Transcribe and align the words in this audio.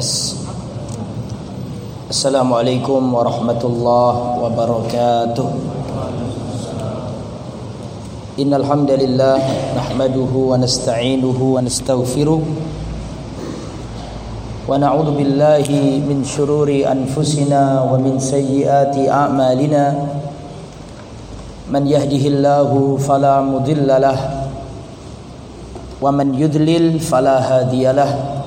Tes. 0.00 0.32
Assalamualaikum 2.08 3.12
warahmatullahi 3.12 4.40
wabarakatuh. 4.40 5.48
Innal 8.40 8.64
hamdalillah 8.64 9.36
nahmaduhu 9.76 10.56
wa 10.56 10.56
nasta'inuhu 10.56 11.52
wa 11.52 11.60
nastaghfiruh 11.60 12.40
wa 14.64 14.72
na'udzu 14.80 15.20
billahi 15.20 16.00
min 16.00 16.24
shururi 16.24 16.88
anfusina 16.88 17.84
wa 17.84 18.00
min 18.00 18.16
sayyiati 18.16 19.04
a'malina 19.04 20.00
man 21.68 21.84
yahdihillahu 21.84 22.96
fala 22.96 23.44
mudilla 23.44 24.00
lahu 24.00 24.48
wa 26.00 26.08
man 26.08 26.32
yudlil 26.32 26.96
fala 26.96 27.36
hadiyalah 27.44 28.39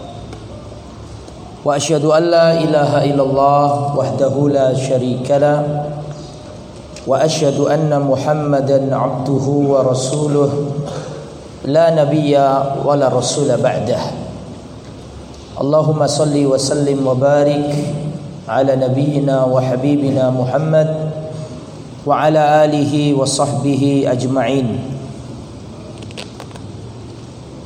وأشهد 1.66 2.06
أن 2.06 2.24
لا 2.24 2.52
إله 2.60 2.92
إلا 3.06 3.24
الله 3.24 3.96
وحده 3.98 4.36
لا 4.50 4.74
شريك 4.76 5.32
له 5.32 5.86
وأشهد 7.08 7.60
أن 7.60 7.92
محمدا 8.02 8.96
عبده 8.96 9.46
ورسوله 9.48 10.52
لا 11.66 12.04
نبي 12.04 12.36
ولا 12.86 13.08
رسول 13.08 13.48
بعده. 13.64 14.00
اللهم 15.62 16.08
صل 16.08 16.36
وسلم 16.46 17.08
وبارك 17.08 17.72
على 18.50 18.76
نبينا 18.76 19.46
وحبيبنا 19.46 20.30
محمد 20.30 20.90
وعلى 22.06 22.66
آله 22.66 22.94
وصحبه 23.16 24.04
أجمعين. 24.12 24.93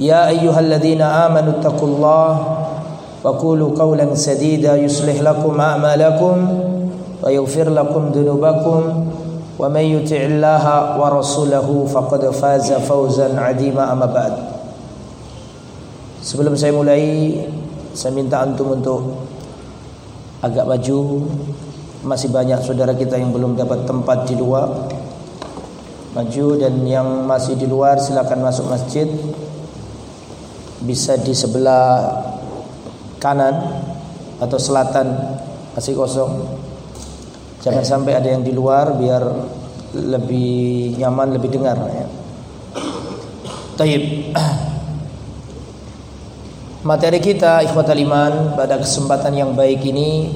يا 0.00 0.28
أيها 0.28 0.60
الذين 0.60 1.02
آمنوا 1.02 1.52
اتقوا 1.62 1.88
الله 1.88 2.30
وقولوا 3.24 3.70
قولا 3.78 4.14
سديدا 4.14 4.76
يصلح 4.76 5.22
لكم 5.22 5.60
أعمالكم 5.60 6.36
ويغفر 7.22 7.68
لكم 7.70 8.02
ذنوبكم 8.14 8.80
ومن 9.58 9.80
يطع 9.80 10.16
الله 10.16 10.64
ورسوله 11.00 11.68
فقد 11.94 12.22
فاز 12.30 12.72
فوزا 12.72 13.28
عظيما 13.40 13.92
أما 13.92 14.06
بعد 14.06 14.34
Sebelum 16.24 16.56
saya 16.56 16.72
mulai 16.72 17.36
Saya 17.92 18.16
minta 18.16 18.40
antum 18.40 18.72
untuk 18.72 19.28
Agak 20.40 20.64
maju 20.64 21.28
Masih 22.00 22.32
banyak 22.32 22.64
saudara 22.64 22.96
kita 22.96 23.20
yang 23.20 23.28
belum 23.28 23.60
dapat 23.60 23.84
tempat 23.84 24.24
di 24.24 24.32
luar 24.40 24.88
Maju 26.16 26.46
dan 26.56 26.80
yang 26.88 27.28
masih 27.28 27.60
di 27.60 27.68
luar 27.68 28.00
silakan 28.00 28.40
masuk 28.40 28.72
masjid 28.72 29.04
bisa 30.83 31.19
di 31.19 31.35
sebelah 31.35 32.07
kanan 33.19 33.55
atau 34.39 34.55
selatan 34.55 35.11
masih 35.75 35.95
kosong. 35.95 36.47
Jangan 37.59 37.83
sampai 37.83 38.15
ada 38.15 38.31
yang 38.31 38.43
di 38.43 38.55
luar 38.55 38.95
biar 38.95 39.23
lebih 39.93 40.95
nyaman, 40.95 41.35
lebih 41.35 41.59
dengar 41.59 41.75
ya. 41.91 42.07
Taib. 43.75 44.03
Materi 46.87 47.19
kita 47.19 47.59
ikhwatal 47.67 47.99
iman 48.07 48.55
pada 48.55 48.79
kesempatan 48.79 49.35
yang 49.35 49.51
baik 49.51 49.83
ini 49.83 50.31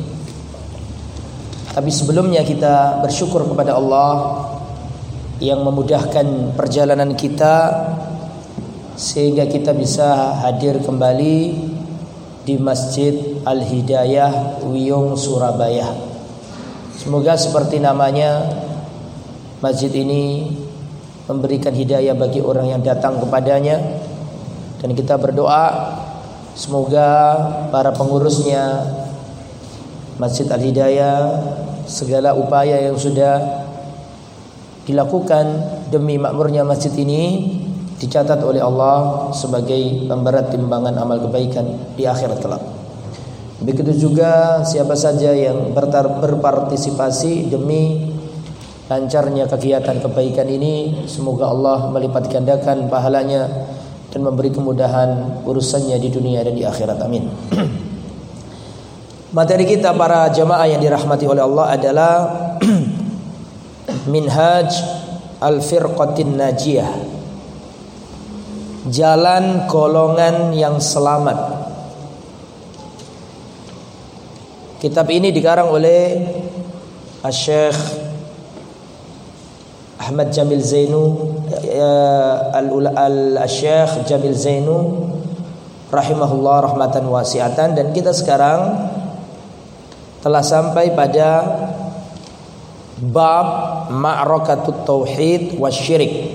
tapi 1.74 1.90
sebelumnya 1.90 2.46
kita 2.46 3.02
bersyukur 3.02 3.50
kepada 3.50 3.74
Allah 3.74 4.46
yang 5.42 5.66
memudahkan 5.66 6.54
perjalanan 6.54 7.18
kita 7.18 7.54
sehingga 8.94 9.50
kita 9.50 9.74
bisa 9.74 10.38
hadir 10.46 10.78
kembali 10.78 11.38
di 12.46 12.56
Masjid 12.62 13.42
Al-Hidayah 13.42 14.62
Wiyung 14.70 15.18
Surabaya. 15.18 15.90
Semoga 16.94 17.34
seperti 17.34 17.82
namanya 17.82 18.46
masjid 19.64 19.90
ini 19.96 20.54
memberikan 21.26 21.74
hidayah 21.74 22.14
bagi 22.14 22.44
orang 22.44 22.70
yang 22.70 22.82
datang 22.84 23.18
kepadanya 23.18 23.80
dan 24.84 24.92
kita 24.94 25.16
berdoa 25.18 25.98
semoga 26.54 27.10
para 27.72 27.96
pengurusnya 27.96 28.84
Masjid 30.22 30.46
Al-Hidayah 30.46 31.18
segala 31.90 32.38
upaya 32.38 32.78
yang 32.78 33.00
sudah 33.00 33.66
dilakukan 34.86 35.48
demi 35.90 36.20
makmurnya 36.20 36.62
masjid 36.68 36.92
ini 37.00 37.63
dicatat 38.04 38.44
oleh 38.44 38.60
Allah 38.60 39.32
sebagai 39.32 40.04
pemberat 40.12 40.52
timbangan 40.52 41.00
amal 41.00 41.24
kebaikan 41.24 41.96
di 41.96 42.04
akhirat 42.04 42.44
kelak. 42.44 42.64
Begitu 43.64 43.96
juga 43.96 44.60
siapa 44.68 44.92
saja 45.00 45.32
yang 45.32 45.72
berpartisipasi 45.72 47.48
demi 47.48 48.12
lancarnya 48.92 49.48
kegiatan 49.48 50.04
kebaikan 50.04 50.52
ini, 50.52 51.08
semoga 51.08 51.48
Allah 51.48 51.88
melipat 51.88 52.28
gandakan 52.28 52.92
pahalanya 52.92 53.48
dan 54.12 54.20
memberi 54.20 54.52
kemudahan 54.52 55.40
urusannya 55.48 55.96
di 55.96 56.12
dunia 56.12 56.44
dan 56.44 56.60
di 56.60 56.68
akhirat. 56.68 57.00
Amin. 57.00 57.32
Materi 59.38 59.64
kita 59.64 59.96
para 59.96 60.28
jamaah 60.28 60.68
yang 60.68 60.84
dirahmati 60.84 61.24
oleh 61.24 61.42
Allah 61.42 61.66
adalah 61.72 62.14
Minhaj 64.12 64.70
Al-Firqatin 65.40 66.36
Najiyah 66.36 67.13
jalan 68.88 69.70
golongan 69.72 70.52
yang 70.52 70.80
selamat. 70.84 71.64
Kitab 74.84 75.08
ini 75.08 75.32
dikarang 75.32 75.72
oleh 75.72 76.20
Syekh 77.32 77.80
Ahmad 79.96 80.36
Jamil 80.36 80.60
Zainu 80.60 81.16
Al-Syekh 82.92 84.04
Jamil 84.04 84.36
Zainu 84.36 85.08
rahimahullah 85.88 86.68
rahmatan 86.68 87.08
wasiatan 87.08 87.80
dan 87.80 87.96
kita 87.96 88.12
sekarang 88.12 88.92
telah 90.20 90.44
sampai 90.44 90.92
pada 90.92 91.48
bab 93.00 93.48
ma'rakatut 93.88 94.84
tauhid 94.84 95.56
wasyirik 95.56 96.33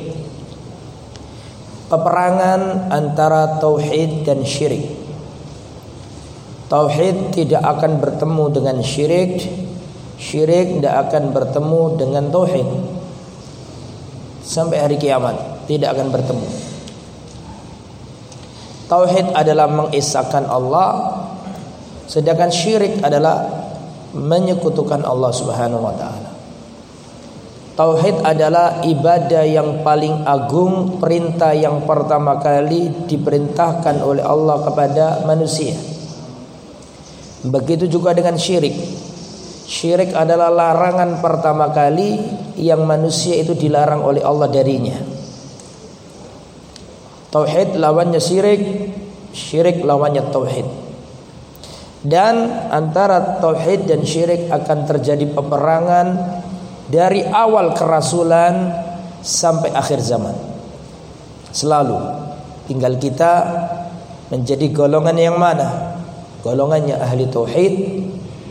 peperangan 1.89 2.93
antara 2.93 3.57
tauhid 3.59 4.29
dan 4.29 4.45
syirik. 4.45 4.93
Tauhid 6.69 7.33
tidak 7.33 7.65
akan 7.65 7.97
bertemu 7.97 8.45
dengan 8.53 8.77
syirik, 8.85 9.41
syirik 10.21 10.79
tidak 10.79 11.09
akan 11.09 11.33
bertemu 11.33 11.83
dengan 11.97 12.25
tauhid. 12.29 12.69
Sampai 14.45 14.81
hari 14.81 15.01
kiamat 15.01 15.65
tidak 15.65 15.97
akan 15.97 16.09
bertemu. 16.13 16.49
Tauhid 18.89 19.37
adalah 19.37 19.69
mengisahkan 19.69 20.49
Allah, 20.49 21.21
sedangkan 22.09 22.49
syirik 22.53 23.01
adalah 23.05 23.45
menyekutukan 24.17 25.05
Allah 25.05 25.33
Subhanahu 25.33 25.85
wa 25.85 25.93
taala. 25.97 26.38
Tauhid 27.79 28.27
adalah 28.27 28.83
ibadah 28.83 29.47
yang 29.47 29.87
paling 29.87 30.27
agung, 30.27 30.99
perintah 30.99 31.55
yang 31.55 31.87
pertama 31.87 32.35
kali 32.43 33.07
diperintahkan 33.07 34.03
oleh 34.03 34.19
Allah 34.27 34.67
kepada 34.67 35.23
manusia. 35.23 35.79
Begitu 37.47 37.87
juga 37.87 38.19
dengan 38.19 38.35
syirik. 38.35 38.75
Syirik 39.63 40.11
adalah 40.11 40.51
larangan 40.51 41.23
pertama 41.23 41.71
kali 41.71 42.19
yang 42.59 42.83
manusia 42.83 43.39
itu 43.39 43.55
dilarang 43.55 44.03
oleh 44.03 44.27
Allah 44.27 44.51
darinya. 44.51 44.99
Tauhid 47.31 47.79
lawannya 47.79 48.19
syirik, 48.19 48.91
syirik 49.31 49.87
lawannya 49.87 50.27
tauhid. 50.35 50.67
Dan 52.03 52.43
antara 52.75 53.39
tauhid 53.39 53.87
dan 53.87 54.03
syirik 54.03 54.51
akan 54.51 54.79
terjadi 54.83 55.31
peperangan 55.31 56.07
dari 56.89 57.21
awal 57.25 57.77
kerasulan 57.77 58.73
sampai 59.21 59.71
akhir 59.77 60.01
zaman. 60.01 60.35
Selalu 61.53 62.01
tinggal 62.65 62.97
kita 62.97 63.33
menjadi 64.33 64.69
golongan 64.73 65.17
yang 65.17 65.37
mana? 65.37 65.97
Golongannya 66.41 66.97
ahli 66.97 67.29
tauhid 67.29 67.75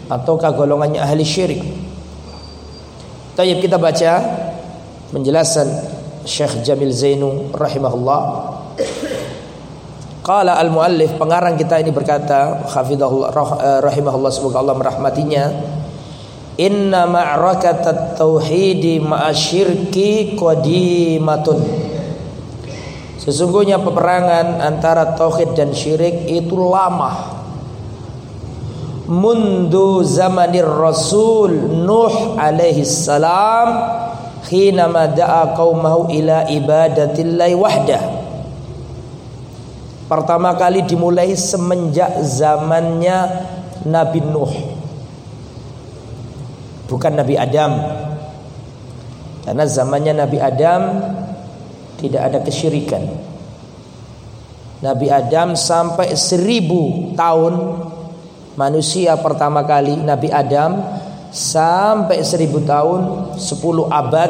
ataukah 0.09 0.53
golongannya 0.53 1.01
ahli 1.01 1.25
syirik? 1.25 1.61
Tayyib 3.37 3.61
kita 3.61 3.77
baca 3.77 4.13
penjelasan 5.13 5.69
Syekh 6.25 6.65
Jamil 6.65 6.93
Zainu 6.93 7.53
rahimahullah. 7.53 8.21
Qala 10.25 10.59
al-muallif 10.59 11.15
pengarang 11.15 11.55
kita 11.55 11.79
ini 11.79 11.95
berkata 11.95 12.67
hafizahullah 12.67 13.31
eh, 13.63 13.79
rahimahullah 13.79 14.27
semoga 14.27 14.59
Allah 14.59 14.75
merahmatinya 14.75 15.43
Inna 16.57 17.05
ma'rakatat 17.05 18.17
tauhidi 18.17 18.97
ma'asyirki 18.97 20.33
qadimatun. 20.33 21.61
Sesungguhnya 23.21 23.77
peperangan 23.77 24.57
antara 24.65 25.13
tauhid 25.13 25.53
dan 25.53 25.69
syirik 25.69 26.25
itu 26.25 26.57
lama. 26.57 27.37
Mundu 29.05 30.01
zamanir 30.01 30.65
Rasul 30.65 31.55
Nuh 31.85 32.35
alaihi 32.35 32.83
salam 32.83 33.69
Khina 34.49 34.89
da'a 34.89 35.53
qaumahu 35.53 36.09
ila 36.09 36.49
ibadatillahi 36.49 37.53
wahdah. 37.53 38.03
Pertama 40.09 40.57
kali 40.57 40.87
dimulai 40.89 41.37
semenjak 41.37 42.17
zamannya 42.25 43.45
Nabi 43.85 44.23
Nuh 44.25 44.76
bukan 46.87 47.13
Nabi 47.15 47.35
Adam. 47.35 47.71
Karena 49.43 49.63
zamannya 49.63 50.13
Nabi 50.15 50.37
Adam 50.43 50.81
tidak 51.99 52.21
ada 52.31 52.39
kesyirikan. 52.43 53.03
Nabi 54.83 55.07
Adam 55.09 55.57
sampai 55.57 56.13
seribu 56.13 57.13
tahun 57.17 57.53
manusia 58.57 59.17
pertama 59.17 59.65
kali 59.65 59.97
Nabi 59.97 60.29
Adam 60.29 60.77
sampai 61.33 62.21
seribu 62.21 62.61
tahun 62.61 63.33
sepuluh 63.41 63.89
abad 63.89 64.29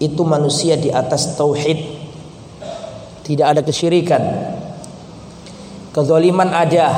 itu 0.00 0.20
manusia 0.20 0.76
di 0.76 0.92
atas 0.92 1.32
tauhid 1.36 1.80
tidak 3.24 3.56
ada 3.56 3.60
kesyirikan 3.64 4.22
kezaliman 5.96 6.52
ada 6.52 6.92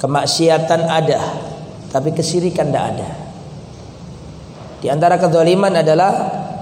kemaksiatan 0.00 0.84
ada 0.84 1.20
tapi 1.88 2.12
kesyirikan 2.12 2.68
tidak 2.68 2.84
ada 2.92 3.23
di 4.84 4.92
antara 4.92 5.16
kezaliman 5.16 5.72
adalah 5.80 6.12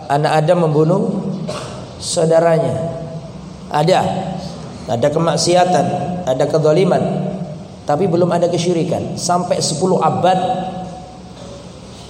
anak 0.07 0.47
Adam 0.47 0.71
membunuh 0.71 1.11
saudaranya. 1.99 3.03
Ada. 3.67 4.01
Ada 4.87 5.11
kemaksiatan, 5.11 5.87
ada 6.31 6.45
kezaliman. 6.47 7.03
Tapi 7.83 8.07
belum 8.07 8.31
ada 8.31 8.47
kesyirikan. 8.47 9.19
Sampai 9.19 9.59
10 9.59 9.99
abad 9.99 10.39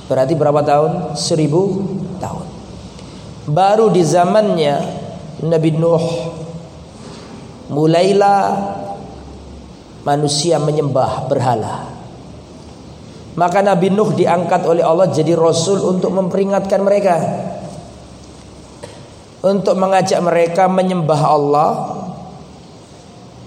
berarti 0.04 0.36
berapa 0.36 0.60
tahun? 0.60 1.16
1000 1.16 2.20
tahun. 2.20 2.46
Baru 3.48 3.88
di 3.88 4.04
zamannya 4.04 4.84
Nabi 5.48 5.70
Nuh 5.80 6.04
mulailah 7.72 8.52
manusia 10.04 10.60
menyembah 10.60 11.24
berhala. 11.24 12.01
Maka 13.32 13.64
Nabi 13.64 13.88
Nuh 13.88 14.12
diangkat 14.12 14.60
oleh 14.68 14.84
Allah 14.84 15.08
jadi 15.08 15.32
rasul 15.32 15.80
untuk 15.80 16.12
memperingatkan 16.12 16.80
mereka. 16.84 17.16
Untuk 19.42 19.74
mengajak 19.74 20.20
mereka 20.20 20.68
menyembah 20.68 21.22
Allah 21.24 21.70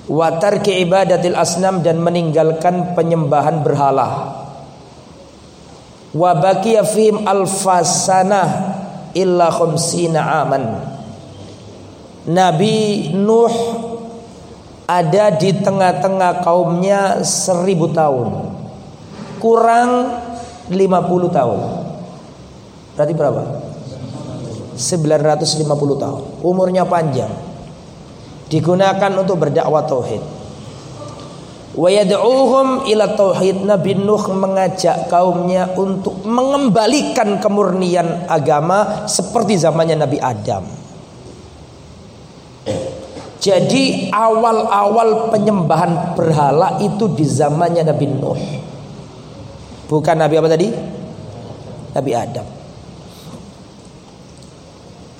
wa 0.09 0.27
tarki 0.41 0.81
ibadatil 0.85 1.37
asnam 1.37 1.85
dan 1.85 2.01
meninggalkan 2.01 2.97
penyembahan 2.97 3.61
berhala. 3.61 4.41
Wa 6.17 6.31
baqiya 6.33 6.81
fihim 6.81 7.21
alfasanah 7.23 8.47
illa 9.13 9.53
khamsina 9.53 10.21
aman. 10.41 10.63
Nabi 12.25 13.13
Nuh 13.13 13.53
ada 14.89 15.29
di 15.29 15.53
tengah-tengah 15.53 16.41
kaumnya 16.41 17.21
seribu 17.21 17.93
tahun 17.93 18.54
kurang 19.45 20.09
50 20.73 21.37
tahun. 21.37 21.59
Berarti 22.97 23.13
berapa? 23.13 23.41
950 24.73 26.01
tahun. 26.01 26.21
Umurnya 26.41 26.89
panjang. 26.89 27.29
Digunakan 28.49 29.11
untuk 29.21 29.37
berdakwah 29.37 29.85
tauhid. 29.85 30.23
Wa 31.77 31.89
yad'uhum 31.93 32.89
ila 32.89 33.13
tauhid 33.13 33.67
Nabi 33.67 33.93
Nuh 33.99 34.25
mengajak 34.33 35.11
kaumnya 35.11 35.69
untuk 35.77 36.25
mengembalikan 36.25 37.37
kemurnian 37.37 38.25
agama 38.25 39.05
seperti 39.05 39.61
zamannya 39.61 40.01
Nabi 40.01 40.17
Adam. 40.17 40.65
Jadi 43.37 44.09
awal-awal 44.09 45.29
penyembahan 45.29 46.17
berhala 46.17 46.81
itu 46.81 47.05
di 47.13 47.21
zamannya 47.21 47.85
Nabi 47.85 48.05
Nuh. 48.09 48.64
Bukan 49.85 50.17
Nabi 50.17 50.35
apa 50.41 50.49
tadi? 50.49 50.67
Nabi 51.95 52.11
Adam. 52.11 52.47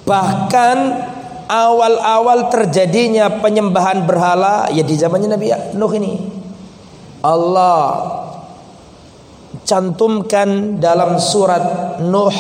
Bahkan 0.06 0.78
awal-awal 1.50 2.50
terjadinya 2.50 3.42
penyembahan 3.42 4.06
berhala 4.06 4.70
ya 4.74 4.82
di 4.82 4.96
zamannya 4.98 5.30
Nabi 5.34 5.48
Nuh 5.78 5.94
ini. 5.98 6.14
Allah 7.26 7.82
cantumkan 9.66 10.78
dalam 10.78 11.18
surat 11.18 11.98
Nuh 12.06 12.38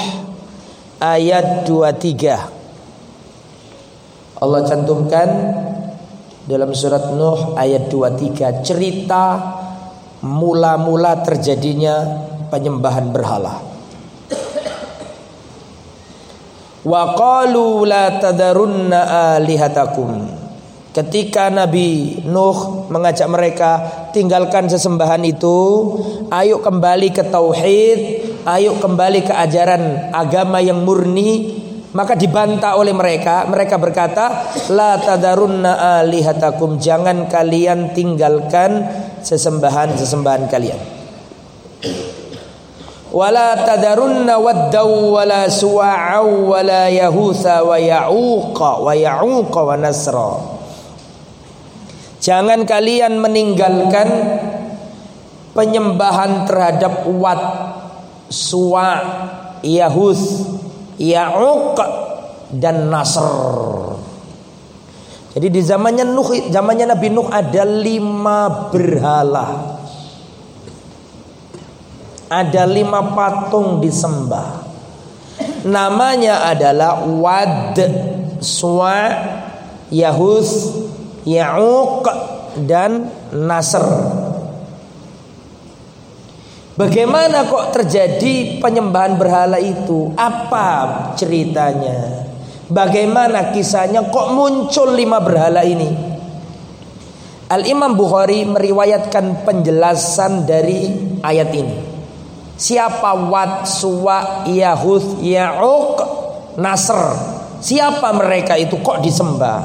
ayat 1.01 1.66
23. 1.66 4.45
Allah 4.45 4.62
cantumkan 4.68 5.30
dalam 6.46 6.70
surat 6.77 7.17
Nuh 7.17 7.58
ayat 7.58 7.89
23 7.89 8.62
cerita 8.62 9.54
mula-mula 10.25 11.22
terjadinya 11.22 12.25
penyembahan 12.50 13.13
berhala. 13.13 13.62
Wa 16.86 17.13
qalu 17.13 17.86
la 17.86 18.17
tadarunna 18.17 19.34
alihatakum. 19.38 20.41
Ketika 20.96 21.51
Nabi 21.51 22.24
Nuh 22.24 22.88
mengajak 22.88 23.27
mereka 23.27 23.72
tinggalkan 24.15 24.72
sesembahan 24.72 25.27
itu, 25.27 25.91
ayo 26.32 26.63
kembali 26.63 27.12
ke 27.12 27.27
tauhid, 27.27 28.00
ayo 28.48 28.79
kembali 28.79 29.27
ke 29.27 29.34
ajaran 29.36 30.15
agama 30.15 30.63
yang 30.63 30.88
murni, 30.88 31.60
maka 31.91 32.15
dibantah 32.15 32.79
oleh 32.79 32.96
mereka. 32.96 33.44
Mereka 33.44 33.75
berkata, 33.75 34.55
la 34.72 34.96
tadarunna 34.96 36.00
alihatakum, 36.00 36.79
jangan 36.79 37.27
kalian 37.27 37.91
tinggalkan 37.91 38.88
sesembahan-sesembahan 39.25 40.46
kalian. 40.46 40.77
Wala 43.15 43.55
tadarunna 43.65 44.38
waddaw 44.38 44.89
wala 45.15 45.48
suwa'aw 45.48 46.27
wala 46.27 46.91
yahutha 46.91 47.63
wa 47.63 47.79
ya'uqa 47.79 48.70
wa 48.84 48.91
ya'uqa 48.91 49.60
wa 49.65 49.75
nasra. 49.79 50.32
Jangan 52.20 52.67
kalian 52.67 53.22
meninggalkan 53.22 54.10
penyembahan 55.55 56.44
terhadap 56.44 57.08
Wat, 57.08 57.41
Suwa, 58.27 59.00
Yahuth, 59.63 60.25
Ya'uq 61.00 61.77
dan 62.51 62.91
Nasr. 62.91 63.75
Jadi 65.36 65.51
di 65.51 65.60
zamannya 65.60 66.08
Nuh, 66.08 66.48
zamannya 66.48 66.96
Nabi 66.96 67.12
Nuh 67.12 67.27
ada 67.27 67.68
lima 67.68 68.72
berhala. 68.72 69.75
Ada 72.32 72.63
lima 72.63 73.04
patung 73.12 73.84
disembah. 73.84 74.63
Namanya 75.68 76.48
adalah 76.48 77.04
Wad, 77.04 77.75
Swa, 78.39 79.12
Yahus, 79.92 80.72
Ya'uq 81.27 82.08
dan 82.63 83.12
Nasr. 83.36 83.84
Bagaimana 86.80 87.44
kok 87.48 87.75
terjadi 87.75 88.63
penyembahan 88.63 89.20
berhala 89.20 89.60
itu? 89.60 90.15
Apa 90.15 90.68
ceritanya? 91.20 92.25
Bagaimana 92.65 93.53
kisahnya 93.53 94.10
kok 94.10 94.34
muncul 94.34 94.98
lima 94.98 95.22
berhala 95.22 95.62
ini? 95.62 96.17
Al-Imam 97.45 97.93
Bukhari 97.93 98.41
meriwayatkan 98.41 99.45
penjelasan 99.45 100.50
dari 100.50 100.89
ayat 101.22 101.50
ini. 101.53 101.77
Siapa 102.57 103.29
Wat, 103.29 103.69
Suwa, 103.69 104.50
Yahuth, 104.50 105.22
Ya'uq, 105.22 105.95
Nasr? 106.57 107.01
Siapa 107.62 108.10
mereka 108.17 108.57
itu 108.57 108.81
kok 108.81 108.98
disembah? 109.05 109.62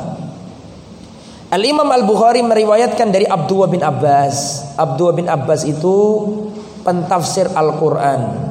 Al-Imam 1.51 1.89
Al-Bukhari 1.89 2.45
meriwayatkan 2.45 3.09
dari 3.09 3.25
Abdullah 3.25 3.71
bin 3.73 3.81
Abbas. 3.81 4.37
Abdullah 4.77 5.17
bin 5.17 5.27
Abbas 5.27 5.65
itu 5.65 5.97
pentafsir 6.85 7.49
Al-Quran. 7.49 8.50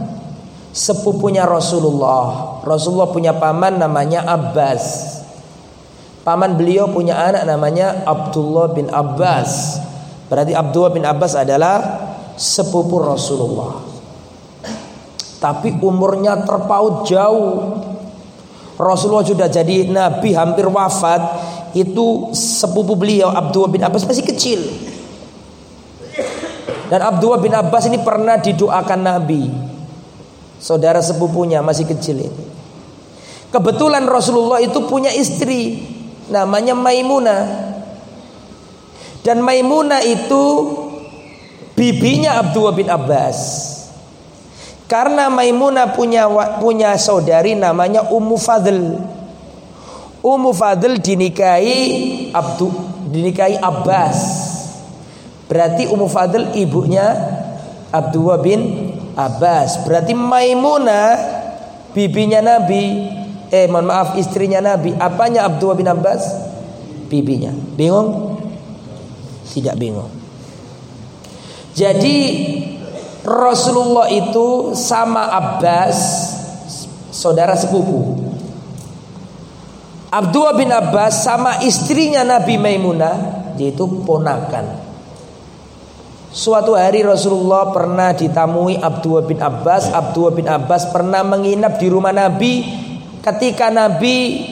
Sepupunya 0.70 1.50
Rasulullah. 1.50 2.62
Rasulullah 2.62 3.10
punya 3.10 3.34
paman 3.34 3.82
namanya 3.82 4.26
Abbas. 4.26 5.18
Paman 6.22 6.60
beliau 6.60 6.92
punya 6.94 7.18
anak 7.18 7.44
namanya 7.50 8.06
Abdullah 8.06 8.70
bin 8.70 8.86
Abbas. 8.94 9.82
Berarti 10.30 10.54
Abdullah 10.54 10.92
bin 10.94 11.04
Abbas 11.10 11.34
adalah 11.34 11.78
sepupu 12.38 13.02
Rasulullah. 13.02 13.82
Tapi 15.42 15.74
umurnya 15.82 16.46
terpaut 16.46 17.08
jauh. 17.10 17.82
Rasulullah 18.80 19.26
sudah 19.26 19.48
jadi 19.52 19.90
nabi 19.92 20.32
hampir 20.32 20.64
wafat 20.70 21.20
itu 21.76 22.32
sepupu 22.32 22.96
beliau 22.96 23.28
Abdullah 23.34 23.72
bin 23.74 23.82
Abbas 23.84 24.06
masih 24.06 24.24
kecil. 24.24 24.62
Dan 26.90 27.06
Abdullah 27.06 27.38
bin 27.38 27.54
Abbas 27.54 27.86
ini 27.86 28.02
pernah 28.02 28.42
didoakan 28.42 29.00
Nabi. 29.06 29.69
Saudara 30.60 31.00
sepupunya 31.00 31.64
masih 31.64 31.88
kecil 31.88 32.20
ini. 32.20 32.46
Kebetulan 33.50 34.06
Rasulullah 34.06 34.62
itu 34.62 34.86
punya 34.86 35.10
istri 35.10 35.82
namanya 36.30 36.78
Maimunah. 36.78 37.44
Dan 39.26 39.42
Maimunah 39.42 40.04
itu 40.06 40.44
bibinya 41.74 42.44
Abdullah 42.44 42.76
bin 42.76 42.88
Abbas. 42.92 43.40
Karena 44.90 45.30
Maimunah 45.30 45.96
punya 45.96 46.28
punya 46.60 46.98
saudari 47.00 47.56
namanya 47.56 48.10
Ummu 48.10 48.38
Fadl. 48.38 48.80
Ummu 50.20 50.52
Fadl 50.52 51.00
dinikahi 51.00 51.80
Abdu 52.36 52.68
dinikahi 53.10 53.58
Abbas. 53.58 54.18
Berarti 55.50 55.90
Ummu 55.90 56.10
Fadl 56.10 56.54
ibunya 56.58 57.06
Abdullah 57.90 58.38
bin 58.42 58.89
Abbas. 59.20 59.84
Berarti 59.84 60.16
Maimunah 60.16 61.12
bibinya 61.92 62.40
Nabi. 62.40 63.12
Eh 63.52 63.68
mohon 63.68 63.92
maaf 63.92 64.16
istrinya 64.16 64.64
Nabi. 64.64 64.96
Apanya 64.96 65.44
Abdullah 65.44 65.76
bin 65.76 65.90
Abbas? 65.92 66.24
Bibinya. 67.12 67.52
Bingung? 67.52 68.40
Tidak 69.50 69.76
bingung. 69.76 70.08
Jadi 71.76 72.18
Rasulullah 73.26 74.08
itu 74.08 74.72
sama 74.78 75.28
Abbas 75.28 75.98
saudara 77.12 77.58
sepupu. 77.60 78.16
Abdullah 80.10 80.56
bin 80.58 80.72
Abbas 80.74 81.22
sama 81.22 81.62
istrinya 81.62 82.26
Nabi 82.26 82.58
Maimunah 82.58 83.16
yaitu 83.60 83.86
ponakan. 84.08 84.89
Suatu 86.30 86.78
hari 86.78 87.02
Rasulullah 87.02 87.74
pernah 87.74 88.14
ditamui 88.14 88.78
Abdullah 88.78 89.26
bin 89.26 89.42
Abbas. 89.42 89.90
Abdullah 89.90 90.34
bin 90.38 90.46
Abbas 90.46 90.94
pernah 90.94 91.26
menginap 91.26 91.82
di 91.82 91.90
rumah 91.90 92.14
Nabi 92.14 92.62
ketika 93.26 93.74
Nabi 93.74 94.46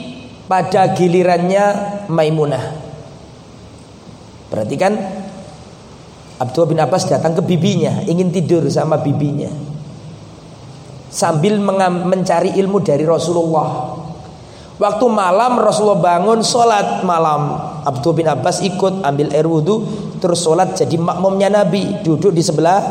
pada 0.49 0.89
gilirannya 0.97 1.65
Maimunah. 2.09 2.65
Perhatikan 4.49 4.97
Abdullah 6.41 6.69
bin 6.73 6.81
Abbas 6.81 7.05
datang 7.05 7.37
ke 7.37 7.45
bibinya, 7.45 8.01
ingin 8.09 8.33
tidur 8.33 8.65
sama 8.73 8.97
bibinya. 8.97 9.53
Sambil 11.13 11.61
mencari 11.61 12.57
ilmu 12.57 12.81
dari 12.81 13.05
Rasulullah. 13.05 14.01
Waktu 14.81 15.05
malam 15.13 15.61
Rasulullah 15.61 16.01
bangun 16.01 16.41
sholat 16.41 17.05
malam 17.05 17.76
Abdul 17.87 18.19
bin 18.19 18.27
Abbas 18.27 18.59
ikut 18.59 19.07
ambil 19.07 19.31
air 19.31 19.47
wudhu 19.47 19.87
Terus 20.19 20.43
sholat 20.43 20.75
jadi 20.75 20.99
makmumnya 20.99 21.47
Nabi. 21.47 22.03
Duduk 22.03 22.35
di 22.35 22.43
sebelah 22.43 22.83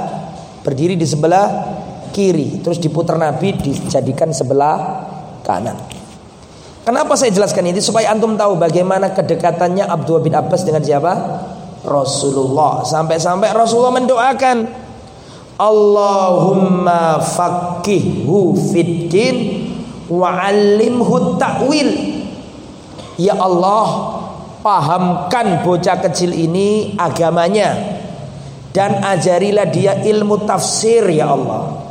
Berdiri 0.66 0.98
di 0.98 1.06
sebelah 1.06 1.46
kiri. 2.10 2.58
Terus 2.58 2.82
diputar 2.82 3.14
Nabi 3.14 3.54
dijadikan 3.54 4.34
sebelah 4.34 5.06
kanan. 5.46 5.78
Kenapa 6.82 7.14
saya 7.14 7.30
jelaskan 7.30 7.70
ini? 7.70 7.78
Supaya 7.78 8.10
antum 8.10 8.34
tahu 8.34 8.58
bagaimana 8.58 9.14
kedekatannya 9.14 9.86
Abdul 9.86 10.26
bin 10.26 10.34
Abbas 10.34 10.66
dengan 10.66 10.82
siapa? 10.82 11.12
Rasulullah. 11.86 12.82
Sampai-sampai 12.82 13.54
Rasulullah 13.54 13.94
mendoakan 13.94 14.56
Allahumma 15.54 17.22
fakihhu 17.22 18.58
fiddin 18.74 19.36
wa'allimhu 20.10 21.38
ta'wil. 21.38 21.90
Ya 23.22 23.38
Allah 23.38 24.15
pahamkan 24.66 25.62
bocah 25.62 26.02
kecil 26.10 26.34
ini 26.34 26.98
agamanya 26.98 28.02
dan 28.74 28.98
ajarilah 28.98 29.70
dia 29.70 30.02
ilmu 30.02 30.42
tafsir 30.42 31.06
ya 31.06 31.30
Allah 31.30 31.86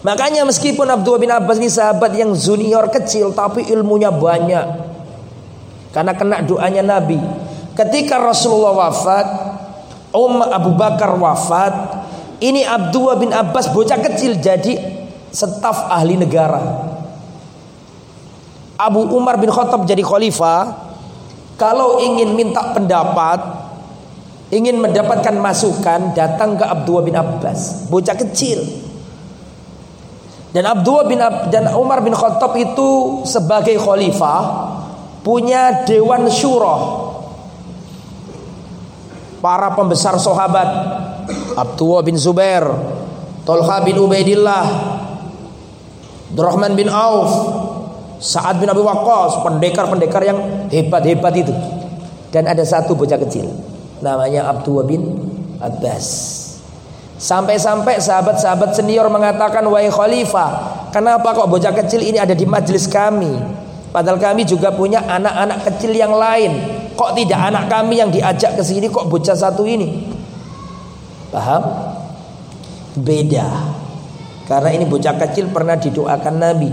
Makanya 0.00 0.48
meskipun 0.48 0.88
Abdullah 0.88 1.20
bin 1.20 1.28
Abbas 1.28 1.60
ini 1.60 1.68
sahabat 1.68 2.16
yang 2.16 2.32
junior 2.32 2.88
kecil 2.88 3.36
tapi 3.36 3.68
ilmunya 3.68 4.08
banyak. 4.08 4.66
Karena 5.92 6.16
kena 6.16 6.40
doanya 6.40 6.80
Nabi. 6.80 7.20
Ketika 7.76 8.16
Rasulullah 8.16 8.88
wafat, 8.88 9.26
Umar 10.16 10.56
Abu 10.56 10.72
Bakar 10.72 11.12
wafat, 11.20 12.00
ini 12.40 12.64
Abdullah 12.64 13.20
bin 13.20 13.28
Abbas 13.28 13.68
bocah 13.68 14.00
kecil 14.00 14.40
jadi 14.40 14.80
staf 15.28 15.92
ahli 15.92 16.16
negara. 16.16 16.89
Abu 18.80 19.04
Umar 19.12 19.36
bin 19.36 19.52
Khattab 19.52 19.84
jadi 19.84 20.00
khalifah. 20.00 20.88
Kalau 21.60 22.00
ingin 22.00 22.32
minta 22.32 22.72
pendapat, 22.72 23.36
ingin 24.48 24.80
mendapatkan 24.80 25.36
masukan, 25.36 26.16
datang 26.16 26.56
ke 26.56 26.64
Abdullah 26.64 27.04
bin 27.04 27.12
Abbas, 27.12 27.84
bocah 27.92 28.16
kecil. 28.16 28.64
Dan 30.50 30.64
Abdullah 30.66 31.04
bin 31.06 31.20
Ab 31.20 31.52
dan 31.52 31.68
Umar 31.76 32.00
bin 32.00 32.16
Khattab 32.16 32.56
itu 32.56 33.22
sebagai 33.28 33.76
khalifah 33.76 34.40
punya 35.20 35.84
dewan 35.84 36.26
syuro. 36.32 37.06
Para 39.44 39.72
pembesar 39.76 40.16
sahabat 40.16 40.68
Abdullah 41.60 42.02
bin 42.04 42.16
Zubair, 42.16 42.64
Tolha 43.44 43.84
bin 43.84 43.96
Ubaidillah, 44.00 44.64
Abdurrahman 46.32 46.72
bin 46.76 46.88
Auf, 46.92 47.30
Sa'ad 48.20 48.60
bin 48.60 48.68
Abi 48.68 48.84
Waqqas, 48.84 49.40
pendekar-pendekar 49.40 50.22
yang 50.22 50.68
hebat-hebat 50.68 51.34
itu. 51.40 51.54
Dan 52.30 52.46
ada 52.46 52.62
satu 52.62 52.94
bocah 52.94 53.18
kecil 53.18 53.48
namanya 54.04 54.48
Abdullah 54.48 54.84
bin 54.84 55.02
Abbas. 55.60 56.38
Sampai-sampai 57.20 58.00
sahabat-sahabat 58.00 58.72
senior 58.72 59.04
mengatakan, 59.12 59.60
"Wahai 59.68 59.92
khalifah, 59.92 60.48
kenapa 60.88 61.36
kok 61.36 61.52
bocah 61.52 61.72
kecil 61.76 62.00
ini 62.00 62.16
ada 62.16 62.32
di 62.32 62.48
majelis 62.48 62.88
kami? 62.88 63.36
Padahal 63.92 64.16
kami 64.16 64.48
juga 64.48 64.72
punya 64.72 65.04
anak-anak 65.04 65.68
kecil 65.68 65.92
yang 65.92 66.16
lain. 66.16 66.64
Kok 66.96 67.12
tidak 67.18 67.40
anak 67.52 67.68
kami 67.68 68.00
yang 68.00 68.08
diajak 68.08 68.56
ke 68.56 68.62
sini 68.64 68.88
kok 68.88 69.04
bocah 69.12 69.36
satu 69.36 69.68
ini?" 69.68 70.08
Paham? 71.28 71.62
Beda. 72.96 73.68
Karena 74.48 74.74
ini 74.74 74.88
bocah 74.88 75.14
kecil 75.20 75.52
pernah 75.52 75.76
didoakan 75.76 76.34
Nabi. 76.40 76.68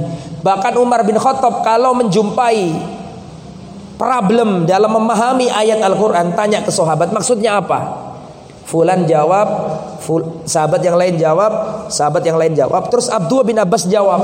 Bahkan 0.48 0.80
Umar 0.80 1.04
bin 1.04 1.20
Khattab 1.20 1.60
kalau 1.60 1.92
menjumpai 1.92 2.72
problem 4.00 4.64
dalam 4.64 4.96
memahami 4.96 5.52
ayat 5.52 5.84
Al-Quran 5.84 6.32
tanya 6.40 6.64
ke 6.64 6.72
sahabat 6.72 7.12
maksudnya 7.12 7.60
apa? 7.60 8.08
Fulan 8.64 9.04
jawab, 9.04 9.48
ful, 10.00 10.24
sahabat 10.48 10.80
yang 10.88 10.96
lain 10.96 11.20
jawab, 11.20 11.52
sahabat 11.92 12.24
yang 12.24 12.40
lain 12.40 12.56
jawab. 12.56 12.88
Terus 12.88 13.12
Abdullah 13.12 13.44
bin 13.44 13.60
Abbas 13.60 13.92
jawab. 13.92 14.24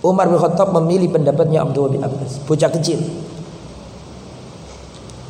Umar 0.00 0.32
bin 0.32 0.40
Khattab 0.40 0.72
memilih 0.72 1.12
pendapatnya 1.12 1.60
Abdullah 1.60 1.92
bin 1.92 2.00
Abbas, 2.00 2.40
bocah 2.48 2.72
kecil. 2.72 3.04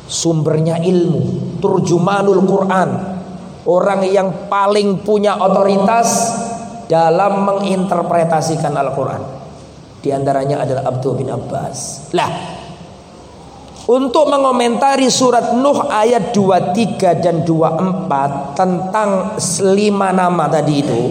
Sumbernya 0.07 0.79
ilmu, 0.79 1.59
turjumanul 1.59 2.43
Quran, 2.47 2.89
orang 3.67 4.07
yang 4.07 4.47
paling 4.47 5.03
punya 5.03 5.35
otoritas 5.35 6.39
dalam 6.87 7.47
menginterpretasikan 7.47 8.75
Al-Quran. 8.75 9.40
Di 10.01 10.09
antaranya 10.09 10.65
adalah 10.65 10.89
Abdul 10.89 11.21
bin 11.21 11.29
Abbas. 11.29 12.09
Lah, 12.17 12.31
untuk 13.85 14.29
mengomentari 14.29 15.09
surat 15.13 15.53
Nuh 15.57 15.89
ayat 15.89 16.33
23 16.33 17.21
dan 17.21 17.45
24 17.45 18.57
tentang 18.57 19.37
lima 19.73 20.09
nama 20.09 20.45
tadi 20.49 20.73
itu. 20.81 21.01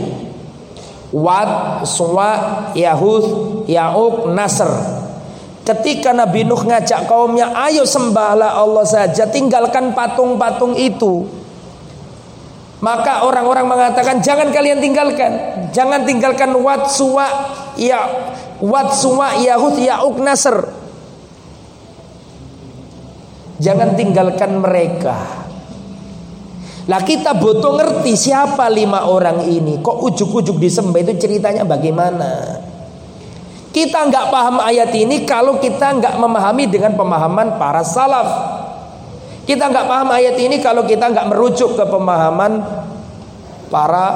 Wad, 1.10 1.82
Suwa, 1.86 2.30
Yahud, 2.74 4.26
Nasr. 4.30 4.70
Ketika 5.66 6.14
Nabi 6.14 6.46
Nuh 6.46 6.62
ngajak 6.62 7.10
kaumnya, 7.10 7.54
ayo 7.70 7.86
sembahlah 7.86 8.58
Allah 8.58 8.86
saja, 8.86 9.26
tinggalkan 9.26 9.94
patung-patung 9.94 10.74
itu. 10.78 11.39
Maka 12.80 13.28
orang-orang 13.28 13.68
mengatakan 13.68 14.24
jangan 14.24 14.48
kalian 14.48 14.80
tinggalkan, 14.80 15.32
jangan 15.68 16.00
tinggalkan 16.08 16.48
wat 16.64 16.88
suwa 16.88 17.28
ya 17.76 18.08
wat 18.56 18.96
suwa 18.96 19.36
yahud 19.36 19.76
yauk 19.76 20.16
nasr. 20.20 20.64
Jangan 23.60 23.92
tinggalkan 23.92 24.56
mereka. 24.64 25.44
Lah 26.88 27.04
kita 27.04 27.36
butuh 27.36 27.76
ngerti 27.76 28.16
siapa 28.16 28.72
lima 28.72 29.04
orang 29.04 29.44
ini. 29.44 29.84
Kok 29.84 30.00
ujuk-ujuk 30.00 30.56
disembah 30.56 31.04
itu 31.04 31.20
ceritanya 31.20 31.68
bagaimana? 31.68 32.64
Kita 33.70 34.08
nggak 34.08 34.32
paham 34.32 34.56
ayat 34.58 34.90
ini 34.96 35.28
kalau 35.28 35.60
kita 35.60 36.00
nggak 36.00 36.16
memahami 36.16 36.64
dengan 36.66 36.96
pemahaman 36.96 37.60
para 37.60 37.84
salaf. 37.84 38.59
Kita 39.48 39.72
nggak 39.72 39.86
paham 39.88 40.08
ayat 40.12 40.36
ini 40.36 40.60
kalau 40.60 40.84
kita 40.84 41.10
nggak 41.10 41.26
merujuk 41.32 41.74
ke 41.74 41.84
pemahaman 41.88 42.60
para 43.72 44.08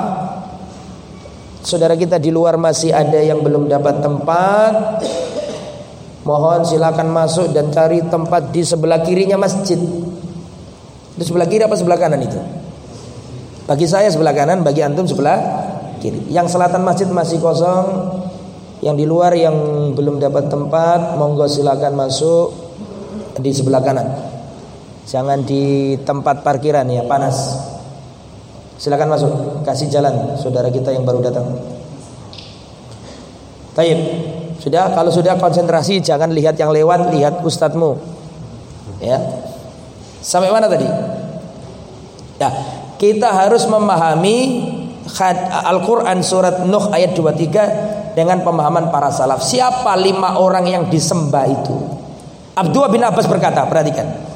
saudara 1.64 1.96
kita 1.96 2.20
di 2.20 2.28
luar 2.28 2.60
masih 2.60 2.92
ada 2.92 3.18
yang 3.18 3.40
belum 3.40 3.66
dapat 3.66 4.04
tempat. 4.04 4.72
Mohon 6.24 6.64
silakan 6.64 7.12
masuk 7.12 7.52
dan 7.52 7.68
cari 7.68 8.00
tempat 8.00 8.48
di 8.48 8.64
sebelah 8.64 9.04
kirinya 9.04 9.36
masjid. 9.36 9.76
Di 11.14 11.22
sebelah 11.24 11.44
kiri 11.44 11.68
apa 11.68 11.76
sebelah 11.76 12.00
kanan 12.00 12.20
itu? 12.24 12.40
Bagi 13.64 13.84
saya 13.84 14.08
sebelah 14.08 14.32
kanan, 14.32 14.64
bagi 14.64 14.80
antum 14.80 15.04
sebelah 15.04 15.36
kiri. 16.00 16.32
Yang 16.32 16.56
selatan 16.56 16.80
masjid 16.80 17.08
masih 17.08 17.40
kosong. 17.44 18.16
Yang 18.80 18.96
di 19.00 19.06
luar 19.08 19.32
yang 19.36 19.56
belum 19.96 20.20
dapat 20.20 20.48
tempat, 20.52 21.16
monggo 21.16 21.48
silakan 21.48 21.92
masuk 21.96 22.52
di 23.40 23.52
sebelah 23.52 23.80
kanan. 23.84 24.33
Jangan 25.04 25.44
di 25.44 25.94
tempat 26.00 26.40
parkiran 26.40 26.88
ya, 26.88 27.04
panas. 27.04 27.60
Silakan 28.80 29.14
masuk, 29.14 29.32
kasih 29.62 29.92
jalan 29.92 30.34
saudara 30.40 30.72
kita 30.72 30.90
yang 30.90 31.06
baru 31.06 31.22
datang. 31.22 31.46
Taib. 33.74 33.98
Sudah, 34.58 34.96
kalau 34.96 35.12
sudah 35.12 35.36
konsentrasi 35.36 36.00
jangan 36.00 36.32
lihat 36.32 36.56
yang 36.56 36.72
lewat, 36.72 37.12
lihat 37.12 37.44
ustadzmu. 37.44 38.00
Ya. 39.02 39.20
Sampai 40.24 40.48
mana 40.48 40.70
tadi? 40.72 40.88
Ya, 42.40 42.48
kita 42.96 43.28
harus 43.28 43.68
memahami 43.68 44.72
Al-Quran 45.68 46.24
surat 46.24 46.64
Nuh 46.64 46.88
ayat 46.88 47.12
23 47.12 48.16
dengan 48.16 48.40
pemahaman 48.40 48.88
para 48.88 49.12
salaf. 49.12 49.44
Siapa 49.44 49.92
lima 50.00 50.40
orang 50.40 50.64
yang 50.64 50.84
disembah 50.88 51.44
itu? 51.44 51.76
Abdullah 52.56 52.88
bin 52.88 53.04
Abbas 53.04 53.28
berkata, 53.28 53.66
perhatikan. 53.68 54.33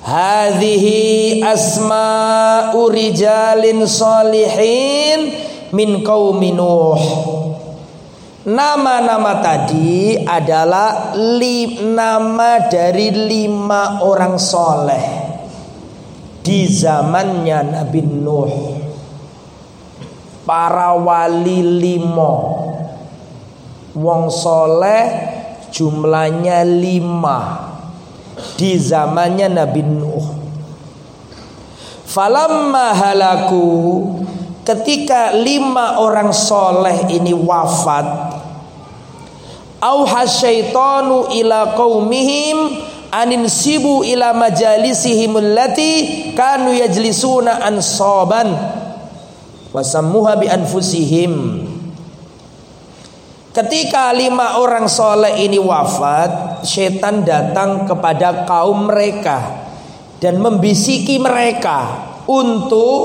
Hadhihi 0.00 1.44
asma'u 1.44 2.88
rijalin 2.88 3.84
salihin 3.84 5.28
min 5.76 6.00
qaumi 6.00 6.56
Nuh. 6.56 7.02
Nama-nama 8.40 9.44
tadi 9.44 10.16
adalah 10.24 11.12
li, 11.12 11.84
nama 11.84 12.64
dari 12.72 13.12
lima 13.12 14.00
orang 14.00 14.40
soleh 14.40 15.04
di 16.40 16.64
zamannya 16.64 17.60
Nabi 17.68 18.00
Nuh. 18.00 18.54
Para 20.48 20.96
wali 20.96 21.60
limo 21.60 22.34
wong 23.92 24.32
soleh 24.32 25.04
jumlahnya 25.68 26.64
lima 26.64 27.69
di 28.58 28.76
zamannya 28.76 29.48
Nabi 29.48 29.82
Nuh. 29.86 30.26
Falamma 32.10 32.90
halaku 32.90 33.66
ketika 34.66 35.32
lima 35.38 36.02
orang 36.02 36.34
soleh 36.34 37.06
ini 37.06 37.30
wafat 37.30 38.06
auha 39.80 40.26
syaitanu 40.26 41.30
ila 41.32 41.78
qaumihim 41.78 42.82
anin 43.14 43.46
sibu 43.48 44.02
ila 44.04 44.34
majalisihim 44.34 45.38
allati 45.38 45.92
kanu 46.34 46.74
yajlisuna 46.74 47.62
ansaban 47.62 48.52
wasammuha 49.72 50.36
bi 50.36 50.46
anfusihim 50.50 51.66
Ketika 53.50 54.14
lima 54.14 54.62
orang 54.62 54.86
soleh 54.86 55.42
ini 55.42 55.58
wafat, 55.58 56.62
setan 56.62 57.26
datang 57.26 57.82
kepada 57.82 58.46
kaum 58.46 58.86
mereka 58.86 59.66
dan 60.22 60.38
membisiki 60.38 61.18
mereka 61.18 62.06
untuk 62.30 63.02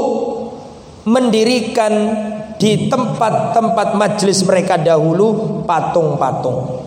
mendirikan 1.10 1.94
di 2.62 2.86
tempat-tempat 2.86 3.98
majelis 3.98 4.46
mereka 4.46 4.78
dahulu 4.78 5.62
patung-patung 5.66 6.86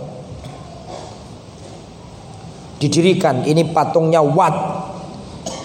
didirikan. 2.79 3.43
Ini 3.43 3.75
patungnya 3.75 4.23
Wat. 4.23 4.57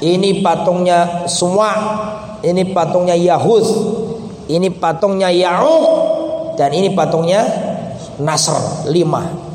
Ini 0.02 0.42
patungnya 0.42 1.30
Suwa. 1.30 1.72
Ini 2.42 2.74
patungnya 2.74 3.14
Yahud. 3.14 3.66
Ini 4.50 4.68
patungnya 4.76 5.32
Ya'uq 5.32 5.86
dan 6.60 6.70
ini 6.76 6.92
patungnya 6.92 7.63
Nasr 8.22 8.90
lima. 8.92 9.54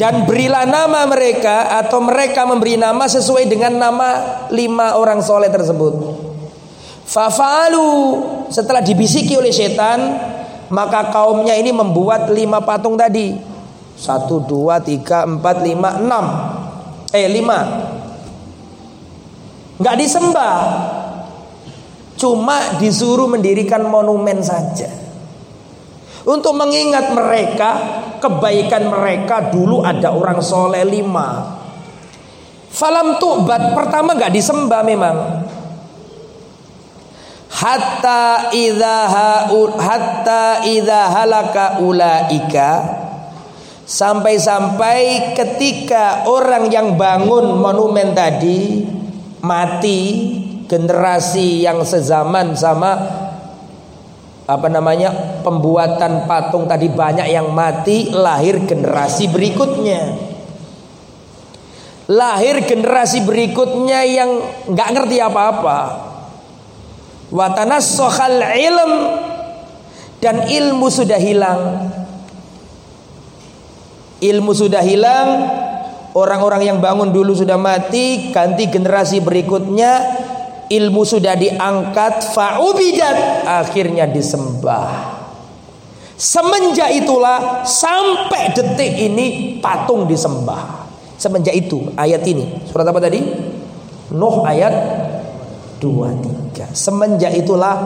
Dan 0.00 0.24
berilah 0.24 0.64
nama 0.64 1.04
mereka 1.04 1.76
atau 1.76 2.00
mereka 2.00 2.48
memberi 2.48 2.80
nama 2.80 3.04
sesuai 3.04 3.44
dengan 3.44 3.76
nama 3.76 4.08
lima 4.48 4.96
orang 4.96 5.20
soleh 5.20 5.52
tersebut. 5.52 5.92
Fafalu 7.04 7.92
setelah 8.48 8.80
dibisiki 8.80 9.36
oleh 9.36 9.52
setan 9.52 10.00
maka 10.72 11.12
kaumnya 11.12 11.52
ini 11.52 11.68
membuat 11.68 12.32
lima 12.32 12.64
patung 12.64 12.96
tadi. 12.96 13.36
Satu, 14.00 14.40
dua, 14.40 14.80
tiga, 14.80 15.28
empat, 15.28 15.60
lima, 15.60 16.00
enam. 16.00 16.24
Eh 17.12 17.28
lima. 17.28 17.58
Nggak 19.76 19.96
disembah. 20.00 20.56
Cuma 22.16 22.80
disuruh 22.80 23.28
mendirikan 23.28 23.84
monumen 23.84 24.40
saja 24.40 25.09
Untuk 26.28 26.52
mengingat 26.56 27.12
mereka 27.16 27.70
Kebaikan 28.20 28.92
mereka 28.92 29.48
Dulu 29.48 29.80
ada 29.80 30.12
orang 30.12 30.40
soleh 30.44 30.84
lima. 30.84 31.60
Falam 32.70 33.16
tu'bat 33.18 33.74
Pertama 33.74 34.14
nggak 34.14 34.32
disembah 34.32 34.82
memang. 34.86 35.16
Hatta 37.50 38.54
idha 38.56 39.04
hatta 39.76 40.64
idha 40.64 41.02
halaka 41.12 41.82
ulaika. 41.84 42.70
Sampai-sampai 43.84 45.34
ketika 45.36 46.24
orang 46.30 46.70
yang 46.70 46.94
bangun 46.94 47.58
monumen 47.58 48.14
tadi 48.14 48.86
mati, 49.42 50.00
generasi 50.70 51.66
yang 51.66 51.82
sezaman 51.82 52.54
sama 52.54 52.96
apa 54.50 54.66
namanya 54.66 55.38
pembuatan 55.46 56.26
patung 56.26 56.66
tadi 56.66 56.90
banyak 56.90 57.30
yang 57.30 57.54
mati, 57.54 58.10
lahir 58.10 58.58
generasi 58.66 59.30
berikutnya. 59.30 60.18
Lahir 62.10 62.66
generasi 62.66 63.22
berikutnya 63.22 64.02
yang 64.02 64.30
nggak 64.66 64.88
ngerti 64.90 65.22
apa-apa. 65.22 65.78
Watanas 67.30 67.94
sohal 67.94 68.42
ilm 68.42 68.92
dan 70.18 70.50
ilmu 70.50 70.90
sudah 70.90 71.20
hilang 71.22 71.62
Ilmu 74.20 74.52
sudah 74.52 74.84
hilang, 74.84 75.48
orang-orang 76.12 76.68
yang 76.68 76.78
bangun 76.84 77.08
dulu 77.08 77.32
sudah 77.32 77.56
mati, 77.56 78.28
ganti 78.28 78.68
generasi 78.68 79.24
berikutnya, 79.24 79.92
ilmu 80.70 81.02
sudah 81.02 81.34
diangkat, 81.34 82.30
faubidat, 82.30 83.42
akhirnya 83.42 84.06
disembah. 84.06 85.18
Semenjak 86.14 86.94
itulah 86.94 87.66
sampai 87.66 88.54
detik 88.54 88.92
ini 88.94 89.58
patung 89.58 90.06
disembah. 90.06 90.86
Semenjak 91.18 91.56
itu 91.56 91.90
ayat 91.98 92.22
ini. 92.28 92.64
Surat 92.70 92.86
apa 92.86 93.00
tadi? 93.02 93.20
Nuh 94.14 94.44
ayat 94.46 94.72
23. 95.80 96.76
Semenjak 96.76 97.32
itulah 97.34 97.76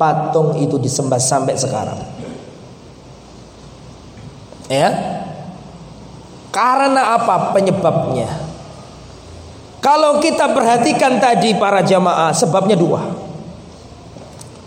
patung 0.00 0.56
itu 0.58 0.80
disembah 0.80 1.20
sampai 1.20 1.54
sekarang. 1.54 2.00
Ya. 4.72 4.88
Karena 6.48 7.16
apa 7.16 7.52
penyebabnya? 7.52 8.51
Kalau 9.82 10.22
kita 10.22 10.54
perhatikan 10.54 11.18
tadi 11.18 11.58
para 11.58 11.82
jamaah 11.82 12.30
sebabnya 12.30 12.78
dua. 12.78 13.02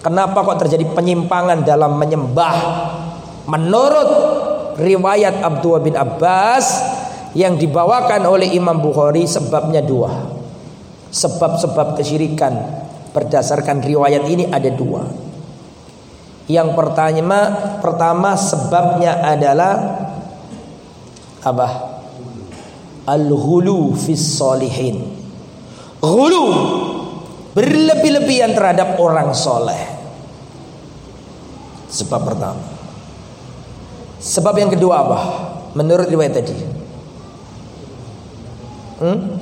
Kenapa 0.03 0.43
kok 0.43 0.67
terjadi 0.67 0.91
penyimpangan 0.91 1.63
dalam 1.63 1.95
menyembah? 1.95 2.55
Menurut 3.47 4.09
riwayat 4.75 5.39
Abdullah 5.39 5.81
bin 5.81 5.95
Abbas 5.95 6.83
yang 7.31 7.55
dibawakan 7.55 8.27
oleh 8.27 8.51
Imam 8.59 8.83
Bukhari 8.83 9.23
sebabnya 9.23 9.79
dua. 9.79 10.35
Sebab-sebab 11.15 11.95
kesyirikan 11.95 12.53
berdasarkan 13.15 13.79
riwayat 13.87 14.27
ini 14.27 14.51
ada 14.51 14.67
dua. 14.67 15.07
Yang 16.51 16.75
pertama, 16.75 17.39
pertama 17.79 18.35
sebabnya 18.35 19.23
adalah 19.23 19.73
apa? 21.39 21.94
Al-ghulu 23.05 23.93
fis 23.93 24.21
solihin. 24.37 25.01
Ghulu 26.01 26.45
berlebih-lebihan 27.55 28.51
terhadap 28.51 28.99
orang 28.99 29.31
soleh. 29.31 29.79
Sebab 31.89 32.21
pertama. 32.27 32.65
Sebab 34.19 34.53
yang 34.57 34.73
kedua 34.73 35.05
apa? 35.05 35.19
Menurut 35.77 36.09
riwayat 36.09 36.33
tadi. 36.35 36.57
Hmm? 38.99 39.37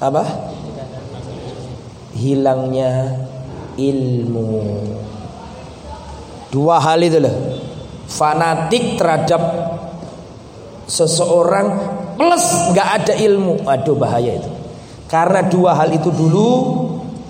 Apa? 0.00 0.24
Hilangnya 2.16 3.16
ilmu. 3.78 4.60
Dua 6.50 6.76
hal 6.82 7.00
itu 7.00 7.22
loh. 7.22 7.36
Fanatik 8.10 8.98
terhadap 8.98 9.42
seseorang 10.90 11.66
plus 12.18 12.74
nggak 12.74 12.88
ada 13.00 13.14
ilmu. 13.14 13.62
Aduh 13.62 13.94
bahaya 13.94 14.42
itu. 14.42 14.50
Karena 15.06 15.46
dua 15.46 15.78
hal 15.78 15.94
itu 15.94 16.10
dulu 16.10 16.48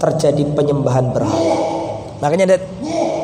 terjadi 0.00 0.48
penyembahan 0.56 1.12
berhala. 1.12 1.56
Makanya 2.20 2.60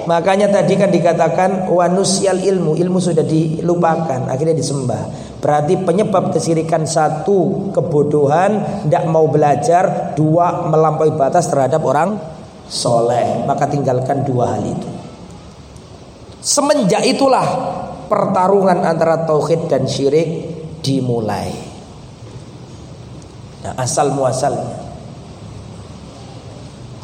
makanya 0.08 0.48
tadi 0.48 0.72
kan 0.80 0.88
dikatakan 0.88 1.68
wanusial 1.68 2.40
ilmu, 2.40 2.80
ilmu 2.80 2.96
sudah 2.96 3.20
dilupakan, 3.20 4.24
akhirnya 4.32 4.56
disembah. 4.56 5.28
Berarti 5.36 5.76
penyebab 5.84 6.32
kesirikan 6.32 6.88
satu 6.88 7.68
kebodohan, 7.76 8.84
tidak 8.88 9.04
mau 9.12 9.28
belajar, 9.28 10.16
dua 10.16 10.64
melampaui 10.72 11.12
batas 11.12 11.52
terhadap 11.52 11.84
orang 11.84 12.16
soleh. 12.64 13.44
Maka 13.44 13.68
tinggalkan 13.68 14.24
dua 14.24 14.56
hal 14.56 14.64
itu. 14.64 14.88
Semenjak 16.40 17.04
itulah 17.04 17.44
pertarungan 18.06 18.82
antara 18.82 19.26
tauhid 19.26 19.70
dan 19.70 19.86
syirik 19.86 20.28
dimulai. 20.82 21.50
Nah, 23.66 23.74
asal 23.78 24.14
muasalnya. 24.14 24.86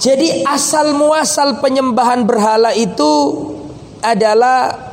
Jadi 0.02 0.42
asal 0.42 0.98
muasal 0.98 1.62
penyembahan 1.62 2.26
berhala 2.26 2.74
itu 2.74 3.10
adalah 4.02 4.90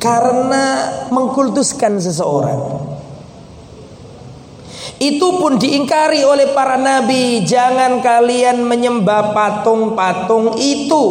karena 0.00 0.64
mengkultuskan 1.12 2.00
seseorang. 2.00 2.88
Itu 4.96 5.36
pun 5.36 5.60
diingkari 5.60 6.24
oleh 6.24 6.56
para 6.56 6.80
nabi, 6.80 7.44
jangan 7.44 8.00
kalian 8.00 8.64
menyembah 8.64 9.36
patung-patung 9.36 10.56
itu. 10.56 11.06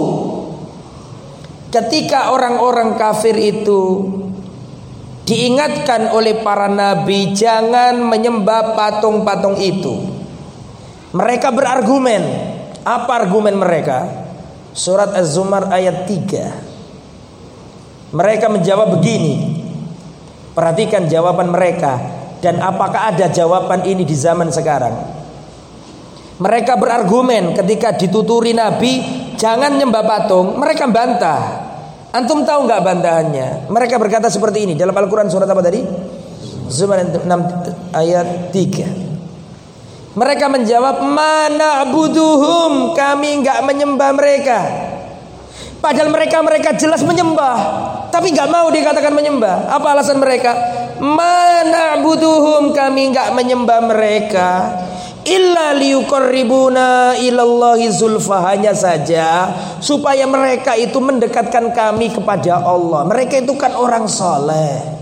Ketika 1.72 2.36
orang-orang 2.36 3.00
kafir 3.00 3.32
itu 3.40 4.04
diingatkan 5.24 6.12
oleh 6.12 6.44
para 6.44 6.68
nabi 6.68 7.32
jangan 7.32 7.96
menyembah 8.04 8.76
patung-patung 8.76 9.56
itu. 9.56 10.20
Mereka 11.16 11.56
berargumen. 11.56 12.52
Apa 12.84 13.24
argumen 13.24 13.56
mereka? 13.56 14.04
Surat 14.76 15.16
Az-Zumar 15.16 15.72
ayat 15.72 16.04
3. 16.10 18.12
Mereka 18.12 18.52
menjawab 18.52 19.00
begini. 19.00 19.64
Perhatikan 20.52 21.08
jawaban 21.08 21.48
mereka 21.48 21.96
dan 22.44 22.60
apakah 22.60 23.16
ada 23.16 23.32
jawaban 23.32 23.88
ini 23.88 24.04
di 24.04 24.16
zaman 24.18 24.52
sekarang? 24.52 24.92
Mereka 26.42 26.76
berargumen 26.76 27.56
ketika 27.56 27.96
dituturi 27.96 28.52
Nabi 28.52 29.21
jangan 29.42 29.74
nyembah 29.82 30.06
patung, 30.06 30.62
mereka 30.62 30.86
bantah. 30.86 31.42
Antum 32.14 32.46
tahu 32.46 32.68
nggak 32.70 32.82
bantahannya? 32.84 33.72
Mereka 33.72 33.98
berkata 33.98 34.30
seperti 34.30 34.68
ini 34.70 34.74
dalam 34.78 34.94
Al-Quran 34.94 35.32
surat 35.32 35.50
apa 35.50 35.64
tadi? 35.64 35.82
Zumar 36.70 37.02
6 37.02 37.24
ayat 37.96 38.54
3. 38.54 38.88
Mereka 40.12 40.46
menjawab, 40.52 41.08
"Mana 41.08 41.88
buduhum? 41.88 42.92
Kami 42.92 43.30
nggak 43.42 43.60
menyembah 43.64 44.12
mereka." 44.12 44.60
Padahal 45.80 46.12
mereka 46.14 46.44
mereka 46.46 46.70
jelas 46.78 47.02
menyembah, 47.02 47.58
tapi 48.14 48.36
nggak 48.36 48.52
mau 48.52 48.70
dikatakan 48.70 49.16
menyembah. 49.16 49.72
Apa 49.72 49.98
alasan 49.98 50.22
mereka? 50.22 50.54
Mana 51.02 51.98
buduhum? 52.04 52.76
Kami 52.76 53.16
nggak 53.16 53.34
menyembah 53.34 53.80
mereka 53.90 54.50
illa 55.32 55.72
liyuqarribuna 55.80 57.16
ilallahi 57.16 57.88
zulfa 57.88 58.44
hanya 58.52 58.76
saja 58.76 59.48
supaya 59.80 60.28
mereka 60.28 60.76
itu 60.76 61.00
mendekatkan 61.00 61.72
kami 61.72 62.12
kepada 62.12 62.60
Allah. 62.60 63.08
Mereka 63.08 63.48
itu 63.48 63.56
kan 63.56 63.72
orang 63.80 64.12
soleh. 64.12 65.00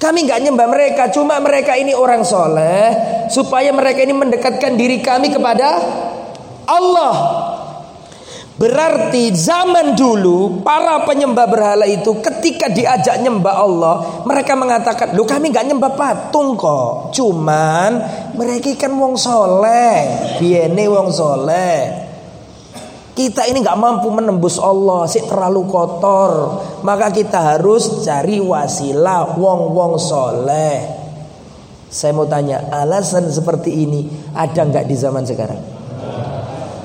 Kami 0.00 0.24
nggak 0.24 0.40
nyembah 0.48 0.68
mereka, 0.68 1.12
cuma 1.12 1.36
mereka 1.38 1.76
ini 1.76 1.92
orang 1.92 2.24
soleh 2.24 2.88
supaya 3.28 3.68
mereka 3.68 4.00
ini 4.00 4.16
mendekatkan 4.16 4.74
diri 4.74 4.98
kami 5.04 5.28
kepada 5.28 5.76
Allah. 6.64 7.14
Berarti 8.60 9.32
zaman 9.32 9.96
dulu 9.96 10.60
para 10.60 11.08
penyembah 11.08 11.48
berhala 11.48 11.88
itu 11.88 12.20
ketika 12.20 12.68
diajak 12.68 13.16
nyembah 13.24 13.56
Allah, 13.56 13.96
mereka 14.28 14.52
mengatakan, 14.52 15.16
"Lu 15.16 15.24
kami 15.24 15.48
nggak 15.48 15.64
nyembah 15.64 15.96
patung 15.96 16.60
kok. 16.60 17.08
Cuman 17.16 18.04
mereka 18.36 18.76
kan 18.76 18.92
wong 18.92 19.16
soleh, 19.16 20.36
biene 20.36 20.84
wong 20.92 21.08
soleh. 21.08 22.04
Kita 23.16 23.48
ini 23.48 23.64
nggak 23.64 23.80
mampu 23.80 24.12
menembus 24.12 24.60
Allah, 24.60 25.08
sih 25.08 25.24
terlalu 25.24 25.64
kotor. 25.64 26.60
Maka 26.84 27.08
kita 27.16 27.56
harus 27.56 28.04
cari 28.04 28.44
wasilah 28.44 29.40
wong-wong 29.40 29.96
soleh." 29.96 31.00
Saya 31.88 32.12
mau 32.12 32.28
tanya, 32.28 32.68
alasan 32.68 33.24
seperti 33.32 33.88
ini 33.88 34.04
ada 34.36 34.68
nggak 34.68 34.84
di 34.84 34.94
zaman 35.00 35.24
sekarang? 35.24 35.79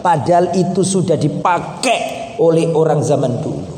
Padahal 0.06 0.54
itu 0.54 0.86
sudah 0.86 1.18
dipakai 1.18 2.38
oleh 2.38 2.70
orang 2.70 3.02
zaman 3.02 3.42
dulu. 3.42 3.74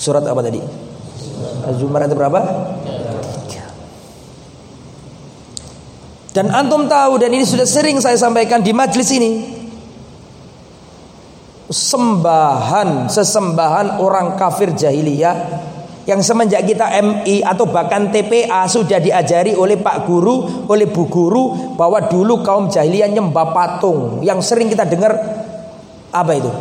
Surat 0.00 0.24
apa 0.24 0.40
tadi? 0.40 0.64
Az-Zumar 1.68 2.08
berapa? 2.08 2.40
Dan 6.32 6.52
antum 6.56 6.88
tahu 6.88 7.20
dan 7.20 7.32
ini 7.36 7.44
sudah 7.44 7.68
sering 7.68 8.00
saya 8.00 8.16
sampaikan 8.16 8.64
di 8.64 8.72
majelis 8.72 9.12
ini. 9.12 9.32
Sembahan, 11.68 13.12
sesembahan 13.12 14.00
orang 14.00 14.40
kafir 14.40 14.72
jahiliyah 14.72 15.36
yang 16.06 16.22
semenjak 16.22 16.62
kita 16.62 16.86
MI 17.02 17.42
atau 17.42 17.66
bahkan 17.66 18.14
TPA 18.14 18.62
sudah 18.70 19.02
diajari 19.02 19.58
oleh 19.58 19.74
Pak 19.74 20.06
Guru, 20.06 20.66
oleh 20.70 20.86
Bu 20.86 21.10
Guru 21.10 21.74
bahwa 21.74 21.98
dulu 22.06 22.46
kaum 22.46 22.70
jahiliyah 22.70 23.10
nyembah 23.10 23.50
patung. 23.50 24.22
Yang 24.22 24.54
sering 24.54 24.70
kita 24.70 24.86
dengar 24.86 25.18
apa 26.14 26.32
itu? 26.38 26.52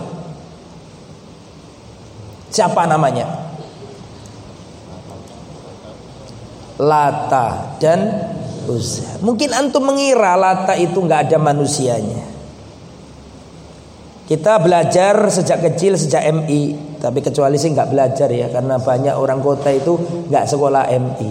Siapa 2.49 2.89
namanya? 2.89 3.45
Lata 6.81 7.77
dan 7.77 8.01
Uzza. 8.65 9.21
Mungkin 9.21 9.53
antum 9.53 9.85
mengira 9.85 10.33
Lata 10.33 10.73
itu 10.73 10.97
nggak 10.97 11.29
ada 11.29 11.37
manusianya. 11.37 12.34
Kita 14.25 14.57
belajar 14.57 15.29
sejak 15.29 15.61
kecil 15.61 15.93
sejak 16.01 16.25
MI 16.33 16.95
tapi 16.97 17.21
kecuali 17.21 17.61
sih 17.61 17.69
nggak 17.69 17.93
belajar 17.93 18.25
ya 18.33 18.49
karena 18.49 18.81
banyak 18.81 19.13
orang 19.13 19.37
kota 19.37 19.69
itu 19.69 19.93
nggak 20.33 20.49
sekolah 20.49 20.89
MI. 20.97 21.29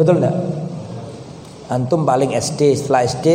Betul 0.00 0.24
nggak? 0.24 0.36
Antum 1.68 2.08
paling 2.08 2.32
SD 2.32 2.72
setelah 2.72 3.04
SD, 3.04 3.26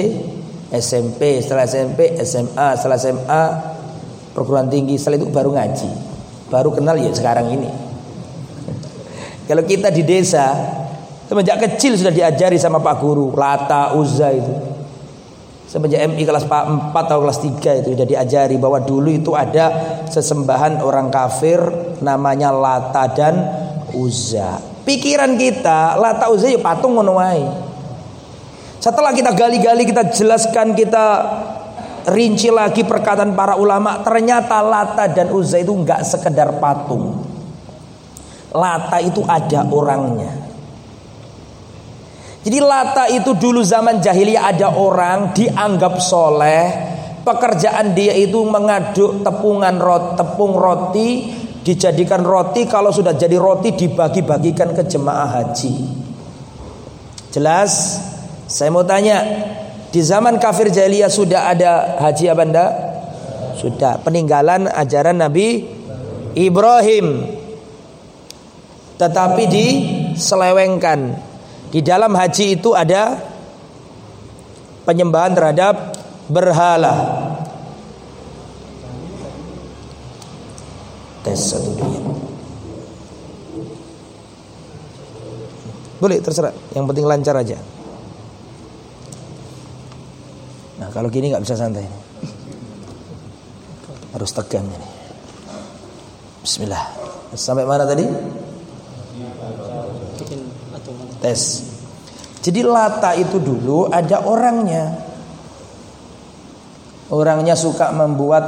SMP 0.73 1.37
setelah 1.45 1.69
SMP, 1.69 2.17
SMA 2.25 2.67
setelah 2.73 2.97
SMA, 2.97 3.43
perguruan 4.33 4.65
tinggi 4.65 4.97
setelah 4.97 5.21
itu 5.21 5.29
baru 5.29 5.53
ngaji, 5.53 5.89
baru 6.49 6.69
kenal 6.73 6.97
ya 6.97 7.13
sekarang 7.13 7.53
ini. 7.53 7.69
Kalau 9.45 9.61
kita 9.65 9.93
di 9.93 10.01
desa 10.01 10.53
semenjak 11.29 11.61
kecil 11.61 11.97
sudah 11.97 12.13
diajari 12.13 12.57
sama 12.57 12.81
Pak 12.81 12.95
Guru 12.97 13.33
Lata 13.33 13.93
Uzza 13.93 14.33
itu 14.33 14.68
Semenjak 15.69 16.01
MI 16.09 16.25
kelas 16.25 16.49
4 16.49 16.97
atau 16.97 17.21
kelas 17.21 17.45
3 17.45 17.85
itu 17.85 17.93
sudah 17.93 18.07
diajari 18.09 18.57
bahwa 18.57 18.81
dulu 18.81 19.05
itu 19.13 19.37
ada 19.37 19.69
sesembahan 20.09 20.81
orang 20.81 21.13
kafir 21.13 21.61
namanya 22.01 22.49
Lata 22.49 23.05
dan 23.13 23.37
Uzza. 23.93 24.57
Pikiran 24.81 25.37
kita 25.37 25.93
Lata 26.01 26.33
Uzza 26.33 26.49
ya 26.49 26.57
patung 26.57 26.97
ngono 26.97 27.21
Setelah 28.81 29.13
kita 29.13 29.37
gali-gali 29.37 29.85
kita 29.85 30.09
jelaskan 30.09 30.73
kita 30.73 31.05
rinci 32.09 32.49
lagi 32.49 32.81
perkataan 32.81 33.37
para 33.37 33.53
ulama 33.53 34.01
ternyata 34.01 34.65
Lata 34.65 35.05
dan 35.05 35.29
Uzza 35.29 35.61
itu 35.61 35.69
enggak 35.69 36.01
sekedar 36.01 36.57
patung. 36.57 37.21
Lata 38.57 38.97
itu 39.05 39.21
ada 39.29 39.69
orangnya. 39.69 40.48
Jadi 42.49 42.65
Lata 42.65 43.05
itu 43.05 43.37
dulu 43.37 43.61
zaman 43.61 44.01
jahiliyah 44.01 44.49
ada 44.49 44.73
orang 44.73 45.37
dianggap 45.37 46.01
soleh. 46.01 46.65
Pekerjaan 47.21 47.93
dia 47.93 48.17
itu 48.17 48.41
mengaduk 48.41 49.21
tepungan 49.21 49.77
roti, 49.77 50.17
tepung 50.17 50.57
roti 50.57 51.09
dijadikan 51.61 52.25
roti 52.25 52.65
kalau 52.65 52.89
sudah 52.89 53.13
jadi 53.13 53.37
roti 53.37 53.77
dibagi-bagikan 53.77 54.73
ke 54.73 54.81
jemaah 54.81 55.29
haji. 55.29 55.93
Jelas? 57.29 58.01
Saya 58.49 58.73
mau 58.73 58.81
tanya, 58.81 59.21
di 59.93 60.01
zaman 60.01 60.41
kafir 60.41 60.73
jahiliyah 60.73 61.13
sudah 61.13 61.53
ada 61.53 62.01
haji 62.01 62.33
apa 62.33 62.43
enggak? 62.49 62.71
Sudah. 63.61 64.01
Peninggalan 64.01 64.65
ajaran 64.73 65.21
Nabi 65.21 65.69
Ibrahim. 66.33 67.29
Tetapi 68.97 69.43
diselewengkan. 69.53 71.28
Di 71.69 71.85
dalam 71.85 72.17
haji 72.17 72.57
itu 72.57 72.73
ada 72.73 73.17
penyembahan 74.89 75.37
terhadap 75.37 75.93
berhala. 76.25 76.93
Tes 81.21 81.37
satu 81.37 81.69
dua. 81.77 81.99
Boleh 85.99 86.17
terserah, 86.23 86.55
yang 86.73 86.87
penting 86.87 87.05
lancar 87.05 87.35
aja. 87.35 87.59
Nah 90.79 90.87
kalau 90.95 91.11
gini 91.11 91.27
nggak 91.27 91.43
bisa 91.43 91.59
santai, 91.59 91.83
harus 94.15 94.31
tegang 94.31 94.63
ini. 94.63 94.89
Bismillah. 96.39 96.83
Sampai 97.35 97.67
mana 97.67 97.83
tadi? 97.83 98.07
Tes. 101.19 101.67
Jadi 102.39 102.63
lata 102.63 103.11
itu 103.19 103.37
dulu 103.37 103.91
ada 103.91 104.23
orangnya. 104.23 104.95
Orangnya 107.11 107.53
suka 107.59 107.91
membuat 107.91 108.45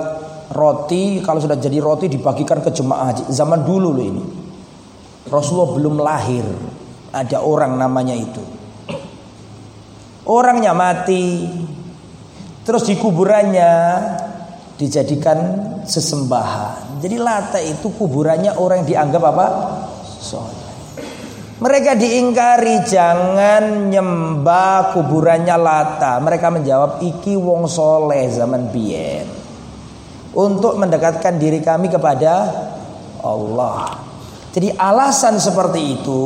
roti. 0.55 1.19
Kalau 1.19 1.43
sudah 1.43 1.59
jadi 1.59 1.83
roti 1.83 2.07
dibagikan 2.07 2.63
ke 2.63 2.71
jemaah 2.71 3.11
haji. 3.11 3.23
Zaman 3.27 3.67
dulu 3.67 3.89
loh 3.91 4.05
ini. 4.05 4.23
Rasulullah 5.27 5.71
belum 5.75 5.95
lahir. 5.99 6.45
Ada 7.11 7.43
orang 7.43 7.75
namanya 7.75 8.15
itu. 8.15 8.43
Orangnya 10.23 10.71
mati. 10.71 11.51
Terus 12.63 12.87
di 12.87 12.95
kuburannya 12.95 13.71
dijadikan 14.79 15.39
sesembahan. 15.83 17.03
Jadi 17.03 17.17
Lata 17.19 17.59
itu 17.59 17.91
kuburannya 17.91 18.55
orang 18.55 18.85
yang 18.85 18.87
dianggap 18.87 19.23
apa? 19.33 19.45
Mereka 21.61 21.93
diingkari 21.93 22.89
jangan 22.89 23.93
nyembah 23.93 24.97
kuburannya 24.97 25.57
Lata. 25.61 26.17
Mereka 26.17 26.49
menjawab 26.49 27.05
iki 27.05 27.37
wong 27.37 27.69
soleh 27.69 28.25
zaman 28.33 28.73
biyen. 28.73 29.29
Untuk 30.33 30.73
mendekatkan 30.81 31.37
diri 31.37 31.61
kami 31.61 31.93
kepada 31.93 32.49
Allah. 33.21 33.93
Jadi 34.51 34.73
alasan 34.73 35.37
seperti 35.37 36.01
itu 36.01 36.23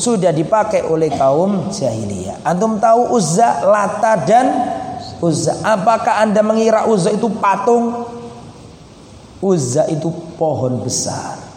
sudah 0.00 0.32
dipakai 0.32 0.88
oleh 0.88 1.12
kaum 1.12 1.68
jahiliyah. 1.68 2.40
Antum 2.48 2.80
tahu 2.80 3.12
Uzza, 3.12 3.60
Lata 3.68 4.16
dan 4.24 4.48
Uzza. 5.20 5.60
Apakah 5.60 6.24
Anda 6.24 6.40
mengira 6.40 6.88
Uzza 6.88 7.12
itu 7.12 7.28
patung? 7.36 8.08
Uzza 9.44 9.84
itu 9.92 10.08
pohon 10.40 10.80
besar. 10.80 11.49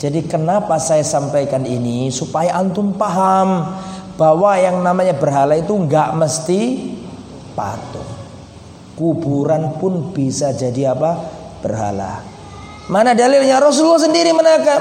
Jadi 0.00 0.24
kenapa 0.24 0.80
saya 0.80 1.04
sampaikan 1.04 1.68
ini 1.68 2.08
supaya 2.08 2.56
antum 2.56 2.96
paham 2.96 3.68
bahwa 4.16 4.56
yang 4.56 4.80
namanya 4.80 5.12
berhala 5.12 5.52
itu 5.60 5.76
nggak 5.76 6.16
mesti 6.16 6.60
patung. 7.52 8.08
Kuburan 8.96 9.76
pun 9.76 10.08
bisa 10.16 10.56
jadi 10.56 10.96
apa? 10.96 11.20
Berhala. 11.60 12.24
Mana 12.88 13.12
dalilnya? 13.12 13.60
Rasulullah 13.60 14.00
sendiri 14.00 14.32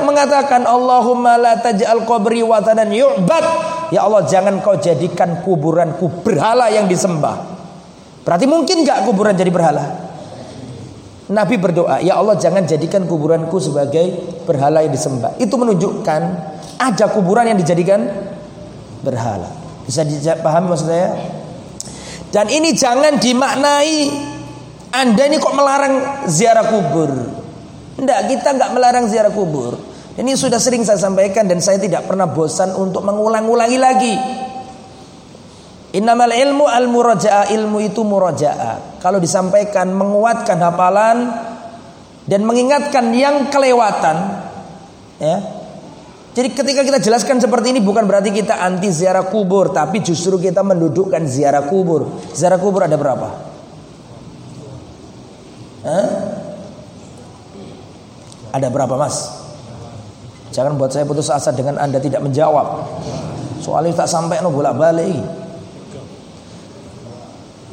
mengatakan 0.08 0.64
Allahumma 0.64 1.36
la 1.36 1.60
taj'al 1.60 2.08
qabri 2.08 2.40
watanan 2.40 2.88
yu'bad. 2.88 3.46
Ya 3.92 4.08
Allah 4.08 4.24
jangan 4.24 4.64
kau 4.64 4.80
jadikan 4.80 5.44
kuburanku 5.44 6.24
berhala 6.24 6.72
yang 6.72 6.88
disembah. 6.88 7.44
Berarti 8.24 8.48
mungkin 8.48 8.88
gak 8.88 9.04
kuburan 9.04 9.36
jadi 9.36 9.52
berhala? 9.52 9.84
Nabi 11.30 11.60
berdoa, 11.62 12.02
ya 12.02 12.18
Allah 12.18 12.40
jangan 12.40 12.66
jadikan 12.66 13.06
kuburanku 13.06 13.62
sebagai 13.62 14.39
berhala 14.50 14.82
yang 14.82 14.90
disembah. 14.90 15.38
Itu 15.38 15.62
menunjukkan 15.62 16.22
ada 16.82 17.06
kuburan 17.14 17.46
yang 17.46 17.58
dijadikan 17.62 18.02
berhala. 19.06 19.46
Bisa 19.86 20.02
dipahami 20.02 20.66
maksud 20.74 20.90
saya? 20.90 21.14
Dan 22.34 22.50
ini 22.50 22.74
jangan 22.74 23.22
dimaknai 23.22 23.98
Anda 24.90 25.30
ini 25.30 25.38
kok 25.38 25.54
melarang 25.54 26.26
ziarah 26.26 26.66
kubur. 26.66 27.14
Tidak, 27.94 28.20
kita 28.26 28.58
nggak 28.58 28.72
melarang 28.74 29.06
ziarah 29.06 29.30
kubur. 29.30 29.78
Ini 30.18 30.34
sudah 30.34 30.58
sering 30.58 30.82
saya 30.82 30.98
sampaikan 30.98 31.46
dan 31.46 31.62
saya 31.62 31.78
tidak 31.78 32.10
pernah 32.10 32.26
bosan 32.26 32.74
untuk 32.74 33.06
mengulang-ulangi 33.06 33.80
lagi. 33.80 34.16
Innamal 35.90 36.34
ilmu 36.34 36.66
al 36.70 36.86
murajaah 36.90 37.50
ilmu 37.50 37.82
itu 37.82 38.02
murajaah. 38.06 39.02
Kalau 39.02 39.18
disampaikan 39.18 39.90
menguatkan 39.90 40.58
hafalan 40.62 41.18
dan 42.30 42.46
mengingatkan 42.46 43.10
yang 43.18 43.50
kelewatan, 43.50 44.46
ya. 45.18 45.38
Jadi 46.30 46.54
ketika 46.54 46.86
kita 46.86 47.02
jelaskan 47.02 47.42
seperti 47.42 47.74
ini 47.74 47.82
bukan 47.82 48.06
berarti 48.06 48.30
kita 48.30 48.62
anti 48.62 48.94
ziarah 48.94 49.26
kubur, 49.34 49.74
tapi 49.74 50.06
justru 50.06 50.38
kita 50.38 50.62
mendudukkan 50.62 51.26
ziarah 51.26 51.66
kubur. 51.66 52.06
Ziarah 52.38 52.62
kubur 52.62 52.86
ada 52.86 52.94
berapa? 52.94 53.28
Hah? 55.90 56.08
Ada 58.54 58.68
berapa 58.70 58.94
mas? 58.94 59.26
Jangan 60.54 60.78
buat 60.78 60.94
saya 60.94 61.10
putus 61.10 61.34
asa 61.34 61.50
dengan 61.50 61.82
anda 61.82 61.98
tidak 61.98 62.22
menjawab. 62.22 62.86
Soalnya 63.66 64.06
tak 64.06 64.10
sampai 64.14 64.42
no 64.46 64.54
bolak 64.54 64.78
balik. 64.78 65.18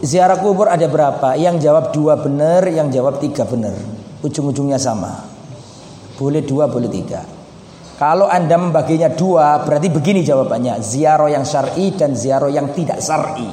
Ziarah 0.00 0.40
kubur 0.40 0.72
ada 0.72 0.88
berapa? 0.88 1.36
Yang 1.36 1.60
jawab 1.60 1.92
dua 1.92 2.20
benar, 2.20 2.64
yang 2.72 2.88
jawab 2.88 3.20
tiga 3.20 3.44
benar. 3.44 3.95
Ujung-ujungnya 4.24 4.80
sama. 4.80 5.26
Boleh 6.16 6.40
dua, 6.40 6.64
boleh 6.68 6.88
tiga. 6.88 7.24
Kalau 7.96 8.28
anda 8.28 8.60
membaginya 8.60 9.08
dua, 9.08 9.64
berarti 9.64 9.88
begini 9.88 10.20
jawabannya. 10.20 10.84
Ziarah 10.84 11.32
yang 11.32 11.48
syar'i 11.48 11.96
dan 11.96 12.12
ziarah 12.12 12.52
yang 12.52 12.72
tidak 12.76 13.00
syar'i. 13.00 13.48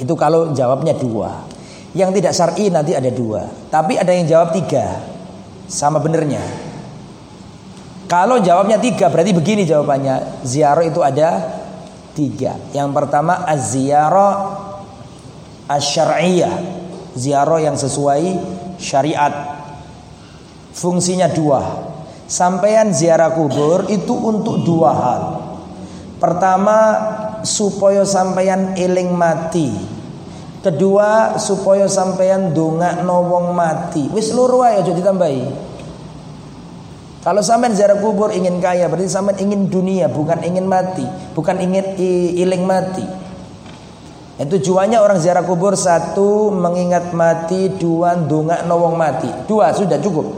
Itu 0.00 0.16
kalau 0.16 0.56
jawabnya 0.56 0.96
dua. 0.96 1.44
Yang 1.92 2.10
tidak 2.16 2.32
syar'i 2.32 2.72
nanti 2.72 2.96
ada 2.96 3.12
dua. 3.12 3.44
Tapi 3.68 4.00
ada 4.00 4.08
yang 4.16 4.24
jawab 4.24 4.56
tiga. 4.56 5.04
Sama 5.68 6.00
benernya. 6.00 6.40
Kalau 8.08 8.40
jawabnya 8.40 8.80
tiga 8.80 9.12
berarti 9.12 9.36
begini 9.36 9.68
jawabannya. 9.68 10.40
Ziarah 10.40 10.84
itu 10.88 11.04
ada 11.04 11.60
tiga. 12.16 12.56
Yang 12.72 12.88
pertama 12.96 13.44
az-ziarah 13.44 14.34
asy-syar'iyyah. 15.68 16.54
Ziarah 17.20 17.60
yang 17.60 17.76
sesuai 17.76 18.24
syariat. 18.80 19.60
Fungsinya 20.72 21.28
dua. 21.28 21.60
Sampaian 22.24 22.88
ziarah 22.90 23.36
kubur 23.36 23.84
itu 23.92 24.16
untuk 24.16 24.64
dua 24.64 24.90
hal. 24.96 25.22
Pertama 26.16 26.78
supaya 27.44 28.02
sampeyan 28.08 28.74
eling 28.80 29.12
mati. 29.12 29.68
Kedua 30.60 31.40
supaya 31.40 31.88
sampeyan 31.88 32.52
donga 32.52 33.00
wong 33.04 33.52
mati. 33.52 34.08
Wis 34.12 34.32
loro 34.32 34.64
aja 34.64 34.84
aja 34.84 34.92
ditambahi. 34.92 35.70
Kalau 37.20 37.44
sampean 37.44 37.76
ziarah 37.76 38.00
kubur 38.00 38.32
ingin 38.32 38.64
kaya 38.64 38.88
berarti 38.88 39.12
sampean 39.12 39.36
ingin 39.44 39.68
dunia 39.68 40.08
bukan 40.08 40.40
ingin 40.40 40.64
mati, 40.64 41.04
bukan 41.36 41.60
ingin 41.60 41.96
iling 42.36 42.64
mati. 42.64 43.04
Dan 44.40 44.48
tujuannya 44.48 44.96
orang 44.96 45.20
ziarah 45.20 45.44
kubur 45.44 45.76
satu 45.76 46.48
mengingat 46.48 47.12
mati, 47.12 47.76
dua 47.76 48.16
donga 48.16 48.64
wong 48.64 48.96
mati. 48.96 49.28
Dua 49.44 49.68
sudah 49.76 50.00
cukup. 50.00 50.32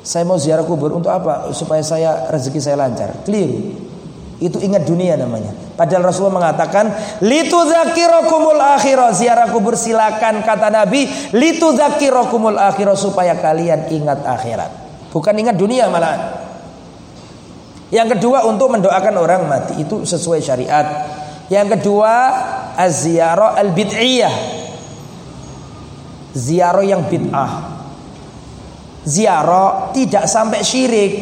Saya 0.00 0.24
mau 0.24 0.40
ziarah 0.40 0.64
kubur 0.64 0.96
untuk 0.96 1.12
apa? 1.12 1.52
Supaya 1.52 1.84
saya 1.84 2.32
rezeki 2.32 2.56
saya 2.56 2.80
lancar. 2.80 3.12
Clear. 3.28 3.76
Itu 4.40 4.56
ingat 4.56 4.88
dunia 4.88 5.20
namanya. 5.20 5.52
Padahal 5.76 6.08
Rasulullah 6.08 6.40
mengatakan, 6.40 6.88
"Litu 7.20 7.60
zakirakumul 7.60 8.56
akhirah." 8.56 9.12
Ziarah 9.12 9.52
kubur 9.52 9.76
silakan 9.76 10.40
kata 10.40 10.72
Nabi, 10.72 11.12
"Litu 11.36 11.76
zakirakumul 11.76 12.56
akhirah" 12.56 12.96
supaya 12.96 13.36
kalian 13.36 13.92
ingat 13.92 14.24
akhirat. 14.24 14.72
Bukan 15.12 15.36
ingat 15.36 15.60
dunia 15.60 15.92
malah. 15.92 16.40
Yang 17.92 18.16
kedua 18.16 18.48
untuk 18.48 18.72
mendoakan 18.72 19.14
orang 19.20 19.44
mati 19.44 19.84
itu 19.84 20.08
sesuai 20.08 20.40
syariat. 20.40 21.19
Yang 21.50 21.68
kedua 21.76 22.14
az-ziyarah 22.78 23.58
al-bid'iyah. 23.58 24.34
Ziarah 26.30 26.86
yang 26.86 27.10
bid'ah. 27.10 27.52
Ziarah 29.02 29.90
tidak 29.90 30.30
sampai 30.30 30.62
syirik, 30.62 31.12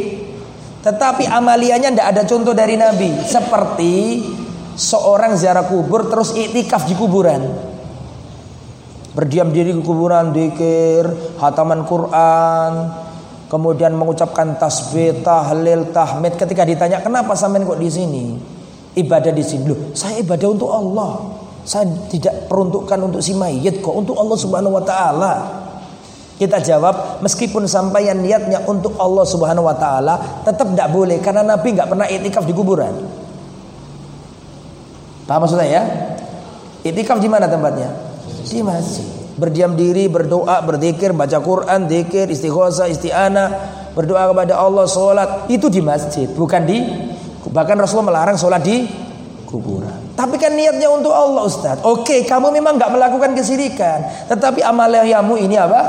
tetapi 0.85 1.25
amaliannya 1.25 1.97
tidak 1.97 2.09
ada 2.13 2.23
contoh 2.29 2.53
dari 2.53 2.77
Nabi. 2.77 3.25
Seperti 3.25 4.21
seorang 4.77 5.33
ziarah 5.41 5.65
kubur 5.65 6.13
terus 6.13 6.37
iktikaf 6.37 6.85
di 6.85 6.95
kuburan. 6.95 7.43
berdiam 9.19 9.51
diri 9.51 9.75
ke 9.75 9.83
kuburan, 9.83 10.31
dikir, 10.31 11.11
hataman 11.43 11.83
Quran, 11.83 12.73
kemudian 13.51 13.91
mengucapkan 13.91 14.55
tasbih, 14.55 15.27
tahlil, 15.27 15.91
tahmid. 15.91 16.39
Ketika 16.39 16.63
ditanya, 16.63 17.03
"Kenapa 17.03 17.35
sampean 17.35 17.67
kok 17.67 17.83
di 17.83 17.91
sini?" 17.91 18.58
Ibadah 18.97 19.33
di 19.35 19.45
sini. 19.45 19.69
Loh, 19.69 19.93
saya 19.93 20.21
ibadah 20.23 20.49
untuk 20.49 20.71
Allah. 20.73 21.13
Saya 21.69 21.85
tidak 22.09 22.49
peruntukkan 22.49 22.97
untuk 23.05 23.21
si 23.21 23.37
mayit 23.37 23.85
kok, 23.85 23.93
untuk 23.93 24.17
Allah 24.17 24.39
Subhanahu 24.41 24.81
wa 24.81 24.85
taala. 24.85 25.35
Kita 26.39 26.63
jawab, 26.63 27.19
meskipun 27.21 27.67
sampaian 27.67 28.15
niatnya 28.15 28.63
untuk 28.65 28.95
Allah 28.97 29.27
Subhanahu 29.27 29.67
wa 29.67 29.77
taala, 29.77 30.47
tetap 30.47 30.71
tidak 30.71 30.89
boleh 30.95 31.19
karena 31.19 31.43
Nabi 31.43 31.75
nggak 31.75 31.91
pernah 31.91 32.07
itikaf 32.07 32.47
di 32.47 32.55
kuburan. 32.55 32.95
Paham 35.29 35.45
maksudnya 35.45 35.69
ya? 35.69 35.83
Itikaf 36.87 37.21
di 37.21 37.29
mana 37.29 37.51
tempatnya? 37.51 37.91
Di 38.49 38.65
masjid. 38.65 39.05
Berdiam 39.37 39.77
diri, 39.77 40.09
berdoa, 40.09 40.65
berzikir, 40.65 41.13
baca 41.13 41.39
Quran, 41.39 41.85
zikir, 41.87 42.33
istighosa, 42.33 42.89
isti'ana, 42.89 43.45
berdoa 43.93 44.31
kepada 44.31 44.57
Allah, 44.57 44.87
sholat 44.87 45.51
itu 45.53 45.67
di 45.69 45.83
masjid, 45.83 46.27
bukan 46.33 46.63
di 46.65 46.79
bahkan 47.53 47.77
Rasulullah 47.81 48.13
melarang 48.15 48.37
sholat 48.37 48.63
di 48.65 48.85
kuburan. 49.49 50.13
Tapi 50.13 50.37
kan 50.37 50.53
niatnya 50.53 50.93
untuk 50.93 51.15
Allah 51.15 51.43
Ustaz. 51.47 51.81
Oke, 51.87 52.27
kamu 52.29 52.53
memang 52.53 52.77
nggak 52.77 52.93
melakukan 52.93 53.33
kesirikan, 53.33 54.29
tetapi 54.29 54.61
amaliyahmu 54.61 55.35
ini 55.41 55.57
apa? 55.57 55.83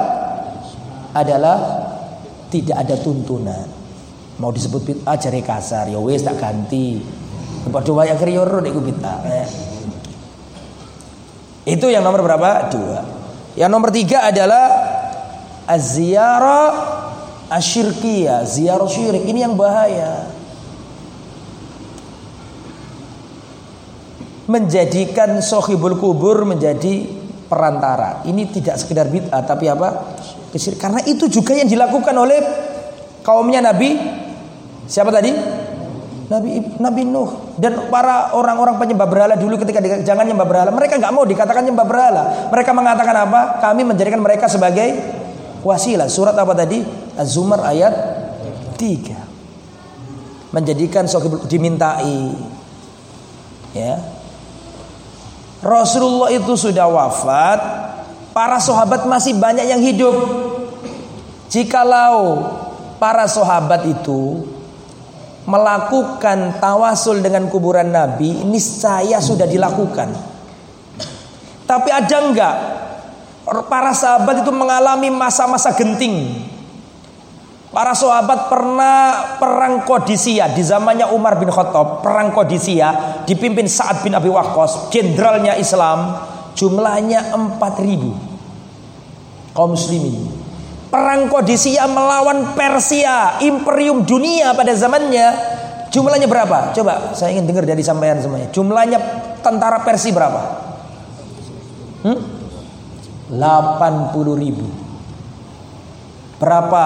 adalah 1.10 1.58
tidak 2.54 2.86
ada 2.86 2.96
tuntunan. 3.02 3.66
Mau 4.40 4.54
disebut 4.54 4.82
bid'ah 4.86 5.18
jari 5.20 5.42
kasar, 5.42 5.90
ya 5.90 6.00
wes 6.00 6.24
tak 6.24 6.40
ganti. 6.40 7.02
Padha 7.70 7.92
wae 7.92 8.14
akhir 8.14 8.30
yo 8.32 8.46
nek 8.46 8.72
bid'ah. 8.72 9.18
Eh. 9.28 9.48
Itu 11.76 11.92
yang 11.92 12.06
nomor 12.06 12.24
berapa? 12.24 12.72
Dua. 12.72 13.00
Yang 13.60 13.72
nomor 13.74 13.90
tiga 13.92 14.30
adalah 14.30 14.66
az-ziyarah 15.68 16.70
asyirkiyah, 17.52 18.48
ziarah 18.48 18.88
syirik. 18.88 19.28
Ini 19.28 19.50
yang 19.50 19.60
bahaya. 19.60 20.39
Menjadikan 24.50 25.46
sohibul 25.46 25.94
kubur 26.02 26.42
menjadi 26.42 27.06
perantara. 27.46 28.26
Ini 28.26 28.50
tidak 28.50 28.82
sekedar 28.82 29.06
bid'ah 29.06 29.46
tapi 29.46 29.70
apa? 29.70 30.18
Karena 30.82 31.06
itu 31.06 31.30
juga 31.30 31.54
yang 31.54 31.70
dilakukan 31.70 32.14
oleh 32.18 32.42
kaumnya 33.22 33.62
Nabi. 33.62 33.94
Siapa 34.90 35.14
tadi? 35.14 35.30
Nabi 36.30 36.82
Nabi 36.82 37.02
Nuh. 37.06 37.58
Dan 37.62 37.94
para 37.94 38.34
orang-orang 38.34 38.82
penyembah 38.82 39.06
berhala 39.10 39.38
dulu 39.38 39.58
ketika 39.62 39.82
jangan 40.02 40.26
nyembah 40.26 40.48
berhala. 40.50 40.70
Mereka 40.74 40.98
nggak 40.98 41.14
mau 41.14 41.26
dikatakan 41.26 41.66
nyembah 41.70 41.86
berhala. 41.86 42.24
Mereka 42.50 42.72
mengatakan 42.74 43.16
apa? 43.30 43.42
Kami 43.62 43.82
menjadikan 43.86 44.22
mereka 44.22 44.50
sebagai 44.50 44.98
wasilah. 45.62 46.10
Surat 46.10 46.34
apa 46.34 46.58
tadi? 46.58 46.82
Az-Zumar 47.18 47.62
ayat 47.66 47.94
3 48.78 50.50
menjadikan 50.50 51.06
sohib 51.06 51.46
dimintai. 51.46 52.34
Ya 53.78 54.19
Rasulullah 55.60 56.32
itu 56.32 56.56
sudah 56.56 56.88
wafat 56.88 57.60
para 58.32 58.58
sahabat 58.64 59.04
masih 59.04 59.36
banyak 59.36 59.68
yang 59.68 59.84
hidup. 59.84 60.16
Jikalau 61.52 62.48
para 63.02 63.28
sahabat 63.28 63.84
itu 63.90 64.46
melakukan 65.50 66.62
tawasul 66.62 67.26
dengan 67.26 67.50
kuburan 67.50 67.90
Nabi, 67.90 68.46
ini 68.46 68.62
saya 68.62 69.18
sudah 69.18 69.50
dilakukan. 69.50 70.14
Tapi 71.66 71.90
ada 71.90 72.18
enggak 72.22 72.56
para 73.66 73.92
sahabat 73.98 74.46
itu 74.46 74.52
mengalami 74.54 75.10
masa-masa 75.10 75.74
genting? 75.74 76.49
Para 77.70 77.94
sahabat 77.94 78.50
pernah 78.50 78.98
perang 79.38 79.86
Kodisia 79.86 80.50
di 80.50 80.66
zamannya 80.66 81.14
Umar 81.14 81.38
bin 81.38 81.54
Khattab, 81.54 82.02
perang 82.02 82.34
Kodisia 82.34 83.22
dipimpin 83.30 83.70
Sa'ad 83.70 84.02
bin 84.02 84.18
Abi 84.18 84.26
Waqqas, 84.26 84.90
jenderalnya 84.90 85.54
Islam 85.54 86.18
Jumlahnya 86.60 87.32
4000 87.32 89.56
kaum 89.56 89.72
muslimin. 89.72 90.28
Perang 90.92 91.32
Kodisia 91.32 91.88
melawan 91.88 92.52
Persia, 92.58 93.38
imperium 93.40 94.04
dunia 94.04 94.52
pada 94.58 94.74
zamannya. 94.76 95.56
Jumlahnya 95.94 96.28
berapa? 96.28 96.76
Coba 96.76 97.16
saya 97.16 97.32
ingin 97.38 97.48
dengar 97.48 97.64
dari 97.64 97.80
sampean 97.80 98.20
semuanya. 98.20 98.52
Jumlahnya 98.52 99.00
tentara 99.40 99.80
Persia 99.86 100.12
berapa? 100.12 100.42
Hmm? 102.04 102.20
80 103.32 104.36
ribu. 104.36 104.68
Berapa 106.42 106.84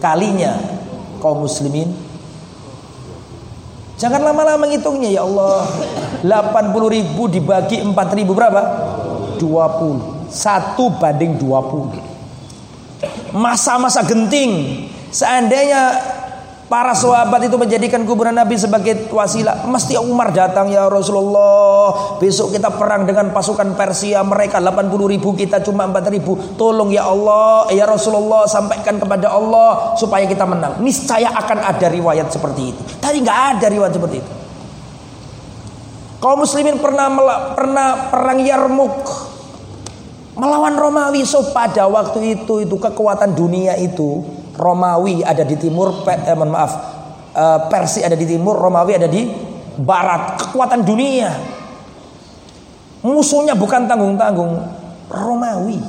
kalinya 0.00 0.56
kaum 1.20 1.44
muslimin 1.44 1.92
Jangan 4.00 4.24
lama-lama 4.24 4.64
ngitungnya 4.64 5.12
ya 5.12 5.28
Allah. 5.28 5.68
80 6.24 6.96
ribu 6.96 7.28
dibagi 7.28 7.84
4 7.84 8.16
ribu 8.16 8.32
berapa? 8.32 8.64
20. 9.36 10.32
Satu 10.32 10.88
banding 10.96 11.36
20. 11.36 12.00
Masa-masa 13.36 14.00
genting. 14.08 14.88
Seandainya 15.12 16.00
para 16.70 16.94
sahabat 16.94 17.50
itu 17.50 17.58
menjadikan 17.58 18.06
kuburan 18.06 18.38
Nabi 18.38 18.54
sebagai 18.54 19.10
wasilah. 19.10 19.66
Mesti 19.66 19.98
Umar 19.98 20.30
datang 20.30 20.70
ya 20.70 20.86
Rasulullah. 20.86 22.16
Besok 22.22 22.54
kita 22.54 22.70
perang 22.70 23.02
dengan 23.02 23.34
pasukan 23.34 23.74
Persia. 23.74 24.22
Mereka 24.22 24.62
80 24.62 25.10
ribu, 25.10 25.34
kita 25.34 25.58
cuma 25.66 25.90
4 25.90 26.06
ribu. 26.14 26.38
Tolong 26.54 26.94
ya 26.94 27.10
Allah, 27.10 27.66
ya 27.74 27.90
Rasulullah 27.90 28.46
sampaikan 28.46 29.02
kepada 29.02 29.34
Allah 29.34 29.98
supaya 29.98 30.22
kita 30.30 30.46
menang. 30.46 30.78
Niscaya 30.78 31.34
akan 31.34 31.58
ada 31.66 31.90
riwayat 31.90 32.30
seperti 32.30 32.62
itu. 32.70 32.80
Tadi 33.02 33.18
nggak 33.18 33.40
ada 33.58 33.66
riwayat 33.66 33.92
seperti 33.98 34.16
itu. 34.22 34.32
Kaum 36.22 36.46
muslimin 36.46 36.78
pernah 36.78 37.10
pernah 37.58 38.12
perang 38.12 38.38
Yarmuk 38.44 38.96
melawan 40.36 40.76
Romawi 40.76 41.24
so 41.24 41.52
pada 41.52 41.88
waktu 41.88 42.38
itu 42.38 42.64
itu 42.64 42.76
kekuatan 42.76 43.32
dunia 43.36 43.76
itu 43.80 44.39
Romawi 44.60 45.24
ada 45.24 45.40
di 45.40 45.56
timur, 45.56 46.04
eh, 46.04 46.36
mohon 46.36 46.52
maaf, 46.52 46.72
eh, 47.32 47.58
Persia 47.72 48.04
ada 48.04 48.16
di 48.16 48.28
timur, 48.28 48.60
Romawi 48.60 49.00
ada 49.00 49.08
di 49.08 49.24
barat. 49.80 50.36
Kekuatan 50.36 50.84
dunia. 50.84 51.32
Musuhnya 53.00 53.56
bukan 53.56 53.88
tanggung-tanggung, 53.88 54.60
Romawi. 55.08 55.80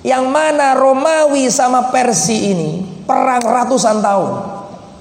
Yang 0.00 0.24
mana 0.32 0.72
Romawi 0.72 1.52
sama 1.52 1.92
Persia 1.92 2.56
ini 2.56 2.80
perang 3.04 3.44
ratusan 3.44 4.00
tahun. 4.00 4.32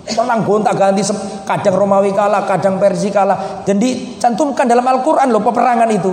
Perang 0.09 0.41
gonta 0.43 0.75
ganti 0.75 1.05
kadang 1.47 1.75
Romawi 1.79 2.11
kalah, 2.11 2.43
kadang 2.43 2.75
Persia 2.75 3.13
kalah 3.13 3.63
dan 3.63 3.79
dicantumkan 3.79 4.67
dalam 4.67 4.83
Al-Qur'an 4.83 5.31
loh 5.31 5.39
peperangan 5.39 5.87
itu. 5.87 6.11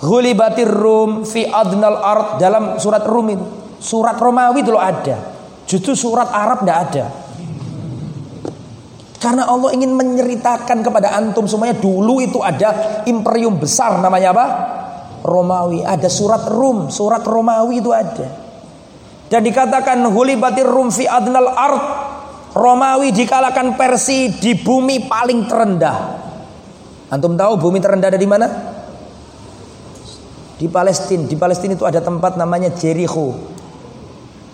Ghulibatir 0.00 0.68
Rum 0.72 1.28
fi 1.28 1.44
adnal 1.44 2.00
art 2.00 2.40
dalam 2.40 2.80
surat 2.80 3.04
Rum. 3.04 3.65
Surat 3.76 4.16
Romawi 4.16 4.64
itu 4.64 4.76
ada. 4.76 5.16
Justru 5.66 5.98
surat 5.98 6.30
Arab 6.30 6.62
tidak 6.62 6.78
ada. 6.90 7.04
Karena 9.16 9.48
Allah 9.48 9.74
ingin 9.74 9.96
menceritakan 9.96 10.86
kepada 10.86 11.16
antum 11.16 11.48
semuanya 11.50 11.74
dulu 11.80 12.22
itu 12.22 12.38
ada 12.44 13.02
imperium 13.08 13.58
besar 13.58 13.98
namanya 13.98 14.30
apa? 14.30 14.46
Romawi. 15.26 15.82
Ada 15.82 16.06
surat 16.06 16.46
Rum, 16.46 16.92
surat 16.92 17.26
Romawi 17.26 17.82
itu 17.82 17.90
ada. 17.90 18.28
Dan 19.26 19.42
dikatakan 19.42 19.98
hulibatir 20.06 20.68
Rum 20.68 20.94
fi 20.94 21.10
adnal 21.10 21.50
art. 21.50 21.84
Romawi 22.54 23.10
dikalahkan 23.12 23.74
Persia 23.74 24.32
di 24.32 24.54
bumi 24.56 25.10
paling 25.10 25.44
terendah. 25.50 25.96
Antum 27.10 27.34
tahu 27.34 27.58
bumi 27.58 27.82
terendah 27.82 28.14
ada 28.14 28.20
di 28.20 28.28
mana? 28.30 28.46
Di 30.56 30.70
Palestina. 30.70 31.26
Di 31.26 31.36
Palestina 31.36 31.74
itu 31.74 31.84
ada 31.84 31.98
tempat 31.98 32.38
namanya 32.38 32.70
Jericho. 32.72 33.55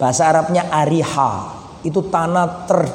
Bahasa 0.03 0.26
Arabnya 0.34 0.66
ariha. 0.66 1.62
Itu 1.86 2.11
tanah 2.11 2.66
ter, 2.66 2.90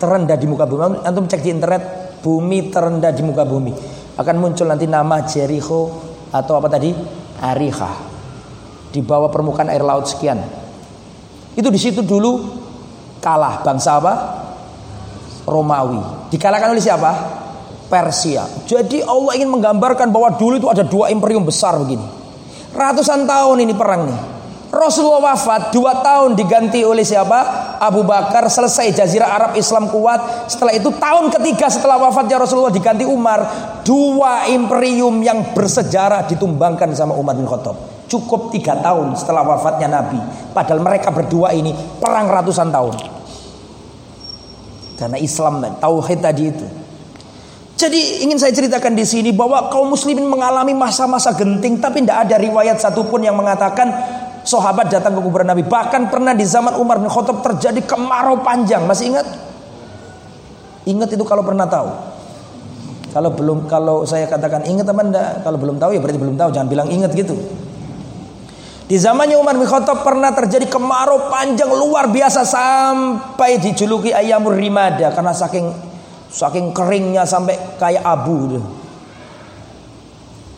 terendah 0.00 0.40
di 0.40 0.48
muka 0.48 0.64
bumi. 0.64 1.04
Antum 1.04 1.28
cek 1.28 1.44
di 1.44 1.52
internet 1.52 2.16
bumi 2.24 2.72
terendah 2.72 3.12
di 3.12 3.20
muka 3.20 3.44
bumi. 3.44 3.76
Akan 4.16 4.40
muncul 4.40 4.64
nanti 4.64 4.88
nama 4.88 5.20
Jericho 5.28 5.92
atau 6.32 6.56
apa 6.56 6.72
tadi? 6.72 6.88
Ariha. 7.44 7.92
Di 8.88 9.04
bawah 9.04 9.28
permukaan 9.28 9.68
air 9.68 9.84
laut 9.84 10.08
sekian. 10.08 10.40
Itu 11.52 11.68
di 11.68 11.76
situ 11.76 12.00
dulu 12.00 12.48
kalah 13.20 13.60
bangsa 13.60 14.00
apa? 14.00 14.14
Romawi. 15.44 16.32
Dikalahkan 16.32 16.72
oleh 16.72 16.80
siapa? 16.80 17.12
Persia. 17.92 18.48
Jadi 18.64 19.04
Allah 19.04 19.36
ingin 19.36 19.52
menggambarkan 19.52 20.08
bahwa 20.08 20.32
dulu 20.32 20.56
itu 20.56 20.68
ada 20.72 20.80
dua 20.80 21.12
imperium 21.12 21.44
besar 21.44 21.76
begini. 21.76 22.08
Ratusan 22.72 23.28
tahun 23.28 23.68
ini 23.68 23.74
perang 23.76 24.08
nih. 24.08 24.39
Rasulullah 24.70 25.34
wafat 25.34 25.74
dua 25.74 25.98
tahun 25.98 26.38
diganti 26.38 26.86
oleh 26.86 27.02
siapa? 27.02 27.38
Abu 27.82 28.06
Bakar 28.06 28.46
selesai 28.46 28.94
Jazirah 28.94 29.26
Arab 29.26 29.52
Islam 29.58 29.90
kuat. 29.90 30.46
Setelah 30.46 30.70
itu 30.78 30.94
tahun 30.94 31.26
ketiga 31.34 31.66
setelah 31.66 31.98
wafatnya 31.98 32.38
Rasulullah 32.38 32.70
diganti 32.70 33.02
Umar. 33.02 33.42
Dua 33.82 34.46
imperium 34.46 35.18
yang 35.26 35.50
bersejarah 35.58 36.22
ditumbangkan 36.30 36.94
sama 36.94 37.18
Umar 37.18 37.34
bin 37.34 37.50
Khattab. 37.50 38.06
Cukup 38.06 38.54
tiga 38.54 38.78
tahun 38.78 39.18
setelah 39.18 39.42
wafatnya 39.42 39.90
Nabi. 39.90 40.22
Padahal 40.54 40.78
mereka 40.78 41.10
berdua 41.10 41.50
ini 41.50 41.74
perang 41.98 42.30
ratusan 42.30 42.70
tahun. 42.70 42.94
Karena 44.94 45.18
Islam 45.18 45.66
dan 45.66 45.82
tauhid 45.82 46.18
tadi 46.22 46.42
itu. 46.46 46.66
Jadi 47.74 48.22
ingin 48.22 48.36
saya 48.36 48.52
ceritakan 48.52 48.92
di 48.92 49.08
sini 49.08 49.32
bahwa 49.32 49.72
kaum 49.72 49.88
muslimin 49.88 50.28
mengalami 50.28 50.76
masa-masa 50.76 51.32
genting 51.32 51.80
tapi 51.80 52.04
tidak 52.04 52.28
ada 52.28 52.36
riwayat 52.36 52.76
satupun 52.76 53.24
yang 53.24 53.32
mengatakan 53.32 53.88
sahabat 54.46 54.92
datang 54.92 55.16
ke 55.16 55.20
kuburan 55.20 55.48
Nabi. 55.48 55.64
Bahkan 55.64 56.08
pernah 56.08 56.36
di 56.36 56.44
zaman 56.44 56.76
Umar 56.76 57.00
bin 57.00 57.08
Khattab 57.08 57.44
terjadi 57.44 57.80
kemarau 57.84 58.40
panjang. 58.40 58.84
Masih 58.84 59.14
ingat? 59.14 59.26
Ingat 60.88 61.12
itu 61.12 61.24
kalau 61.24 61.44
pernah 61.44 61.68
tahu. 61.68 61.88
Kalau 63.10 63.30
belum 63.34 63.66
kalau 63.66 64.06
saya 64.06 64.30
katakan 64.30 64.64
ingat 64.64 64.86
apa 64.86 65.02
enggak? 65.02 65.30
Kalau 65.42 65.58
belum 65.58 65.76
tahu 65.82 65.90
ya 65.96 66.00
berarti 66.00 66.18
belum 66.18 66.36
tahu. 66.38 66.50
Jangan 66.54 66.68
bilang 66.70 66.88
ingat 66.88 67.10
gitu. 67.12 67.34
Di 68.90 68.98
zamannya 68.98 69.38
Umar 69.38 69.54
bin 69.54 69.66
Khattab 69.70 70.02
pernah 70.02 70.34
terjadi 70.34 70.66
kemarau 70.66 71.30
panjang 71.30 71.70
luar 71.70 72.10
biasa 72.10 72.42
sampai 72.42 73.62
dijuluki 73.62 74.10
ayamur 74.10 74.58
rimada 74.58 75.14
karena 75.14 75.30
saking 75.30 75.90
Saking 76.30 76.70
keringnya 76.70 77.26
sampai 77.26 77.58
kayak 77.74 78.06
abu 78.06 78.62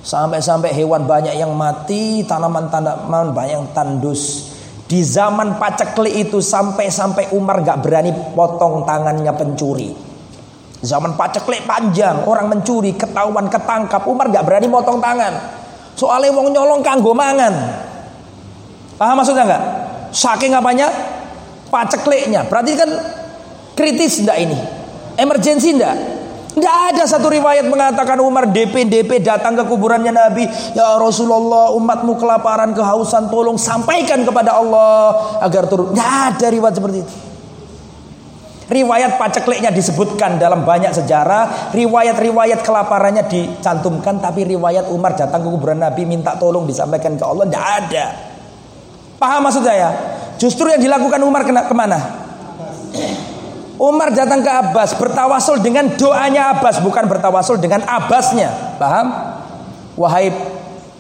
Sampai-sampai 0.03 0.75
hewan 0.75 1.07
banyak 1.07 1.39
yang 1.39 1.55
mati, 1.55 2.27
tanaman-tanaman 2.27 3.31
banyak 3.31 3.55
yang 3.55 3.69
tandus. 3.71 4.51
Di 4.91 5.01
zaman 5.07 5.57
pacekli 5.57 6.27
itu 6.27 6.43
sampai-sampai 6.43 7.33
Umar 7.33 7.63
gak 7.63 7.81
berani 7.81 8.11
potong 8.35 8.83
tangannya 8.83 9.31
pencuri. 9.33 9.95
Zaman 10.83 11.15
pacekli 11.15 11.63
panjang, 11.63 12.27
orang 12.27 12.51
mencuri, 12.51 12.99
ketahuan, 12.99 13.47
ketangkap. 13.47 14.03
Umar 14.11 14.29
gak 14.35 14.43
berani 14.43 14.67
potong 14.67 14.99
tangan. 14.99 15.33
Soalnya 15.95 16.35
wong 16.35 16.51
nyolong 16.51 16.83
kanggo 16.83 17.15
mangan. 17.15 17.55
Paham 18.99 19.17
maksudnya 19.19 19.45
nggak? 19.47 19.65
Saking 20.13 20.53
apanya? 20.53 20.89
Pacekliknya. 21.73 22.45
Berarti 22.51 22.73
kan 22.77 22.91
kritis 23.73 24.21
enggak 24.21 24.39
ini? 24.45 24.59
Emergensi 25.17 25.73
enggak? 25.73 25.97
Tidak 26.53 26.77
ada 26.93 27.09
satu 27.09 27.33
riwayat 27.33 27.65
mengatakan 27.65 28.21
Umar 28.21 28.45
DP-DP 28.53 29.25
datang 29.25 29.57
ke 29.57 29.65
kuburannya 29.65 30.13
Nabi. 30.13 30.45
Ya 30.77 31.01
Rasulullah 31.01 31.73
umatmu 31.73 32.21
kelaparan, 32.21 32.77
kehausan, 32.77 33.33
tolong 33.33 33.57
sampaikan 33.57 34.21
kepada 34.21 34.61
Allah 34.61 35.17
agar 35.41 35.65
turun. 35.65 35.97
Tidak 35.97 36.13
ada 36.37 36.47
riwayat 36.53 36.77
seperti 36.77 36.99
itu. 37.01 37.15
Riwayat 38.73 39.21
pacekliknya 39.21 39.73
disebutkan 39.73 40.37
dalam 40.37 40.65
banyak 40.69 40.93
sejarah. 40.93 41.73
Riwayat-riwayat 41.73 42.61
kelaparannya 42.61 43.25
dicantumkan. 43.33 44.21
Tapi 44.21 44.53
riwayat 44.53 44.93
Umar 44.93 45.17
datang 45.17 45.45
ke 45.45 45.49
kuburan 45.49 45.81
Nabi 45.81 46.05
minta 46.05 46.37
tolong 46.37 46.69
disampaikan 46.69 47.17
ke 47.17 47.25
Allah. 47.25 47.49
Tidak 47.49 47.65
ada. 47.65 48.07
Paham 49.17 49.41
maksud 49.49 49.65
saya? 49.65 49.89
Justru 50.37 50.69
yang 50.69 50.85
dilakukan 50.85 51.21
Umar 51.25 51.49
kena 51.49 51.65
ke 51.65 51.75
mana? 51.77 52.01
Umar 53.81 54.13
datang 54.13 54.45
ke 54.45 54.51
Abbas 54.53 54.97
bertawasul 55.01 55.65
dengan 55.65 55.89
doanya 55.97 56.57
Abbas 56.57 56.81
bukan 56.85 57.09
bertawasul 57.09 57.57
dengan 57.57 57.85
Abbasnya. 57.89 58.77
Paham? 58.77 59.07
Wahai 59.97 60.33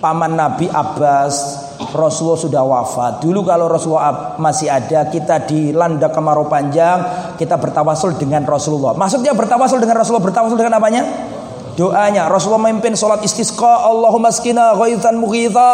paman 0.02 0.34
Nabi 0.34 0.66
Abbas, 0.66 1.62
Rasulullah 1.94 2.42
sudah 2.42 2.62
wafat. 2.66 3.22
Dulu 3.22 3.46
kalau 3.46 3.70
Rasulullah 3.70 4.34
masih 4.34 4.66
ada, 4.66 5.06
kita 5.06 5.46
dilanda 5.46 6.10
kemarau 6.10 6.50
panjang, 6.50 7.06
kita 7.38 7.54
bertawasul 7.54 8.18
dengan 8.18 8.42
Rasulullah. 8.42 8.98
Maksudnya 8.98 9.30
bertawasul 9.30 9.78
dengan 9.78 10.02
Rasulullah, 10.02 10.26
bertawasul 10.26 10.58
dengan 10.58 10.74
apanya? 10.82 11.02
Doanya 11.72 12.28
Rasulullah 12.28 12.68
memimpin 12.68 12.92
sholat 12.92 13.24
istisqa 13.24 13.88
Allahumma 13.88 14.28
skina 14.28 14.76
ghaithan 14.76 15.16
mughitha 15.16 15.70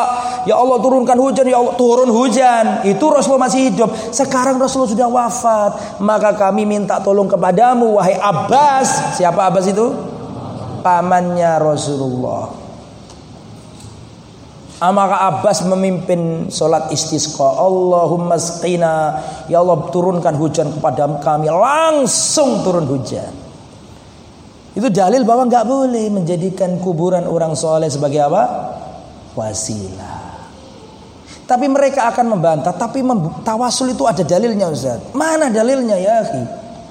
ya 0.47 0.55
Allah 0.55 0.79
turunkan 0.79 1.19
hujan 1.19 1.47
ya 1.47 1.59
Allah 1.59 1.75
turun 1.75 2.11
hujan. 2.11 2.87
Itu 2.87 3.11
Rasulullah 3.11 3.51
masih 3.51 3.73
hidup. 3.73 3.91
Sekarang 4.15 4.63
Rasulullah 4.63 4.93
sudah 4.95 5.09
wafat. 5.11 5.73
Maka 6.03 6.39
kami 6.39 6.63
minta 6.69 7.03
tolong 7.03 7.27
kepadamu 7.27 7.99
wahai 7.99 8.15
Abbas. 8.15 9.19
Siapa 9.19 9.51
Abbas 9.51 9.67
itu? 9.71 9.87
Pamannya 10.87 11.59
Rasulullah. 11.59 12.55
Ah, 14.79 14.95
maka 14.95 15.27
Abbas 15.27 15.67
memimpin 15.67 16.47
sholat 16.55 16.95
istisqa. 16.95 17.59
Allahumma 17.59 18.39
skina 18.39 19.19
Ya 19.51 19.59
Allah 19.59 19.91
turunkan 19.91 20.39
hujan 20.39 20.71
kepada 20.79 21.11
kami. 21.19 21.51
Langsung 21.51 22.63
turun 22.63 22.87
hujan 22.87 23.48
itu 24.77 24.89
dalil 24.93 25.25
bahwa 25.25 25.49
nggak 25.49 25.65
boleh 25.65 26.07
menjadikan 26.13 26.77
kuburan 26.83 27.25
orang 27.25 27.57
soleh 27.57 27.89
sebagai 27.89 28.25
apa? 28.29 28.43
Wasilah. 29.33 30.19
Tapi 31.49 31.65
mereka 31.65 32.13
akan 32.13 32.37
membantah. 32.37 32.77
Tapi 32.77 33.01
tawasul 33.41 33.97
itu 33.97 34.05
ada 34.05 34.21
dalilnya 34.21 34.69
Ustaz. 34.69 35.01
Mana 35.17 35.49
dalilnya 35.49 35.97
ya? 35.97 36.21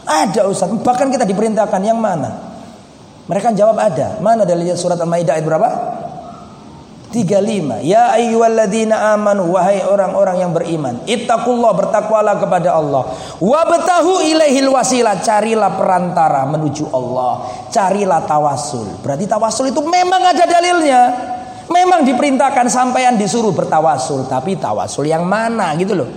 Ada 0.07 0.49
Ustaz. 0.49 0.73
Bahkan 0.73 1.13
kita 1.13 1.29
diperintahkan 1.29 1.81
yang 1.85 2.01
mana? 2.01 2.33
Mereka 3.29 3.53
jawab 3.53 3.77
ada. 3.77 4.17
Mana 4.17 4.47
dalilnya 4.47 4.73
surat 4.73 4.97
Al-Maidah 4.97 5.37
ayat 5.37 5.45
berapa? 5.45 5.69
35 7.07 7.87
Ya 7.87 8.11
ayyuhalladzina 8.19 9.15
amanu 9.15 9.55
wahai 9.55 9.79
orang-orang 9.79 10.43
yang 10.43 10.51
beriman. 10.51 10.99
Ittaqullah 11.07 11.71
bertakwalah 11.71 12.35
kepada 12.35 12.75
Allah. 12.75 13.07
Wabtahu 13.39 14.27
ilaihil 14.27 14.67
wasilah. 14.67 15.23
Carilah 15.23 15.71
perantara 15.79 16.43
menuju 16.43 16.91
Allah. 16.91 17.47
Carilah 17.71 18.27
tawasul. 18.27 18.99
Berarti 18.99 19.23
tawasul 19.23 19.71
itu 19.71 19.79
memang 19.87 20.19
ada 20.19 20.43
dalilnya. 20.43 21.01
Memang 21.71 22.03
diperintahkan 22.03 22.67
sampean 22.67 23.15
disuruh 23.15 23.55
bertawasul. 23.55 24.27
Tapi 24.27 24.59
tawasul 24.59 25.07
yang 25.07 25.23
mana 25.23 25.71
gitu 25.79 25.95
loh. 25.95 26.09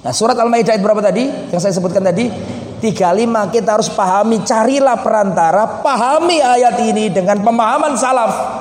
Nah 0.00 0.12
surat 0.14 0.40
Al-Maidah 0.40 0.72
berapa 0.80 1.04
tadi? 1.04 1.52
Yang 1.52 1.60
saya 1.68 1.74
sebutkan 1.76 2.00
tadi? 2.00 2.32
35 2.80 3.52
kita 3.52 3.76
harus 3.76 3.92
pahami. 3.92 4.40
Carilah 4.40 5.04
perantara. 5.04 5.84
Pahami 5.84 6.40
ayat 6.40 6.80
ini 6.80 7.12
dengan 7.12 7.44
pemahaman 7.44 7.92
salaf 7.98 8.58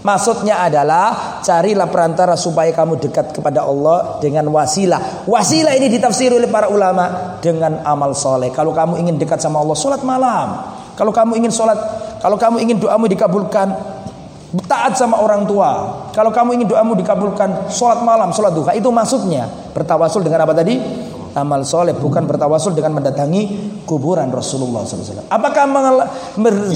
Maksudnya 0.00 0.64
adalah 0.64 1.40
carilah 1.44 1.84
perantara 1.84 2.32
supaya 2.32 2.72
kamu 2.72 2.96
dekat 3.04 3.36
kepada 3.36 3.68
Allah 3.68 4.16
dengan 4.16 4.48
wasilah. 4.48 5.28
Wasilah 5.28 5.76
ini 5.76 5.92
ditafsir 5.92 6.32
oleh 6.32 6.48
para 6.48 6.72
ulama 6.72 7.36
dengan 7.44 7.84
amal 7.84 8.16
soleh. 8.16 8.48
Kalau 8.48 8.72
kamu 8.72 8.96
ingin 8.96 9.20
dekat 9.20 9.44
sama 9.44 9.60
Allah, 9.60 9.76
sholat 9.76 10.00
malam. 10.00 10.56
Kalau 10.96 11.12
kamu 11.12 11.36
ingin 11.44 11.52
sholat, 11.52 11.76
kalau 12.24 12.40
kamu 12.40 12.64
ingin 12.64 12.80
doamu 12.80 13.12
dikabulkan, 13.12 13.76
taat 14.64 14.96
sama 14.96 15.20
orang 15.20 15.44
tua. 15.44 16.02
Kalau 16.16 16.32
kamu 16.32 16.60
ingin 16.60 16.68
doamu 16.72 16.96
dikabulkan, 16.96 17.68
sholat 17.68 18.00
malam, 18.00 18.32
sholat 18.32 18.56
duha. 18.56 18.72
Itu 18.72 18.88
maksudnya 18.88 19.52
bertawasul 19.76 20.24
dengan 20.24 20.48
apa 20.48 20.56
tadi? 20.56 20.80
Amal 21.34 21.62
soleh 21.62 21.94
bukan 21.94 22.26
bertawasul 22.26 22.74
dengan 22.74 22.98
mendatangi 22.98 23.42
kuburan 23.86 24.30
Rasulullah 24.30 24.82
SAW. 24.82 25.30
Apakah 25.30 25.66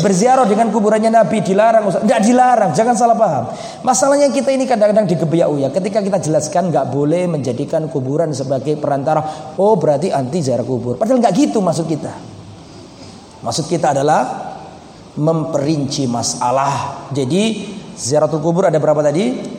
berziarah 0.02 0.46
dengan 0.46 0.70
kuburannya 0.70 1.10
Nabi 1.10 1.42
dilarang? 1.42 1.90
Tidak 1.90 2.20
dilarang, 2.22 2.70
jangan 2.74 2.94
salah 2.94 3.16
paham. 3.18 3.50
Masalahnya 3.82 4.30
kita 4.30 4.54
ini 4.54 4.66
kadang-kadang 4.66 5.06
digebiak 5.10 5.48
ya. 5.58 5.68
Ketika 5.70 6.02
kita 6.02 6.18
jelaskan 6.22 6.70
nggak 6.70 6.90
boleh 6.90 7.26
menjadikan 7.26 7.86
kuburan 7.90 8.30
sebagai 8.30 8.78
perantara. 8.78 9.54
Oh 9.58 9.74
berarti 9.78 10.10
anti 10.10 10.42
ziarah 10.42 10.66
kubur. 10.66 10.98
Padahal 10.98 11.18
nggak 11.22 11.34
gitu 11.34 11.58
maksud 11.62 11.86
kita. 11.86 12.12
Maksud 13.44 13.68
kita 13.68 13.92
adalah 13.92 14.54
memperinci 15.14 16.10
masalah. 16.10 17.06
Jadi 17.14 17.74
ziaratul 17.94 18.42
kubur 18.42 18.66
ada 18.66 18.78
berapa 18.78 18.98
tadi? 19.02 19.54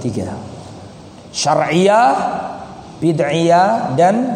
Tiga. 0.00 0.32
Syariah, 1.34 2.08
bid'iyah 3.04 3.92
dan 3.92 4.32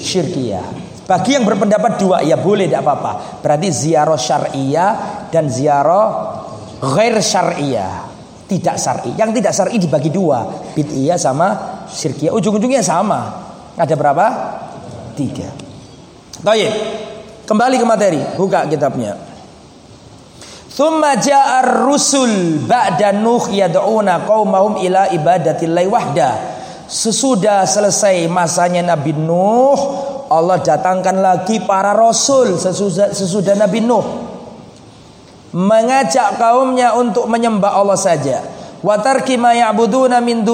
syirkiyah. 0.00 0.64
Bagi 1.04 1.36
yang 1.36 1.44
berpendapat 1.44 2.00
dua 2.00 2.24
ya 2.24 2.40
boleh 2.40 2.66
tidak 2.66 2.82
apa-apa. 2.82 3.44
Berarti 3.44 3.68
ziarah 3.68 4.18
syariah 4.18 4.92
dan 5.28 5.52
ziarah 5.52 6.08
ghair 6.80 7.20
syariah. 7.20 8.08
Tidak 8.46 8.78
syar'i. 8.78 9.10
Yang 9.18 9.42
tidak 9.42 9.52
syar'i 9.58 9.76
dibagi 9.82 10.06
dua, 10.06 10.46
bid'iyah 10.70 11.18
sama 11.18 11.82
syirkiyah. 11.90 12.30
Ujung-ujungnya 12.30 12.78
sama. 12.78 13.42
Ada 13.74 13.98
berapa? 13.98 14.26
Tiga. 15.18 15.50
Baik. 16.46 16.70
Kembali 17.42 17.74
ke 17.74 17.86
materi. 17.86 18.22
Buka 18.38 18.70
kitabnya. 18.70 19.18
Thumma 20.70 21.18
ja'ar 21.18 21.90
rusul 21.90 22.62
ba'da 22.70 23.10
Nuh 23.18 23.50
yad'una 23.50 24.22
qaumahum 24.22 24.78
ila 24.78 25.10
ibadatillahi 25.10 25.88
wahda. 25.90 26.55
Sesudah 26.86 27.66
selesai 27.66 28.30
masanya 28.30 28.94
Nabi 28.94 29.10
Nuh, 29.14 29.78
Allah 30.30 30.62
datangkan 30.62 31.18
lagi 31.18 31.62
para 31.66 31.90
rasul 31.90 32.54
sesudah, 32.58 33.10
sesudah 33.10 33.58
Nabi 33.58 33.82
Nuh. 33.82 34.06
Mengajak 35.56 36.38
kaumnya 36.38 36.94
untuk 36.94 37.26
menyembah 37.26 37.74
Allah 37.74 37.98
saja. 37.98 38.42
ma 38.86 39.50
ya'buduna 39.56 40.22
min 40.22 40.46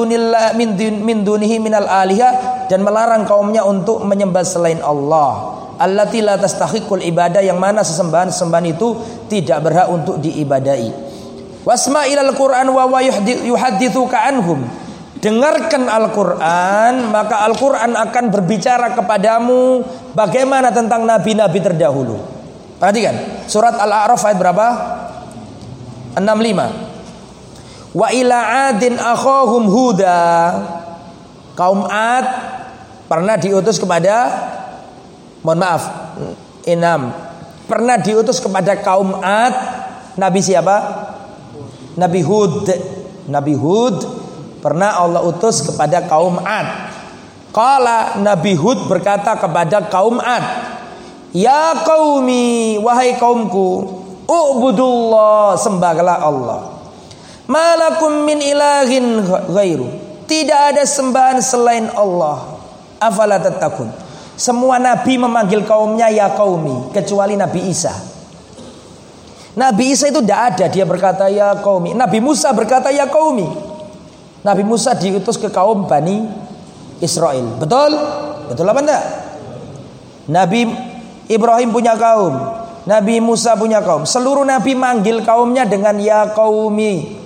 min, 0.57 0.68
dun, 0.72 0.95
min 1.05 1.18
dunihi 1.20 1.61
minal 1.61 1.85
aliha 1.85 2.64
dan 2.70 2.80
melarang 2.80 3.28
kaumnya 3.28 3.66
untuk 3.66 4.01
menyembah 4.01 4.47
selain 4.47 4.80
Allah 4.80 5.62
allati 5.83 6.22
la 6.22 6.39
tastahiqul 6.39 7.03
ibadah 7.03 7.43
yang 7.43 7.59
mana 7.59 7.83
sesembahan-sesembahan 7.83 8.66
itu 8.70 8.89
tidak 9.26 9.59
berhak 9.66 9.91
untuk 9.91 10.22
diibadai 10.22 10.95
wasma 11.66 12.07
ilal 12.07 12.30
Qur'an 12.39 12.70
wa 12.70 12.87
anhum 12.87 14.62
dengarkan 15.23 15.87
Al-Quran 15.87 17.14
maka 17.14 17.47
Al-Quran 17.47 17.95
akan 17.95 18.25
berbicara 18.35 18.91
kepadamu 18.99 19.87
bagaimana 20.18 20.75
tentang 20.75 21.07
nabi-nabi 21.07 21.62
terdahulu. 21.62 22.18
Perhatikan 22.83 23.47
surat 23.47 23.79
Al-A'raf 23.79 24.18
ayat 24.27 24.39
berapa? 24.43 24.66
65 26.18 27.95
Wa 27.95 28.09
ila 28.11 28.68
adin 28.73 28.99
akhahum 28.99 29.70
huda. 29.70 30.20
Kaum 31.55 31.87
Ad 31.87 32.27
pernah 33.07 33.39
diutus 33.39 33.79
kepada 33.79 34.27
mohon 35.47 35.61
maaf 35.62 35.83
enam. 36.66 37.14
Pernah 37.70 38.01
diutus 38.03 38.43
kepada 38.43 38.75
kaum 38.83 39.23
Ad 39.23 39.55
Nabi 40.18 40.41
siapa? 40.43 40.77
Nabi 41.95 42.20
Hud. 42.25 42.66
Nabi 43.29 43.55
Hud 43.55 44.22
pernah 44.62 44.94
Allah 44.96 45.26
utus 45.26 45.66
kepada 45.66 46.06
kaum 46.06 46.38
Ad 46.38 46.94
Kala 47.52 48.16
Nabi 48.22 48.56
Hud 48.56 48.86
berkata 48.88 49.36
kepada 49.36 49.90
kaum 49.90 50.22
Ad 50.22 50.70
Ya 51.34 51.82
qaumi 51.84 52.78
wahai 52.78 53.18
kaumku 53.20 54.02
Ubudullah 54.32 55.58
sembahlah 55.58 56.16
Allah. 56.22 56.60
Malakum 57.50 58.24
min 58.24 58.38
ilahin 58.40 59.20
ghairu. 59.50 59.88
Tidak 60.24 60.60
ada 60.72 60.86
sembahan 60.86 61.42
selain 61.42 61.90
Allah. 61.92 62.56
Afala 63.02 63.42
tatakun. 63.42 63.90
Semua 64.38 64.80
nabi 64.80 65.20
memanggil 65.20 65.66
kaumnya 65.68 66.08
ya 66.08 66.32
kaumi 66.32 66.88
kecuali 66.96 67.36
Nabi 67.36 67.68
Isa. 67.68 67.92
Nabi 69.52 69.92
Isa 69.92 70.08
itu 70.08 70.24
tidak 70.24 70.56
ada 70.56 70.64
dia 70.72 70.88
berkata 70.88 71.28
ya 71.28 71.60
kaumi. 71.60 71.92
Nabi 71.92 72.24
Musa 72.24 72.48
berkata 72.56 72.88
ya 72.88 73.04
kaumi. 73.10 73.44
Nabi 74.43 74.62
Musa 74.66 74.99
diutus 74.99 75.38
ke 75.38 75.49
kaum 75.51 75.86
Bani 75.86 76.26
Israel. 76.99 77.59
Betul? 77.59 77.95
Betul 78.51 78.66
apa 78.66 78.80
enggak? 78.82 79.05
Nabi 80.30 80.66
Ibrahim 81.30 81.70
punya 81.70 81.95
kaum. 81.95 82.34
Nabi 82.82 83.22
Musa 83.22 83.55
punya 83.55 83.78
kaum. 83.82 84.03
Seluruh 84.03 84.43
nabi 84.43 84.74
manggil 84.74 85.22
kaumnya 85.22 85.62
dengan 85.62 85.95
ya 86.03 86.34
qaumi. 86.34 87.22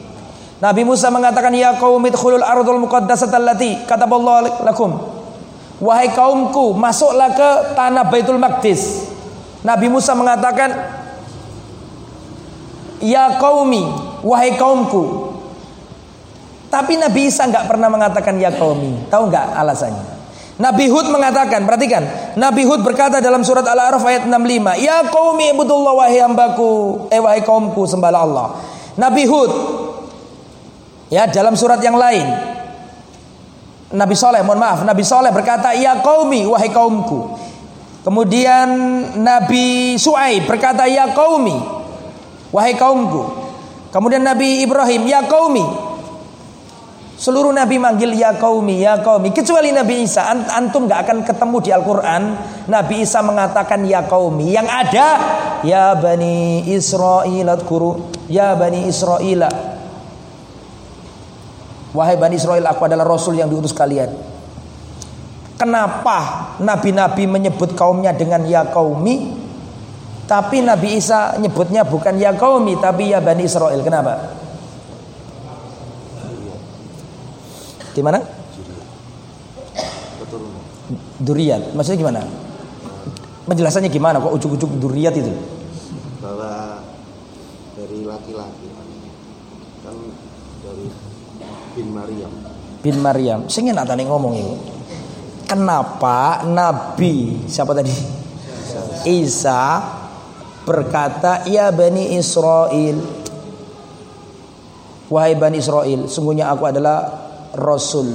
Nabi 0.60 0.82
Musa 0.84 1.08
mengatakan 1.12 1.52
ya 1.52 1.76
qaumi 1.76 2.12
dkhulul 2.12 2.44
ardul 2.44 2.80
muqaddasata 2.84 3.36
allati 3.40 3.84
kataballahu 3.88 4.64
lakum. 4.64 4.96
Wahai 5.76 6.08
kaumku, 6.12 6.72
masuklah 6.72 7.36
ke 7.36 7.76
tanah 7.76 8.08
Baitul 8.08 8.40
Maqdis. 8.40 9.12
Nabi 9.60 9.92
Musa 9.92 10.16
mengatakan 10.16 10.72
Ya 13.04 13.36
qaumi, 13.36 13.84
wahai 14.24 14.56
kaumku. 14.56 15.25
Tapi 16.76 17.00
Nabi 17.00 17.32
Isa 17.32 17.48
nggak 17.48 17.72
pernah 17.72 17.88
mengatakan 17.88 18.36
ya 18.36 18.52
qaumi. 18.52 19.08
Tahu 19.08 19.32
nggak 19.32 19.56
alasannya? 19.56 20.04
Nabi 20.60 20.92
Hud 20.92 21.08
mengatakan, 21.08 21.64
perhatikan. 21.64 22.04
Nabi 22.36 22.68
Hud 22.68 22.84
berkata 22.84 23.20
dalam 23.20 23.40
surat 23.44 23.64
Al-A'raf 23.64 24.04
ayat 24.04 24.28
65, 24.28 24.76
"Ya 24.76 25.04
qaumi 25.08 25.56
ibudullah 25.56 25.96
wahai 25.96 26.20
hambaku, 26.20 27.08
eh 27.08 27.20
wahai 27.20 27.40
kaumku 27.40 27.88
sembahlah 27.88 28.20
Allah." 28.20 28.46
Nabi 29.00 29.24
Hud 29.24 29.52
ya 31.08 31.28
dalam 31.32 31.56
surat 31.56 31.80
yang 31.80 31.96
lain 31.96 32.24
Nabi 33.96 34.18
Soleh, 34.18 34.42
mohon 34.44 34.60
maaf, 34.60 34.84
Nabi 34.84 35.00
Soleh 35.00 35.32
berkata, 35.32 35.72
"Ya 35.72 35.96
qaumi 36.04 36.44
wahai 36.44 36.68
kaumku." 36.68 37.38
Kemudian 38.04 38.68
Nabi 39.22 39.96
Su'aib 39.96 40.44
berkata, 40.44 40.84
"Ya 40.90 41.08
qaumi 41.14 41.56
wahai 42.52 42.76
kaumku." 42.76 43.22
Kemudian 43.94 44.26
Nabi 44.26 44.66
Ibrahim, 44.66 45.06
"Ya 45.06 45.22
qaumi 45.24 45.85
Seluruh 47.16 47.48
nabi 47.48 47.80
manggil 47.80 48.12
ya 48.12 48.36
kaumi, 48.36 48.84
ya 48.84 49.00
kaumi. 49.00 49.32
Kecuali 49.32 49.72
Nabi 49.72 50.04
Isa, 50.04 50.28
antum 50.28 50.84
gak 50.84 51.08
akan 51.08 51.18
ketemu 51.24 51.56
di 51.64 51.70
Al-Quran. 51.72 52.22
Nabi 52.68 53.08
Isa 53.08 53.24
mengatakan 53.24 53.88
ya 53.88 54.04
kaumi. 54.04 54.52
Yang 54.52 54.68
ada, 54.68 55.08
ya 55.64 55.96
bani 55.96 56.68
Israel 56.68 57.56
guru, 57.64 58.12
ya 58.28 58.52
bani 58.52 58.84
Israel. 58.84 59.48
Wahai 61.96 62.20
bani 62.20 62.36
Israel, 62.36 62.68
aku 62.68 62.84
adalah 62.84 63.08
Rasul 63.08 63.40
yang 63.40 63.48
diutus 63.48 63.72
kalian. 63.72 64.12
Kenapa 65.56 66.52
nabi-nabi 66.60 67.24
menyebut 67.24 67.72
kaumnya 67.72 68.12
dengan 68.12 68.44
ya 68.44 68.68
kaumi? 68.68 69.48
Tapi 70.28 70.60
Nabi 70.60 71.00
Isa 71.00 71.40
nyebutnya 71.40 71.80
bukan 71.88 72.20
ya 72.20 72.36
kaumi, 72.36 72.76
tapi 72.76 73.16
ya 73.16 73.24
bani 73.24 73.48
Israel. 73.48 73.80
Kenapa? 73.80 74.44
Di 77.96 78.04
mana? 78.04 78.20
Duriat. 81.16 81.72
Maksudnya 81.72 81.96
gimana? 81.96 82.20
Penjelasannya 83.48 83.88
gimana 83.88 84.20
kok 84.20 84.36
ujuk-ujuk 84.36 84.68
duriat 84.76 85.16
itu? 85.16 85.32
Bahwa 86.20 86.84
dari 87.72 88.04
laki-laki 88.04 88.66
kan 89.80 89.96
dari 90.60 90.86
bin 91.72 91.88
Maryam. 91.96 92.32
Bin 92.84 92.96
Maryam. 93.00 93.40
Sing 93.48 93.64
enak 93.72 93.88
tadi 93.88 94.04
ngomong 94.04 94.34
itu. 94.36 94.54
Kenapa 95.48 96.44
Nabi 96.44 97.46
siapa 97.48 97.72
tadi? 97.72 97.94
Isa, 97.94 99.06
Isa 99.06 99.62
berkata, 100.66 101.46
"Ya 101.46 101.70
Bani 101.70 102.18
Israel, 102.18 102.98
wahai 105.06 105.38
Bani 105.38 105.62
Israel, 105.62 106.10
sungguhnya 106.10 106.50
aku 106.50 106.66
adalah 106.66 107.25
Rasul 107.56 108.08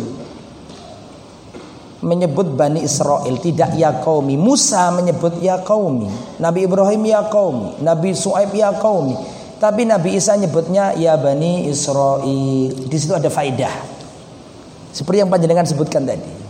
menyebut 2.02 2.58
Bani 2.58 2.82
Israel 2.82 3.38
tidak 3.38 3.78
ya 3.78 4.02
kaumi. 4.02 4.38
Musa 4.38 4.89
menyebut 4.89 5.38
ya 5.42 5.62
kaumi. 5.62 6.10
Nabi 6.42 6.66
Ibrahim 6.66 7.02
ya 7.06 7.26
kaumi. 7.30 7.82
Nabi 7.82 8.18
Su'aib 8.18 8.54
ya 8.54 8.74
kaumi. 8.74 9.14
Tapi 9.62 9.86
Nabi 9.86 10.18
Isa 10.18 10.34
nyebutnya 10.34 10.98
ya 10.98 11.14
Bani 11.22 11.70
Israel. 11.70 12.26
Di 12.74 12.98
situ 12.98 13.14
ada 13.14 13.30
faidah 13.30 14.02
seperti 14.92 15.24
yang 15.24 15.32
panjenengan 15.32 15.64
sebutkan 15.64 16.04
tadi. 16.04 16.42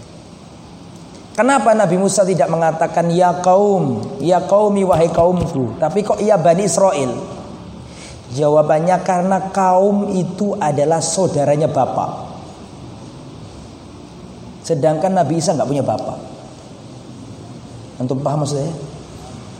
Kenapa 1.31 1.71
Nabi 1.71 1.95
Musa 1.95 2.27
tidak 2.27 2.51
mengatakan 2.51 3.07
ya 3.07 3.39
kaum, 3.39 4.03
ya 4.19 4.43
kaumi 4.43 4.83
wahai 4.83 5.07
kaumku, 5.07 5.79
tapi 5.79 6.03
kok 6.03 6.19
ya 6.19 6.35
Bani 6.35 6.67
Israel? 6.67 7.11
Jawabannya 8.35 8.99
karena 9.03 9.51
kaum 9.51 10.11
itu 10.11 10.55
adalah 10.59 10.99
saudaranya 10.99 11.71
bapak. 11.71 12.30
Sedangkan 14.61 15.11
Nabi 15.13 15.41
Isa 15.41 15.57
nggak 15.57 15.69
punya 15.69 15.81
bapak. 15.81 16.17
Antum 18.01 18.21
paham 18.21 18.45
maksudnya? 18.45 18.73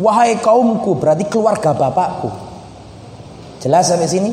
Wahai 0.02 0.38
kaumku 0.41 0.97
berarti 0.97 1.30
keluarga 1.30 1.74
bapakku. 1.78 2.30
Jelas 3.62 3.89
sampai 3.89 4.10
sini? 4.10 4.32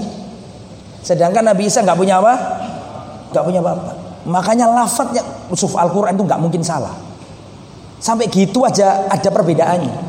Sedangkan 1.04 1.44
Nabi 1.44 1.68
Isa 1.68 1.84
nggak 1.84 1.98
punya 1.98 2.20
apa? 2.20 2.34
Nggak 3.32 3.44
punya 3.44 3.60
bapak. 3.60 3.94
Makanya 4.28 4.68
lafadznya 4.68 5.24
musuh 5.48 5.72
Al-Quran 5.76 6.16
itu 6.16 6.24
nggak 6.24 6.40
mungkin 6.40 6.62
salah. 6.64 6.92
Sampai 8.00 8.28
gitu 8.28 8.64
aja 8.64 9.08
ada 9.08 9.28
perbedaannya. 9.28 10.08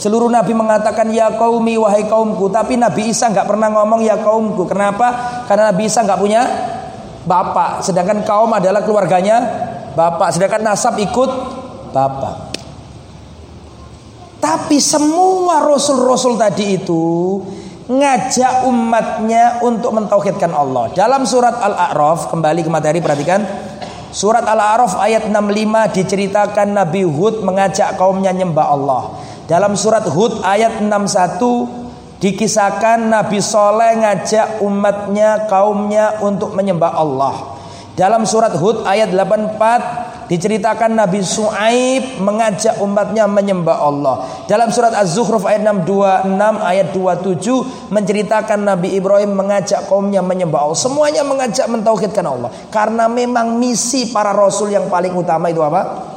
Seluruh 0.00 0.32
Nabi 0.32 0.56
mengatakan 0.56 1.12
ya 1.12 1.36
kaumi 1.36 1.76
wahai 1.76 2.08
kaumku, 2.08 2.48
tapi 2.48 2.80
Nabi 2.80 3.12
Isa 3.12 3.28
nggak 3.28 3.44
pernah 3.44 3.68
ngomong 3.68 4.00
ya 4.00 4.16
kaumku. 4.16 4.64
Kenapa? 4.64 5.40
Karena 5.44 5.72
Nabi 5.72 5.88
Isa 5.88 6.00
nggak 6.00 6.20
punya 6.20 6.42
bapak, 7.28 7.84
sedangkan 7.84 8.24
kaum 8.24 8.48
adalah 8.48 8.80
keluarganya 8.80 9.68
bapak, 9.94 10.34
sedangkan 10.34 10.62
nasab 10.62 10.98
ikut 10.98 11.30
bapak. 11.90 12.50
Tapi 14.40 14.80
semua 14.80 15.60
rasul-rasul 15.68 16.40
tadi 16.40 16.80
itu 16.80 17.04
ngajak 17.90 18.64
umatnya 18.70 19.60
untuk 19.60 19.92
mentauhidkan 19.92 20.54
Allah. 20.54 20.94
Dalam 20.96 21.28
surat 21.28 21.60
Al-A'raf, 21.60 22.30
kembali 22.32 22.64
ke 22.64 22.70
materi 22.70 23.02
perhatikan. 23.02 23.42
Surat 24.10 24.42
Al-A'raf 24.46 24.96
ayat 24.98 25.28
65 25.28 25.98
diceritakan 25.98 26.72
Nabi 26.72 27.02
Hud 27.04 27.42
mengajak 27.44 27.94
kaumnya 28.00 28.32
nyembah 28.32 28.66
Allah. 28.70 29.02
Dalam 29.50 29.74
surat 29.74 30.06
Hud 30.06 30.40
ayat 30.46 30.78
61 30.78 32.22
dikisahkan 32.22 33.10
Nabi 33.10 33.42
Soleh 33.42 33.98
ngajak 33.98 34.62
umatnya 34.62 35.50
kaumnya 35.50 36.22
untuk 36.22 36.54
menyembah 36.54 36.94
Allah. 36.94 37.59
Dalam 38.00 38.24
surat 38.24 38.56
Hud 38.56 38.88
ayat 38.88 39.12
84 39.12 40.32
diceritakan 40.32 40.96
Nabi 40.96 41.20
Su'aib 41.20 42.24
mengajak 42.24 42.80
umatnya 42.80 43.28
menyembah 43.28 43.76
Allah. 43.76 44.24
Dalam 44.48 44.72
surat 44.72 44.96
Az-Zukhruf 44.96 45.44
ayat 45.44 45.68
626 45.68 46.32
ayat 46.64 46.88
27 46.96 47.92
menceritakan 47.92 48.64
Nabi 48.64 48.96
Ibrahim 48.96 49.36
mengajak 49.36 49.84
kaumnya 49.84 50.24
menyembah 50.24 50.64
Allah. 50.64 50.80
Semuanya 50.80 51.28
mengajak 51.28 51.68
mentauhidkan 51.68 52.24
Allah. 52.24 52.48
Karena 52.72 53.04
memang 53.04 53.60
misi 53.60 54.08
para 54.08 54.32
rasul 54.32 54.72
yang 54.72 54.88
paling 54.88 55.12
utama 55.12 55.52
itu 55.52 55.60
apa? 55.60 56.08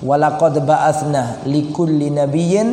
Walaqad 0.00 0.64
ba'athna 0.64 1.44
likulli 1.44 2.08
nabiyyin 2.08 2.68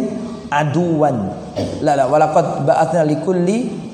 aduwan. 0.48 1.36
La 1.84 2.00
la 2.00 2.08
walaqad 2.08 2.64
ba'athna 2.64 3.04
likulli 3.04 3.92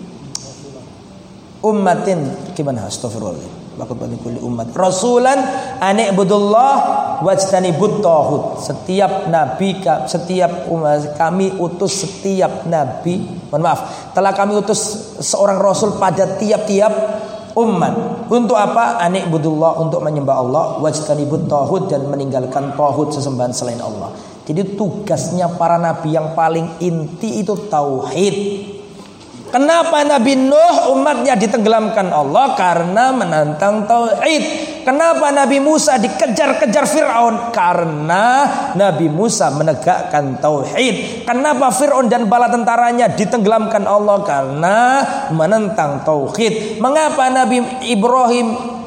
ummatin 1.63 2.53
gimana 2.55 2.87
astagfirullah. 2.87 3.59
Walaqad 3.79 3.95
ba'athna 3.95 4.11
likulli 4.11 4.39
ummat 4.43 4.75
rasulan 4.75 5.39
an 5.79 5.95
ibudullah 6.03 6.73
wajtanibut 7.23 8.03
tauhid. 8.03 8.59
Setiap 8.59 9.31
nabi 9.31 9.79
setiap 10.07 10.67
umat 10.67 11.15
kami 11.15 11.55
utus 11.55 12.03
setiap 12.03 12.67
nabi, 12.67 13.23
mohon 13.47 13.63
maaf, 13.63 14.11
telah 14.11 14.35
kami 14.35 14.59
utus 14.59 15.15
seorang 15.23 15.63
rasul 15.63 15.95
pada 15.95 16.35
tiap-tiap 16.35 16.91
umat. 17.55 18.27
Untuk 18.29 18.59
apa? 18.59 19.01
Anik 19.01 19.31
budullah 19.31 19.79
untuk 19.79 20.03
menyembah 20.03 20.35
Allah, 20.37 20.65
wajtanibut 20.83 21.47
tauhid 21.47 21.87
dan 21.89 22.05
meninggalkan 22.07 22.75
tauhid 22.75 23.15
sesembahan 23.15 23.55
selain 23.55 23.79
Allah. 23.79 24.11
Jadi 24.43 24.73
tugasnya 24.75 25.45
para 25.55 25.77
nabi 25.77 26.17
yang 26.17 26.33
paling 26.33 26.81
inti 26.81 27.41
itu 27.41 27.53
tauhid. 27.69 28.35
Kenapa 29.49 30.05
Nabi 30.05 30.37
Nuh 30.37 30.93
umatnya 30.93 31.33
ditenggelamkan 31.33 32.13
Allah 32.13 32.53
karena 32.53 33.09
menantang 33.09 33.89
tauhid. 33.89 34.69
Kenapa 34.85 35.33
Nabi 35.33 35.57
Musa 35.57 35.97
dikejar-kejar 35.97 36.85
Firaun? 36.85 37.49
Karena 37.49 38.45
Nabi 38.77 39.09
Musa 39.09 39.49
menegakkan 39.49 40.37
tauhid. 40.37 41.25
Kenapa 41.25 41.73
Firaun 41.73 42.07
dan 42.07 42.29
bala 42.29 42.53
tentaranya 42.53 43.09
ditenggelamkan 43.09 43.89
Allah? 43.89 44.21
Karena 44.21 44.77
menentang 45.33 46.05
tauhid. 46.05 46.77
Mengapa 46.77 47.33
Nabi 47.33 47.61
Ibrahim 47.89 48.78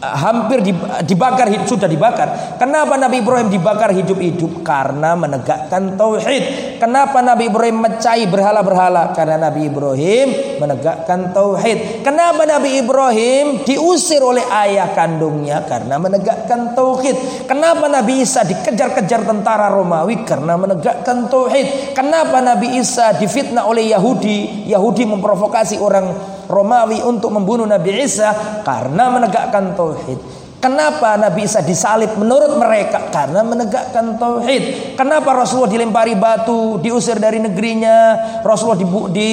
hampir 0.00 0.64
dibakar 1.04 1.52
sudah 1.68 1.84
dibakar. 1.84 2.56
Kenapa 2.56 2.96
Nabi 2.96 3.20
Ibrahim 3.20 3.52
dibakar 3.52 3.92
hidup-hidup? 3.92 4.64
Karena 4.64 5.12
menegakkan 5.12 5.94
tauhid. 6.00 6.76
Kenapa 6.80 7.20
Nabi 7.20 7.52
Ibrahim 7.52 7.84
mecahi 7.84 8.24
berhala-berhala? 8.24 9.12
Karena 9.12 9.48
Nabi 9.48 9.68
Ibrahim 9.68 10.28
menegakkan 10.56 11.36
tauhid. 11.36 12.00
Kenapa 12.00 12.48
Nabi 12.48 12.80
Ibrahim 12.80 13.60
diusir 13.68 14.24
oleh 14.24 14.42
ayah 14.64 14.96
kandungnya? 14.96 15.60
Karena 15.68 16.00
menegakkan 16.00 16.72
tauhid. 16.72 17.44
Kenapa 17.44 17.84
Nabi 17.86 18.24
Isa 18.24 18.40
dikejar-kejar 18.40 19.28
tentara 19.28 19.68
Romawi? 19.68 20.24
Karena 20.24 20.56
menegakkan 20.56 21.28
tauhid. 21.28 21.92
Kenapa 21.92 22.40
Nabi 22.40 22.80
Isa 22.80 23.12
difitnah 23.20 23.68
oleh 23.68 23.92
Yahudi? 23.92 24.64
Yahudi 24.64 25.04
memprovokasi 25.04 25.76
orang 25.76 26.39
Romawi 26.50 26.98
untuk 27.06 27.30
membunuh 27.30 27.64
Nabi 27.64 28.02
Isa 28.02 28.34
karena 28.66 29.06
menegakkan 29.06 29.78
tauhid. 29.78 30.18
Kenapa 30.60 31.16
Nabi 31.16 31.48
Isa 31.48 31.64
disalib 31.64 32.20
menurut 32.20 32.58
mereka? 32.60 33.08
Karena 33.08 33.40
menegakkan 33.40 34.20
tauhid. 34.20 34.92
Kenapa 34.98 35.32
Rasulullah 35.32 35.72
dilempari 35.72 36.18
batu, 36.18 36.76
diusir 36.82 37.16
dari 37.16 37.40
negerinya? 37.40 38.18
Rasulullah 38.44 38.76
di, 38.76 38.86
di 39.14 39.30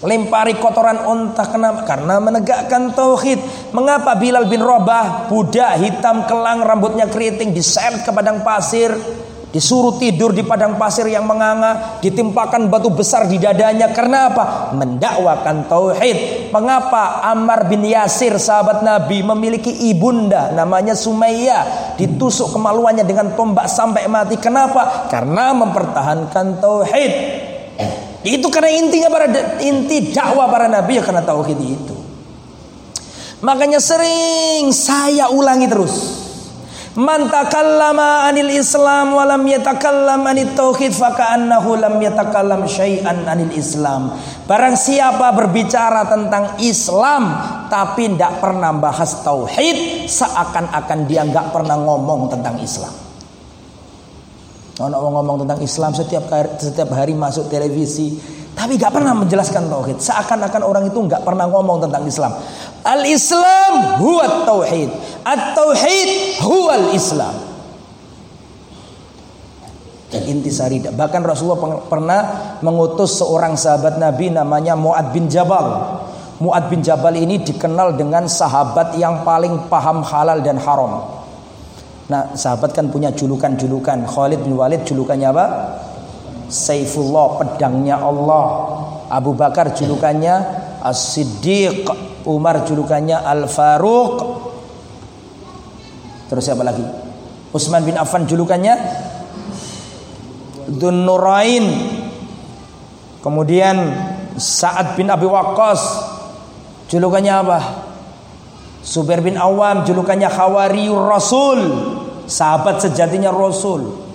lempari 0.00 0.56
kotoran 0.56 1.04
unta 1.04 1.44
kenapa? 1.50 1.84
Karena 1.84 2.16
menegakkan 2.16 2.96
tauhid. 2.96 3.70
Mengapa 3.76 4.16
Bilal 4.16 4.48
bin 4.48 4.64
Rabah 4.64 5.28
budak 5.28 5.84
hitam 5.84 6.24
kelang 6.24 6.64
rambutnya 6.64 7.10
keriting 7.12 7.52
diseret 7.52 8.00
ke 8.00 8.08
padang 8.14 8.40
pasir 8.40 8.96
Disuruh 9.56 9.96
tidur 9.96 10.36
di 10.36 10.44
padang 10.44 10.76
pasir 10.76 11.08
yang 11.08 11.24
menganga, 11.24 11.96
ditimpakan 12.04 12.68
batu 12.68 12.92
besar 12.92 13.24
di 13.24 13.40
dadanya 13.40 13.88
karena 13.88 14.28
apa? 14.28 14.76
Mendakwakan 14.76 15.64
tauhid. 15.64 16.52
Mengapa 16.52 17.24
Ammar 17.24 17.64
bin 17.64 17.80
Yasir 17.88 18.36
sahabat 18.36 18.84
Nabi 18.84 19.24
memiliki 19.24 19.72
ibunda 19.88 20.52
namanya 20.52 20.92
Sumayyah, 20.92 21.96
ditusuk 21.96 22.52
kemaluannya 22.52 23.08
dengan 23.08 23.32
tombak 23.32 23.64
sampai 23.64 24.04
mati. 24.12 24.36
Kenapa? 24.36 25.08
Karena 25.08 25.56
mempertahankan 25.56 26.60
tauhid. 26.60 27.12
Itu 28.28 28.52
karena 28.52 28.76
intinya 28.76 29.08
para 29.08 29.24
inti 29.64 30.12
dakwah 30.12 30.52
para 30.52 30.68
nabi 30.68 31.00
ya 31.00 31.02
karena 31.06 31.24
tauhid 31.24 31.56
itu. 31.64 31.96
Makanya 33.40 33.80
sering 33.80 34.68
saya 34.68 35.32
ulangi 35.32 35.64
terus. 35.64 36.25
Man 36.96 37.28
takallama 37.28 38.24
anil 38.24 38.56
Islam 38.56 39.12
wa 39.12 39.28
lam 39.28 39.44
yatakallam 39.44 40.24
anit 40.24 40.56
tauhid 40.56 40.96
faka'annahu 40.96 41.76
lam 41.76 42.00
yatakallam 42.00 42.64
syai'an 42.64 43.28
anil 43.28 43.52
Islam. 43.52 44.16
Barang 44.48 44.80
siapa 44.80 45.28
berbicara 45.36 46.08
tentang 46.08 46.56
Islam 46.64 47.36
tapi 47.68 48.16
tidak 48.16 48.40
pernah 48.40 48.72
bahas 48.72 49.20
tauhid, 49.20 50.08
seakan-akan 50.08 50.98
dia 51.04 51.28
nggak 51.28 51.52
pernah 51.52 51.76
ngomong 51.76 52.32
tentang 52.32 52.56
Islam. 52.64 52.94
Orang 54.80 55.12
ngomong 55.20 55.36
tentang 55.44 55.60
Islam 55.60 55.92
setiap 55.92 56.32
setiap 56.56 56.96
hari 56.96 57.12
masuk 57.12 57.52
televisi, 57.52 58.16
tapi 58.56 58.80
nggak 58.80 58.88
pernah 58.88 59.12
menjelaskan 59.12 59.68
tauhid. 59.68 60.00
Seakan-akan 60.00 60.62
orang 60.64 60.88
itu 60.88 60.96
nggak 60.96 61.20
pernah 61.28 61.44
ngomong 61.44 61.84
tentang 61.84 62.08
Islam. 62.08 62.32
Al-Islam 62.80 64.00
huwa 64.00 64.48
tauhid. 64.48 64.88
At-tauhid 65.28 66.40
huwa 66.40 66.74
Islam. 66.96 67.36
Dan 70.08 70.22
intisari 70.24 70.80
bahkan 70.88 71.20
Rasulullah 71.20 71.84
pernah 71.84 72.20
mengutus 72.64 73.20
seorang 73.20 73.60
sahabat 73.60 74.00
Nabi 74.00 74.32
namanya 74.32 74.72
Muad 74.72 75.12
bin 75.12 75.28
Jabal. 75.28 76.00
Muad 76.40 76.72
bin 76.72 76.80
Jabal 76.80 77.12
ini 77.12 77.44
dikenal 77.44 77.92
dengan 77.92 78.24
sahabat 78.24 78.96
yang 78.96 79.20
paling 79.20 79.68
paham 79.68 80.00
halal 80.00 80.40
dan 80.40 80.56
haram. 80.56 81.04
Nah, 82.06 82.38
sahabat 82.38 82.70
kan 82.72 82.86
punya 82.88 83.10
julukan-julukan. 83.10 84.06
Khalid 84.06 84.46
bin 84.46 84.54
Walid 84.54 84.86
julukannya 84.86 85.26
apa? 85.26 85.46
Saifullah, 86.46 87.42
pedangnya 87.42 87.98
Allah. 87.98 88.44
Abu 89.10 89.34
Bakar 89.34 89.74
julukannya 89.74 90.34
As-Siddiq. 90.82 91.86
Umar 92.26 92.66
julukannya 92.66 93.22
Al 93.22 93.46
Faruq. 93.46 94.14
Terus 96.26 96.42
siapa 96.42 96.66
lagi? 96.66 96.82
Utsman 97.54 97.86
bin 97.86 97.94
Affan 97.94 98.26
julukannya 98.26 98.74
Dun 100.66 101.06
Nurain. 101.06 101.66
Kemudian 103.22 103.76
Sa'ad 104.34 104.98
bin 104.98 105.06
Abi 105.06 105.26
Waqqas 105.26 105.82
julukannya 106.90 107.32
apa? 107.32 107.58
Subair 108.86 109.18
bin 109.18 109.34
Awam 109.34 109.82
julukannya 109.82 110.30
Khawariur 110.30 111.10
Rasul, 111.10 111.58
sahabat 112.30 112.86
sejatinya 112.86 113.34
Rasul. 113.34 114.05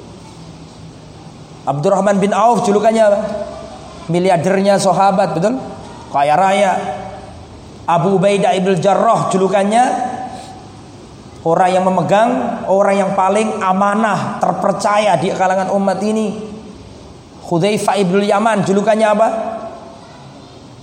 Abdurrahman 1.62 2.18
bin 2.18 2.34
Auf 2.34 2.66
julukannya 2.66 3.04
apa? 3.06 3.20
Miliardernya 4.10 4.82
sahabat, 4.82 5.38
betul? 5.38 5.62
Kaya 6.10 6.34
raya. 6.34 6.74
Abu 7.86 8.18
Ubaidah 8.18 8.54
ibn 8.58 8.78
Jarrah 8.78 9.30
julukannya 9.30 9.84
orang 11.46 11.70
yang 11.74 11.84
memegang, 11.86 12.30
orang 12.70 12.96
yang 12.98 13.12
paling 13.18 13.62
amanah, 13.62 14.38
terpercaya 14.38 15.18
di 15.18 15.34
kalangan 15.34 15.74
umat 15.74 16.00
ini. 16.02 16.50
Hudzaifah 17.46 17.96
ibn 18.00 18.22
Yaman 18.24 18.64
julukannya 18.64 19.08
apa? 19.12 19.28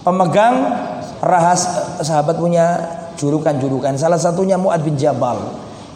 Pemegang 0.04 0.54
rahasia 1.24 2.04
sahabat 2.04 2.38
punya 2.38 2.66
julukan-julukan. 3.18 3.98
Salah 3.98 4.20
satunya 4.20 4.54
Muad 4.60 4.84
bin 4.84 4.94
Jabal. 4.94 5.38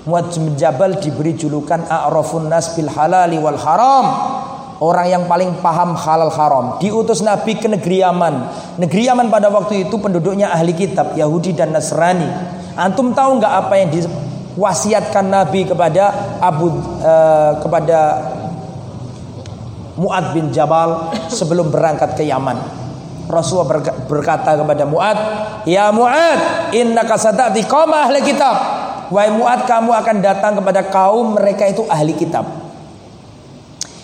Muad 0.08 0.32
bin 0.34 0.58
Jabal 0.58 0.98
diberi 0.98 1.38
julukan 1.38 1.86
A'rafun 1.86 2.50
nas 2.50 2.74
bil 2.74 2.90
halali 2.90 3.38
wal 3.38 3.58
haram 3.60 4.06
orang 4.82 5.06
yang 5.06 5.24
paling 5.30 5.62
paham 5.62 5.94
halal 5.94 6.26
haram. 6.34 6.66
Diutus 6.82 7.22
Nabi 7.22 7.54
ke 7.54 7.70
negeri 7.70 8.02
Yaman. 8.02 8.34
Negeri 8.82 9.06
Yaman 9.06 9.30
pada 9.30 9.46
waktu 9.46 9.86
itu 9.86 9.94
penduduknya 10.02 10.50
ahli 10.50 10.74
kitab 10.74 11.14
Yahudi 11.14 11.54
dan 11.54 11.70
Nasrani. 11.70 12.26
Antum 12.74 13.14
tahu 13.14 13.38
nggak 13.38 13.52
apa 13.62 13.74
yang 13.78 13.88
diwasiatkan 13.94 15.30
Nabi 15.30 15.70
kepada 15.70 16.10
Abu 16.42 16.74
uh, 16.98 17.62
kepada 17.62 17.98
Muad 19.94 20.34
bin 20.34 20.50
Jabal 20.50 21.14
sebelum 21.30 21.70
berangkat 21.70 22.18
ke 22.18 22.26
Yaman. 22.26 22.82
Rasulullah 23.30 23.78
berkata 24.10 24.58
kepada 24.58 24.82
Muad, 24.82 25.16
"Ya 25.62 25.94
Muad, 25.94 26.72
innaka 26.74 27.14
satati 27.14 27.62
qaum 27.70 27.94
ahli 27.94 28.18
kitab." 28.24 28.82
Wahai 29.12 29.28
Muad, 29.30 29.68
kamu 29.68 29.92
akan 29.92 30.16
datang 30.24 30.52
kepada 30.58 30.88
kaum 30.88 31.36
mereka 31.36 31.68
itu 31.68 31.84
ahli 31.86 32.16
kitab. 32.16 32.71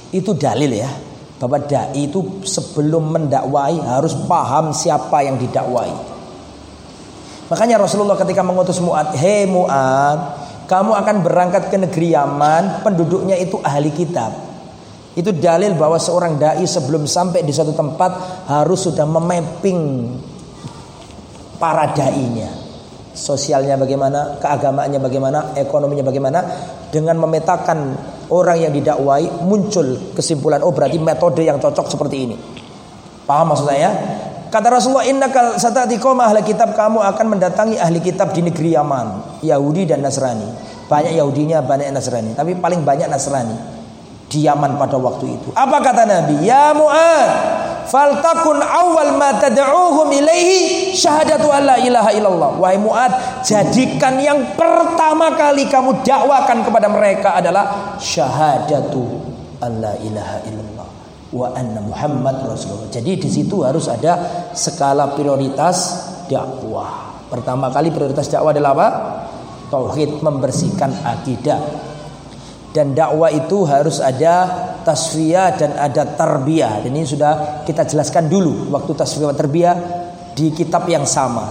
Itu 0.09 0.32
dalil 0.32 0.72
ya 0.72 0.88
bahwa 1.38 1.62
dai 1.62 1.94
itu 1.94 2.42
sebelum 2.42 3.14
mendakwai 3.14 3.78
harus 3.78 4.16
paham 4.26 4.74
siapa 4.74 5.22
yang 5.22 5.38
didakwai. 5.38 5.94
Makanya 7.48 7.80
Rasulullah 7.80 8.18
ketika 8.18 8.44
mengutus 8.44 8.76
Mu'ad, 8.82 9.16
"Hei 9.16 9.48
Mu'ad, 9.48 10.20
kamu 10.68 10.92
akan 10.92 11.16
berangkat 11.24 11.72
ke 11.72 11.80
negeri 11.80 12.12
Yaman, 12.12 12.84
penduduknya 12.84 13.38
itu 13.40 13.56
ahli 13.64 13.88
kitab." 13.94 14.36
Itu 15.16 15.32
dalil 15.32 15.72
bahwa 15.74 15.96
seorang 15.96 16.36
dai 16.36 16.62
sebelum 16.68 17.09
sampai 17.09 17.42
di 17.42 17.50
suatu 17.50 17.72
tempat 17.72 18.44
harus 18.46 18.86
sudah 18.86 19.09
memapping 19.09 19.80
para 21.56 21.90
dai-nya. 21.90 22.67
Sosialnya 23.18 23.74
bagaimana, 23.74 24.38
keagamaannya 24.38 25.02
bagaimana, 25.02 25.38
ekonominya 25.58 26.06
bagaimana 26.06 26.38
dengan 26.94 27.18
memetakan 27.18 27.78
orang 28.30 28.62
yang 28.62 28.72
didakwai 28.72 29.42
muncul 29.42 30.14
kesimpulan 30.14 30.62
oh 30.62 30.70
berarti 30.70 31.02
metode 31.02 31.42
yang 31.42 31.58
cocok 31.58 31.90
seperti 31.90 32.16
ini. 32.30 32.36
Paham 33.26 33.50
maksud 33.52 33.66
saya? 33.66 33.90
Kata 34.48 34.72
Rasulullah, 34.72 35.04
innaka 35.04 35.60
satati 35.60 36.00
qauma 36.00 36.30
ahli 36.30 36.40
kitab 36.40 36.72
kamu 36.72 37.04
akan 37.04 37.26
mendatangi 37.36 37.76
ahli 37.76 38.00
kitab 38.00 38.32
di 38.32 38.40
negeri 38.40 38.72
Yaman, 38.72 39.42
Yahudi 39.44 39.84
dan 39.84 40.00
Nasrani. 40.00 40.48
Banyak 40.88 41.12
Yahudinya, 41.12 41.60
banyak 41.60 41.92
Nasrani, 41.92 42.32
tapi 42.32 42.56
paling 42.56 42.80
banyak 42.80 43.12
Nasrani 43.12 43.52
di 44.32 44.48
Yaman 44.48 44.80
pada 44.80 44.96
waktu 44.96 45.36
itu. 45.36 45.48
Apa 45.52 45.84
kata 45.84 46.08
Nabi? 46.08 46.48
Ya 46.48 46.72
Mu'ad, 46.72 47.28
faltakun 47.89 48.61
awal 48.61 49.16
ma 49.16 49.36
tad'uhum 49.41 50.12
ilaihi 50.12 50.93
syahadatu 50.93 51.49
alla 51.49 51.80
ilaha 51.80 52.12
illallah. 52.12 52.51
Wahai 52.61 52.78
Mu'ad, 52.78 53.43
jadikan 53.43 54.20
yang 54.20 54.55
pertama 54.55 55.34
kali 55.34 55.66
kamu 55.66 56.05
dakwakan 56.05 56.62
kepada 56.62 56.89
mereka 56.93 57.28
adalah 57.41 57.97
syahadatu 57.97 59.03
alla 59.59 59.97
ilaha 60.05 60.39
illallah 60.47 60.89
wa 61.28 61.53
anna 61.53 61.80
Muhammad 61.84 62.41
Rasulullah. 62.45 62.89
Jadi 62.89 63.20
di 63.20 63.28
situ 63.28 63.61
harus 63.64 63.89
ada 63.89 64.49
skala 64.57 65.12
prioritas 65.12 66.09
dakwah. 66.28 67.26
Pertama 67.28 67.68
kali 67.68 67.93
prioritas 67.93 68.32
dakwah 68.32 68.57
adalah 68.57 68.72
apa? 68.72 68.89
Tauhid 69.68 70.24
membersihkan 70.24 71.05
akidah. 71.05 71.88
Dan 72.68 72.92
dakwah 72.92 73.32
itu 73.32 73.64
harus 73.64 73.98
ada 73.98 74.44
tasfiyah 74.84 75.56
dan 75.56 75.70
ada 75.80 76.04
tarbiyah. 76.04 76.84
Dan 76.84 76.92
ini 76.92 77.08
sudah 77.08 77.64
kita 77.64 77.88
jelaskan 77.88 78.28
dulu 78.28 78.68
waktu 78.68 78.92
tasfiyah 78.92 79.32
tarbiyah 79.32 79.76
di 80.36 80.52
kitab 80.52 80.84
yang 80.86 81.08
sama. 81.08 81.48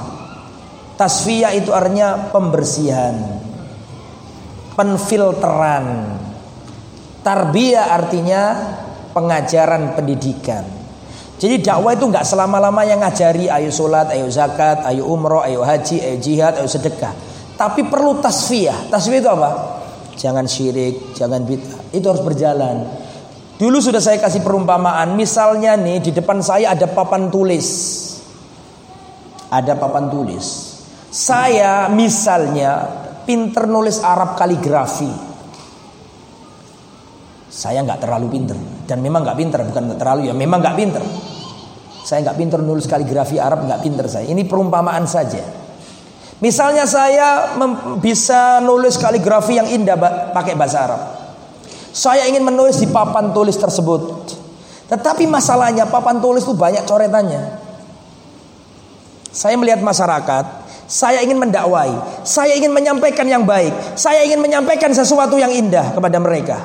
Tasfiyah 0.97 1.53
itu 1.53 1.73
artinya 1.73 2.29
pembersihan, 2.33 3.17
penfilteran. 4.73 5.85
Tarbiyah 7.21 7.85
artinya 7.91 8.41
pengajaran 9.13 9.93
pendidikan. 9.93 10.63
Jadi 11.37 11.61
dakwah 11.61 11.93
itu 11.93 12.09
nggak 12.09 12.25
selama-lama 12.25 12.81
yang 12.81 12.97
ngajari 12.97 13.45
ayo 13.45 13.69
sholat, 13.69 14.09
ayo 14.09 14.25
zakat, 14.25 14.81
ayo 14.89 15.05
umroh, 15.05 15.45
ayo 15.45 15.61
haji, 15.61 16.01
ayo 16.01 16.17
jihad, 16.17 16.57
ayo 16.57 16.65
sedekah. 16.65 17.13
Tapi 17.53 17.85
perlu 17.85 18.17
tasfiyah. 18.17 18.89
Tasfiyah 18.89 19.21
itu 19.21 19.29
apa? 19.29 19.49
Jangan 20.17 20.49
syirik, 20.49 21.13
jangan 21.13 21.45
bid'ah. 21.45 21.93
Itu 21.93 22.09
harus 22.09 22.25
berjalan. 22.25 22.89
Dulu 23.57 23.77
sudah 23.81 24.01
saya 24.01 24.17
kasih 24.21 24.45
perumpamaan. 24.45 25.13
Misalnya 25.17 25.73
nih 25.77 26.01
di 26.01 26.11
depan 26.13 26.41
saya 26.41 26.73
ada 26.73 26.89
papan 26.89 27.29
tulis. 27.29 27.67
Ada 29.49 29.77
papan 29.77 30.09
tulis. 30.13 30.45
Saya 31.09 31.89
misalnya 31.89 32.85
pinter 33.25 33.65
nulis 33.65 33.97
Arab 34.05 34.37
kaligrafi. 34.37 35.09
Saya 37.49 37.81
nggak 37.81 38.05
terlalu 38.05 38.27
pinter 38.29 38.57
dan 38.85 39.01
memang 39.01 39.25
nggak 39.25 39.37
pinter 39.41 39.59
bukan 39.65 39.97
terlalu 39.97 40.29
ya 40.29 40.33
memang 40.37 40.61
nggak 40.61 40.77
pinter. 40.77 41.03
Saya 42.05 42.29
nggak 42.29 42.37
pinter 42.37 42.59
nulis 42.61 42.85
kaligrafi 42.85 43.41
Arab 43.41 43.65
nggak 43.65 43.81
pinter 43.81 44.05
saya. 44.05 44.29
Ini 44.29 44.45
perumpamaan 44.45 45.09
saja. 45.09 45.56
Misalnya 46.37 46.85
saya 46.85 47.57
bisa 47.97 48.61
nulis 48.61 48.93
kaligrafi 49.01 49.57
yang 49.57 49.65
indah 49.65 49.97
pakai 50.29 50.53
bahasa 50.53 50.77
Arab. 50.85 51.01
Saya 51.89 52.29
ingin 52.29 52.45
menulis 52.45 52.77
di 52.77 52.85
papan 52.85 53.33
tulis 53.33 53.57
tersebut. 53.57 54.01
Tetapi 54.85 55.25
masalahnya 55.25 55.89
papan 55.89 56.21
tulis 56.21 56.45
itu 56.45 56.53
banyak 56.53 56.85
coretannya. 56.85 57.57
Saya 59.33 59.57
melihat 59.57 59.81
masyarakat, 59.81 60.45
saya 60.85 61.25
ingin 61.25 61.41
mendakwai, 61.41 61.91
saya 62.21 62.53
ingin 62.53 62.69
menyampaikan 62.69 63.25
yang 63.25 63.41
baik, 63.43 63.97
saya 63.97 64.21
ingin 64.23 64.37
menyampaikan 64.37 64.93
sesuatu 64.93 65.41
yang 65.41 65.49
indah 65.49 65.97
kepada 65.97 66.21
mereka. 66.21 66.57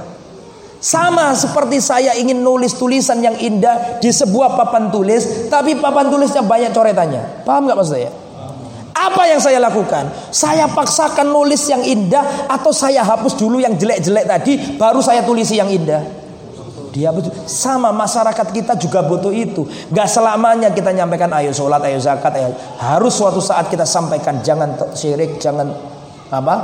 Sama 0.82 1.32
seperti 1.32 1.80
saya 1.80 2.12
ingin 2.14 2.44
nulis 2.44 2.76
tulisan 2.76 3.24
yang 3.24 3.34
indah 3.40 3.98
di 4.04 4.12
sebuah 4.12 4.54
papan 4.54 4.92
tulis, 4.92 5.48
tapi 5.48 5.80
papan 5.80 6.12
tulisnya 6.12 6.44
banyak 6.44 6.70
coretannya. 6.76 7.46
Paham 7.48 7.66
nggak 7.66 7.76
maksud 7.78 7.94
saya? 7.96 8.21
Apa 9.02 9.26
yang 9.26 9.42
saya 9.42 9.58
lakukan? 9.58 10.30
Saya 10.30 10.70
paksakan 10.70 11.26
nulis 11.26 11.66
yang 11.66 11.82
indah 11.82 12.46
atau 12.46 12.70
saya 12.70 13.02
hapus 13.02 13.34
dulu 13.34 13.58
yang 13.58 13.74
jelek-jelek 13.74 14.24
tadi, 14.30 14.52
baru 14.78 15.02
saya 15.02 15.26
tulisi 15.26 15.58
yang 15.58 15.66
indah. 15.66 16.22
Dia 16.92 17.08
betul. 17.10 17.32
Sama 17.48 17.90
masyarakat 17.90 18.52
kita 18.52 18.76
juga 18.76 19.02
butuh 19.02 19.32
itu. 19.32 19.64
Gak 19.90 20.06
selamanya 20.06 20.70
kita 20.70 20.92
nyampaikan 20.92 21.32
ayo 21.40 21.50
sholat, 21.50 21.80
ayo 21.88 21.98
zakat, 21.98 22.36
ayo. 22.36 22.52
Harus 22.78 23.16
suatu 23.16 23.40
saat 23.40 23.72
kita 23.72 23.88
sampaikan 23.88 24.44
jangan 24.44 24.76
syirik, 24.92 25.40
jangan 25.40 25.72
apa? 26.28 26.54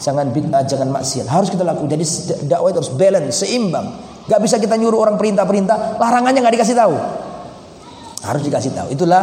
Jangan 0.00 0.32
bid'ah, 0.32 0.64
jangan 0.64 0.88
maksiat. 0.90 1.28
Harus 1.28 1.52
kita 1.52 1.62
lakukan. 1.62 1.92
Jadi 1.92 2.04
dakwah 2.48 2.72
itu 2.72 2.78
harus 2.82 2.92
balance, 2.96 3.44
seimbang. 3.44 3.86
Gak 4.26 4.40
bisa 4.42 4.56
kita 4.58 4.74
nyuruh 4.80 5.06
orang 5.06 5.20
perintah-perintah, 5.20 6.00
larangannya 6.00 6.40
nggak 6.42 6.56
dikasih 6.56 6.76
tahu. 6.76 6.94
Harus 8.26 8.42
dikasih 8.42 8.72
tahu. 8.74 8.88
Itulah 8.90 9.22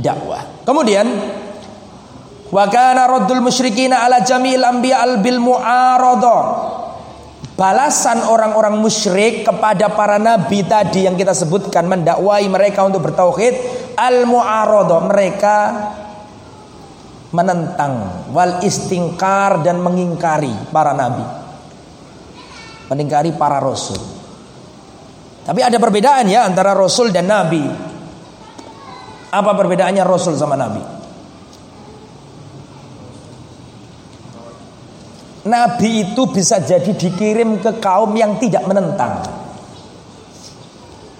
dakwah. 0.00 0.64
Kemudian 0.64 1.06
wa 2.50 2.64
kana 2.66 3.06
raddul 3.06 3.40
ala 3.40 4.18
jamil 4.26 4.62
anbiya 4.62 5.02
al 5.02 5.22
bil 5.22 5.38
mu'aradah. 5.38 6.42
Balasan 7.54 8.24
orang-orang 8.24 8.80
musyrik 8.80 9.44
kepada 9.44 9.92
para 9.92 10.16
nabi 10.16 10.64
tadi 10.64 11.04
yang 11.04 11.12
kita 11.12 11.36
sebutkan 11.36 11.84
mendakwai 11.84 12.48
mereka 12.48 12.88
untuk 12.88 13.04
bertauhid 13.04 13.54
al 14.00 14.24
mu'aradah. 14.24 14.98
Mereka 15.06 15.56
menentang 17.30 18.26
wal 18.34 18.58
istingkar 18.66 19.62
dan 19.62 19.78
mengingkari 19.78 20.50
para 20.74 20.90
nabi 20.90 21.22
mengingkari 22.90 23.30
para 23.38 23.62
rasul 23.62 23.98
tapi 25.46 25.62
ada 25.62 25.78
perbedaan 25.78 26.26
ya 26.26 26.42
antara 26.42 26.74
rasul 26.74 27.14
dan 27.14 27.30
nabi 27.30 27.62
apa 29.30 29.50
perbedaannya 29.54 30.02
rasul 30.02 30.34
sama 30.34 30.58
nabi 30.58 30.82
Nabi 35.40 36.04
itu 36.04 36.22
bisa 36.28 36.60
jadi 36.60 36.92
dikirim 36.92 37.64
ke 37.64 37.80
kaum 37.80 38.12
yang 38.12 38.36
tidak 38.36 38.60
menentang. 38.68 39.24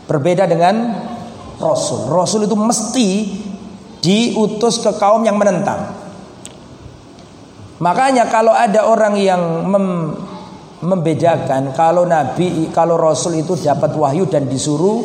Berbeda 0.05 0.45
dengan 0.45 0.93
Rasul. 1.57 2.09
Rasul 2.13 2.45
itu 2.45 2.57
mesti 2.57 3.09
diutus 4.01 4.81
ke 4.81 4.93
kaum 4.97 5.25
yang 5.25 5.37
menentang. 5.37 5.93
Makanya 7.81 8.29
kalau 8.29 8.53
ada 8.53 8.85
orang 8.85 9.17
yang 9.17 9.41
mem, 9.65 10.13
membedakan 10.85 11.73
kalau 11.73 12.05
nabi 12.05 12.69
kalau 12.73 12.97
rasul 12.97 13.37
itu 13.37 13.57
dapat 13.57 13.93
wahyu 13.97 14.29
dan 14.29 14.49
disuruh 14.49 15.01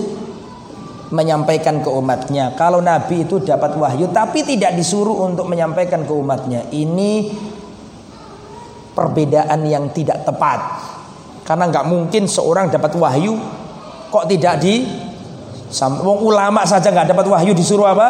menyampaikan 1.12 1.80
ke 1.80 1.88
umatnya. 1.88 2.52
Kalau 2.60 2.84
nabi 2.84 3.24
itu 3.24 3.40
dapat 3.40 3.80
wahyu 3.80 4.12
tapi 4.12 4.44
tidak 4.44 4.76
disuruh 4.76 5.24
untuk 5.24 5.48
menyampaikan 5.48 6.04
ke 6.04 6.12
umatnya. 6.12 6.68
Ini 6.72 7.12
perbedaan 8.96 9.62
yang 9.68 9.92
tidak 9.92 10.24
tepat. 10.24 10.60
Karena 11.46 11.70
nggak 11.70 11.86
mungkin 11.86 12.26
seorang 12.26 12.74
dapat 12.74 12.96
wahyu 12.98 13.38
kok 14.10 14.26
tidak 14.32 14.64
di 14.64 14.88
ulama 16.24 16.64
saja 16.64 16.90
nggak 16.90 17.12
dapat 17.12 17.26
wahyu 17.28 17.52
disuruh 17.52 17.92
apa? 17.92 18.10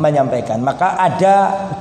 menyampaikan. 0.00 0.64
Maka 0.64 0.96
ada 0.96 1.34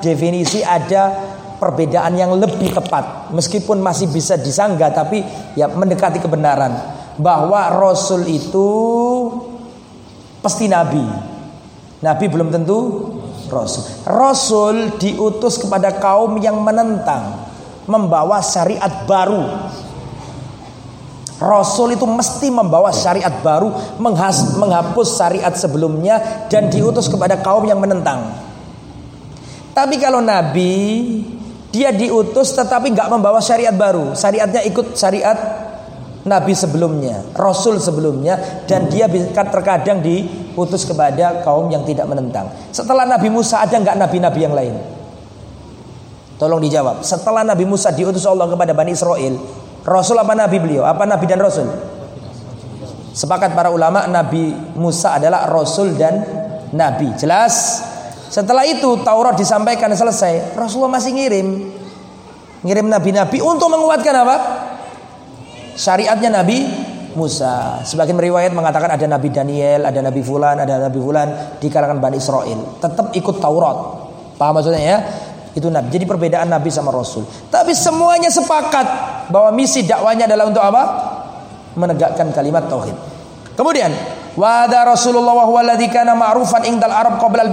definisi 0.04 0.60
ada 0.60 1.16
perbedaan 1.56 2.16
yang 2.20 2.36
lebih 2.36 2.72
tepat 2.76 3.32
meskipun 3.32 3.80
masih 3.80 4.12
bisa 4.12 4.36
disanggah 4.36 4.92
tapi 4.92 5.24
ya 5.56 5.72
mendekati 5.72 6.20
kebenaran 6.20 6.72
bahwa 7.20 7.80
rasul 7.80 8.28
itu 8.28 8.70
pasti 10.44 10.68
nabi. 10.68 11.04
Nabi 12.00 12.26
belum 12.32 12.52
tentu 12.52 12.80
rasul. 13.52 13.84
Rasul 14.08 14.96
diutus 15.00 15.60
kepada 15.60 16.00
kaum 16.00 16.40
yang 16.40 16.64
menentang, 16.64 17.39
membawa 17.90 18.40
syariat 18.46 19.04
baru. 19.10 19.44
Rasul 21.40 21.96
itu 21.96 22.04
mesti 22.04 22.52
membawa 22.52 22.92
syariat 22.92 23.32
baru, 23.42 23.72
menghapus 24.60 25.08
syariat 25.18 25.56
sebelumnya 25.56 26.46
dan 26.52 26.68
diutus 26.68 27.08
kepada 27.08 27.40
kaum 27.40 27.64
yang 27.64 27.80
menentang. 27.80 28.28
Tapi 29.72 29.96
kalau 29.98 30.20
nabi 30.20 30.76
dia 31.72 31.96
diutus 31.96 32.52
tetapi 32.52 32.92
nggak 32.92 33.10
membawa 33.10 33.40
syariat 33.40 33.72
baru. 33.72 34.14
Syariatnya 34.18 34.68
ikut 34.68 34.98
syariat 35.00 35.38
Nabi 36.20 36.52
sebelumnya, 36.52 37.24
Rasul 37.32 37.80
sebelumnya, 37.80 38.36
dan 38.68 38.92
dia 38.92 39.08
terkadang 39.32 40.04
diutus 40.04 40.84
kepada 40.84 41.40
kaum 41.48 41.72
yang 41.72 41.88
tidak 41.88 42.12
menentang. 42.12 42.52
Setelah 42.76 43.08
Nabi 43.08 43.32
Musa 43.32 43.64
ada 43.64 43.72
nggak 43.72 43.96
nabi-nabi 43.96 44.40
yang 44.44 44.52
lain? 44.52 44.99
Tolong 46.40 46.64
dijawab. 46.64 47.04
Setelah 47.04 47.44
Nabi 47.44 47.68
Musa 47.68 47.92
diutus 47.92 48.24
Allah 48.24 48.48
kepada 48.48 48.72
Bani 48.72 48.96
Israel, 48.96 49.36
Rasul 49.84 50.16
apa 50.16 50.32
Nabi 50.32 50.58
beliau? 50.64 50.88
Apa 50.88 51.04
Nabi 51.04 51.28
dan 51.28 51.44
Rasul? 51.44 51.68
Sepakat 53.12 53.52
para 53.52 53.68
ulama 53.68 54.08
Nabi 54.08 54.56
Musa 54.80 55.20
adalah 55.20 55.52
Rasul 55.52 56.00
dan 56.00 56.24
Nabi. 56.72 57.12
Jelas? 57.20 57.84
Setelah 58.32 58.64
itu 58.64 59.04
Taurat 59.04 59.36
disampaikan 59.36 59.92
selesai, 59.92 60.56
Rasulullah 60.56 60.96
masih 60.96 61.12
ngirim 61.12 61.48
ngirim 62.60 62.88
nabi-nabi 62.92 63.40
untuk 63.40 63.72
menguatkan 63.72 64.16
apa? 64.16 64.36
Syariatnya 65.80 66.44
Nabi 66.44 66.60
Musa. 67.16 67.82
Sebagian 67.88 68.20
riwayat 68.20 68.52
mengatakan 68.52 68.92
ada 68.92 69.06
Nabi 69.08 69.32
Daniel, 69.32 69.88
ada 69.88 70.00
Nabi 70.04 70.22
Fulan, 70.22 70.60
ada 70.60 70.76
Nabi 70.88 71.00
Fulan 71.00 71.58
di 71.58 71.68
kalangan 71.72 72.04
Bani 72.04 72.20
Israel. 72.20 72.80
Tetap 72.84 73.16
ikut 73.16 73.36
Taurat. 73.40 73.78
Paham 74.36 74.60
maksudnya 74.60 74.80
ya? 74.84 74.98
Itu 75.58 75.68
Nabi. 75.74 75.90
Jadi 75.90 76.06
perbedaan 76.06 76.50
Nabi 76.50 76.70
sama 76.70 76.94
Rasul. 76.94 77.26
Tapi 77.50 77.74
semuanya 77.74 78.30
sepakat 78.30 78.86
bahwa 79.34 79.50
misi 79.54 79.86
dakwanya 79.86 80.30
adalah 80.30 80.46
untuk 80.50 80.62
apa? 80.62 80.84
Menegakkan 81.74 82.30
kalimat 82.34 82.70
tauhid. 82.70 82.94
Kemudian 83.58 83.92
Wada 84.40 84.88
Rasulullah 84.88 85.36
kana 85.92 86.16
ma'rufan 86.16 86.64
indal 86.64 86.96
Arab 86.96 87.20
qabla 87.20 87.44
al 87.44 87.52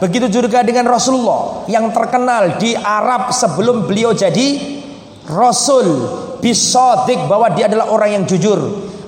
Begitu 0.00 0.32
juga 0.40 0.64
dengan 0.64 0.88
Rasulullah 0.88 1.68
yang 1.68 1.92
terkenal 1.92 2.56
di 2.56 2.72
Arab 2.72 3.34
sebelum 3.36 3.84
beliau 3.84 4.16
jadi 4.16 4.80
rasul. 5.28 6.22
Bisodik 6.40 7.26
bahwa 7.26 7.52
dia 7.52 7.66
adalah 7.66 7.90
orang 7.90 8.22
yang 8.22 8.24
jujur. 8.24 8.60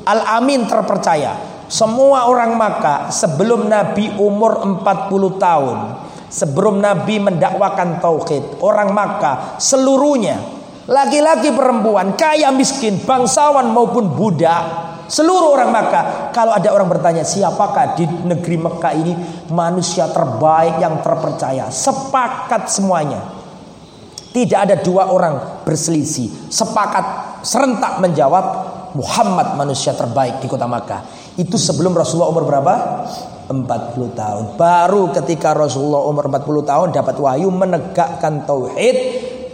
Al-amin 0.05 0.69
terpercaya. 0.69 1.37
Semua 1.69 2.29
orang 2.29 2.57
Makkah 2.57 3.13
sebelum 3.13 3.69
Nabi 3.69 4.17
umur 4.17 4.65
40 4.65 5.37
tahun 5.37 5.79
sebelum 6.29 6.81
Nabi 6.81 7.21
mendakwakan 7.21 8.01
tauhid, 8.01 8.61
orang 8.65 8.93
Makkah 8.93 9.61
seluruhnya, 9.61 10.37
laki-laki 10.89 11.53
perempuan, 11.53 12.17
kaya 12.17 12.53
miskin, 12.53 13.01
bangsawan 13.03 13.69
maupun 13.73 14.13
budak, 14.13 14.89
seluruh 15.09 15.57
orang 15.57 15.73
Makkah. 15.73 16.05
Kalau 16.33 16.53
ada 16.55 16.69
orang 16.71 16.89
bertanya, 16.89 17.25
siapakah 17.25 17.97
di 17.97 18.05
negeri 18.05 18.57
Mekah 18.61 18.93
ini 18.95 19.13
manusia 19.51 20.07
terbaik 20.13 20.79
yang 20.79 21.01
terpercaya? 21.01 21.73
Sepakat 21.73 22.69
semuanya. 22.69 23.41
Tidak 24.29 24.61
ada 24.61 24.77
dua 24.79 25.09
orang 25.09 25.65
berselisih. 25.65 26.53
Sepakat 26.53 27.41
serentak 27.43 27.99
menjawab 27.99 28.45
Muhammad 28.93 29.57
manusia 29.57 29.97
terbaik 29.97 30.45
di 30.45 30.47
kota 30.47 30.69
Makkah. 30.69 31.01
Itu 31.41 31.57
sebelum 31.57 31.97
Rasulullah 31.97 32.31
umur 32.31 32.45
berapa? 32.45 32.75
40 33.49 34.13
tahun. 34.13 34.45
Baru 34.61 35.09
ketika 35.17 35.57
Rasulullah 35.57 36.05
umur 36.05 36.29
40 36.29 36.69
tahun 36.69 36.89
dapat 36.93 37.17
wahyu 37.17 37.49
menegakkan 37.49 38.45
tauhid, 38.45 38.97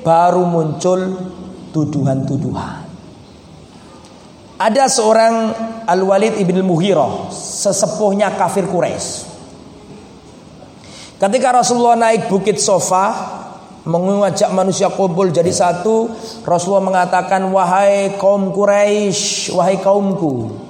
baru 0.03 0.43
muncul 0.43 1.01
tuduhan-tuduhan. 1.71 2.83
Ada 4.55 4.87
seorang 4.87 5.35
Al-Walid 5.87 6.39
ibn 6.39 6.63
Muhirah, 6.63 7.31
sesepuhnya 7.31 8.35
kafir 8.39 8.67
Quraisy. 8.71 9.35
Ketika 11.19 11.55
Rasulullah 11.55 11.99
naik 11.99 12.31
bukit 12.31 12.59
Sofa, 12.59 13.35
mengajak 13.85 14.51
manusia 14.51 14.89
kumpul 14.91 15.31
jadi 15.31 15.51
satu, 15.51 16.09
Rasulullah 16.43 16.87
mengatakan, 16.87 17.45
"Wahai 17.53 18.17
kaum 18.17 18.51
Quraisy, 18.51 19.53
wahai 19.53 19.77
kaumku, 19.79 20.64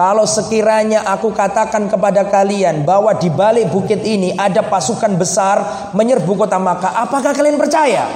kalau 0.00 0.24
sekiranya 0.24 1.04
aku 1.04 1.28
katakan 1.28 1.84
kepada 1.84 2.24
kalian 2.24 2.88
bahwa 2.88 3.12
di 3.12 3.28
balik 3.28 3.68
bukit 3.68 4.00
ini 4.00 4.32
ada 4.32 4.64
pasukan 4.64 5.12
besar 5.12 5.92
menyerbu 5.92 6.40
kota 6.40 6.56
Makkah, 6.56 7.04
apakah 7.04 7.36
kalian 7.36 7.60
percaya? 7.60 8.08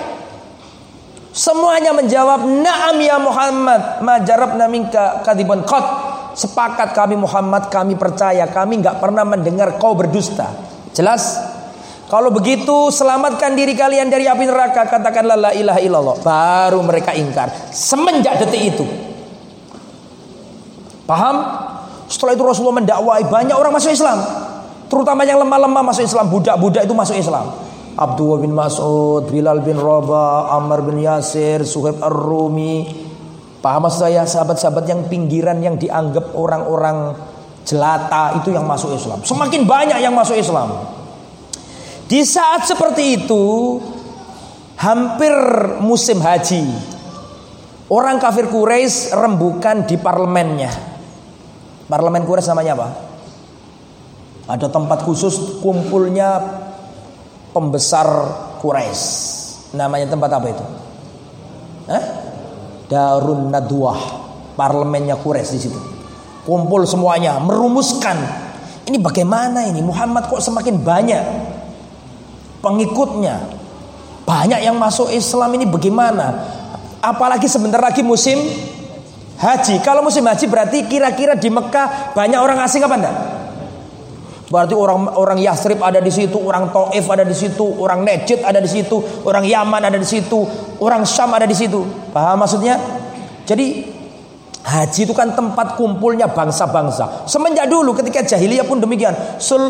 Semuanya 1.28 1.92
menjawab, 1.92 2.40
"Na'am 2.40 2.96
ya 3.04 3.20
Muhammad, 3.20 4.00
majarabna 4.00 4.64
minka 4.64 5.20
kadiban 5.28 5.60
qat." 5.68 5.84
Sepakat 6.32 6.96
kami 6.96 7.20
Muhammad, 7.20 7.68
kami 7.68 8.00
percaya, 8.00 8.48
kami 8.48 8.80
nggak 8.80 8.96
pernah 9.04 9.28
mendengar 9.28 9.76
kau 9.76 9.92
berdusta. 9.92 10.56
Jelas? 10.96 11.36
Kalau 12.08 12.32
begitu 12.32 12.88
selamatkan 12.88 13.52
diri 13.52 13.76
kalian 13.76 14.08
dari 14.12 14.28
api 14.28 14.44
neraka 14.44 14.84
Katakanlah 14.84 15.40
la 15.40 15.50
ilaha 15.56 15.80
illallah 15.80 16.16
Baru 16.20 16.84
mereka 16.84 17.16
ingkar 17.16 17.48
Semenjak 17.72 18.44
detik 18.44 18.76
itu 18.76 18.84
Paham? 21.08 21.63
Setelah 22.14 22.38
itu 22.38 22.46
Rasulullah 22.46 22.78
mendakwai 22.78 23.26
banyak 23.26 23.58
orang 23.58 23.74
masuk 23.74 23.90
Islam. 23.90 24.22
Terutama 24.86 25.26
yang 25.26 25.42
lemah-lemah 25.42 25.82
masuk 25.82 26.06
Islam, 26.06 26.30
budak-budak 26.30 26.86
itu 26.86 26.94
masuk 26.94 27.18
Islam. 27.18 27.50
Abdullah 27.98 28.38
bin 28.38 28.54
Mas'ud, 28.54 29.26
Bilal 29.26 29.66
bin 29.66 29.74
Rabah, 29.74 30.54
Ammar 30.54 30.86
bin 30.86 31.02
Yasir, 31.02 31.66
Suhaib 31.66 31.98
Ar-Rumi. 31.98 33.02
Paham 33.58 33.90
maksud 33.90 34.06
saya 34.06 34.22
sahabat-sahabat 34.22 34.86
yang 34.86 35.10
pinggiran 35.10 35.58
yang 35.58 35.74
dianggap 35.74 36.38
orang-orang 36.38 37.18
jelata 37.66 38.38
itu 38.38 38.54
yang 38.54 38.62
masuk 38.62 38.94
Islam. 38.94 39.26
Semakin 39.26 39.66
banyak 39.66 39.98
yang 39.98 40.14
masuk 40.14 40.38
Islam. 40.38 40.86
Di 42.06 42.22
saat 42.22 42.62
seperti 42.62 43.26
itu 43.26 43.42
hampir 44.78 45.34
musim 45.82 46.22
haji. 46.22 46.62
Orang 47.90 48.22
kafir 48.22 48.46
Quraisy 48.46 49.18
rembukan 49.18 49.82
di 49.82 49.98
parlemennya. 49.98 50.93
Parlemen 51.94 52.26
Quraisy 52.26 52.50
namanya 52.50 52.74
apa? 52.74 52.88
Ada 54.50 54.66
tempat 54.66 55.06
khusus 55.06 55.62
kumpulnya 55.62 56.42
pembesar 57.54 58.10
Quraisy. 58.58 59.06
Namanya 59.78 60.10
tempat 60.10 60.26
apa 60.34 60.46
itu? 60.50 60.64
Eh? 61.86 62.04
Darun 62.90 63.46
Nadwah. 63.46 64.26
Parlemennya 64.58 65.14
Quraisy 65.22 65.54
di 65.54 65.60
situ. 65.62 65.78
Kumpul 66.42 66.82
semuanya, 66.82 67.38
merumuskan. 67.38 68.18
Ini 68.90 68.98
bagaimana 68.98 69.62
ini? 69.62 69.78
Muhammad 69.78 70.26
kok 70.26 70.42
semakin 70.42 70.82
banyak 70.82 71.22
pengikutnya? 72.58 73.38
Banyak 74.26 74.66
yang 74.66 74.74
masuk 74.82 75.14
Islam 75.14 75.54
ini 75.54 75.70
bagaimana? 75.70 76.42
Apalagi 76.98 77.46
sebentar 77.46 77.78
lagi 77.78 78.02
musim 78.02 78.42
haji. 79.38 79.80
Kalau 79.82 80.04
musim 80.04 80.22
haji 80.26 80.46
berarti 80.46 80.86
kira-kira 80.86 81.34
di 81.34 81.50
Mekah 81.50 82.14
banyak 82.14 82.40
orang 82.40 82.58
asing 82.62 82.82
apa 82.84 82.96
enggak? 82.96 83.16
Berarti 84.44 84.74
orang 84.76 85.16
orang 85.16 85.38
Yasrib 85.40 85.80
ada 85.80 85.98
di 85.98 86.12
situ, 86.12 86.36
orang 86.36 86.68
Taif 86.68 87.08
ada 87.08 87.24
di 87.24 87.34
situ, 87.34 87.64
orang 87.80 88.04
Najd 88.04 88.44
ada 88.44 88.60
di 88.60 88.70
situ, 88.70 88.96
orang 89.24 89.42
Yaman 89.42 89.82
ada 89.88 89.98
di 89.98 90.04
situ, 90.04 90.44
orang 90.78 91.02
Syam 91.08 91.32
ada 91.32 91.48
di 91.48 91.56
situ. 91.56 91.80
Paham 92.12 92.44
maksudnya? 92.44 92.76
Jadi 93.48 93.88
haji 94.64 95.00
itu 95.04 95.12
kan 95.16 95.32
tempat 95.32 95.74
kumpulnya 95.80 96.28
bangsa-bangsa. 96.30 97.24
Semenjak 97.28 97.68
dulu 97.68 97.96
ketika 97.96 98.24
jahiliyah 98.24 98.68
pun 98.68 98.78
demikian. 98.78 99.16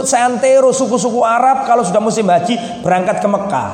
Seantero 0.04 0.74
suku-suku 0.74 1.22
Arab 1.22 1.66
kalau 1.66 1.86
sudah 1.86 2.02
musim 2.02 2.26
haji 2.26 2.82
berangkat 2.82 3.22
ke 3.22 3.28
Mekah. 3.30 3.70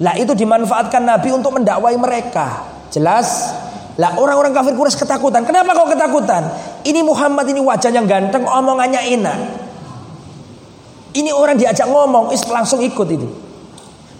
Lah 0.00 0.14
itu 0.16 0.32
dimanfaatkan 0.34 1.04
Nabi 1.04 1.30
untuk 1.30 1.56
mendakwai 1.56 1.94
mereka. 1.94 2.64
Jelas? 2.90 3.54
Lah 4.00 4.16
orang-orang 4.16 4.56
kafir 4.56 4.72
Quraisy 4.72 4.96
ketakutan. 4.96 5.44
Kenapa 5.44 5.76
kau 5.76 5.84
ketakutan? 5.84 6.48
Ini 6.88 7.04
Muhammad 7.04 7.44
ini 7.52 7.60
wajahnya 7.60 8.00
ganteng, 8.08 8.48
omongannya 8.48 8.96
enak. 9.12 9.38
Ini 11.12 11.36
orang 11.36 11.60
diajak 11.60 11.84
ngomong, 11.84 12.32
is 12.32 12.40
langsung 12.48 12.80
ikut 12.80 13.08
itu. 13.12 13.28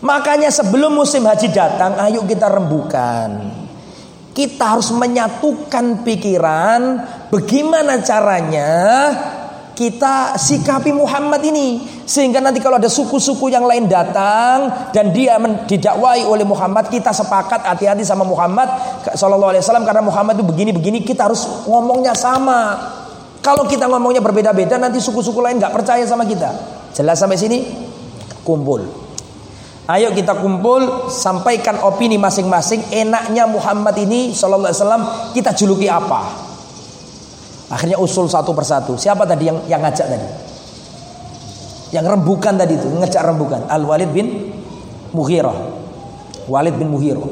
Makanya 0.05 0.53
sebelum 0.53 0.93
musim 0.93 1.25
haji 1.25 1.49
datang, 1.49 1.97
ayo 1.97 2.29
kita 2.29 2.53
rembukan. 2.53 3.57
Kita 4.37 4.77
harus 4.77 4.93
menyatukan 4.93 6.05
pikiran 6.05 6.81
bagaimana 7.33 8.05
caranya 8.05 8.69
kita 9.81 10.37
sikapi 10.37 10.93
Muhammad 10.93 11.41
ini. 11.41 11.81
Sehingga 12.05 12.37
nanti 12.45 12.61
kalau 12.61 12.77
ada 12.77 12.93
suku-suku 12.93 13.49
yang 13.49 13.65
lain 13.65 13.89
datang 13.89 14.93
dan 14.93 15.09
dia 15.09 15.41
didakwai 15.41 16.21
oleh 16.29 16.45
Muhammad 16.45 16.93
kita 16.93 17.17
sepakat 17.17 17.65
hati-hati 17.65 18.05
sama 18.05 18.29
Muhammad 18.29 18.69
sallallahu 19.17 19.57
alaihi 19.57 19.65
wasallam 19.65 19.89
karena 19.89 20.05
Muhammad 20.05 20.37
itu 20.37 20.45
begini-begini 20.45 21.01
kita 21.01 21.33
harus 21.33 21.65
ngomongnya 21.65 22.13
sama. 22.13 22.77
Kalau 23.41 23.65
kita 23.65 23.89
ngomongnya 23.89 24.21
berbeda-beda 24.21 24.77
nanti 24.77 25.01
suku-suku 25.01 25.41
lain 25.41 25.57
nggak 25.57 25.73
percaya 25.73 26.05
sama 26.05 26.29
kita. 26.29 26.53
Jelas 26.93 27.17
sampai 27.17 27.41
sini? 27.41 27.65
Kumpul. 28.45 28.85
Ayo 29.89 30.13
kita 30.13 30.37
kumpul 30.37 31.09
sampaikan 31.09 31.81
opini 31.89 32.21
masing-masing 32.21 32.93
enaknya 32.93 33.49
Muhammad 33.49 33.97
ini 33.97 34.37
sallallahu 34.37 34.69
alaihi 34.69 34.83
wasallam 34.85 35.05
kita 35.33 35.51
juluki 35.57 35.89
apa 35.89 36.50
Akhirnya 37.71 38.03
usul 38.03 38.27
satu 38.27 38.51
persatu. 38.51 38.99
Siapa 38.99 39.23
tadi 39.23 39.47
yang 39.47 39.63
yang 39.71 39.79
ngajak 39.79 40.07
tadi? 40.11 40.27
Yang 41.95 42.07
rembukan 42.19 42.55
tadi 42.59 42.75
itu, 42.75 42.87
ngajak 42.91 43.23
rembukan. 43.23 43.71
Al 43.71 43.87
Walid 43.87 44.11
bin 44.11 44.51
Mughirah. 45.15 45.55
Walid 46.51 46.75
bin 46.75 46.91
Mughirah. 46.91 47.23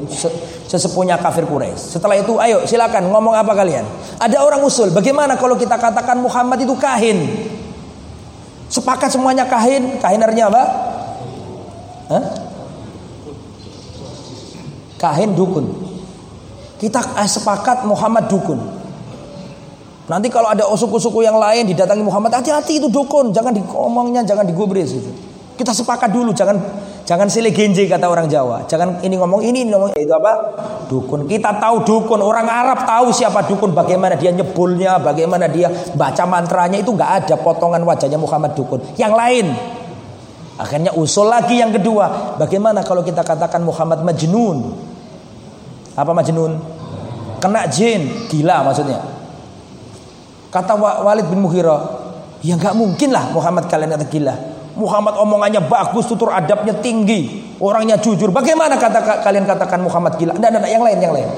Sesepuhnya 0.67 1.19
kafir 1.19 1.43
Quraisy. 1.43 1.99
Setelah 1.99 2.15
itu, 2.19 2.39
ayo 2.39 2.63
silakan 2.63 3.11
ngomong 3.11 3.35
apa 3.35 3.51
kalian? 3.51 3.83
Ada 4.19 4.39
orang 4.39 4.63
usul, 4.63 4.95
bagaimana 4.95 5.35
kalau 5.35 5.59
kita 5.59 5.75
katakan 5.75 6.19
Muhammad 6.23 6.63
itu 6.63 6.75
kahin? 6.79 7.19
Sepakat 8.69 9.11
semuanya 9.11 9.49
kahin. 9.49 9.97
Kahin 9.97 10.21
artinya 10.21 10.45
apa? 10.53 10.63
Hah? 12.13 12.23
Kahin 15.01 15.33
dukun. 15.33 15.65
Kita 16.79 17.01
eh, 17.19 17.27
sepakat 17.27 17.83
Muhammad 17.83 18.31
dukun. 18.31 18.78
Nanti 20.09 20.27
kalau 20.33 20.49
ada 20.49 20.65
suku-suku 20.73 21.21
yang 21.21 21.37
lain 21.37 21.69
didatangi 21.69 22.01
Muhammad, 22.01 22.33
hati-hati 22.33 22.81
itu 22.81 22.89
dukun, 22.89 23.29
jangan 23.29 23.53
dikomongnya, 23.53 24.25
jangan 24.25 24.41
digubris 24.41 24.97
itu. 24.97 25.13
Kita 25.53 25.69
sepakat 25.69 26.09
dulu, 26.09 26.33
jangan 26.33 26.57
jangan 27.05 27.29
silih 27.29 27.53
genje 27.53 27.85
kata 27.85 28.09
orang 28.09 28.25
Jawa. 28.25 28.65
Jangan 28.65 29.05
ini 29.05 29.13
ngomong 29.21 29.45
ini, 29.45 29.67
ini 29.67 29.69
ngomong 29.69 29.93
itu 29.93 30.09
apa? 30.09 30.33
Dukun. 30.89 31.29
Kita 31.29 31.61
tahu 31.61 31.85
dukun, 31.85 32.25
orang 32.25 32.49
Arab 32.49 32.89
tahu 32.89 33.13
siapa 33.13 33.45
dukun, 33.45 33.77
bagaimana 33.77 34.17
dia 34.17 34.33
nyebulnya, 34.33 34.97
bagaimana 34.97 35.45
dia 35.45 35.69
baca 35.93 36.23
mantranya 36.25 36.81
itu 36.81 36.89
nggak 36.89 37.11
ada 37.27 37.35
potongan 37.37 37.85
wajahnya 37.85 38.17
Muhammad 38.17 38.57
dukun. 38.57 38.81
Yang 38.97 39.13
lain. 39.13 39.45
Akhirnya 40.59 40.91
usul 40.97 41.29
lagi 41.29 41.61
yang 41.61 41.69
kedua, 41.69 42.35
bagaimana 42.41 42.81
kalau 42.81 43.05
kita 43.05 43.21
katakan 43.21 43.61
Muhammad 43.61 44.01
majnun? 44.01 44.73
Apa 45.93 46.17
majnun? 46.17 46.57
Kena 47.37 47.69
jin, 47.69 48.27
gila 48.27 48.65
maksudnya. 48.65 49.18
Kata 50.49 50.73
Walid 50.77 51.29
bin 51.29 51.45
Mughirah, 51.45 51.81
ya 52.41 52.57
nggak 52.57 52.73
mungkin 52.73 53.13
lah 53.13 53.29
Muhammad 53.29 53.69
kalian 53.69 53.93
kata 53.93 54.05
gila. 54.09 54.35
Muhammad 54.73 55.13
omongannya 55.21 55.61
bagus, 55.69 56.09
tutur 56.09 56.33
adabnya 56.33 56.73
tinggi, 56.81 57.53
orangnya 57.61 58.01
jujur. 58.01 58.33
Bagaimana 58.33 58.79
kata 58.81 59.21
kalian 59.21 59.45
katakan 59.45 59.77
Muhammad 59.83 60.17
gila? 60.17 60.33
Tidak, 60.33 60.49
tidak, 60.49 60.71
yang 60.71 60.81
lain, 60.81 60.97
yang 60.97 61.13
lain. 61.13 61.29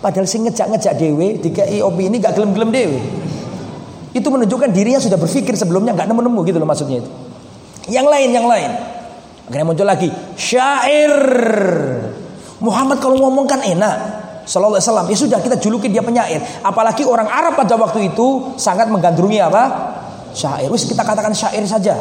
Padahal 0.00 0.24
sing 0.24 0.48
ngejak-ngejak 0.48 0.94
dewe, 0.96 1.36
dikai 1.42 1.82
opini 1.84 2.16
nggak 2.16 2.32
gelem-gelem 2.32 2.70
dewe. 2.72 3.00
Itu 4.16 4.32
menunjukkan 4.32 4.72
dirinya 4.72 4.96
sudah 4.96 5.20
berpikir 5.20 5.52
sebelumnya 5.52 5.92
nggak 5.92 6.08
nemu-nemu 6.08 6.40
gitu 6.48 6.56
loh 6.56 6.68
maksudnya 6.68 7.04
itu. 7.04 7.10
Yang 7.92 8.06
lain, 8.08 8.30
yang 8.32 8.46
lain. 8.48 8.70
Akhirnya 9.46 9.66
muncul 9.68 9.84
lagi 9.86 10.08
syair. 10.40 11.12
Muhammad 12.64 13.04
kalau 13.04 13.20
ngomong 13.20 13.44
kan 13.44 13.60
enak. 13.60 14.15
Sallallahu 14.46 14.78
Alaihi 14.78 14.86
Wasallam. 14.86 15.06
Ya 15.10 15.16
sudah 15.18 15.38
kita 15.42 15.56
juluki 15.58 15.90
dia 15.90 16.06
penyair. 16.06 16.38
Apalagi 16.62 17.02
orang 17.02 17.26
Arab 17.26 17.58
pada 17.58 17.74
waktu 17.74 18.14
itu 18.14 18.54
sangat 18.54 18.86
menggandrungi 18.86 19.42
apa? 19.42 19.62
Syair. 20.30 20.70
Wis 20.70 20.86
kita 20.86 21.02
katakan 21.02 21.34
syair 21.34 21.66
saja. 21.66 21.98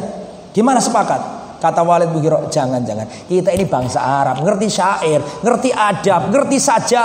Gimana 0.53 0.77
sepakat? 0.77 1.43
Kata 1.57 1.81
Walid 1.81 2.13
Bukhiro, 2.13 2.45
jangan 2.53 2.85
jangan. 2.85 3.09
Kita 3.25 3.49
ini 3.49 3.65
bangsa 3.65 3.97
Arab, 3.97 4.45
ngerti 4.45 4.69
syair, 4.69 5.19
ngerti 5.41 5.73
adab, 5.73 6.29
ngerti 6.29 6.57
saja, 6.61 7.03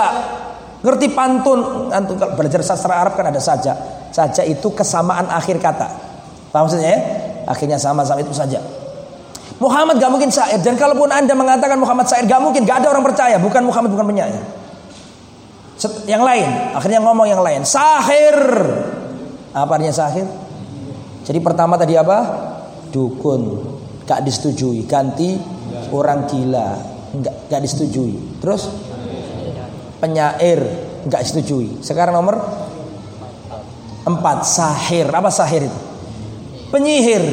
ngerti 0.85 1.09
pantun. 1.17 1.89
Antum 1.89 2.21
kalau 2.21 2.37
belajar 2.37 2.61
sastra 2.61 3.01
Arab 3.01 3.17
kan 3.17 3.33
ada 3.33 3.41
saja. 3.41 3.73
Saja 4.13 4.45
itu 4.45 4.69
kesamaan 4.69 5.25
akhir 5.33 5.57
kata. 5.57 5.87
Paham 6.53 6.69
maksudnya 6.69 6.93
ya? 6.93 6.99
Akhirnya 7.49 7.81
sama-sama 7.81 8.21
itu 8.21 8.35
saja. 8.35 8.61
Muhammad 9.57 10.01
gak 10.01 10.11
mungkin 10.13 10.29
syair 10.33 10.57
dan 10.61 10.73
kalaupun 10.73 11.09
anda 11.13 11.33
mengatakan 11.37 11.77
Muhammad 11.77 12.09
syair 12.09 12.25
gak 12.25 12.41
mungkin 12.41 12.65
gak 12.65 12.81
ada 12.81 12.93
orang 12.93 13.05
percaya 13.05 13.37
bukan 13.37 13.61
Muhammad 13.61 13.93
bukan 13.93 14.09
penyair 14.09 14.41
yang 16.05 16.21
lain. 16.21 16.47
Akhirnya 16.77 17.01
ngomong 17.01 17.27
yang 17.29 17.41
lain. 17.41 17.65
Sahir. 17.65 18.37
Apa 19.51 19.71
artinya 19.77 19.93
sahir? 19.93 20.27
Jadi 21.25 21.39
pertama 21.41 21.77
tadi 21.77 21.97
apa? 21.97 22.19
Dukun. 22.93 23.41
Gak 24.05 24.21
disetujui. 24.25 24.85
Ganti 24.85 25.37
orang 25.93 26.27
gila. 26.27 26.69
Nggak 27.11 27.35
gak 27.49 27.61
disetujui. 27.63 28.41
Terus? 28.41 28.69
Penyair. 30.01 30.59
Nggak 31.07 31.21
disetujui. 31.25 31.81
Sekarang 31.81 32.17
nomor? 32.17 32.35
Empat. 34.05 34.45
Sahir. 34.45 35.09
Apa 35.09 35.29
sahir 35.33 35.65
itu? 35.65 35.79
Penyihir. 36.71 37.23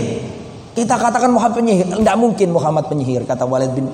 Kita 0.75 0.95
katakan 0.95 1.31
Muhammad 1.31 1.59
penyihir. 1.59 1.87
Tidak 1.91 2.17
mungkin 2.19 2.49
Muhammad 2.55 2.87
penyihir 2.87 3.27
kata 3.27 3.47
Walid 3.47 3.75
bin 3.75 3.87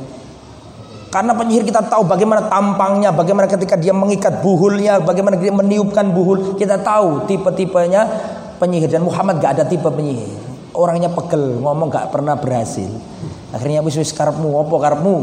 karena 1.15 1.31
penyihir 1.31 1.63
kita 1.63 1.87
tahu 1.87 2.11
bagaimana 2.11 2.51
tampangnya, 2.51 3.15
bagaimana 3.15 3.47
ketika 3.47 3.79
dia 3.79 3.95
mengikat 3.95 4.43
buhulnya, 4.43 4.99
bagaimana 4.99 5.39
dia 5.39 5.55
meniupkan 5.55 6.11
buhul. 6.11 6.59
Kita 6.59 6.83
tahu 6.83 7.31
tipe-tipenya 7.31 8.03
penyihir 8.59 8.91
dan 8.91 9.07
Muhammad 9.07 9.39
gak 9.39 9.55
ada 9.55 9.65
tipe 9.71 9.87
penyihir. 9.87 10.35
Orangnya 10.75 11.15
pegel, 11.15 11.63
ngomong 11.63 11.87
gak 11.87 12.11
pernah 12.11 12.35
berhasil. 12.35 12.91
Akhirnya 13.55 13.79
wis 13.87 13.95
wis 13.95 14.11
karepmu, 14.11 14.59
opo 14.59 14.75
karepmu 14.83 15.15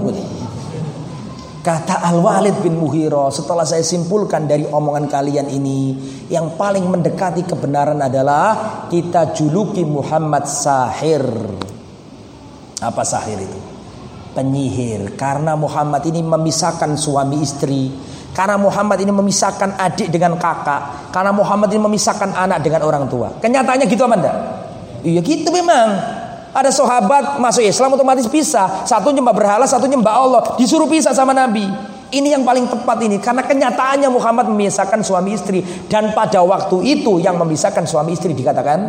Kata 1.60 2.08
Al-Walid 2.08 2.64
bin 2.64 2.80
Muhiro, 2.80 3.28
setelah 3.28 3.68
saya 3.68 3.84
simpulkan 3.84 4.48
dari 4.48 4.64
omongan 4.64 5.12
kalian 5.12 5.52
ini, 5.52 5.94
yang 6.32 6.56
paling 6.56 6.88
mendekati 6.88 7.44
kebenaran 7.44 8.00
adalah 8.00 8.88
kita 8.88 9.36
juluki 9.36 9.84
Muhammad 9.84 10.48
sahir. 10.48 11.22
Apa 12.80 13.04
sahir 13.04 13.44
itu? 13.44 13.71
Penyihir. 14.32 15.16
Karena 15.20 15.56
Muhammad 15.56 16.04
ini 16.08 16.24
memisahkan 16.24 16.96
suami 16.96 17.44
istri. 17.44 17.92
Karena 18.32 18.56
Muhammad 18.56 19.00
ini 19.04 19.12
memisahkan 19.12 19.76
adik 19.76 20.08
dengan 20.08 20.40
kakak. 20.40 21.12
Karena 21.12 21.36
Muhammad 21.36 21.68
ini 21.76 21.84
memisahkan 21.84 22.32
anak 22.32 22.64
dengan 22.64 22.88
orang 22.88 23.06
tua. 23.12 23.36
Kenyataannya 23.44 23.86
gitu 23.92 24.08
apa 24.08 24.16
enggak? 24.16 24.38
Iya 25.04 25.20
gitu 25.20 25.50
memang. 25.52 25.88
Ada 26.52 26.72
sahabat 26.72 27.40
masuk 27.40 27.64
Islam 27.64 27.96
otomatis 27.96 28.28
pisah. 28.28 28.88
Satu 28.88 29.12
nyembah 29.12 29.36
berhala 29.36 29.68
satu 29.68 29.88
nyembah 29.88 30.14
Allah. 30.16 30.42
Disuruh 30.56 30.88
pisah 30.88 31.12
sama 31.12 31.36
Nabi. 31.36 31.68
Ini 32.12 32.36
yang 32.40 32.44
paling 32.44 32.68
tepat 32.72 33.04
ini. 33.04 33.20
Karena 33.20 33.44
kenyataannya 33.44 34.08
Muhammad 34.12 34.48
memisahkan 34.52 35.00
suami 35.04 35.36
istri. 35.36 35.64
Dan 35.88 36.16
pada 36.16 36.40
waktu 36.44 36.84
itu 36.88 37.20
yang 37.20 37.36
memisahkan 37.36 37.84
suami 37.84 38.16
istri 38.16 38.32
dikatakan 38.32 38.80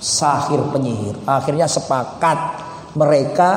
sahir 0.00 0.64
penyihir. 0.72 1.28
Akhirnya 1.28 1.68
sepakat 1.68 2.38
mereka 2.96 3.50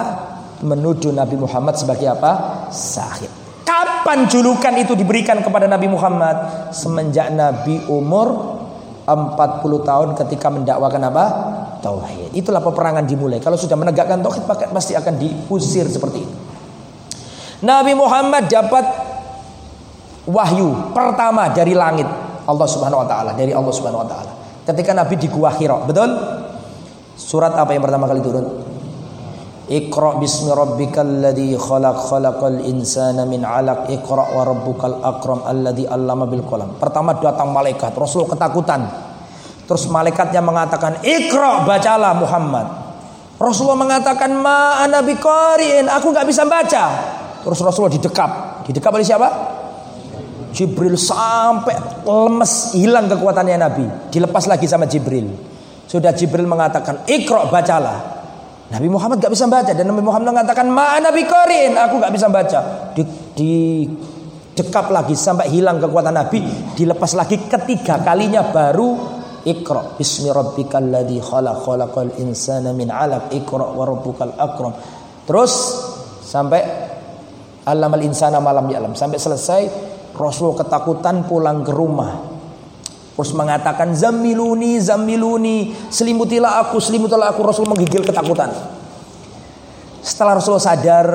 menuduh 0.63 1.11
Nabi 1.11 1.35
Muhammad 1.35 1.75
sebagai 1.75 2.07
apa? 2.09 2.65
Sahir. 2.71 3.29
Kapan 3.67 4.25
julukan 4.31 4.73
itu 4.79 4.95
diberikan 4.95 5.43
kepada 5.43 5.67
Nabi 5.67 5.91
Muhammad? 5.91 6.71
Semenjak 6.71 7.31
Nabi 7.35 7.83
umur 7.91 8.57
40 9.03 9.19
tahun 9.83 10.09
ketika 10.23 10.47
mendakwakan 10.47 11.01
apa? 11.11 11.25
Tauhid. 11.83 12.31
Itulah 12.31 12.63
peperangan 12.63 13.03
dimulai. 13.03 13.43
Kalau 13.43 13.59
sudah 13.59 13.75
menegakkan 13.75 14.23
tauhid 14.23 14.47
pasti 14.47 14.95
akan 14.95 15.13
diusir 15.19 15.83
seperti 15.91 16.23
itu. 16.23 16.35
Nabi 17.63 17.95
Muhammad 17.95 18.47
dapat 18.51 18.83
wahyu 20.27 20.91
pertama 20.91 21.51
dari 21.51 21.75
langit 21.75 22.07
Allah 22.43 22.67
Subhanahu 22.67 23.03
wa 23.03 23.07
taala, 23.07 23.31
dari 23.35 23.55
Allah 23.55 23.71
Subhanahu 23.71 24.03
wa 24.03 24.07
taala. 24.07 24.31
Ketika 24.63 24.95
Nabi 24.95 25.15
di 25.19 25.27
Gua 25.27 25.51
Hira, 25.51 25.83
betul? 25.83 26.11
Surat 27.19 27.55
apa 27.55 27.71
yang 27.75 27.83
pertama 27.83 28.07
kali 28.07 28.19
turun? 28.23 28.72
Iqra 29.63 30.19
bismi 30.19 30.51
rabbikal 30.51 31.07
ladzi 31.23 31.55
khalaq 31.55 32.11
khalaqal 32.11 32.59
insana 32.67 33.23
min 33.23 33.47
'alaq 33.47 33.87
Iqra 33.87 34.35
wa 34.35 34.43
rabbukal 34.43 34.99
akram 34.99 35.39
alladzi 35.47 35.87
'allama 35.87 36.27
bil 36.27 36.43
qalam. 36.43 36.75
Pertama 36.75 37.15
datang 37.15 37.55
malaikat, 37.55 37.95
Rasul 37.95 38.27
ketakutan. 38.27 38.83
Terus 39.63 39.87
malaikatnya 39.87 40.43
mengatakan, 40.43 40.99
"Iqra, 40.99 41.63
bacalah 41.63 42.11
Muhammad." 42.11 42.67
Rasulullah 43.39 43.79
mengatakan, 43.79 44.35
"Ma 44.35 44.83
ana 44.83 44.99
biqari'in, 44.99 45.87
aku 45.87 46.11
nggak 46.11 46.27
bisa 46.27 46.43
baca." 46.43 46.83
Terus 47.43 47.59
Rasulullah 47.63 47.95
didekap. 47.95 48.31
Didekap 48.67 48.91
oleh 48.91 49.07
siapa? 49.07 49.27
Jibril 50.51 50.99
sampai 50.99 52.03
lemes, 52.03 52.75
hilang 52.75 53.07
kekuatannya 53.07 53.57
Nabi. 53.57 53.85
Dilepas 54.11 54.43
lagi 54.45 54.67
sama 54.67 54.85
Jibril. 54.91 55.33
Sudah 55.87 56.11
Jibril 56.11 56.45
mengatakan, 56.45 57.07
"Iqra, 57.07 57.47
bacalah." 57.47 58.12
Nabi 58.73 58.87
Muhammad 58.89 59.21
gak 59.21 59.29
bisa 59.29 59.45
baca. 59.45 59.69
Dan 59.69 59.85
Nabi 59.93 60.01
Muhammad 60.01 60.33
mengatakan 60.33 60.65
ma 60.65 60.97
Nabi 60.97 61.29
Korin 61.29 61.77
aku 61.77 62.01
gak 62.01 62.13
bisa 62.13 62.27
baca. 62.33 62.89
Di, 62.97 63.05
di 63.37 63.85
dekap 64.57 64.89
lagi 64.89 65.13
sampai 65.13 65.53
hilang 65.53 65.77
kekuatan 65.77 66.17
Nabi. 66.17 66.73
Dilepas 66.73 67.13
lagi 67.13 67.37
ketiga 67.45 68.01
kalinya 68.01 68.49
baru 68.49 69.21
Iqra 69.43 69.99
bismi 69.99 70.31
rabbikal 70.31 70.87
ladzi 70.87 71.19
khalaq 71.19 71.67
khalaqal 71.67 72.17
insana 72.17 72.73
min 72.73 72.89
'alaq. 72.89 73.29
Iqra 73.29 73.77
wa 73.77 73.83
rabbukal 73.85 74.33
akram. 74.41 74.73
Terus 75.29 75.53
sampai 76.25 76.61
alamal 77.69 78.01
insana 78.01 78.41
malam 78.41 78.65
ya 78.73 78.81
alam 78.81 78.97
sampai 78.97 79.21
selesai 79.21 79.61
Rasul 80.17 80.57
ketakutan 80.57 81.29
pulang 81.29 81.61
ke 81.61 81.71
rumah 81.71 82.32
Terus 83.13 83.31
mengatakan 83.37 83.93
zamiluni 83.93 84.81
zamiluni 84.81 85.69
selimutilah 85.93 86.65
aku 86.65 86.81
selimutilah 86.81 87.29
aku 87.29 87.45
Rasul 87.45 87.69
menggigil 87.69 88.01
ketakutan. 88.01 88.49
Setelah 90.01 90.41
Rasul 90.41 90.57
sadar 90.57 91.07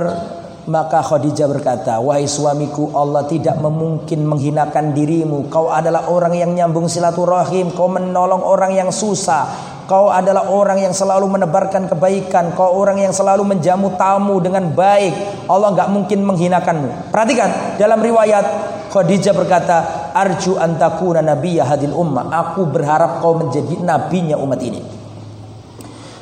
maka 0.69 1.01
Khadijah 1.01 1.49
berkata, 1.49 1.97
"Wahai 1.99 2.29
suamiku, 2.29 2.93
Allah 2.93 3.25
tidak 3.25 3.57
memungkin 3.57 4.29
menghinakan 4.29 4.93
dirimu. 4.93 5.49
Kau 5.49 5.73
adalah 5.73 6.13
orang 6.13 6.37
yang 6.37 6.53
nyambung 6.53 6.87
silaturahim, 6.93 7.73
kau 7.73 7.89
menolong 7.89 8.45
orang 8.45 8.77
yang 8.77 8.93
susah. 8.93 9.49
Kau 9.89 10.13
adalah 10.13 10.53
orang 10.53 10.85
yang 10.85 10.93
selalu 10.93 11.25
menebarkan 11.25 11.89
kebaikan, 11.89 12.53
kau 12.53 12.77
orang 12.77 13.01
yang 13.01 13.17
selalu 13.17 13.49
menjamu 13.49 13.97
tamu 13.97 14.37
dengan 14.45 14.69
baik. 14.69 15.49
Allah 15.49 15.73
nggak 15.73 15.89
mungkin 15.89 16.21
menghinakanmu." 16.29 17.09
Perhatikan, 17.09 17.81
dalam 17.81 17.99
riwayat 18.05 18.45
Khadijah 18.93 19.33
berkata, 19.33 19.98
arju 20.19 20.59
antakuna 20.59 21.23
nabiyya 21.23 21.63
hadil 21.63 21.95
ummah. 21.95 22.27
Aku 22.35 22.67
berharap 22.67 23.23
kau 23.23 23.39
menjadi 23.39 23.79
nabinya 23.79 24.35
umat 24.43 24.59
ini. 24.59 24.83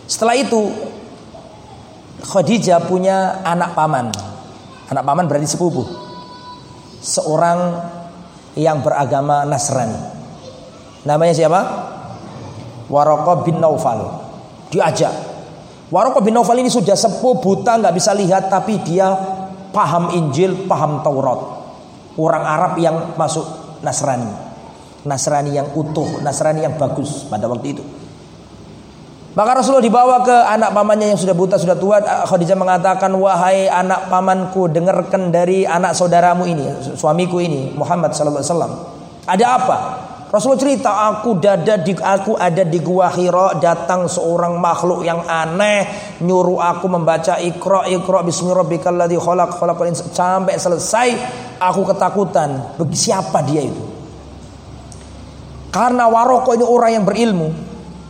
Setelah 0.07 0.36
itu 0.36 0.70
Khadijah 2.26 2.84
punya 2.84 3.40
anak 3.47 3.72
paman. 3.72 4.12
Anak 4.92 5.03
paman 5.03 5.24
berarti 5.26 5.49
sepupu. 5.49 5.82
seorang 7.07 7.86
yang 8.59 8.82
beragama 8.82 9.47
Nasrani. 9.47 9.94
Namanya 11.07 11.34
siapa? 11.38 11.61
Waroko 12.90 13.47
bin 13.47 13.62
Naufal. 13.62 14.26
Diajak. 14.74 15.14
Waroko 15.92 16.18
bin 16.18 16.34
Naufal 16.34 16.59
ini 16.59 16.66
sudah 16.66 16.99
sepuh 16.99 17.38
buta 17.38 17.78
nggak 17.78 17.94
bisa 17.94 18.11
lihat 18.11 18.51
tapi 18.51 18.82
dia 18.82 19.07
paham 19.70 20.11
Injil, 20.18 20.66
paham 20.66 21.05
Taurat. 21.07 21.40
Orang 22.18 22.42
Arab 22.42 22.80
yang 22.80 23.14
masuk 23.14 23.66
Nasrani. 23.81 24.31
Nasrani 25.07 25.55
yang 25.55 25.70
utuh, 25.74 26.20
Nasrani 26.22 26.66
yang 26.66 26.74
bagus 26.77 27.27
pada 27.31 27.47
waktu 27.47 27.79
itu. 27.79 27.85
Maka 29.37 29.61
Rasulullah 29.61 29.85
dibawa 29.85 30.24
ke 30.24 30.33
anak 30.33 30.72
pamannya 30.72 31.12
yang 31.12 31.20
sudah 31.20 31.37
buta, 31.37 31.61
sudah 31.61 31.77
tua. 31.77 32.01
Khadijah 32.01 32.57
mengatakan, 32.57 33.12
wahai 33.20 33.68
anak 33.68 34.09
pamanku, 34.09 34.64
dengarkan 34.72 35.29
dari 35.29 35.68
anak 35.68 35.93
saudaramu 35.93 36.49
ini, 36.49 36.97
suamiku 36.97 37.37
ini, 37.37 37.77
Muhammad 37.77 38.16
Sallallahu 38.16 38.41
Alaihi 38.41 38.53
Wasallam. 38.57 38.72
Ada 39.29 39.45
apa? 39.61 39.77
Rasulullah 40.37 40.64
cerita, 40.68 40.93
aku 41.09 41.41
dada 41.41 41.80
di 41.80 41.97
aku 41.97 42.37
ada 42.37 42.61
di 42.61 42.76
gua 42.84 43.09
Hira, 43.09 43.57
datang 43.57 44.05
seorang 44.05 44.61
makhluk 44.61 45.01
yang 45.01 45.24
aneh, 45.24 45.89
nyuruh 46.20 46.61
aku 46.61 46.93
membaca 46.93 47.41
Iqra 47.41 47.89
Iqra 47.89 48.20
bismi 48.20 48.53
rabbikal 48.53 49.01
ladzi 49.01 49.16
khalaq 49.16 49.57
khalaqal 49.57 49.97
sampai 49.97 50.61
selesai 50.61 51.09
aku 51.57 51.89
ketakutan. 51.89 52.76
Siapa 52.76 53.49
dia 53.49 53.64
itu? 53.64 53.80
Karena 55.72 56.05
Waroko 56.05 56.53
ini 56.53 56.68
orang 56.68 57.01
yang 57.01 57.05
berilmu, 57.09 57.49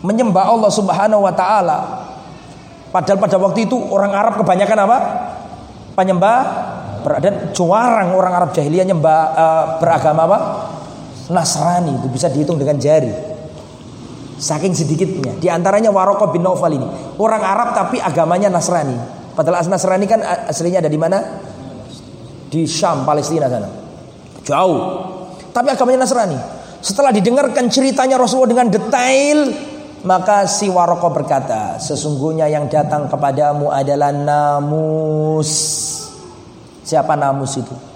menyembah 0.02 0.50
Allah 0.50 0.70
Subhanahu 0.74 1.22
wa 1.22 1.30
taala. 1.30 1.78
Padahal 2.90 3.22
pada 3.22 3.38
waktu 3.38 3.70
itu 3.70 3.78
orang 3.78 4.10
Arab 4.10 4.34
kebanyakan 4.42 4.78
apa? 4.82 4.98
Penyembah 5.94 6.38
dan 7.22 7.54
juarang 7.54 8.18
orang 8.18 8.34
Arab 8.34 8.50
jahiliyah 8.50 8.82
nyembah 8.82 9.20
uh, 9.30 9.64
beragama 9.78 10.26
apa? 10.26 10.38
Nasrani 11.26 11.98
itu 11.98 12.06
bisa 12.06 12.30
dihitung 12.30 12.58
dengan 12.58 12.78
jari. 12.78 13.10
Saking 14.36 14.76
sedikitnya. 14.76 15.32
Di 15.40 15.48
antaranya 15.48 15.88
Waroko 15.88 16.28
bin 16.28 16.44
Naufal 16.44 16.76
ini. 16.76 16.86
Orang 17.16 17.40
Arab 17.40 17.72
tapi 17.72 17.98
agamanya 17.98 18.52
Nasrani. 18.52 18.94
Padahal 19.32 19.64
Nasrani 19.64 20.04
kan 20.04 20.20
aslinya 20.22 20.84
ada 20.84 20.92
di 20.92 21.00
mana? 21.00 21.18
Di 22.46 22.68
Syam, 22.68 23.08
Palestina 23.08 23.48
sana. 23.48 23.68
Jauh. 24.44 24.78
Tapi 25.50 25.68
agamanya 25.72 26.04
Nasrani. 26.04 26.38
Setelah 26.84 27.10
didengarkan 27.10 27.66
ceritanya 27.72 28.20
Rasulullah 28.20 28.52
dengan 28.52 28.68
detail, 28.70 29.38
maka 30.06 30.46
si 30.46 30.70
Waroko 30.70 31.10
berkata, 31.10 31.82
sesungguhnya 31.82 32.46
yang 32.46 32.70
datang 32.70 33.10
kepadamu 33.10 33.72
adalah 33.72 34.14
namus. 34.14 35.50
Siapa 36.86 37.18
namus 37.18 37.58
itu? 37.58 37.95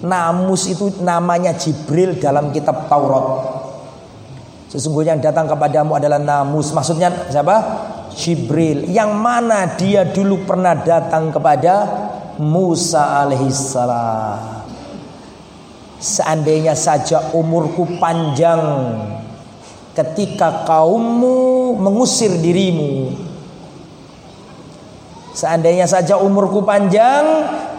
Namus 0.00 0.64
itu 0.72 0.88
namanya 1.04 1.52
Jibril 1.52 2.16
dalam 2.16 2.48
kitab 2.50 2.88
Taurat. 2.88 3.60
Sesungguhnya 4.70 5.18
yang 5.18 5.24
datang 5.24 5.50
kepadamu 5.50 5.98
adalah 5.98 6.22
namus. 6.22 6.70
Maksudnya 6.70 7.10
siapa? 7.26 7.56
Jibril. 8.14 8.86
Yang 8.86 9.10
mana 9.18 9.66
dia 9.74 10.06
dulu 10.06 10.46
pernah 10.46 10.78
datang 10.78 11.34
kepada 11.34 11.74
Musa 12.38 13.26
alaihissalam. 13.26 14.62
Seandainya 16.00 16.72
saja 16.72 17.34
umurku 17.36 18.00
panjang 18.00 18.62
ketika 19.92 20.64
kaummu 20.64 21.76
mengusir 21.76 22.40
dirimu. 22.40 23.12
Seandainya 25.34 25.84
saja 25.84 26.16
umurku 26.16 26.62
panjang 26.62 27.26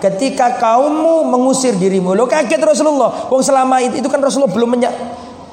ketika 0.01 0.57
kaummu 0.57 1.29
mengusir 1.29 1.77
dirimu. 1.77 2.17
Lo 2.17 2.25
kaget 2.25 2.59
Rasulullah. 2.59 3.29
Wong 3.29 3.45
selama 3.45 3.77
itu, 3.79 4.01
itu 4.01 4.09
kan 4.09 4.17
Rasulullah 4.17 4.51
belum 4.51 4.69
menya, 4.73 4.89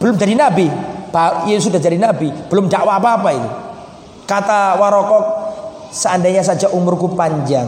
belum 0.00 0.16
jadi 0.16 0.34
nabi. 0.34 0.66
Pak, 1.08 1.48
ya 1.48 1.56
sudah 1.60 1.80
jadi 1.80 1.96
nabi, 1.96 2.28
belum 2.52 2.68
dakwah 2.68 3.00
apa-apa 3.00 3.28
itu. 3.32 3.50
Kata 4.28 4.76
Warokok, 4.76 5.24
seandainya 5.88 6.44
saja 6.44 6.68
umurku 6.68 7.16
panjang, 7.16 7.64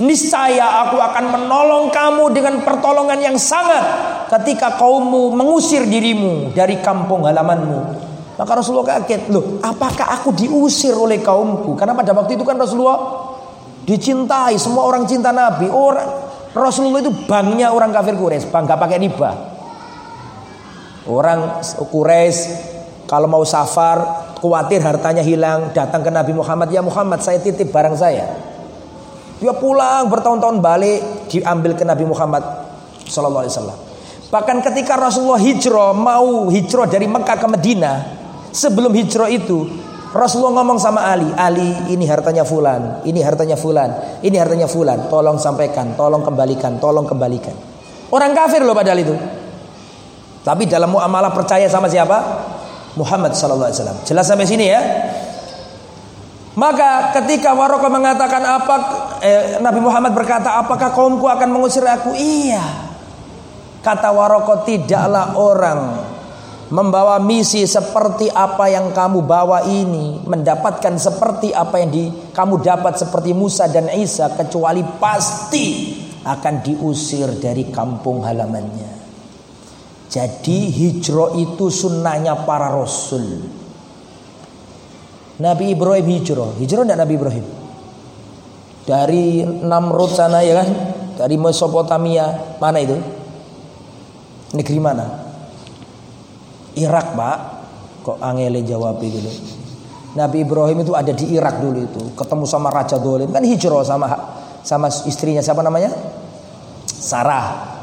niscaya 0.00 0.88
aku 0.88 0.96
akan 0.96 1.24
menolong 1.28 1.92
kamu 1.92 2.24
dengan 2.32 2.54
pertolongan 2.64 3.20
yang 3.20 3.36
sangat 3.36 3.84
ketika 4.32 4.80
kaummu 4.80 5.36
mengusir 5.36 5.84
dirimu 5.84 6.56
dari 6.56 6.80
kampung 6.80 7.28
halamanmu. 7.28 8.08
Maka 8.40 8.52
Rasulullah 8.56 8.96
kaget, 8.96 9.28
loh, 9.28 9.60
apakah 9.60 10.08
aku 10.08 10.32
diusir 10.32 10.96
oleh 10.96 11.20
kaumku? 11.20 11.76
Karena 11.76 11.92
pada 11.92 12.16
waktu 12.16 12.38
itu 12.38 12.48
kan 12.48 12.56
Rasulullah 12.56 13.27
dicintai, 13.88 14.60
semua 14.60 14.84
orang 14.84 15.08
cinta 15.08 15.32
Nabi. 15.32 15.72
Orang 15.72 16.04
Rasulullah 16.52 17.00
itu 17.00 17.12
banknya 17.24 17.72
orang 17.72 17.88
kafir 17.88 18.12
Quraisy, 18.12 18.52
bang 18.52 18.68
gak 18.68 18.76
pakai 18.76 18.98
riba. 19.00 19.30
Orang 21.08 21.64
Quraisy 21.88 22.40
kalau 23.08 23.24
mau 23.24 23.40
safar 23.48 24.28
khawatir 24.36 24.84
hartanya 24.84 25.24
hilang, 25.24 25.72
datang 25.72 26.04
ke 26.04 26.12
Nabi 26.12 26.36
Muhammad, 26.36 26.68
"Ya 26.68 26.84
Muhammad, 26.84 27.24
saya 27.24 27.40
titip 27.40 27.72
barang 27.72 27.96
saya." 27.96 28.28
Dia 29.40 29.54
pulang 29.56 30.12
bertahun-tahun 30.12 30.60
balik 30.60 31.30
diambil 31.32 31.72
ke 31.72 31.86
Nabi 31.86 32.04
Muhammad 32.04 32.42
sallallahu 33.08 33.46
alaihi 33.46 33.54
wasallam. 33.56 33.78
Bahkan 34.28 34.56
ketika 34.60 35.00
Rasulullah 35.00 35.40
hijrah 35.40 35.96
mau 35.96 36.52
hijrah 36.52 36.84
dari 36.84 37.08
Mekah 37.08 37.38
ke 37.40 37.46
Madinah, 37.48 37.96
sebelum 38.52 38.92
hijrah 38.92 39.32
itu 39.32 39.87
Rasulullah 40.08 40.64
ngomong 40.64 40.80
sama 40.80 41.04
Ali, 41.04 41.28
Ali 41.36 41.92
ini 41.92 42.08
hartanya 42.08 42.40
fulan, 42.40 43.04
ini 43.04 43.20
hartanya 43.20 43.60
fulan, 43.60 44.20
ini 44.24 44.40
hartanya 44.40 44.64
fulan, 44.64 45.12
tolong 45.12 45.36
sampaikan, 45.36 45.92
tolong 46.00 46.24
kembalikan, 46.24 46.80
tolong 46.80 47.04
kembalikan. 47.04 47.52
Orang 48.08 48.32
kafir 48.32 48.64
loh 48.64 48.72
padahal 48.72 49.04
itu. 49.04 49.12
Tapi 50.40 50.64
dalam 50.64 50.88
muamalah 50.96 51.28
percaya 51.28 51.68
sama 51.68 51.92
siapa? 51.92 52.16
Muhammad 52.96 53.36
sallallahu 53.36 53.68
alaihi 53.68 53.78
wasallam. 53.84 53.98
Jelas 54.08 54.24
sampai 54.24 54.48
sini 54.48 54.64
ya? 54.72 54.80
Maka 56.56 57.12
ketika 57.20 57.52
Waroko 57.52 57.86
mengatakan 57.92 58.42
apa 58.42 58.74
eh, 59.20 59.60
Nabi 59.60 59.78
Muhammad 59.84 60.16
berkata, 60.16 60.56
"Apakah 60.56 60.90
kaumku 60.96 61.28
akan 61.28 61.52
mengusir 61.52 61.84
aku?" 61.84 62.16
Iya. 62.16 62.64
Kata 63.84 64.08
Waroko, 64.10 64.64
"Tidaklah 64.64 65.36
orang 65.36 66.07
membawa 66.68 67.16
misi 67.20 67.64
seperti 67.64 68.28
apa 68.28 68.68
yang 68.68 68.92
kamu 68.92 69.24
bawa 69.24 69.64
ini, 69.64 70.20
mendapatkan 70.24 71.00
seperti 71.00 71.52
apa 71.56 71.80
yang 71.80 71.90
di, 71.90 72.04
kamu 72.32 72.60
dapat 72.60 73.00
seperti 73.00 73.32
Musa 73.32 73.68
dan 73.72 73.88
Isa 73.92 74.32
kecuali 74.36 74.84
pasti 75.00 75.96
akan 76.24 76.54
diusir 76.60 77.40
dari 77.40 77.72
kampung 77.72 78.24
halamannya." 78.24 78.98
Jadi 80.08 80.72
hijrah 80.72 81.36
itu 81.36 81.68
sunnahnya 81.68 82.48
para 82.48 82.72
rasul. 82.72 83.44
Nabi 85.38 85.76
Ibrahim 85.76 86.06
hijrah. 86.08 86.56
Hijrah 86.56 86.82
tidak 86.88 86.98
Nabi 87.04 87.14
Ibrahim? 87.14 87.46
Dari 88.88 89.44
Namrud 89.44 90.10
sana 90.16 90.40
ya 90.40 90.64
kan? 90.64 90.68
Dari 91.20 91.36
Mesopotamia. 91.36 92.56
Mana 92.56 92.80
itu? 92.80 92.96
Negeri 94.56 94.78
mana? 94.80 95.27
Irak 96.78 97.18
pak. 97.18 97.36
Kok 98.06 98.18
angele 98.22 98.62
jawab 98.64 99.02
gitu. 99.02 99.18
Nabi 100.16 100.42
Ibrahim 100.42 100.80
itu 100.82 100.96
ada 100.96 101.12
di 101.12 101.30
Irak 101.36 101.60
dulu 101.60 101.78
itu. 101.84 102.02
Ketemu 102.16 102.44
sama 102.48 102.72
Raja 102.72 102.96
Dolim. 102.96 103.28
Kan 103.28 103.44
hijrah 103.44 103.84
sama 103.84 104.06
sama 104.64 104.88
istrinya 105.06 105.44
siapa 105.44 105.60
namanya? 105.60 105.92
Sarah. 106.88 107.76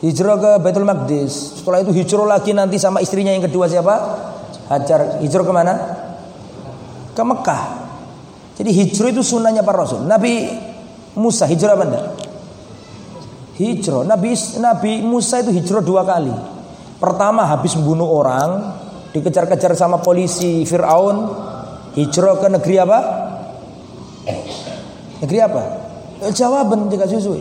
Hijrah 0.00 0.36
ke 0.40 0.50
Baitul 0.60 0.88
Maqdis. 0.88 1.60
Setelah 1.60 1.84
itu 1.84 1.92
hijrah 1.92 2.26
lagi 2.26 2.50
nanti 2.56 2.80
sama 2.80 3.04
istrinya 3.04 3.32
yang 3.32 3.44
kedua 3.44 3.68
siapa? 3.68 3.94
Hajar. 4.72 5.20
Hijrah 5.20 5.44
ke 5.44 5.52
mana? 5.52 5.74
Ke 7.12 7.22
Mekah. 7.22 7.62
Jadi 8.56 8.70
hijrah 8.72 9.12
itu 9.12 9.20
sunnahnya 9.20 9.60
para 9.60 9.84
Rasul. 9.84 10.08
Nabi 10.08 10.48
Musa 11.16 11.44
hijrah 11.44 11.76
apa 11.76 11.84
enggak? 11.84 12.06
Hijrah. 13.56 14.04
Nabi 14.04 14.36
Nabi 14.60 14.92
Musa 15.04 15.40
itu 15.40 15.52
hijrah 15.52 15.80
dua 15.84 16.04
kali. 16.04 16.55
Pertama 16.96 17.44
habis 17.44 17.76
membunuh 17.76 18.08
orang, 18.08 18.72
dikejar-kejar 19.12 19.76
sama 19.76 20.00
polisi 20.00 20.64
Fir'aun, 20.64 21.16
hijrah 21.92 22.40
ke 22.40 22.48
negeri 22.52 22.76
apa? 22.80 22.98
Negeri 25.20 25.38
apa? 25.44 25.62
Jawaban 26.32 26.88
jika 26.88 27.04
susu. 27.04 27.36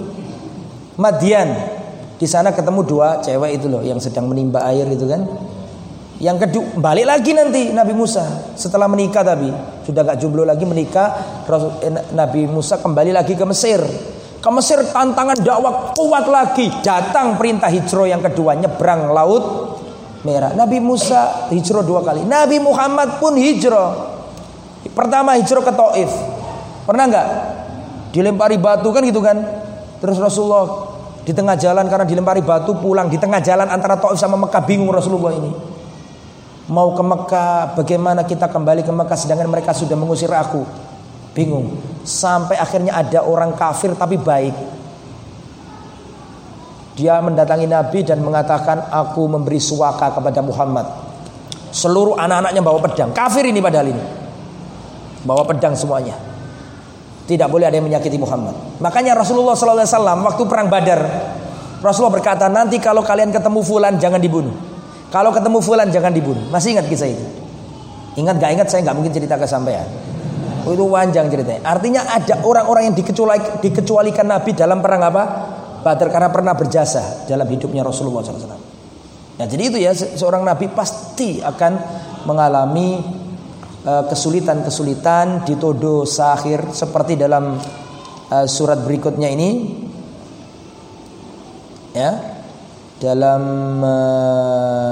Madian. 0.99 1.75
Di 2.15 2.23
sana 2.23 2.55
ketemu 2.55 2.87
dua 2.87 3.19
cewek 3.19 3.59
itu 3.59 3.67
loh 3.67 3.83
yang 3.83 3.99
sedang 3.99 4.31
menimba 4.31 4.63
air 4.71 4.87
itu 4.87 5.03
kan. 5.03 5.27
Yang 6.15 6.47
kedua 6.47 6.79
balik 6.79 7.11
lagi 7.11 7.35
nanti 7.35 7.75
Nabi 7.75 7.91
Musa 7.91 8.55
setelah 8.55 8.87
menikah 8.87 9.19
tapi 9.19 9.51
sudah 9.83 9.99
gak 10.07 10.23
jomblo 10.23 10.47
lagi 10.47 10.63
menikah 10.63 11.11
eh, 11.83 11.91
Nabi 12.15 12.47
Musa 12.47 12.79
kembali 12.79 13.11
lagi 13.11 13.35
ke 13.35 13.43
Mesir. 13.43 13.83
Ke 14.45 14.49
Mesir 14.53 14.77
tantangan 14.93 15.41
dakwah 15.41 15.97
kuat 15.97 16.29
lagi. 16.29 16.69
Datang 16.85 17.33
perintah 17.33 17.65
hijrah 17.65 18.05
yang 18.05 18.21
kedua 18.21 18.53
nyebrang 18.53 19.09
laut 19.09 19.73
merah. 20.21 20.53
Nabi 20.53 20.77
Musa 20.77 21.49
hijrah 21.49 21.81
dua 21.81 22.05
kali. 22.05 22.21
Nabi 22.29 22.61
Muhammad 22.61 23.17
pun 23.17 23.33
hijrah. 23.41 24.13
Pertama 24.93 25.33
hijrah 25.33 25.65
ke 25.65 25.73
Taif. 25.73 26.11
Pernah 26.85 27.05
nggak? 27.09 27.27
Dilempari 28.13 28.61
batu 28.61 28.93
kan 28.93 29.01
gitu 29.01 29.17
kan. 29.17 29.41
Terus 29.97 30.21
Rasulullah 30.21 30.93
Di 31.25 31.33
tengah 31.33 31.57
jalan 31.57 31.89
karena 31.89 32.05
dilempari 32.05 32.45
batu 32.45 32.77
pulang 32.77 33.09
di 33.09 33.17
tengah 33.17 33.41
jalan 33.41 33.65
antara 33.65 33.97
Taif 33.97 34.21
sama 34.21 34.37
Mekah 34.37 34.61
bingung 34.61 34.93
Rasulullah 34.93 35.33
ini. 35.33 35.49
Mau 36.69 36.93
ke 36.93 37.01
Mekah, 37.01 37.73
bagaimana 37.73 38.21
kita 38.21 38.45
kembali 38.45 38.85
ke 38.85 38.93
Mekah 38.93 39.17
sedangkan 39.17 39.49
mereka 39.49 39.73
sudah 39.73 39.97
mengusir 39.97 40.29
aku? 40.29 40.61
Bingung. 41.33 41.94
Sampai 42.05 42.61
akhirnya 42.61 42.93
ada 42.93 43.25
orang 43.25 43.57
kafir 43.57 43.97
tapi 43.97 44.21
baik. 44.21 44.53
Dia 46.95 47.19
mendatangi 47.19 47.67
Nabi 47.67 48.05
dan 48.07 48.23
mengatakan 48.23 48.87
aku 48.93 49.27
memberi 49.27 49.59
suaka 49.59 50.15
kepada 50.15 50.39
Muhammad. 50.39 50.85
Seluruh 51.75 52.15
anak-anaknya 52.15 52.61
bawa 52.63 52.79
pedang. 52.79 53.11
Kafir 53.11 53.43
ini 53.51 53.59
padahal 53.59 53.91
ini. 53.91 54.03
Bawa 55.27 55.43
pedang 55.43 55.75
semuanya. 55.75 56.15
Tidak 57.25 57.49
boleh 57.51 57.67
ada 57.67 57.75
yang 57.75 57.89
menyakiti 57.89 58.15
Muhammad. 58.15 58.79
Makanya 58.79 59.17
Rasulullah 59.17 59.57
SAW 59.57 59.83
waktu 60.23 60.43
perang 60.45 60.69
Badar, 60.69 61.01
Rasulullah 61.83 62.15
berkata 62.15 62.47
nanti 62.47 62.79
kalau 62.79 63.01
kalian 63.01 63.33
ketemu 63.33 63.59
Fulan 63.65 63.97
jangan 63.99 64.21
dibunuh. 64.21 64.55
Kalau 65.09 65.33
ketemu 65.35 65.57
Fulan 65.59 65.89
jangan 65.91 66.13
dibunuh. 66.15 66.47
Masih 66.53 66.77
ingat 66.77 66.87
kisah 66.87 67.11
itu? 67.11 67.25
Ingat 68.15 68.39
gak 68.39 68.51
ingat 68.55 68.67
saya 68.71 68.87
nggak 68.87 68.95
mungkin 68.95 69.11
cerita 69.11 69.35
ke 69.35 69.43
sampean. 69.43 69.83
Oh, 69.83 70.14
itu 70.73 70.85
panjang 70.89 71.29
ceritanya. 71.29 71.61
Artinya 71.67 72.01
ada 72.09 72.41
orang-orang 72.41 72.89
yang 72.89 72.95
dikecualikan, 73.61 74.25
Nabi 74.25 74.51
dalam 74.57 74.81
perang 74.81 75.03
apa? 75.05 75.23
Badar 75.85 76.09
karena 76.09 76.33
pernah 76.33 76.57
berjasa 76.57 77.29
dalam 77.29 77.45
hidupnya 77.45 77.85
Rasulullah 77.85 78.25
SAW. 78.25 78.57
Nah 79.35 79.45
jadi 79.45 79.63
itu 79.69 79.77
ya 79.77 79.93
seorang 79.93 80.41
Nabi 80.41 80.73
pasti 80.73 81.43
akan 81.45 81.73
mengalami 82.25 83.03
Eh, 83.85 84.03
kesulitan-kesulitan 84.09 85.45
dituduh 85.45 86.09
sahir 86.09 86.73
seperti 86.73 87.21
dalam 87.21 87.53
uh, 88.33 88.47
surat 88.49 88.81
berikutnya 88.81 89.29
ini 89.29 89.77
ya 91.93 92.17
dalam 92.97 93.43
uh, 93.85 94.89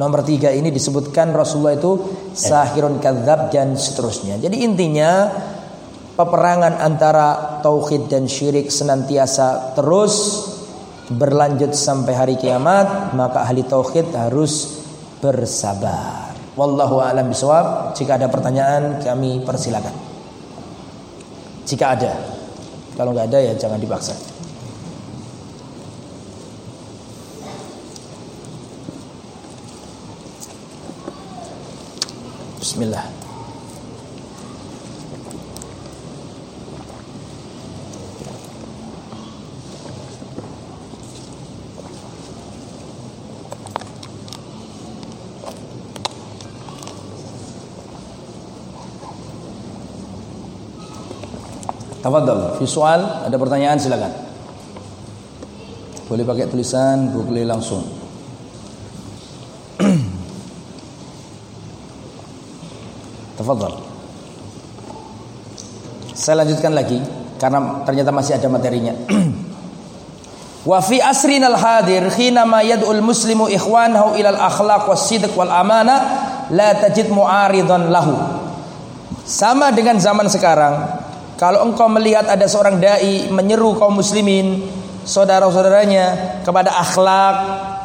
nomor 0.00 0.24
tiga 0.24 0.48
ini 0.48 0.72
disebutkan 0.72 1.36
Rasulullah 1.36 1.76
itu 1.76 1.92
sahirun 2.32 2.96
kadzab 2.96 3.52
dan 3.52 3.76
seterusnya 3.76 4.40
jadi 4.40 4.56
intinya 4.64 5.28
peperangan 6.16 6.80
antara 6.80 7.60
tauhid 7.60 8.08
dan 8.08 8.24
syirik 8.24 8.72
senantiasa 8.72 9.76
terus 9.76 10.48
berlanjut 11.12 11.76
sampai 11.76 12.16
hari 12.16 12.34
kiamat 12.40 13.12
maka 13.12 13.44
ahli 13.44 13.68
tauhid 13.68 14.08
harus 14.16 14.80
bersabar 15.20 16.30
Wallahu 16.58 17.00
a'lam 17.00 17.32
bisawab. 17.32 17.96
Jika 17.96 18.20
ada 18.20 18.28
pertanyaan 18.28 19.00
kami 19.00 19.40
persilakan. 19.46 19.96
Jika 21.64 21.96
ada. 21.96 22.12
Kalau 22.98 23.16
nggak 23.16 23.32
ada 23.32 23.38
ya 23.38 23.52
jangan 23.56 23.80
dipaksa. 23.80 24.12
Bismillah. 32.70 33.02
Tafadhal, 52.06 52.54
ada 53.26 53.34
pertanyaan 53.34 53.82
silakan. 53.82 54.14
Boleh 56.06 56.22
pakai 56.22 56.46
tulisan, 56.46 57.10
boleh 57.10 57.42
langsung. 57.42 57.99
Tafadhal. 63.40 63.72
Saya 66.12 66.44
lanjutkan 66.44 66.76
lagi 66.76 67.00
karena 67.40 67.80
ternyata 67.88 68.12
masih 68.12 68.36
ada 68.36 68.52
materinya. 68.52 68.92
Wa 70.68 70.84
fi 70.84 71.00
asrinal 71.00 71.56
hadir 71.56 72.04
ma 72.44 72.60
yad'ul 72.60 73.00
muslimu 73.00 73.48
ikhwanahu 73.48 74.20
ilal 74.20 74.36
akhlaq 74.36 74.84
was 74.84 75.08
sidq 75.08 75.32
wal 75.32 75.48
amana 75.48 75.96
la 76.52 76.76
tajid 76.76 77.08
mu'aridan 77.08 77.88
lahu. 77.88 78.12
Sama 79.24 79.72
dengan 79.72 79.96
zaman 79.96 80.28
sekarang, 80.28 81.00
kalau 81.40 81.64
engkau 81.64 81.88
melihat 81.88 82.28
ada 82.28 82.44
seorang 82.44 82.76
dai 82.76 83.32
menyeru 83.32 83.72
kaum 83.80 83.96
muslimin, 83.96 84.68
saudara-saudaranya 85.08 86.44
kepada 86.44 86.76
akhlak, 86.76 87.36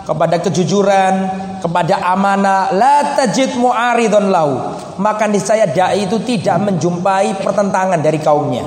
kepada 0.06 0.38
kejujuran, 0.38 1.14
kepada 1.60 1.98
amanah, 2.14 2.69
la 2.72 3.18
tajid 3.18 3.57
mu'aridun 3.57 4.30
lau. 4.30 4.77
Maka 5.02 5.26
niscaya 5.26 5.65
dai 5.65 6.06
itu 6.06 6.22
tidak 6.22 6.61
menjumpai 6.61 7.41
pertentangan 7.41 7.99
dari 7.99 8.22
kaumnya. 8.22 8.64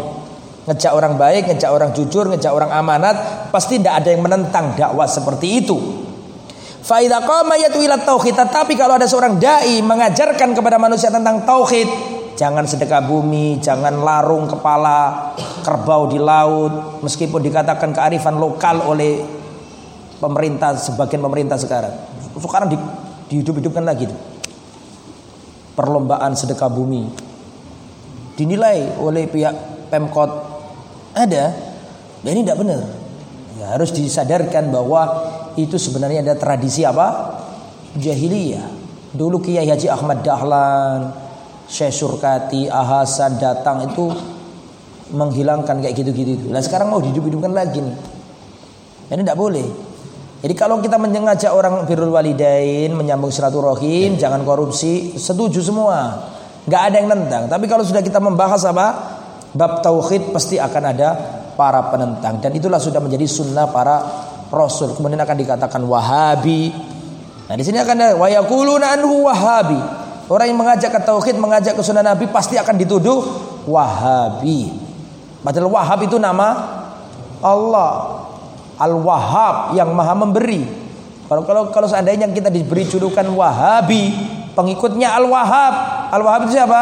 Ngejak 0.69 0.93
orang 0.93 1.17
baik, 1.17 1.49
ngejak 1.49 1.71
orang 1.73 1.95
jujur, 1.97 2.29
ngejak 2.29 2.53
orang 2.53 2.75
amanat, 2.75 3.49
pasti 3.49 3.81
tidak 3.81 4.05
ada 4.05 4.13
yang 4.13 4.21
menentang 4.21 4.77
dakwah 4.77 5.09
seperti 5.09 5.65
itu. 5.65 5.79
Faidah 6.85 7.25
qama 7.25 7.57
yatu 7.57 7.81
tauhid, 7.81 8.37
tetapi 8.37 8.77
kalau 8.77 9.01
ada 9.01 9.09
seorang 9.09 9.41
dai 9.41 9.81
mengajarkan 9.81 10.53
kepada 10.53 10.77
manusia 10.77 11.09
tentang 11.09 11.47
tauhid, 11.47 12.19
Jangan 12.39 12.71
sedekah 12.71 13.03
bumi, 13.03 13.59
jangan 13.59 13.99
larung 13.99 14.47
kepala 14.47 15.35
kerbau 15.67 16.07
di 16.07 16.23
laut, 16.23 17.03
meskipun 17.03 17.43
dikatakan 17.43 17.91
kearifan 17.91 18.39
lokal 18.39 18.87
oleh 18.87 19.38
pemerintah 20.19 20.75
sebagian 20.79 21.23
pemerintah 21.23 21.57
sekarang. 21.59 21.95
Sekarang 22.39 22.69
di, 22.71 22.77
dihidup-hidupkan 23.33 23.83
lagi 23.83 24.07
tuh. 24.07 24.21
Perlombaan 25.79 26.35
sedekah 26.35 26.71
bumi 26.71 27.29
dinilai 28.39 29.03
oleh 29.03 29.27
pihak 29.27 29.55
Pemkot 29.91 30.31
ada, 31.19 31.51
dan 32.23 32.31
ini 32.31 32.47
tidak 32.47 32.63
benar. 32.63 32.83
Ya, 33.59 33.75
harus 33.75 33.91
disadarkan 33.91 34.71
bahwa 34.71 35.03
itu 35.59 35.75
sebenarnya 35.75 36.23
ada 36.23 36.39
tradisi 36.39 36.87
apa? 36.87 37.35
Jahiliyah. 37.99 38.79
Dulu 39.11 39.43
Kiai 39.43 39.67
Haji 39.67 39.89
Ahmad 39.91 40.23
Dahlan, 40.23 41.11
Syekh 41.67 41.91
Surkati, 41.91 42.71
Ahasan 42.71 43.41
datang 43.41 43.91
itu 43.91 44.13
menghilangkan 45.11 45.81
kayak 45.81 45.97
gitu-gitu. 45.97 46.53
Nah 46.53 46.61
sekarang 46.61 46.93
mau 46.93 47.01
dihidup-hidupkan 47.01 47.51
lagi 47.51 47.81
nih. 47.81 47.97
Ini 49.09 49.23
tidak 49.25 49.41
boleh. 49.41 49.67
Jadi 50.39 50.55
kalau 50.55 50.79
kita 50.79 50.95
mengajak 51.03 51.51
orang 51.51 51.83
birrul 51.83 52.15
walidain, 52.15 52.95
menyambung 52.95 53.35
silaturahim, 53.35 54.15
jangan 54.15 54.47
korupsi, 54.47 55.19
setuju 55.19 55.59
semua. 55.59 56.31
Nggak 56.69 56.83
ada 56.85 56.97
yang 57.01 57.09
nentang. 57.11 57.43
Tapi 57.51 57.67
kalau 57.67 57.83
sudah 57.83 57.99
kita 58.05 58.23
membahas 58.23 58.63
apa? 58.71 58.87
Bab 59.51 59.83
tauhid 59.83 60.31
pasti 60.31 60.61
akan 60.61 60.83
ada 60.85 61.09
para 61.59 61.91
penentang 61.91 62.39
dan 62.39 62.55
itulah 62.55 62.79
sudah 62.79 63.03
menjadi 63.03 63.27
sunnah 63.27 63.67
para 63.73 63.99
rasul. 64.53 64.95
Kemudian 64.95 65.19
akan 65.19 65.37
dikatakan 65.41 65.83
Wahabi. 65.83 66.71
Nah, 67.49 67.57
di 67.57 67.65
sini 67.65 67.81
akan 67.81 67.97
ada 67.97 68.15
wayakuluna 68.21 68.95
anhu 68.95 69.27
Wahabi. 69.27 69.81
Orang 70.29 70.47
yang 70.53 70.61
mengajak 70.61 70.93
ke 70.93 71.01
tauhid, 71.03 71.41
mengajak 71.41 71.73
ke 71.73 71.83
sunnah 71.83 72.05
Nabi 72.05 72.29
pasti 72.29 72.61
akan 72.61 72.77
dituduh 72.77 73.21
Wahabi. 73.65 74.69
Padahal 75.41 75.73
Wahab 75.73 76.05
itu 76.05 76.21
nama 76.21 76.49
Allah. 77.41 78.21
Al-Wahhab 78.79 79.75
yang 79.75 79.91
Maha 79.93 80.15
memberi. 80.15 80.63
Kalau 81.29 81.43
kalau 81.45 81.69
kalau 81.75 81.89
seandainya 81.91 82.31
kita 82.31 82.49
diberi 82.49 82.87
julukan 82.87 83.27
Wahabi, 83.27 84.15
pengikutnya 84.55 85.13
Al-Wahhab. 85.19 85.75
Al-Wahhab 86.15 86.47
itu 86.49 86.57
siapa? 86.57 86.81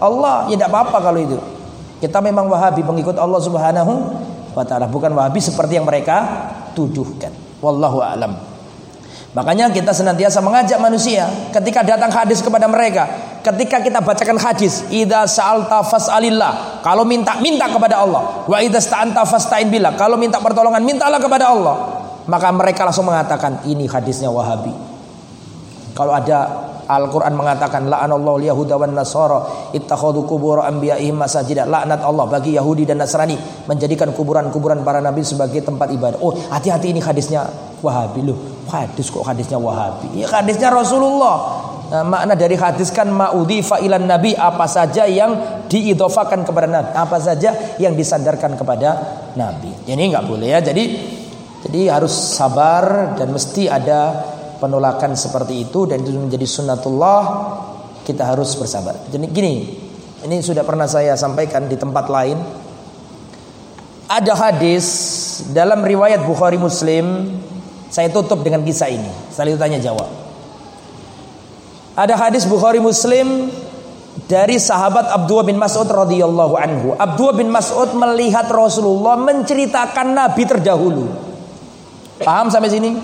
Allah. 0.00 0.48
Ya 0.48 0.56
tidak 0.56 0.72
apa-apa 0.72 0.98
kalau 1.04 1.20
itu. 1.20 1.38
Kita 2.00 2.18
memang 2.24 2.48
Wahabi, 2.48 2.86
pengikut 2.86 3.18
Allah 3.18 3.42
Subhanahu 3.42 3.92
wa 4.54 4.64
taala, 4.64 4.86
bukan 4.88 5.12
Wahabi 5.14 5.42
seperti 5.42 5.76
yang 5.76 5.86
mereka 5.86 6.24
tuduhkan. 6.72 7.30
Wallahu 7.58 8.00
a'lam. 8.00 8.47
Makanya 9.36 9.68
kita 9.68 9.92
senantiasa 9.92 10.40
mengajak 10.40 10.80
manusia 10.80 11.28
ketika 11.52 11.84
datang 11.84 12.08
hadis 12.08 12.40
kepada 12.40 12.64
mereka, 12.64 13.04
ketika 13.44 13.84
kita 13.84 14.00
bacakan 14.00 14.40
hadis, 14.40 14.88
idza 14.88 15.28
sa'alta 15.28 15.84
fas'alillah. 15.84 16.80
Kalau 16.80 17.04
minta 17.04 17.36
minta 17.36 17.68
kepada 17.68 18.00
Allah. 18.00 18.48
Wa 18.48 18.56
idza 18.64 18.80
sta'anta 18.80 19.28
fasta'in 19.28 19.68
billah. 19.68 20.00
Kalau 20.00 20.16
minta 20.16 20.40
pertolongan 20.40 20.80
mintalah 20.80 21.20
kepada 21.20 21.52
Allah. 21.52 21.76
Maka 22.24 22.48
mereka 22.56 22.88
langsung 22.88 23.04
mengatakan 23.04 23.68
ini 23.68 23.84
hadisnya 23.84 24.32
Wahabi. 24.32 24.72
Kalau 25.92 26.12
ada 26.16 26.68
Al-Quran 26.88 27.36
mengatakan 27.36 27.84
la'anallahu 27.84 28.40
yahuda 28.40 28.80
wan 28.80 28.96
nasara 28.96 29.70
ittakhadhu 29.76 30.24
kubur 30.24 30.64
anbiya'ihim 30.64 31.20
masajida. 31.20 31.68
Laknat 31.68 32.00
Allah 32.00 32.24
bagi 32.24 32.56
Yahudi 32.56 32.88
dan 32.88 33.04
Nasrani 33.04 33.36
menjadikan 33.68 34.08
kuburan-kuburan 34.16 34.80
para 34.80 35.04
nabi 35.04 35.20
sebagai 35.20 35.60
tempat 35.60 35.92
ibadah. 35.92 36.16
Oh, 36.24 36.32
hati-hati 36.32 36.96
ini 36.96 37.04
hadisnya 37.04 37.44
Wahabi 37.84 38.24
loh. 38.24 38.57
Hadis 38.68 39.08
kok 39.08 39.24
hadisnya 39.24 39.56
Wahabi? 39.56 40.20
Ya 40.20 40.28
hadisnya 40.28 40.68
Rasulullah. 40.68 41.66
Nah, 41.88 42.04
makna 42.04 42.36
dari 42.36 42.52
hadis 42.52 42.92
kan 42.92 43.08
ma'udhi 43.08 43.64
fa'ilan 43.64 44.04
nabi 44.04 44.36
apa 44.36 44.68
saja 44.68 45.08
yang 45.08 45.64
diidofakan 45.72 46.44
kepada 46.44 46.68
nabi, 46.68 46.92
apa 46.92 47.16
saja 47.16 47.80
yang 47.80 47.96
disandarkan 47.96 48.60
kepada 48.60 48.88
nabi. 49.40 49.72
Ini 49.88 50.12
nggak 50.12 50.24
boleh 50.28 50.52
ya. 50.52 50.60
Jadi 50.60 50.84
Jadi 51.58 51.90
harus 51.90 52.38
sabar 52.38 53.18
dan 53.18 53.34
mesti 53.34 53.66
ada 53.66 54.14
penolakan 54.62 55.18
seperti 55.18 55.66
itu 55.66 55.90
dan 55.90 56.06
itu 56.06 56.14
menjadi 56.14 56.46
sunnatullah 56.46 57.22
kita 58.06 58.30
harus 58.30 58.54
bersabar. 58.54 58.94
Jadi 59.10 59.26
gini, 59.28 59.54
ini 60.22 60.38
sudah 60.38 60.62
pernah 60.62 60.86
saya 60.86 61.18
sampaikan 61.18 61.66
di 61.66 61.74
tempat 61.74 62.06
lain. 62.06 62.38
Ada 64.08 64.32
hadis 64.38 64.86
dalam 65.50 65.84
riwayat 65.84 66.24
Bukhari 66.24 66.56
Muslim, 66.56 67.36
saya 67.88 68.12
tutup 68.12 68.44
dengan 68.44 68.60
kisah 68.64 68.88
ini. 68.92 69.08
Saya 69.32 69.56
tanya 69.56 69.80
jawab. 69.80 70.08
Ada 71.98 72.14
hadis 72.14 72.46
Bukhari 72.46 72.78
Muslim 72.78 73.50
dari 74.30 74.60
sahabat 74.60 75.10
Abdullah 75.10 75.48
bin 75.48 75.58
Mas'ud 75.58 75.88
radhiyallahu 75.88 76.54
anhu. 76.54 76.88
Abdullah 76.94 77.34
bin 77.34 77.50
Mas'ud 77.50 77.96
melihat 77.96 78.46
Rasulullah 78.52 79.18
menceritakan 79.18 80.14
nabi 80.14 80.42
terdahulu. 80.46 81.06
Paham 82.22 82.52
sampai 82.52 82.70
sini? 82.70 82.94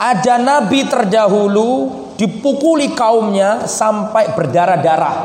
Ada 0.00 0.40
nabi 0.40 0.88
terdahulu 0.88 1.70
dipukuli 2.16 2.96
kaumnya 2.96 3.68
sampai 3.68 4.32
berdarah-darah. 4.32 5.16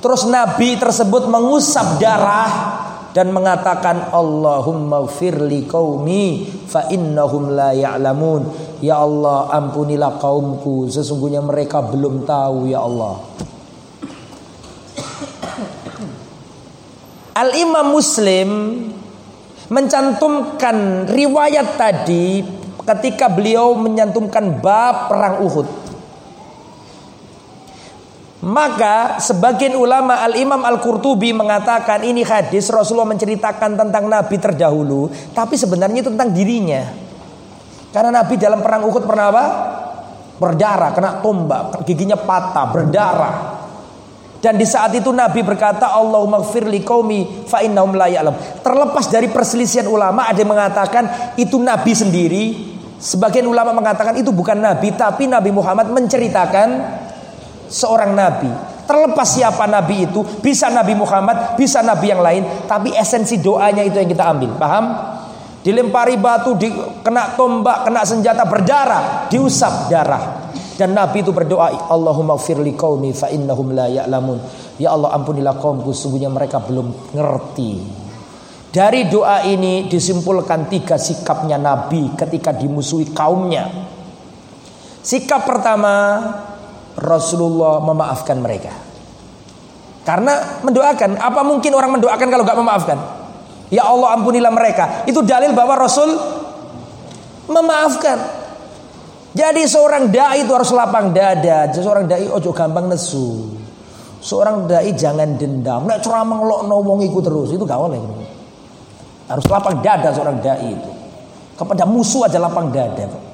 Terus 0.00 0.26
nabi 0.26 0.80
tersebut 0.80 1.28
mengusap 1.28 2.00
darah 2.02 2.89
dan 3.10 3.34
mengatakan 3.34 4.14
Allahumma 4.14 5.02
firli 5.10 5.66
qaumi 5.66 6.46
fa 6.66 6.86
innahum 6.90 7.50
la 7.50 7.74
ya'lamun. 7.74 8.70
Ya 8.80 8.96
Allah, 8.96 9.52
ampunilah 9.52 10.16
kaumku, 10.16 10.88
sesungguhnya 10.88 11.44
mereka 11.44 11.84
belum 11.84 12.24
tahu 12.24 12.70
ya 12.70 12.80
Allah. 12.80 13.20
Al-Imam 17.36 17.86
Muslim 17.92 18.48
mencantumkan 19.70 21.06
riwayat 21.08 21.78
tadi 21.78 22.42
ketika 22.84 23.30
beliau 23.30 23.78
menyantumkan 23.78 24.58
bab 24.58 25.08
perang 25.08 25.44
Uhud. 25.46 25.89
Maka 28.40 29.20
sebagian 29.20 29.76
ulama 29.76 30.24
Al-Imam 30.24 30.64
Al-Qurtubi 30.64 31.36
mengatakan 31.36 32.00
ini 32.00 32.24
hadis 32.24 32.72
Rasulullah 32.72 33.12
menceritakan 33.12 33.76
tentang 33.76 34.08
Nabi 34.08 34.40
terdahulu, 34.40 35.12
tapi 35.36 35.60
sebenarnya 35.60 36.00
itu 36.00 36.08
tentang 36.08 36.32
dirinya. 36.32 36.88
Karena 37.92 38.22
Nabi 38.22 38.40
dalam 38.40 38.64
perang 38.64 38.88
Uhud 38.88 39.04
pernah 39.04 39.28
apa? 39.28 39.44
Berdarah, 40.40 40.96
kena 40.96 41.20
tombak, 41.20 41.84
giginya 41.84 42.16
patah, 42.16 42.64
berdarah. 42.72 43.34
Dan 44.40 44.56
di 44.56 44.64
saat 44.64 44.96
itu 44.96 45.12
Nabi 45.12 45.44
berkata, 45.44 45.92
Allahumma 45.92 46.40
gfir 46.40 46.64
li 46.64 46.80
qaumi 46.80 47.44
fa. 47.44 47.60
Terlepas 48.64 49.12
dari 49.12 49.28
perselisihan 49.28 49.84
ulama, 49.84 50.24
ada 50.24 50.40
yang 50.40 50.48
mengatakan 50.48 51.36
itu 51.36 51.60
Nabi 51.60 51.92
sendiri. 51.92 52.44
Sebagian 52.96 53.44
ulama 53.44 53.76
mengatakan 53.76 54.16
itu 54.16 54.32
bukan 54.32 54.56
Nabi, 54.56 54.96
tapi 54.96 55.28
Nabi 55.28 55.52
Muhammad 55.52 55.92
menceritakan 55.92 56.68
seorang 57.70 58.12
Nabi. 58.12 58.50
Terlepas 58.90 59.38
siapa 59.38 59.70
Nabi 59.70 60.10
itu, 60.10 60.26
bisa 60.42 60.66
Nabi 60.66 60.98
Muhammad, 60.98 61.54
bisa 61.54 61.78
Nabi 61.78 62.10
yang 62.10 62.18
lain, 62.18 62.66
tapi 62.66 62.90
esensi 62.90 63.38
doanya 63.38 63.86
itu 63.86 64.02
yang 64.02 64.10
kita 64.10 64.26
ambil. 64.26 64.58
Paham? 64.58 64.84
Dilempari 65.62 66.18
batu, 66.18 66.58
di, 66.58 66.74
kena 67.06 67.38
tombak, 67.38 67.86
kena 67.86 68.02
senjata 68.02 68.42
berdarah, 68.50 69.30
diusap 69.30 69.86
darah. 69.86 70.50
Dan 70.74 70.96
Nabi 70.96 71.22
itu 71.22 71.30
berdoa, 71.30 71.86
Allahumma 71.92 72.34
firli 72.34 72.74
qaumi 72.74 73.14
fa 73.14 73.30
innahum 73.30 73.70
la 73.70 73.86
ya'lamun. 73.86 74.42
Ya 74.80 74.90
Allah 74.90 75.14
ampunilah 75.14 75.60
kaumku, 75.60 75.92
sungguhnya 75.94 76.32
mereka 76.32 76.58
belum 76.58 77.14
ngerti. 77.14 77.72
Dari 78.70 79.06
doa 79.06 79.44
ini 79.46 79.86
disimpulkan 79.86 80.66
tiga 80.72 80.96
sikapnya 80.96 81.60
Nabi 81.60 82.16
ketika 82.16 82.56
dimusuhi 82.56 83.12
kaumnya. 83.12 83.66
Sikap 85.04 85.44
pertama, 85.44 85.92
Rasulullah 87.00 87.80
memaafkan 87.80 88.36
mereka. 88.38 88.72
Karena 90.04 90.60
mendoakan, 90.64 91.16
apa 91.16 91.40
mungkin 91.44 91.72
orang 91.76 91.96
mendoakan 91.96 92.28
kalau 92.28 92.44
gak 92.44 92.60
memaafkan? 92.60 92.98
Ya 93.70 93.86
Allah 93.86 94.18
ampunilah 94.18 94.52
mereka. 94.52 95.06
Itu 95.06 95.22
dalil 95.22 95.54
bahwa 95.54 95.78
Rasul 95.78 96.10
memaafkan. 97.46 98.18
Jadi 99.30 99.62
seorang 99.62 100.10
dai 100.10 100.42
itu 100.42 100.50
harus 100.50 100.74
lapang 100.74 101.14
dada. 101.14 101.70
Seorang 101.70 102.10
dai 102.10 102.26
ojo 102.26 102.50
gampang 102.50 102.90
nesu. 102.90 103.46
Seorang 104.18 104.66
dai 104.66 104.90
jangan 104.98 105.38
dendam. 105.38 105.86
Nek 105.86 106.02
ceramah 106.02 106.42
ngelokno 106.42 106.76
wong 106.82 107.00
iku 107.06 107.22
terus 107.22 107.54
itu 107.54 107.62
gak 107.62 107.78
boleh. 107.78 108.00
Harus 109.30 109.46
lapang 109.46 109.78
dada 109.78 110.10
seorang 110.10 110.42
dai 110.42 110.74
itu. 110.74 110.90
Kepada 111.54 111.86
musuh 111.86 112.26
aja 112.26 112.42
lapang 112.42 112.74
dada. 112.74 113.29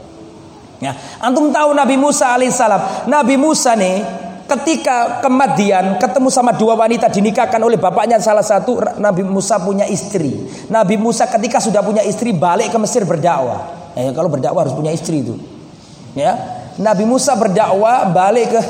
Ya, 0.76 0.92
antum 1.24 1.48
tahu 1.48 1.72
Nabi 1.72 1.96
Musa 1.96 2.36
alaihissalam. 2.36 3.08
Nabi 3.08 3.40
Musa 3.40 3.72
nih 3.72 4.04
ketika 4.46 5.24
kematian 5.24 5.98
ketemu 5.98 6.28
sama 6.30 6.54
dua 6.54 6.78
wanita 6.78 7.10
dinikahkan 7.10 7.58
oleh 7.58 7.74
bapaknya 7.80 8.22
salah 8.22 8.44
satu 8.46 8.78
Nabi 9.00 9.24
Musa 9.26 9.58
punya 9.58 9.88
istri. 9.88 10.36
Nabi 10.70 11.00
Musa 11.00 11.26
ketika 11.26 11.58
sudah 11.58 11.80
punya 11.82 12.04
istri 12.04 12.36
balik 12.36 12.70
ke 12.70 12.78
Mesir 12.78 13.02
berdakwah. 13.08 13.92
Eh, 13.96 14.12
kalau 14.12 14.28
berdakwah 14.28 14.68
harus 14.68 14.76
punya 14.76 14.92
istri 14.92 15.24
itu. 15.24 15.34
Ya, 16.12 16.36
Nabi 16.76 17.08
Musa 17.08 17.32
berdakwah 17.36 18.12
balik 18.12 18.52
ke 18.52 18.60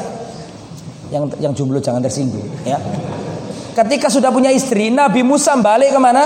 yang 1.10 1.30
yang 1.38 1.52
jomblo 1.54 1.78
jangan 1.82 2.02
tersinggung. 2.02 2.46
Ya, 2.66 2.78
ketika 3.76 4.10
sudah 4.10 4.30
punya 4.30 4.50
istri, 4.50 4.90
Nabi 4.90 5.22
Musa 5.22 5.54
balik 5.58 5.94
ke 5.94 6.00
mana? 6.00 6.24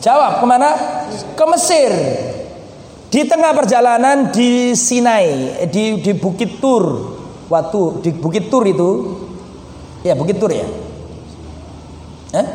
Jawab 0.00 0.42
ke 0.42 0.46
mana? 0.48 0.68
Ke 1.38 1.44
Mesir. 1.48 1.92
Di 3.16 3.24
tengah 3.24 3.56
perjalanan 3.56 4.28
di 4.28 4.76
Sinai, 4.76 5.64
di 5.72 6.04
di 6.04 6.12
Bukit 6.12 6.60
Tur, 6.60 6.84
waktu 7.48 8.04
di 8.04 8.10
Bukit 8.12 8.52
Tur 8.52 8.60
itu, 8.68 8.90
ya 10.04 10.12
Bukit 10.12 10.36
Tur 10.36 10.52
ya. 10.52 10.68
Eh? 12.36 12.48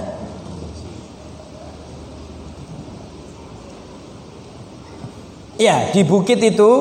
Ya, 5.58 5.90
di 5.94 6.06
bukit 6.06 6.38
itu 6.42 6.72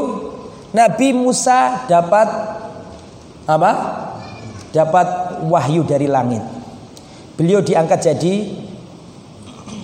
Nabi 0.76 1.16
Musa 1.16 1.84
dapat 1.88 2.28
apa? 3.48 3.72
Dapat 4.76 5.40
wahyu 5.48 5.88
dari 5.88 6.04
langit. 6.08 6.44
Beliau 7.36 7.64
diangkat 7.64 8.12
jadi 8.12 8.56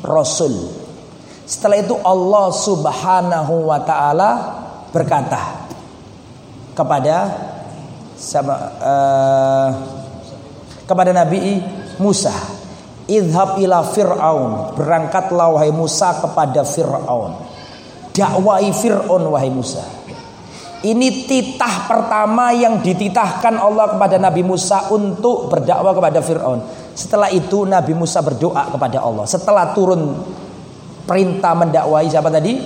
rasul. 0.05 0.86
Setelah 1.47 1.79
itu 1.79 1.95
Allah 2.03 2.51
Subhanahu 2.51 3.71
wa 3.71 3.79
taala 3.87 4.31
berkata 4.91 5.63
kepada 6.75 7.31
sama 8.19 8.55
uh, 8.83 9.69
kepada 10.91 11.15
Nabi 11.15 11.63
Musa, 12.03 12.35
"Idhab 13.07 13.63
ila 13.63 13.87
Fir'aun." 13.87 14.75
Berangkatlah 14.75 15.55
wahai 15.55 15.71
Musa 15.71 16.19
kepada 16.19 16.67
Fir'aun. 16.67 17.39
Dakwai 18.11 18.75
Fir'aun 18.75 19.23
wahai 19.31 19.47
Musa. 19.55 19.87
Ini 20.83 21.31
titah 21.31 21.87
pertama 21.87 22.51
yang 22.51 22.83
dititahkan 22.83 23.55
Allah 23.55 23.95
kepada 23.95 24.19
Nabi 24.19 24.43
Musa 24.43 24.91
untuk 24.91 25.47
berdakwah 25.47 25.95
kepada 25.95 26.19
Fir'aun. 26.27 26.59
Setelah 26.91 27.31
itu 27.31 27.63
Nabi 27.63 27.95
Musa 27.95 28.19
berdoa 28.19 28.67
kepada 28.67 28.99
Allah. 28.99 29.31
Setelah 29.31 29.71
turun 29.73 30.17
perintah 31.07 31.55
mendakwai 31.55 32.11
siapa 32.11 32.29
tadi? 32.29 32.59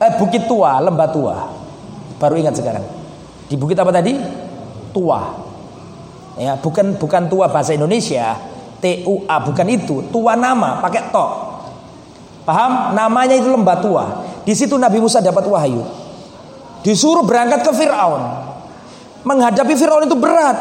Eh, 0.00 0.12
bukit 0.16 0.48
tua, 0.48 0.80
lembah 0.80 1.08
tua. 1.12 1.36
Baru 2.16 2.38
ingat 2.40 2.56
sekarang. 2.56 2.86
Di 3.50 3.58
bukit 3.58 3.76
apa 3.76 3.92
tadi? 3.92 4.16
Tua. 4.94 5.20
Ya, 6.40 6.56
bukan 6.56 6.96
bukan 6.96 7.28
tua 7.28 7.52
bahasa 7.52 7.76
Indonesia. 7.76 8.38
T 8.80 9.04
U 9.04 9.28
A 9.28 9.44
bukan 9.44 9.66
itu. 9.68 10.08
Tua 10.08 10.38
nama 10.38 10.80
pakai 10.80 11.12
to. 11.12 11.26
Paham? 12.48 12.96
Namanya 12.96 13.36
itu 13.36 13.52
lembah 13.52 13.76
tua. 13.82 14.04
Di 14.40 14.56
situ 14.56 14.72
Nabi 14.80 15.04
Musa 15.04 15.20
dapat 15.20 15.44
wahyu. 15.44 15.84
Disuruh 16.80 17.26
berangkat 17.28 17.60
ke 17.60 17.72
Fir'aun. 17.76 18.22
Menghadapi 19.20 19.76
Fir'aun 19.76 20.08
itu 20.08 20.16
berat. 20.16 20.56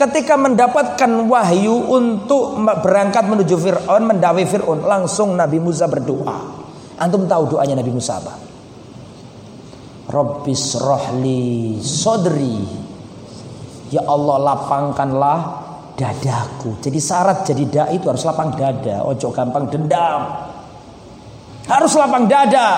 Ketika 0.00 0.32
mendapatkan 0.32 1.12
wahyu 1.28 1.76
untuk 1.92 2.56
berangkat 2.64 3.20
menuju 3.28 3.52
Fir'aun, 3.60 4.08
mendawai 4.08 4.48
Fir'aun, 4.48 4.80
langsung 4.80 5.36
Nabi 5.36 5.60
Musa 5.60 5.84
berdoa. 5.84 6.40
Antum 6.96 7.28
tahu 7.28 7.52
doanya 7.52 7.76
Nabi 7.76 7.92
Musa 7.92 8.16
apa? 8.16 8.32
Rabbis 10.08 10.80
rohli 10.80 11.84
sodri. 11.84 12.64
Ya 13.92 14.00
Allah 14.08 14.40
lapangkanlah 14.40 15.38
dadaku. 16.00 16.80
Jadi 16.80 16.96
syarat 16.96 17.44
jadi 17.44 17.64
dai 17.68 18.00
itu 18.00 18.08
harus 18.08 18.24
lapang 18.24 18.56
dada. 18.56 19.04
Ojo 19.04 19.28
gampang 19.36 19.68
dendam. 19.68 20.48
Harus 21.68 21.92
lapang 22.00 22.24
dada. 22.24 22.68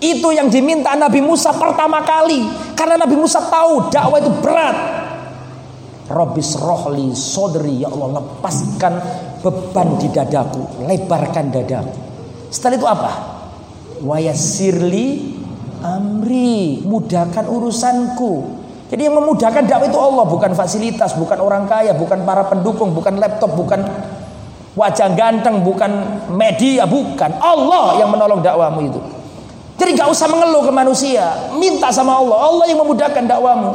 Itu 0.00 0.32
yang 0.32 0.48
diminta 0.48 0.96
Nabi 0.96 1.20
Musa 1.20 1.52
pertama 1.52 2.00
kali. 2.00 2.48
Karena 2.72 2.96
Nabi 2.96 3.12
Musa 3.12 3.44
tahu 3.44 3.92
dakwah 3.92 4.16
itu 4.24 4.32
berat. 4.40 5.03
Robis 6.04 6.60
rohli 6.60 7.16
sodri 7.16 7.80
ya 7.80 7.88
Allah 7.88 8.20
lepaskan 8.20 8.94
beban 9.40 9.96
di 9.96 10.12
dadaku, 10.12 10.84
lebarkan 10.84 11.48
dadaku. 11.48 11.96
Setelah 12.52 12.76
itu 12.76 12.88
apa? 12.88 13.12
Wayasirli 14.04 15.06
amri, 15.80 16.84
mudahkan 16.84 17.48
urusanku. 17.48 18.32
Jadi 18.92 19.00
yang 19.10 19.16
memudahkan 19.16 19.64
dakwah 19.64 19.88
itu 19.88 19.96
Allah, 19.96 20.24
bukan 20.28 20.52
fasilitas, 20.52 21.16
bukan 21.16 21.40
orang 21.40 21.64
kaya, 21.64 21.96
bukan 21.96 22.20
para 22.22 22.44
pendukung, 22.52 22.92
bukan 22.92 23.16
laptop, 23.16 23.56
bukan 23.56 23.80
wajah 24.76 25.08
ganteng, 25.16 25.64
bukan 25.64 26.20
media, 26.36 26.84
bukan. 26.84 27.32
Allah 27.40 27.96
yang 27.96 28.12
menolong 28.12 28.44
dakwamu 28.44 28.80
itu. 28.92 29.00
Jadi 29.80 29.90
nggak 29.98 30.08
usah 30.12 30.28
mengeluh 30.30 30.62
ke 30.62 30.72
manusia, 30.72 31.50
minta 31.56 31.90
sama 31.90 32.20
Allah. 32.20 32.38
Allah 32.44 32.64
yang 32.70 32.84
memudahkan 32.84 33.24
dakwamu. 33.24 33.72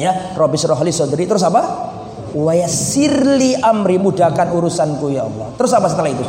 Ya, 0.00 0.32
Robi 0.32 0.56
Rohli 0.56 0.88
Sodri. 0.88 1.28
Terus 1.28 1.44
apa? 1.44 1.92
Wayasirli 2.32 3.60
amri 3.60 4.00
mudahkan 4.00 4.48
urusanku 4.48 5.12
ya 5.12 5.28
Allah. 5.28 5.52
Terus 5.60 5.76
apa 5.76 5.92
setelah 5.92 6.08
itu? 6.08 6.24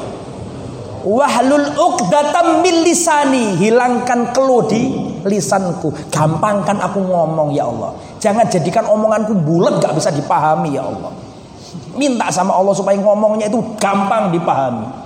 Wahlul 1.02 1.72
uqdatam 1.74 2.62
min 2.62 2.86
lisani, 2.86 3.58
hilangkan 3.58 4.36
keluh 4.36 4.68
di 4.68 4.92
lisanku. 5.24 6.12
Gampangkan 6.12 6.84
aku 6.84 7.00
ngomong 7.00 7.56
ya 7.56 7.72
Allah. 7.72 7.96
Jangan 8.22 8.46
jadikan 8.52 8.86
omonganku 8.86 9.34
bulat 9.34 9.82
gak 9.82 9.98
bisa 9.98 10.12
dipahami 10.14 10.78
ya 10.78 10.86
Allah. 10.86 11.10
Minta 11.96 12.28
sama 12.30 12.54
Allah 12.54 12.76
supaya 12.76 13.00
ngomongnya 13.00 13.48
itu 13.48 13.58
gampang 13.80 14.30
dipahami. 14.36 15.01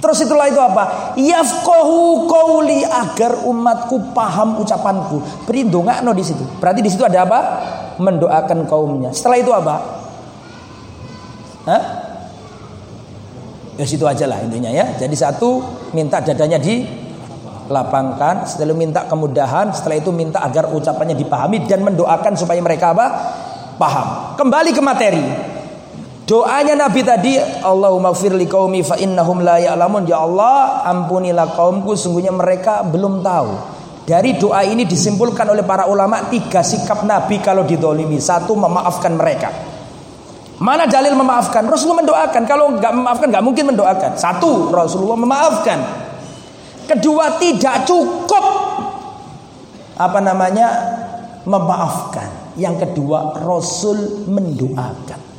Terus 0.00 0.18
itulah 0.24 0.48
itu 0.48 0.56
apa? 0.56 1.14
Yafqahu 1.20 2.24
qauli 2.24 2.80
agar 2.88 3.44
umatku 3.44 4.16
paham 4.16 4.56
ucapanku. 4.64 5.20
Beri 5.44 5.68
no 5.68 6.10
di 6.16 6.24
situ. 6.24 6.42
Berarti 6.56 6.80
di 6.80 6.90
situ 6.90 7.04
ada 7.04 7.28
apa? 7.28 7.40
Mendoakan 8.00 8.64
kaumnya. 8.64 9.12
Setelah 9.12 9.38
itu 9.38 9.52
apa? 9.52 9.74
Hah? 11.68 11.82
Ya 13.76 13.84
situ 13.84 14.04
aja 14.08 14.24
lah 14.24 14.40
intinya 14.40 14.72
ya. 14.72 14.96
Jadi 14.96 15.12
satu 15.12 15.60
minta 15.92 16.20
dadanya 16.24 16.56
di 16.56 16.84
lapangkan, 17.70 18.44
setelah 18.48 18.74
minta 18.74 19.06
kemudahan, 19.06 19.70
setelah 19.70 20.00
itu 20.00 20.10
minta 20.10 20.42
agar 20.42 20.72
ucapannya 20.74 21.14
dipahami 21.14 21.64
dan 21.68 21.84
mendoakan 21.86 22.34
supaya 22.34 22.58
mereka 22.60 22.96
apa? 22.96 23.06
Paham. 23.76 24.36
Kembali 24.36 24.70
ke 24.72 24.82
materi. 24.82 25.24
Doanya 26.30 26.78
Nabi 26.78 27.02
tadi, 27.02 27.34
Allahumma 27.42 28.14
firli 28.14 28.46
qaumi 28.46 28.86
fa 28.86 28.94
innahum 29.02 29.42
la 29.42 29.58
ya'lamun. 29.58 30.06
Ya 30.06 30.22
Allah, 30.22 30.86
ampunilah 30.86 31.58
kaumku, 31.58 31.98
sungguhnya 31.98 32.30
mereka 32.30 32.86
belum 32.86 33.18
tahu. 33.18 33.50
Dari 34.06 34.38
doa 34.38 34.62
ini 34.62 34.86
disimpulkan 34.86 35.42
oleh 35.50 35.66
para 35.66 35.90
ulama 35.90 36.30
tiga 36.30 36.62
sikap 36.62 37.02
Nabi 37.02 37.42
kalau 37.42 37.66
didolimi. 37.66 38.22
Satu, 38.22 38.54
memaafkan 38.54 39.18
mereka. 39.18 39.50
Mana 40.62 40.86
dalil 40.86 41.18
memaafkan? 41.18 41.66
Rasulullah 41.66 42.06
mendoakan. 42.06 42.42
Kalau 42.46 42.78
nggak 42.78 42.92
memaafkan, 42.94 43.26
nggak 43.26 43.44
mungkin 43.50 43.64
mendoakan. 43.74 44.14
Satu, 44.14 44.70
Rasulullah 44.70 45.18
memaafkan. 45.18 45.78
Kedua, 46.86 47.42
tidak 47.42 47.90
cukup 47.90 48.44
apa 49.98 50.18
namanya 50.22 50.68
memaafkan. 51.42 52.54
Yang 52.54 52.86
kedua, 52.86 53.34
Rasul 53.42 54.30
mendoakan 54.30 55.29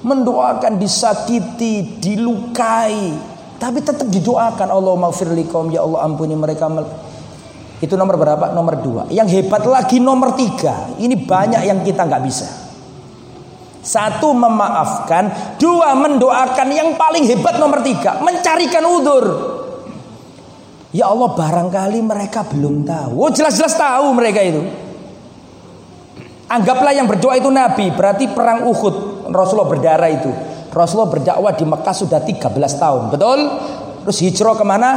mendoakan 0.00 0.80
disakiti, 0.80 2.00
dilukai, 2.00 3.12
tapi 3.60 3.84
tetap 3.84 4.08
didoakan 4.08 4.72
Allah 4.72 4.94
maghfirli 4.96 5.44
ya 5.76 5.84
Allah 5.84 6.08
ampuni 6.08 6.32
mereka. 6.32 6.64
Itu 7.80 7.96
nomor 7.96 8.16
berapa? 8.16 8.52
Nomor 8.56 8.74
dua. 8.80 9.02
Yang 9.12 9.40
hebat 9.40 9.64
lagi 9.68 10.00
nomor 10.00 10.36
tiga. 10.36 10.96
Ini 10.96 11.16
banyak 11.16 11.62
yang 11.68 11.80
kita 11.84 12.08
nggak 12.08 12.24
bisa. 12.24 12.48
Satu 13.80 14.36
memaafkan, 14.36 15.56
dua 15.56 15.96
mendoakan. 15.96 16.68
Yang 16.72 16.96
paling 16.96 17.24
hebat 17.28 17.56
nomor 17.56 17.80
tiga 17.84 18.20
mencarikan 18.20 18.84
udur. 18.84 19.24
Ya 20.90 21.08
Allah 21.08 21.32
barangkali 21.32 22.00
mereka 22.00 22.44
belum 22.48 22.84
tahu. 22.84 23.12
Oh 23.16 23.30
jelas-jelas 23.32 23.76
tahu 23.76 24.12
mereka 24.16 24.40
itu. 24.40 24.89
Anggaplah 26.50 26.90
yang 26.90 27.06
berdoa 27.06 27.38
itu 27.38 27.46
Nabi, 27.46 27.94
berarti 27.94 28.26
perang 28.26 28.66
Uhud 28.66 29.20
Rasulullah 29.30 29.70
berdarah 29.70 30.10
itu. 30.10 30.30
Rasulullah 30.70 31.10
berdakwah 31.10 31.54
di 31.54 31.62
Mekah 31.66 31.94
sudah 31.94 32.20
13 32.22 32.50
tahun, 32.78 33.02
betul? 33.10 33.38
Terus 34.06 34.18
hijrah 34.22 34.54
ke 34.58 34.64
mana? 34.66 34.90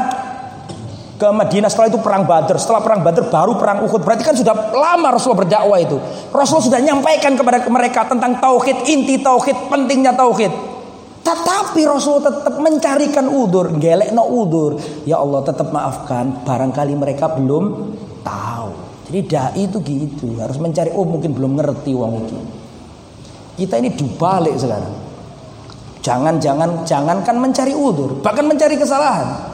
Ke 1.17 1.29
Madinah 1.29 1.69
setelah 1.69 1.93
itu 1.93 2.01
perang 2.01 2.25
Badr. 2.25 2.57
Setelah 2.57 2.81
perang 2.81 3.01
Badr 3.05 3.29
baru 3.29 3.53
perang 3.57 3.85
Uhud. 3.85 4.01
Berarti 4.01 4.25
kan 4.25 4.35
sudah 4.37 4.73
lama 4.73 5.13
Rasulullah 5.13 5.45
berdakwah 5.45 5.79
itu. 5.81 5.97
Rasulullah 6.33 6.67
sudah 6.73 6.81
nyampaikan 6.81 7.37
kepada 7.37 7.61
mereka 7.69 8.05
tentang 8.09 8.41
tauhid, 8.41 8.89
inti 8.89 9.21
tauhid, 9.21 9.69
pentingnya 9.69 10.13
tauhid. 10.17 10.73
Tetapi 11.23 11.81
Rasulullah 11.87 12.33
tetap 12.33 12.59
mencarikan 12.59 13.25
udur, 13.29 13.71
gelek 13.77 14.11
no 14.11 14.27
udur. 14.27 14.75
Ya 15.07 15.21
Allah 15.21 15.41
tetap 15.45 15.71
maafkan, 15.71 16.43
barangkali 16.43 16.93
mereka 16.97 17.31
belum 17.31 17.95
tahu. 18.25 18.92
Jadi 19.13 19.29
dai 19.29 19.61
itu 19.61 19.77
gitu, 19.85 20.41
harus 20.41 20.57
mencari 20.57 20.89
oh 20.89 21.05
mungkin 21.05 21.37
belum 21.37 21.61
ngerti 21.61 21.93
uang 21.93 22.13
itu. 22.25 22.33
Kita 23.61 23.77
ini 23.77 23.93
dibalik 23.93 24.57
sekarang. 24.57 24.89
Jangan-jangan 26.01 26.81
jangankan 26.81 27.37
mencari 27.37 27.77
udur, 27.77 28.17
bahkan 28.25 28.49
mencari 28.49 28.73
kesalahan. 28.73 29.53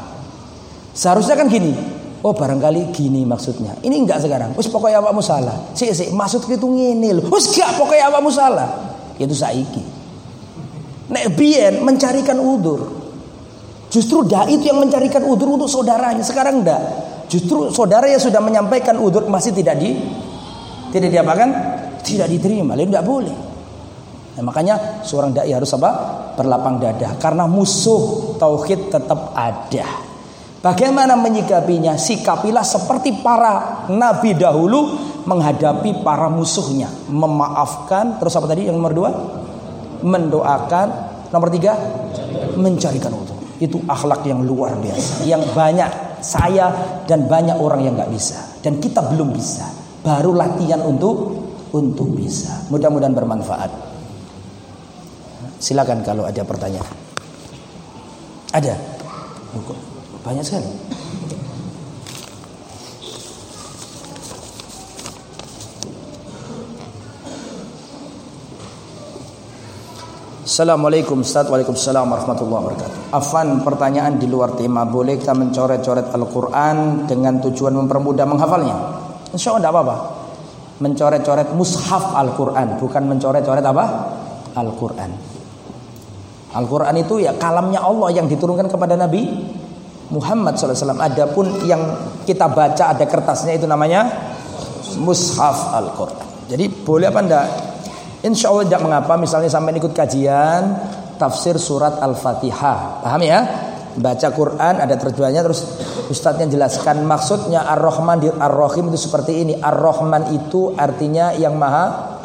Seharusnya 0.96 1.36
kan 1.36 1.52
gini, 1.52 1.76
oh 2.24 2.32
barangkali 2.32 2.96
gini 2.96 3.28
maksudnya. 3.28 3.76
Ini 3.84 4.00
enggak 4.00 4.24
sekarang. 4.24 4.56
Wis 4.56 4.72
pokoknya 4.72 5.04
awakmu 5.04 5.20
salah. 5.20 5.76
Sik 5.76 5.92
sik 5.92 6.16
maksud 6.16 6.48
itu 6.48 6.64
ngene 6.64 7.20
lho. 7.20 7.28
Wis 7.28 7.52
gak 7.52 7.76
pokoknya 7.76 8.16
awakmu 8.16 8.32
salah. 8.32 8.96
Itu 9.20 9.36
saiki. 9.36 9.84
Nek 11.12 11.36
biyen 11.36 11.84
mencarikan 11.84 12.40
udur. 12.40 12.96
Justru 13.92 14.24
dai 14.24 14.56
itu 14.56 14.72
yang 14.72 14.80
mencarikan 14.80 15.28
udur 15.28 15.52
untuk 15.52 15.68
saudaranya. 15.68 16.24
Sekarang 16.24 16.64
enggak. 16.64 16.80
Justru 17.30 17.70
saudara 17.70 18.10
yang 18.10 18.18
sudah 18.18 18.42
menyampaikan 18.42 18.98
udur 18.98 19.30
masih 19.30 19.54
tidak 19.54 19.78
di 19.78 19.94
tidak 20.90 21.14
diapakan? 21.14 21.50
Tidak 22.02 22.26
diterima. 22.26 22.74
Lalu 22.74 22.90
tidak 22.90 23.06
boleh. 23.06 23.38
Nah, 24.34 24.44
makanya 24.44 25.06
seorang 25.06 25.30
dai 25.38 25.54
harus 25.54 25.70
apa? 25.78 25.92
Berlapang 26.34 26.82
dada 26.82 27.14
karena 27.22 27.46
musuh 27.46 28.34
tauhid 28.42 28.90
tetap 28.90 29.38
ada. 29.38 30.10
Bagaimana 30.60 31.16
menyikapinya? 31.16 31.96
Sikapilah 31.96 32.66
seperti 32.66 33.22
para 33.22 33.86
nabi 33.94 34.36
dahulu 34.36 34.98
menghadapi 35.24 36.02
para 36.02 36.28
musuhnya, 36.28 36.90
memaafkan. 37.08 38.18
Terus 38.18 38.34
apa 38.36 38.50
tadi 38.50 38.68
yang 38.68 38.82
nomor 38.82 38.94
dua? 38.98 39.12
Mendoakan. 40.02 40.88
Nomor 41.30 41.54
tiga, 41.54 41.78
mencarikan 42.58 43.14
utuh. 43.14 43.38
Itu 43.62 43.86
akhlak 43.86 44.26
yang 44.26 44.42
luar 44.42 44.74
biasa, 44.82 45.30
yang 45.30 45.46
banyak 45.54 46.09
saya 46.22 46.72
dan 47.06 47.26
banyak 47.26 47.58
orang 47.58 47.82
yang 47.86 47.94
nggak 47.96 48.12
bisa. 48.12 48.40
Dan 48.60 48.78
kita 48.78 49.04
belum 49.10 49.32
bisa. 49.34 49.66
Baru 50.04 50.36
latihan 50.36 50.84
untuk 50.84 51.36
untuk 51.72 52.12
bisa. 52.16 52.68
Mudah-mudahan 52.72 53.16
bermanfaat. 53.16 53.72
Silakan 55.60 56.04
kalau 56.04 56.24
ada 56.24 56.42
pertanyaan. 56.44 56.96
Ada? 58.56 58.74
Banyak 60.24 60.44
sekali 60.44 60.99
Assalamualaikum 70.50 71.22
Ustaz. 71.22 71.46
Waalaikumsalam 71.46 72.10
warahmatullahi 72.10 72.74
wabarakatuh. 72.74 73.14
Afan 73.14 73.62
pertanyaan 73.62 74.18
di 74.18 74.26
luar 74.26 74.58
tema. 74.58 74.82
Boleh 74.82 75.22
kita 75.22 75.38
mencoret-coret 75.38 76.10
Al-Quran 76.10 77.06
Dengan 77.06 77.38
tujuan 77.38 77.78
mempermudah 77.78 78.26
menghafalnya? 78.26 78.74
Insya 79.30 79.54
Allah 79.54 79.62
tidak 79.62 79.74
apa-apa. 79.78 79.96
Mencoret-coret 80.82 81.54
mushaf 81.54 82.18
Al-Quran 82.18 82.82
Bukan 82.82 83.04
mencoret-coret 83.06 83.62
apa? 83.62 83.86
Al-Quran. 84.58 85.12
Al-Quran 86.58 86.96
itu 86.98 87.22
ya 87.22 87.38
kalamnya 87.38 87.86
Allah 87.86 88.10
yang 88.10 88.26
diturunkan 88.26 88.74
kepada 88.74 88.98
Nabi 88.98 89.30
Muhammad 90.10 90.58
SAW 90.58 90.98
Adapun 90.98 91.62
yang 91.70 91.94
kita 92.26 92.50
baca 92.50 92.98
ada 92.98 93.06
kertasnya 93.06 93.54
itu 93.54 93.70
namanya 93.70 94.34
Mushaf 94.98 95.78
Al-Quran. 95.78 96.50
Jadi 96.50 96.66
boleh 96.82 97.14
apa 97.14 97.22
enggak 97.22 97.69
Insya 98.20 98.52
Allah 98.52 98.68
tidak 98.68 98.84
mengapa 98.84 99.16
misalnya 99.16 99.48
sampai 99.48 99.80
ikut 99.80 99.96
kajian 99.96 100.76
tafsir 101.16 101.56
surat 101.56 102.04
Al-Fatihah. 102.04 103.04
Paham 103.04 103.22
ya? 103.24 103.40
Baca 104.00 104.28
Quran 104.32 104.80
ada 104.80 104.96
terjemahannya 104.96 105.44
terus 105.44 105.66
ustadznya 106.08 106.48
jelaskan 106.48 107.04
maksudnya 107.04 107.68
Ar-Rahman 107.68 108.24
Ar-Rahim 108.40 108.92
itu 108.92 109.08
seperti 109.08 109.44
ini. 109.44 109.54
Ar-Rahman 109.60 110.36
itu 110.36 110.76
artinya 110.76 111.32
yang 111.36 111.56
maha 111.56 112.20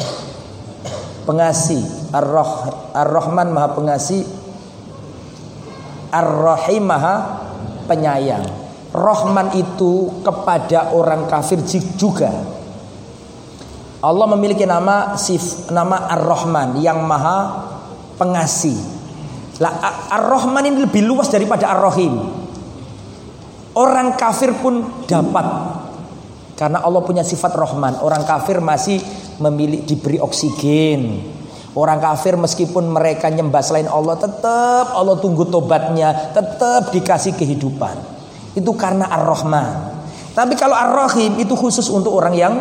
pengasih. 1.27 1.83
Ar-Rahman 2.15 3.55
maha 3.55 3.69
pengasih. 3.75 4.23
Ar-Rahim 6.15 6.85
maha 6.87 7.15
penyayang. 7.91 8.47
Rahman 8.95 9.59
itu 9.59 10.23
kepada 10.23 10.95
orang 10.95 11.27
kafir 11.27 11.59
juga 11.99 12.31
Allah 14.05 14.29
memiliki 14.37 14.69
nama 14.69 15.17
sif 15.17 15.73
nama 15.73 16.13
Ar-Rahman 16.13 16.77
yang 16.85 17.01
maha 17.09 17.65
pengasih. 18.21 18.77
Lah 19.65 19.81
Ar-Rahman 20.13 20.69
ini 20.69 20.85
lebih 20.85 21.01
luas 21.09 21.33
daripada 21.33 21.73
Ar-Rahim. 21.73 22.21
Orang 23.73 24.21
kafir 24.21 24.53
pun 24.61 24.85
dapat 25.09 25.47
karena 26.55 26.85
Allah 26.85 27.01
punya 27.01 27.25
sifat 27.25 27.57
Rahman. 27.57 28.05
Orang 28.05 28.29
kafir 28.29 28.61
masih 28.61 29.01
memilih 29.41 29.89
diberi 29.89 30.21
oksigen. 30.21 31.25
Orang 31.73 31.99
kafir 31.99 32.37
meskipun 32.37 32.87
mereka 32.87 33.33
nyembah 33.33 33.65
selain 33.65 33.89
Allah 33.89 34.21
tetap 34.21 34.95
Allah 34.95 35.19
tunggu 35.19 35.49
tobatnya, 35.49 36.31
tetap 36.31 36.93
dikasih 36.93 37.35
kehidupan. 37.35 37.99
Itu 38.53 38.77
karena 38.77 39.09
Ar-Rahman. 39.11 39.97
Tapi 40.37 40.55
kalau 40.61 40.77
Ar-Rahim 40.77 41.41
itu 41.41 41.57
khusus 41.57 41.89
untuk 41.91 42.15
orang 42.15 42.35
yang 42.37 42.55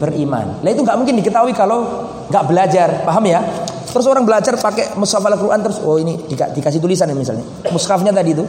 beriman. 0.00 0.64
Nah 0.64 0.70
itu 0.72 0.80
nggak 0.80 0.96
mungkin 0.96 1.20
diketahui 1.20 1.52
kalau 1.52 2.08
nggak 2.32 2.44
belajar, 2.48 2.88
paham 3.04 3.24
ya? 3.28 3.44
Terus 3.90 4.06
orang 4.08 4.24
belajar 4.24 4.56
pakai 4.56 4.96
mushaf 4.96 5.20
Al-Quran 5.20 5.60
terus 5.60 5.78
oh 5.84 6.00
ini 6.00 6.16
dikasih 6.30 6.80
tulisan 6.80 7.12
misalnya. 7.12 7.44
Mushafnya 7.68 8.14
tadi 8.16 8.32
itu 8.32 8.44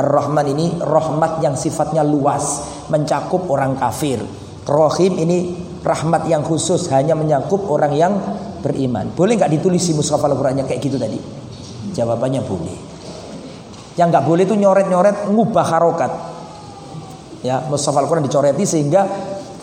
Ar-Rahman 0.00 0.46
ini 0.50 0.66
rahmat 0.80 1.44
yang 1.44 1.54
sifatnya 1.54 2.00
luas, 2.02 2.64
mencakup 2.90 3.46
orang 3.52 3.78
kafir. 3.78 4.18
Rahim 4.64 5.20
ini 5.20 5.38
rahmat 5.84 6.26
yang 6.26 6.40
khusus 6.42 6.88
hanya 6.90 7.12
mencakup 7.14 7.68
orang 7.68 7.92
yang 7.94 8.12
beriman. 8.64 9.12
Boleh 9.12 9.36
nggak 9.36 9.52
ditulis 9.60 9.84
di 9.84 9.92
mushaf 9.92 10.20
Al-Qur'annya 10.20 10.64
kayak 10.64 10.80
gitu 10.80 10.96
tadi? 10.96 11.20
Jawabannya 11.94 12.40
boleh. 12.44 12.76
Yang 14.00 14.08
nggak 14.16 14.24
boleh 14.24 14.42
itu 14.48 14.56
nyoret-nyoret 14.56 15.28
ngubah 15.28 15.66
harokat. 15.76 16.12
Ya, 17.44 17.60
mushaf 17.68 17.92
Al-Qur'an 17.92 18.24
dicoreti 18.24 18.64
sehingga 18.64 19.04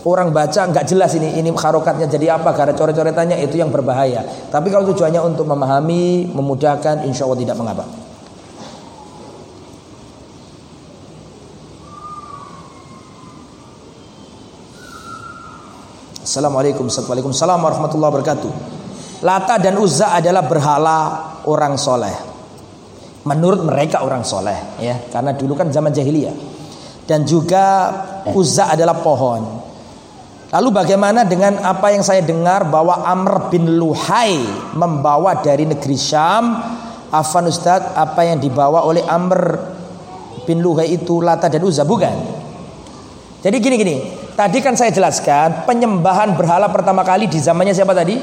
orang 0.05 0.29
baca 0.29 0.69
nggak 0.69 0.85
jelas 0.85 1.15
ini 1.17 1.39
ini 1.39 1.49
harokatnya 1.49 2.05
jadi 2.05 2.37
apa 2.37 2.53
karena 2.53 2.77
coret-coretannya 2.77 3.41
itu 3.41 3.57
yang 3.57 3.73
berbahaya. 3.73 4.21
Tapi 4.51 4.69
kalau 4.69 4.93
tujuannya 4.93 5.23
untuk 5.23 5.49
memahami, 5.49 6.29
memudahkan, 6.29 7.07
insya 7.07 7.25
Allah 7.25 7.39
tidak 7.41 7.57
mengapa. 7.57 7.85
Assalamualaikum 16.27 16.91
Waalaikumsalam 16.91 17.55
warahmatullahi 17.55 18.11
wabarakatuh 18.11 18.51
Lata 19.25 19.57
dan 19.57 19.81
Uzza 19.81 20.13
adalah 20.13 20.45
berhala 20.45 20.99
orang 21.49 21.73
soleh. 21.73 22.13
Menurut 23.25 23.65
mereka 23.65 24.05
orang 24.05 24.21
soleh, 24.21 24.77
ya, 24.77 25.09
karena 25.09 25.33
dulu 25.33 25.57
kan 25.57 25.73
zaman 25.73 25.89
jahiliyah. 25.89 26.35
Dan 27.07 27.25
juga 27.25 27.89
Uzza 28.37 28.69
adalah 28.69 29.01
pohon. 29.01 29.66
Lalu 30.47 30.69
bagaimana 30.71 31.27
dengan 31.27 31.59
apa 31.59 31.91
yang 31.91 32.03
saya 32.07 32.23
dengar 32.23 32.63
bahwa 32.71 33.03
Amr 33.03 33.51
bin 33.51 33.75
Luhai 33.75 34.39
membawa 34.79 35.43
dari 35.43 35.67
negeri 35.67 35.99
Syam 35.99 36.55
Afan 37.11 37.51
Ustaz 37.51 37.83
apa 37.95 38.23
yang 38.23 38.39
dibawa 38.39 38.87
oleh 38.87 39.03
Amr 39.03 39.59
bin 40.47 40.63
Luhai 40.63 40.95
itu 40.95 41.19
Lata 41.19 41.51
dan 41.51 41.63
Uzza 41.67 41.83
bukan? 41.83 42.15
Jadi 43.43 43.55
gini 43.59 43.75
gini, 43.75 43.95
tadi 44.39 44.63
kan 44.63 44.79
saya 44.79 44.89
jelaskan 44.95 45.67
penyembahan 45.67 46.35
berhala 46.39 46.71
pertama 46.71 47.03
kali 47.03 47.27
di 47.27 47.37
zamannya 47.37 47.75
siapa 47.75 47.91
tadi? 47.91 48.15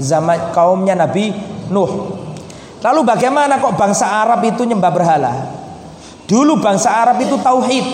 zaman 0.00 0.50
kaumnya 0.56 0.96
Nabi 0.96 1.30
Nuh. 1.70 2.18
Lalu 2.80 3.00
bagaimana 3.04 3.60
kok 3.60 3.76
bangsa 3.76 4.08
Arab 4.08 4.40
itu 4.42 4.64
nyembah 4.64 4.90
berhala? 4.90 5.32
Dulu 6.24 6.58
bangsa 6.58 6.88
Arab 7.04 7.20
itu 7.20 7.36
tauhid, 7.36 7.86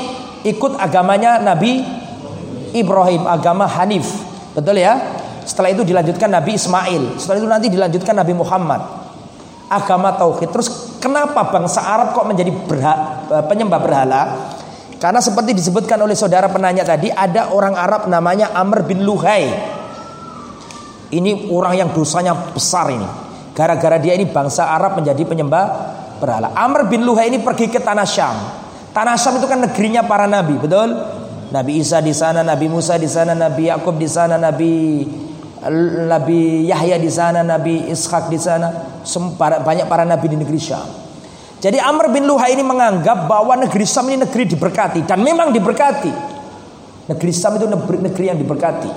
ikut 0.47 0.78
agamanya 0.78 1.43
Nabi 1.43 1.82
Ibrahim, 2.70 3.27
agama 3.27 3.66
Hanif. 3.66 4.06
Betul 4.55 4.78
ya? 4.78 4.94
Setelah 5.43 5.74
itu 5.74 5.82
dilanjutkan 5.82 6.31
Nabi 6.31 6.55
Ismail. 6.55 7.18
Setelah 7.18 7.39
itu 7.39 7.48
nanti 7.51 7.66
dilanjutkan 7.70 8.14
Nabi 8.14 8.35
Muhammad. 8.35 8.82
Agama 9.66 10.14
tauhid. 10.14 10.51
Terus 10.55 10.98
kenapa 11.02 11.51
bangsa 11.51 11.82
Arab 11.82 12.14
kok 12.14 12.27
menjadi 12.27 12.51
berha, 12.55 13.27
penyembah 13.51 13.81
berhala? 13.82 14.23
Karena 14.97 15.20
seperti 15.20 15.52
disebutkan 15.52 16.01
oleh 16.01 16.16
saudara 16.16 16.48
penanya 16.48 16.86
tadi, 16.86 17.12
ada 17.12 17.52
orang 17.52 17.77
Arab 17.77 18.09
namanya 18.09 18.55
Amr 18.55 18.86
bin 18.86 19.05
Luhai. 19.05 19.51
Ini 21.06 21.52
orang 21.52 21.74
yang 21.78 21.89
dosanya 21.94 22.35
besar 22.51 22.90
ini. 22.90 23.06
Gara-gara 23.55 23.97
dia 24.02 24.18
ini 24.18 24.27
bangsa 24.27 24.66
Arab 24.66 24.98
menjadi 24.98 25.23
penyembah 25.23 25.64
berhala. 26.18 26.51
Amr 26.56 26.90
bin 26.90 27.06
Luhai 27.06 27.31
ini 27.31 27.39
pergi 27.39 27.70
ke 27.70 27.78
tanah 27.78 28.09
Syam. 28.09 28.65
Tanah 28.97 29.20
Syam 29.20 29.36
itu 29.36 29.44
kan 29.44 29.60
negerinya 29.60 30.09
para 30.09 30.24
nabi, 30.24 30.56
betul? 30.56 30.97
Nabi 31.52 31.85
Isa 31.85 32.01
di 32.01 32.16
sana, 32.16 32.40
Nabi 32.40 32.64
Musa 32.73 32.97
di 32.97 33.05
sana, 33.05 33.36
Nabi 33.36 33.68
Yakub 33.68 34.01
di 34.01 34.09
sana, 34.09 34.40
Nabi 34.40 35.05
Nabi 36.09 36.64
Yahya 36.64 36.97
di 36.97 37.12
sana, 37.12 37.44
Nabi 37.44 37.93
Ishak 37.93 38.32
di 38.32 38.40
sana, 38.40 38.73
banyak 39.60 39.85
para 39.85 40.09
nabi 40.09 40.32
di 40.32 40.40
negeri 40.40 40.56
Syam. 40.56 40.89
Jadi 41.60 41.77
Amr 41.77 42.09
bin 42.09 42.24
Luhai 42.24 42.56
ini 42.56 42.64
menganggap 42.64 43.28
bahwa 43.28 43.52
negeri 43.60 43.85
Syam 43.85 44.09
ini 44.09 44.24
negeri 44.24 44.48
diberkati 44.48 45.05
dan 45.05 45.20
memang 45.20 45.52
diberkati. 45.52 46.12
Negeri 47.12 47.32
Syam 47.36 47.60
itu 47.60 47.68
negeri, 47.68 48.32
yang 48.32 48.40
diberkati. 48.40 48.90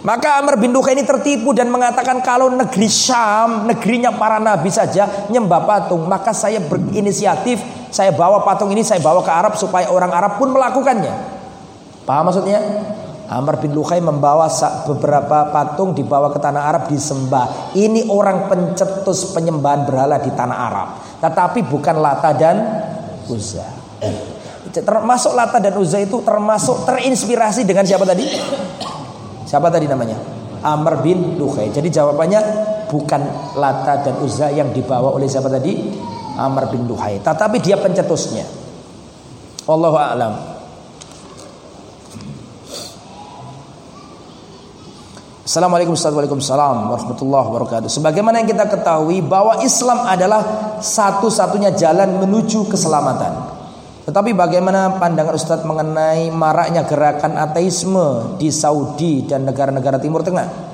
Maka 0.00 0.40
Amr 0.40 0.56
bin 0.56 0.72
Duha 0.72 0.96
ini 0.96 1.04
tertipu 1.04 1.52
dan 1.52 1.68
mengatakan 1.68 2.24
kalau 2.24 2.48
negeri 2.48 2.88
Syam, 2.88 3.68
negerinya 3.68 4.16
para 4.16 4.40
nabi 4.40 4.72
saja 4.72 5.28
nyembah 5.28 5.68
patung, 5.68 6.08
maka 6.08 6.32
saya 6.32 6.56
berinisiatif, 6.56 7.60
saya 7.90 8.14
bawa 8.14 8.46
patung 8.46 8.70
ini 8.70 8.86
saya 8.86 9.02
bawa 9.02 9.20
ke 9.22 9.30
Arab 9.30 9.58
supaya 9.58 9.90
orang 9.90 10.10
Arab 10.14 10.38
pun 10.38 10.54
melakukannya. 10.54 11.14
Paham 12.06 12.30
maksudnya? 12.30 12.58
Amr 13.30 13.62
bin 13.62 13.70
Luhai 13.70 14.02
membawa 14.02 14.50
beberapa 14.90 15.54
patung 15.54 15.94
dibawa 15.94 16.34
ke 16.34 16.42
tanah 16.42 16.66
Arab 16.66 16.90
disembah. 16.90 17.70
Ini 17.78 18.10
orang 18.10 18.50
pencetus 18.50 19.30
penyembahan 19.30 19.86
berhala 19.86 20.18
di 20.18 20.34
tanah 20.34 20.56
Arab. 20.58 20.88
Tetapi 21.22 21.62
bukan 21.70 22.02
Lata 22.02 22.34
dan 22.34 22.56
Uzza. 23.30 23.62
Termasuk 24.74 25.38
Lata 25.38 25.62
dan 25.62 25.78
Uzza 25.78 26.02
itu 26.02 26.18
termasuk 26.26 26.82
terinspirasi 26.90 27.62
dengan 27.62 27.86
siapa 27.86 28.02
tadi? 28.02 28.26
Siapa 29.46 29.70
tadi 29.70 29.86
namanya? 29.86 30.18
Amr 30.66 30.98
bin 30.98 31.38
Luhai. 31.38 31.70
Jadi 31.70 31.86
jawabannya 31.86 32.40
bukan 32.90 33.22
Lata 33.54 34.10
dan 34.10 34.18
Uzza 34.26 34.50
yang 34.50 34.74
dibawa 34.74 35.14
oleh 35.14 35.30
siapa 35.30 35.46
tadi? 35.46 35.78
Amr 36.40 36.72
bin 36.72 36.88
Luhai. 36.88 37.20
Tetapi 37.20 37.60
dia 37.60 37.76
pencetusnya. 37.76 38.48
Allahu 39.68 39.96
a'lam. 40.00 40.34
Assalamualaikum 45.50 45.98
warahmatullahi 45.98 47.46
wabarakatuh. 47.50 47.90
Sebagaimana 47.90 48.38
yang 48.38 48.48
kita 48.54 48.70
ketahui 48.70 49.18
bahwa 49.18 49.58
Islam 49.66 50.06
adalah 50.06 50.42
satu-satunya 50.78 51.74
jalan 51.74 52.22
menuju 52.22 52.70
keselamatan. 52.70 53.50
Tetapi 54.06 54.30
bagaimana 54.30 54.94
pandangan 55.02 55.34
Ustadz 55.34 55.66
mengenai 55.66 56.30
maraknya 56.30 56.86
gerakan 56.86 57.34
ateisme 57.34 58.38
di 58.38 58.54
Saudi 58.54 59.26
dan 59.26 59.42
negara-negara 59.42 59.98
Timur 59.98 60.22
Tengah? 60.22 60.70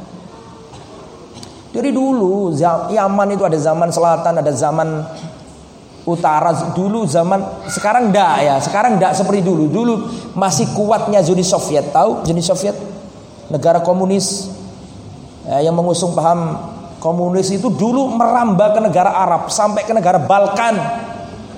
Dari 1.72 1.92
dulu 1.92 2.52
Yaman 2.92 3.28
itu 3.32 3.44
ada 3.48 3.56
zaman 3.56 3.88
selatan, 3.92 4.44
ada 4.44 4.52
zaman 4.52 5.04
utara. 6.06 6.72
Dulu 6.72 7.04
zaman 7.04 7.66
sekarang 7.68 8.14
ndak 8.14 8.34
ya, 8.40 8.56
sekarang 8.62 8.96
ndak 8.96 9.12
seperti 9.18 9.42
dulu. 9.42 9.66
Dulu 9.68 9.94
masih 10.38 10.70
kuatnya 10.72 11.20
Uni 11.26 11.42
Soviet, 11.42 11.90
tahu 11.90 12.24
Uni 12.24 12.40
Soviet? 12.40 12.78
Negara 13.46 13.78
komunis 13.78 14.50
ya, 15.46 15.62
yang 15.62 15.74
mengusung 15.78 16.18
paham 16.18 16.58
komunis 16.98 17.54
itu 17.54 17.70
dulu 17.70 18.10
merambah 18.14 18.74
ke 18.74 18.80
negara 18.82 19.14
Arab 19.14 19.54
sampai 19.54 19.86
ke 19.86 19.94
negara 19.94 20.18
Balkan 20.18 20.74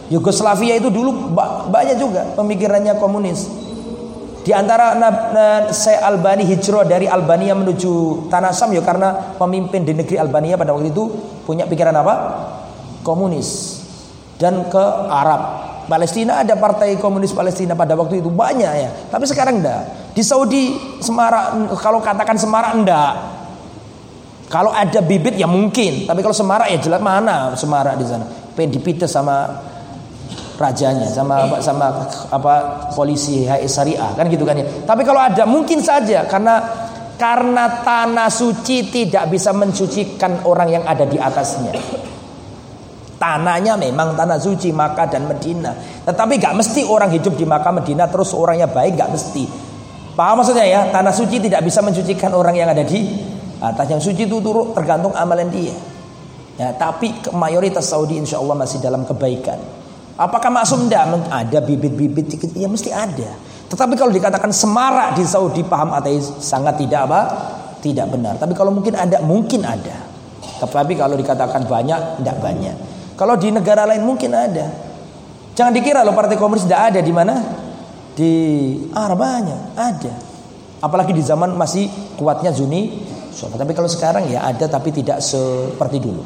Yugoslavia 0.09 0.77
itu 0.77 0.89
dulu 0.89 1.33
banyak 1.69 1.97
juga 2.01 2.25
pemikirannya 2.33 2.97
komunis. 2.97 3.45
Di 4.41 4.57
antara 4.57 4.97
saya 5.69 6.09
Albani 6.09 6.49
hijrah 6.49 6.89
dari 6.89 7.05
Albania 7.05 7.53
menuju 7.53 8.25
Tanah 8.33 8.49
Sam 8.57 8.73
ya 8.73 8.81
karena 8.81 9.37
pemimpin 9.37 9.85
di 9.85 9.93
negeri 9.93 10.17
Albania 10.17 10.57
pada 10.57 10.73
waktu 10.73 10.89
itu 10.89 11.13
punya 11.45 11.69
pikiran 11.69 11.93
apa? 11.93 12.15
Komunis. 13.05 13.78
Dan 14.39 14.71
ke 14.71 14.85
Arab. 15.11 15.67
Palestina 15.89 16.45
ada 16.45 16.53
partai 16.55 17.01
komunis 17.01 17.33
Palestina 17.33 17.73
pada 17.73 17.97
waktu 17.97 18.21
itu 18.21 18.29
banyak 18.29 18.73
ya. 18.77 18.91
Tapi 19.09 19.25
sekarang 19.25 19.65
enggak. 19.65 20.13
Di 20.13 20.21
Saudi 20.21 20.77
semarak 21.01 21.57
kalau 21.81 21.99
katakan 21.99 22.37
semarak 22.37 22.77
enggak. 22.77 23.13
Kalau 24.49 24.73
ada 24.73 25.05
bibit 25.05 25.37
ya 25.37 25.45
mungkin, 25.45 26.09
tapi 26.09 26.25
kalau 26.25 26.33
semarak 26.33 26.73
ya 26.73 26.81
jelas 26.81 27.05
mana 27.05 27.53
semarak 27.53 28.01
di 28.01 28.05
sana. 28.09 28.25
Pengen 28.57 28.81
sama 29.05 29.45
rajanya 30.59 31.07
sama 31.07 31.47
apa 31.47 31.57
sama 31.63 31.87
apa 32.35 32.55
polisi 32.93 33.47
syariah 33.47 34.11
kan 34.19 34.27
gitu 34.27 34.43
kan 34.43 34.59
ya. 34.59 34.67
Tapi 34.85 35.07
kalau 35.07 35.23
ada 35.23 35.47
mungkin 35.47 35.79
saja 35.79 36.27
karena 36.27 36.59
karena 37.19 37.83
tanah 37.87 38.31
suci 38.31 38.91
tidak 38.91 39.31
bisa 39.31 39.55
mensucikan 39.55 40.43
orang 40.47 40.69
yang 40.81 40.85
ada 40.87 41.07
di 41.07 41.19
atasnya. 41.19 41.75
Tanahnya 43.19 43.75
memang 43.75 44.15
tanah 44.15 44.39
suci 44.39 44.71
Makkah 44.71 45.11
dan 45.11 45.27
Medina. 45.27 45.75
Tetapi 46.07 46.39
gak 46.39 46.55
mesti 46.55 46.87
orang 46.87 47.11
hidup 47.11 47.35
di 47.35 47.43
Makkah 47.43 47.75
Medina 47.75 48.07
terus 48.07 48.31
orangnya 48.31 48.71
baik 48.71 48.95
gak 48.95 49.11
mesti. 49.11 49.45
Paham 50.15 50.43
maksudnya 50.43 50.63
ya? 50.63 50.81
Tanah 50.95 51.11
suci 51.11 51.43
tidak 51.43 51.67
bisa 51.67 51.83
mensucikan 51.83 52.31
orang 52.35 52.55
yang 52.55 52.71
ada 52.71 52.87
di 52.87 53.11
atas. 53.59 53.87
Yang 53.91 54.15
suci 54.15 54.31
itu 54.31 54.39
turut 54.39 54.71
tergantung 54.71 55.11
amalan 55.19 55.51
dia. 55.51 55.75
Ya, 56.59 56.75
tapi 56.75 57.15
mayoritas 57.35 57.91
Saudi 57.91 58.19
insya 58.19 58.39
Allah 58.39 58.55
masih 58.59 58.83
dalam 58.83 59.07
kebaikan. 59.07 59.59
Apakah 60.19 60.51
maksum 60.51 60.91
tidak? 60.91 61.31
Ada 61.31 61.63
bibit-bibit 61.63 62.35
ya 62.55 62.67
mesti 62.67 62.91
ada. 62.91 63.31
Tetapi 63.71 63.95
kalau 63.95 64.11
dikatakan 64.11 64.51
semarak 64.51 65.15
di 65.15 65.23
Saudi 65.23 65.63
paham 65.63 65.95
ateis 65.95 66.27
sangat 66.43 66.83
tidak 66.83 67.07
apa? 67.07 67.21
Tidak 67.79 68.07
benar. 68.11 68.35
Tapi 68.43 68.59
kalau 68.59 68.75
mungkin 68.75 68.99
ada, 68.99 69.23
mungkin 69.23 69.63
ada. 69.63 70.03
Tapi 70.59 70.99
kalau 70.99 71.15
dikatakan 71.15 71.63
banyak, 71.71 72.19
tidak 72.19 72.37
banyak. 72.43 72.75
Kalau 73.19 73.35
di 73.35 73.51
negara 73.51 73.83
lain 73.83 74.07
mungkin 74.07 74.31
ada. 74.31 74.71
Jangan 75.59 75.75
dikira 75.75 76.07
loh 76.07 76.15
partai 76.15 76.39
komunis 76.39 76.71
tidak 76.71 76.95
ada 76.95 77.01
di 77.03 77.11
mana? 77.11 77.35
Di 78.15 78.33
Arab 78.95 79.19
banyak, 79.19 79.75
ada. 79.75 80.15
Apalagi 80.79 81.11
di 81.11 81.27
zaman 81.27 81.59
masih 81.59 81.91
kuatnya 82.15 82.55
Zuni. 82.55 83.11
Tapi 83.35 83.75
kalau 83.75 83.91
sekarang 83.91 84.31
ya 84.31 84.47
ada 84.47 84.71
tapi 84.71 84.95
tidak 84.95 85.19
seperti 85.19 85.99
dulu. 85.99 86.23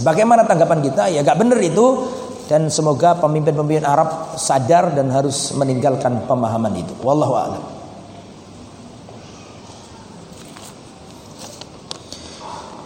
Bagaimana 0.00 0.48
tanggapan 0.48 0.80
kita? 0.80 1.12
Ya 1.12 1.20
gak 1.24 1.40
benar 1.40 1.60
itu 1.60 2.08
dan 2.48 2.72
semoga 2.72 3.16
pemimpin-pemimpin 3.20 3.84
Arab 3.84 4.36
sadar 4.40 4.96
dan 4.96 5.12
harus 5.12 5.52
meninggalkan 5.56 6.24
pemahaman 6.24 6.72
itu. 6.76 6.92
Wallahu 7.04 7.34
a'lam. 7.36 7.77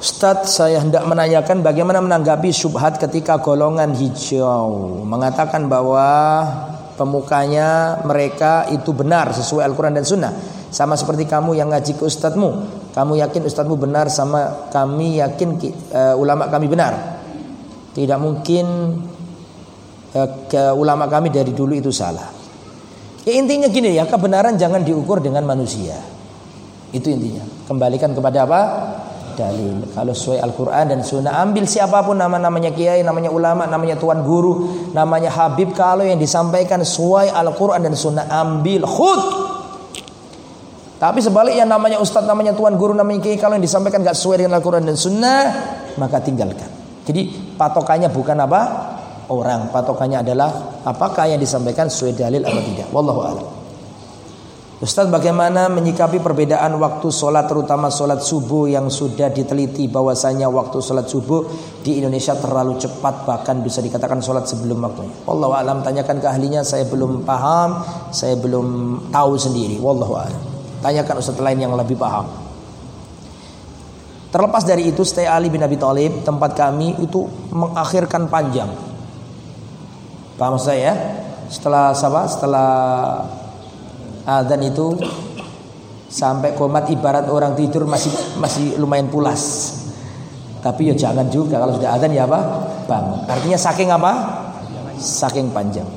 Ustadz 0.03 0.59
saya 0.59 0.83
hendak 0.83 1.07
menanyakan 1.07 1.62
bagaimana 1.62 2.03
menanggapi 2.03 2.51
syubhat 2.51 2.99
ketika 2.99 3.39
golongan 3.39 3.95
hijau 3.95 5.07
mengatakan 5.07 5.70
bahwa 5.70 6.43
pemukanya 6.99 8.03
mereka 8.03 8.66
itu 8.74 8.91
benar 8.91 9.31
sesuai 9.31 9.62
Al-Quran 9.62 9.95
dan 9.95 10.03
Sunnah 10.03 10.35
sama 10.74 10.99
seperti 10.99 11.31
kamu 11.31 11.55
yang 11.55 11.70
ngaji 11.70 11.95
ke 11.95 12.03
ustadzmu 12.03 12.51
kamu 12.99 13.23
yakin 13.23 13.47
ustadzmu 13.47 13.79
benar 13.79 14.11
sama 14.11 14.69
kami 14.74 15.23
yakin 15.23 15.55
uh, 15.95 16.19
ulama 16.19 16.51
kami 16.51 16.66
benar 16.66 17.23
tidak 17.95 18.19
mungkin 18.19 18.66
Eh, 20.12 20.29
ke 20.45 20.62
ulama 20.77 21.09
kami 21.09 21.33
dari 21.33 21.57
dulu 21.57 21.73
itu 21.73 21.89
salah. 21.89 22.29
Ya 23.24 23.33
intinya 23.33 23.65
gini 23.73 23.97
ya, 23.97 24.05
kebenaran 24.05 24.61
jangan 24.61 24.85
diukur 24.85 25.24
dengan 25.24 25.41
manusia. 25.49 25.97
Itu 26.93 27.09
intinya. 27.09 27.41
Kembalikan 27.65 28.12
kepada 28.12 28.45
apa? 28.45 28.61
Dalil. 29.35 29.91
Kalau 29.93 30.13
sesuai 30.13 30.39
Al-Quran 30.41 30.85
dan 30.93 31.01
Sunnah, 31.01 31.41
ambil 31.41 31.65
siapa 31.65 32.01
pun 32.05 32.17
nama-namanya 32.17 32.71
kiai, 32.71 33.01
namanya 33.01 33.33
ulama, 33.33 33.67
namanya 33.67 33.99
tuan 33.99 34.23
guru, 34.23 34.89
namanya 34.93 35.33
Habib. 35.33 35.73
Kalau 35.73 36.05
yang 36.07 36.21
disampaikan 36.21 36.81
sesuai 36.85 37.33
Al-Quran 37.33 37.81
dan 37.83 37.95
Sunnah, 37.97 38.29
ambil 38.29 38.85
khud. 38.85 39.23
Tapi 41.03 41.19
sebaliknya 41.19 41.67
namanya 41.67 41.99
ustadz, 41.99 42.31
namanya 42.31 42.55
tuan 42.55 42.79
guru, 42.79 42.95
namanya 42.95 43.27
kiai, 43.27 43.41
kalau 43.41 43.59
yang 43.59 43.65
disampaikan 43.65 44.07
gak 44.07 44.15
sesuai 44.15 44.45
dengan 44.45 44.63
Al-Quran 44.63 44.87
dan 44.87 44.95
Sunnah, 44.95 45.41
maka 45.99 46.23
tinggalkan. 46.23 46.71
Jadi 47.03 47.55
patokannya 47.59 48.09
bukan 48.15 48.39
apa? 48.39 48.61
orang. 49.33 49.73
Patokannya 49.73 50.21
adalah 50.21 50.83
apakah 50.85 51.33
yang 51.33 51.41
disampaikan 51.41 51.89
sesuai 51.89 52.13
dalil 52.13 52.43
atau 52.45 52.61
tidak. 52.61 52.89
Wallahu 52.93 53.21
a'lam. 53.25 53.47
Ustaz 54.83 55.07
bagaimana 55.07 55.71
menyikapi 55.71 56.19
perbedaan 56.19 56.75
waktu 56.75 57.07
sholat 57.15 57.47
terutama 57.47 57.87
sholat 57.87 58.19
subuh 58.19 58.67
yang 58.67 58.91
sudah 58.91 59.31
diteliti 59.31 59.87
bahwasanya 59.87 60.51
waktu 60.51 60.83
sholat 60.83 61.07
subuh 61.07 61.47
di 61.87 62.03
Indonesia 62.03 62.35
terlalu 62.35 62.83
cepat 62.83 63.23
bahkan 63.23 63.63
bisa 63.63 63.79
dikatakan 63.79 64.19
sholat 64.19 64.43
sebelum 64.51 64.83
waktunya. 64.83 65.15
Wallahu 65.23 65.55
alam 65.55 65.87
tanyakan 65.87 66.19
ke 66.19 66.27
ahlinya 66.27 66.67
saya 66.67 66.83
belum 66.91 67.23
paham, 67.23 67.79
saya 68.11 68.35
belum 68.35 68.67
tahu 69.15 69.39
sendiri. 69.39 69.79
Wallahu 69.79 70.19
alam. 70.19 70.43
Tanyakan 70.83 71.15
ustaz 71.23 71.39
lain 71.39 71.63
yang 71.63 71.79
lebih 71.79 71.95
paham. 71.95 72.27
Terlepas 74.35 74.67
dari 74.67 74.91
itu, 74.91 75.07
Stay 75.07 75.31
Ali 75.31 75.47
bin 75.47 75.63
Abi 75.63 75.79
Thalib 75.79 76.27
tempat 76.27 76.59
kami 76.59 76.99
itu 77.05 77.29
mengakhirkan 77.53 78.33
panjang 78.33 78.73
Paham 80.43 80.59
saya 80.59 80.81
ya? 80.81 80.95
Setelah 81.47 81.95
apa? 81.95 82.23
Setelah 82.27 82.69
adzan 84.27 84.62
itu 84.62 84.97
sampai 86.12 86.53
komat 86.53 86.93
ibarat 86.93 87.27
orang 87.32 87.57
tidur 87.57 87.89
masih 87.89 88.12
masih 88.39 88.77
lumayan 88.77 89.09
pulas. 89.09 89.74
Tapi 90.62 90.93
ya 90.93 90.94
jangan 90.94 91.27
juga 91.27 91.59
kalau 91.59 91.74
sudah 91.74 91.97
adzan 91.97 92.15
ya 92.15 92.28
apa? 92.28 92.40
Bangun. 92.86 93.27
Artinya 93.27 93.59
saking 93.59 93.90
apa? 93.90 94.12
Saking 94.99 95.51
panjang. 95.51 95.89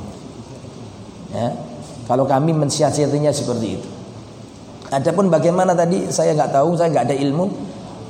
Ya. 1.30 1.54
Kalau 2.06 2.26
kami 2.26 2.54
mensiasatinya 2.54 3.30
seperti 3.30 3.68
itu. 3.78 3.90
Adapun 4.94 5.30
bagaimana 5.34 5.74
tadi 5.74 6.10
saya 6.14 6.38
nggak 6.38 6.54
tahu, 6.54 6.78
saya 6.78 6.94
nggak 6.94 7.06
ada 7.10 7.18
ilmu, 7.18 7.46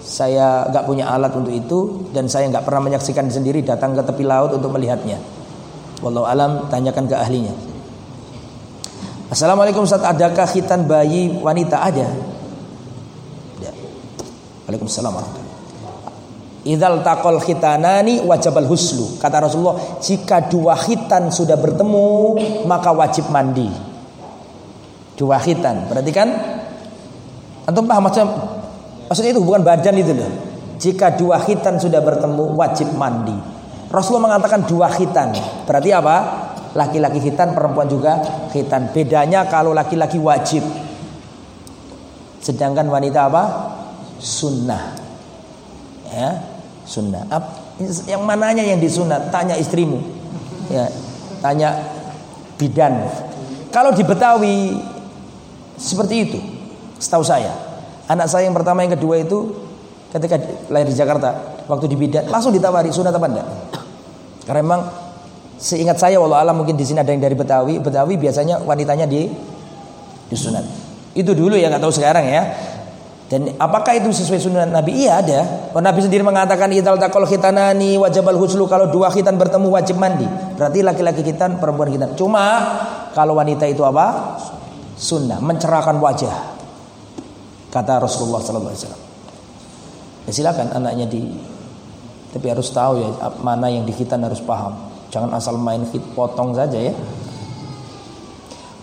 saya 0.04 0.68
nggak 0.70 0.84
punya 0.86 1.10
alat 1.10 1.34
untuk 1.34 1.52
itu 1.56 2.08
dan 2.12 2.28
saya 2.30 2.52
nggak 2.52 2.68
pernah 2.68 2.92
menyaksikan 2.92 3.26
sendiri 3.32 3.64
datang 3.66 3.96
ke 3.96 4.04
tepi 4.04 4.24
laut 4.28 4.54
untuk 4.54 4.70
melihatnya. 4.76 5.18
Wallahu 6.04 6.28
alam 6.28 6.52
tanyakan 6.68 7.10
ke 7.10 7.16
ahlinya. 7.16 7.75
Assalamualaikum 9.26 9.90
Ustaz, 9.90 10.06
adakah 10.06 10.46
khitan 10.46 10.86
bayi 10.86 11.34
wanita 11.42 11.82
ada? 11.82 12.06
Ya. 13.58 13.74
Waalaikumsalam 14.70 15.18
Idzal 16.66 17.06
taqal 17.06 17.38
khitanani 17.42 18.26
wajibal 18.26 18.66
huslu. 18.66 19.22
Kata 19.22 19.46
Rasulullah, 19.46 20.02
jika 20.02 20.50
dua 20.50 20.74
khitan 20.74 21.30
sudah 21.30 21.58
bertemu, 21.58 22.10
maka 22.66 22.90
wajib 22.90 23.30
mandi. 23.30 23.70
Dua 25.14 25.38
khitan. 25.38 25.86
Berarti 25.90 26.12
kan 26.14 26.28
antum 27.70 27.86
paham 27.86 28.10
maksudnya 28.10 28.30
maksudnya 29.10 29.32
itu 29.38 29.42
bukan 29.42 29.62
badan 29.62 29.96
itu 30.02 30.14
loh. 30.18 30.32
Jika 30.82 31.14
dua 31.18 31.38
khitan 31.42 31.78
sudah 31.78 32.02
bertemu, 32.02 32.58
wajib 32.58 32.94
mandi. 32.98 33.38
Rasulullah 33.94 34.34
mengatakan 34.34 34.66
dua 34.66 34.90
khitan. 34.90 35.38
Berarti 35.70 35.90
apa? 35.94 36.45
Laki-laki 36.76 37.24
khitan, 37.24 37.56
perempuan 37.56 37.88
juga 37.88 38.20
khitan. 38.52 38.92
Bedanya 38.92 39.48
kalau 39.48 39.72
laki-laki 39.72 40.20
wajib. 40.20 40.60
Sedangkan 42.44 42.86
wanita 42.92 43.32
apa? 43.32 43.44
Sunnah. 44.20 44.92
Ya, 46.12 46.44
sunnah. 46.84 47.24
Yang 48.06 48.22
mananya 48.28 48.64
yang 48.64 48.84
disunat? 48.84 49.32
Tanya 49.32 49.56
istrimu. 49.56 50.04
Ya, 50.68 50.92
tanya 51.40 51.80
bidan. 52.60 53.08
Kalau 53.72 53.96
di 53.96 54.04
Betawi 54.04 54.76
seperti 55.80 56.16
itu, 56.28 56.40
setahu 57.00 57.24
saya. 57.24 57.56
Anak 58.12 58.28
saya 58.28 58.52
yang 58.52 58.56
pertama 58.56 58.84
yang 58.84 59.00
kedua 59.00 59.20
itu 59.24 59.52
ketika 60.12 60.40
lahir 60.72 60.92
di 60.92 60.96
Jakarta, 60.96 61.64
waktu 61.72 61.88
di 61.88 61.96
bidan 62.00 62.28
langsung 62.28 62.52
ditawari 62.52 62.92
sunat 62.92 63.16
apa 63.16 63.28
enggak? 63.28 63.48
Karena 64.46 64.62
memang 64.62 64.82
seingat 65.56 65.98
saya 66.00 66.20
walau 66.20 66.36
alam 66.36 66.56
mungkin 66.56 66.76
di 66.76 66.86
sini 66.86 67.02
ada 67.02 67.12
yang 67.12 67.24
dari 67.24 67.36
Betawi. 67.36 67.80
Betawi 67.80 68.16
biasanya 68.20 68.62
wanitanya 68.64 69.08
di 69.08 69.28
disunat. 70.30 70.64
Itu 71.16 71.32
dulu 71.32 71.56
ya 71.56 71.72
nggak 71.72 71.84
tahu 71.84 71.94
sekarang 71.96 72.26
ya. 72.28 72.44
Dan 73.26 73.58
apakah 73.58 73.98
itu 73.98 74.14
sesuai 74.14 74.38
sunnah 74.38 74.70
Nabi? 74.70 75.02
Iya 75.02 75.18
ada. 75.18 75.40
Oh, 75.74 75.82
Nabi 75.82 76.06
sendiri 76.06 76.22
mengatakan 76.22 76.70
idal 76.70 77.02
takol 77.02 77.26
khitanani 77.26 77.98
wajibal 77.98 78.38
huslu 78.38 78.70
kalau 78.70 78.94
dua 78.94 79.10
khitan 79.10 79.34
bertemu 79.34 79.66
wajib 79.74 79.98
mandi. 79.98 80.30
Berarti 80.54 80.86
laki-laki 80.86 81.26
khitan, 81.26 81.58
perempuan 81.58 81.90
khitan. 81.90 82.14
Cuma 82.14 82.46
kalau 83.18 83.34
wanita 83.42 83.66
itu 83.66 83.82
apa? 83.82 84.38
Sunnah, 84.94 85.42
mencerahkan 85.42 85.98
wajah. 85.98 86.38
Kata 87.74 87.98
Rasulullah 87.98 88.46
wasallam. 88.46 89.02
Ya 90.26 90.32
silakan 90.32 90.70
anaknya 90.78 91.10
di 91.10 91.22
tapi 92.30 92.46
harus 92.52 92.70
tahu 92.70 93.00
ya 93.00 93.10
mana 93.42 93.74
yang 93.74 93.90
di 93.90 93.94
kita 93.96 94.22
harus 94.22 94.40
paham. 94.46 94.95
Jangan 95.16 95.32
asal 95.32 95.56
main 95.56 95.88
hit 95.96 96.04
potong 96.12 96.52
saja 96.52 96.76
ya. 96.76 96.92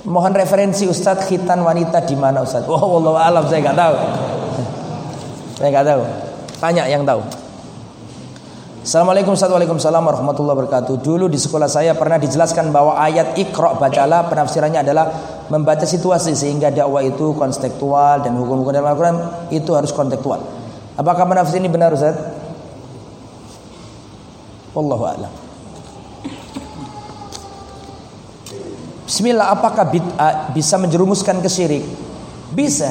Mohon 0.08 0.32
referensi 0.40 0.88
Ustadz 0.88 1.28
khitan 1.28 1.60
wanita 1.60 2.00
di 2.08 2.16
mana 2.16 2.40
Ustadz? 2.40 2.72
Oh 2.72 2.96
Allah 2.96 3.28
alam 3.28 3.44
saya 3.52 3.60
nggak 3.60 3.76
tahu. 3.76 3.96
saya 5.60 5.68
nggak 5.68 5.86
tahu. 5.92 6.02
Tanya 6.56 6.88
yang 6.88 7.04
tahu. 7.04 7.20
Assalamualaikum 8.82 9.36
Waalaikumsalam 9.38 10.02
warahmatullahi 10.02 10.58
wabarakatuh 10.58 11.06
Dulu 11.06 11.30
di 11.30 11.38
sekolah 11.38 11.70
saya 11.70 11.94
pernah 11.94 12.18
dijelaskan 12.18 12.74
bahwa 12.74 12.98
ayat 12.98 13.38
ikro 13.38 13.78
bacalah 13.78 14.26
penafsirannya 14.26 14.82
adalah 14.82 15.06
membaca 15.54 15.86
situasi 15.86 16.34
sehingga 16.34 16.74
dakwah 16.74 17.04
itu 17.04 17.30
kontekstual 17.36 18.26
dan 18.26 18.34
hukum-hukum 18.34 18.74
dalam 18.74 18.90
Al-Quran 18.90 19.16
itu 19.54 19.70
harus 19.76 19.92
kontekstual. 19.92 20.40
Apakah 20.96 21.28
penafsir 21.28 21.60
ini 21.60 21.68
benar 21.68 21.92
Ustaz? 21.92 22.16
Wallahu 24.72 25.04
a'lam. 25.04 25.41
Bismillah, 29.02 29.50
apakah 29.50 29.90
bid'ah 29.90 30.54
bisa 30.54 30.78
menjerumuskan 30.78 31.42
ke 31.42 31.50
syirik? 31.50 31.82
Bisa. 32.54 32.90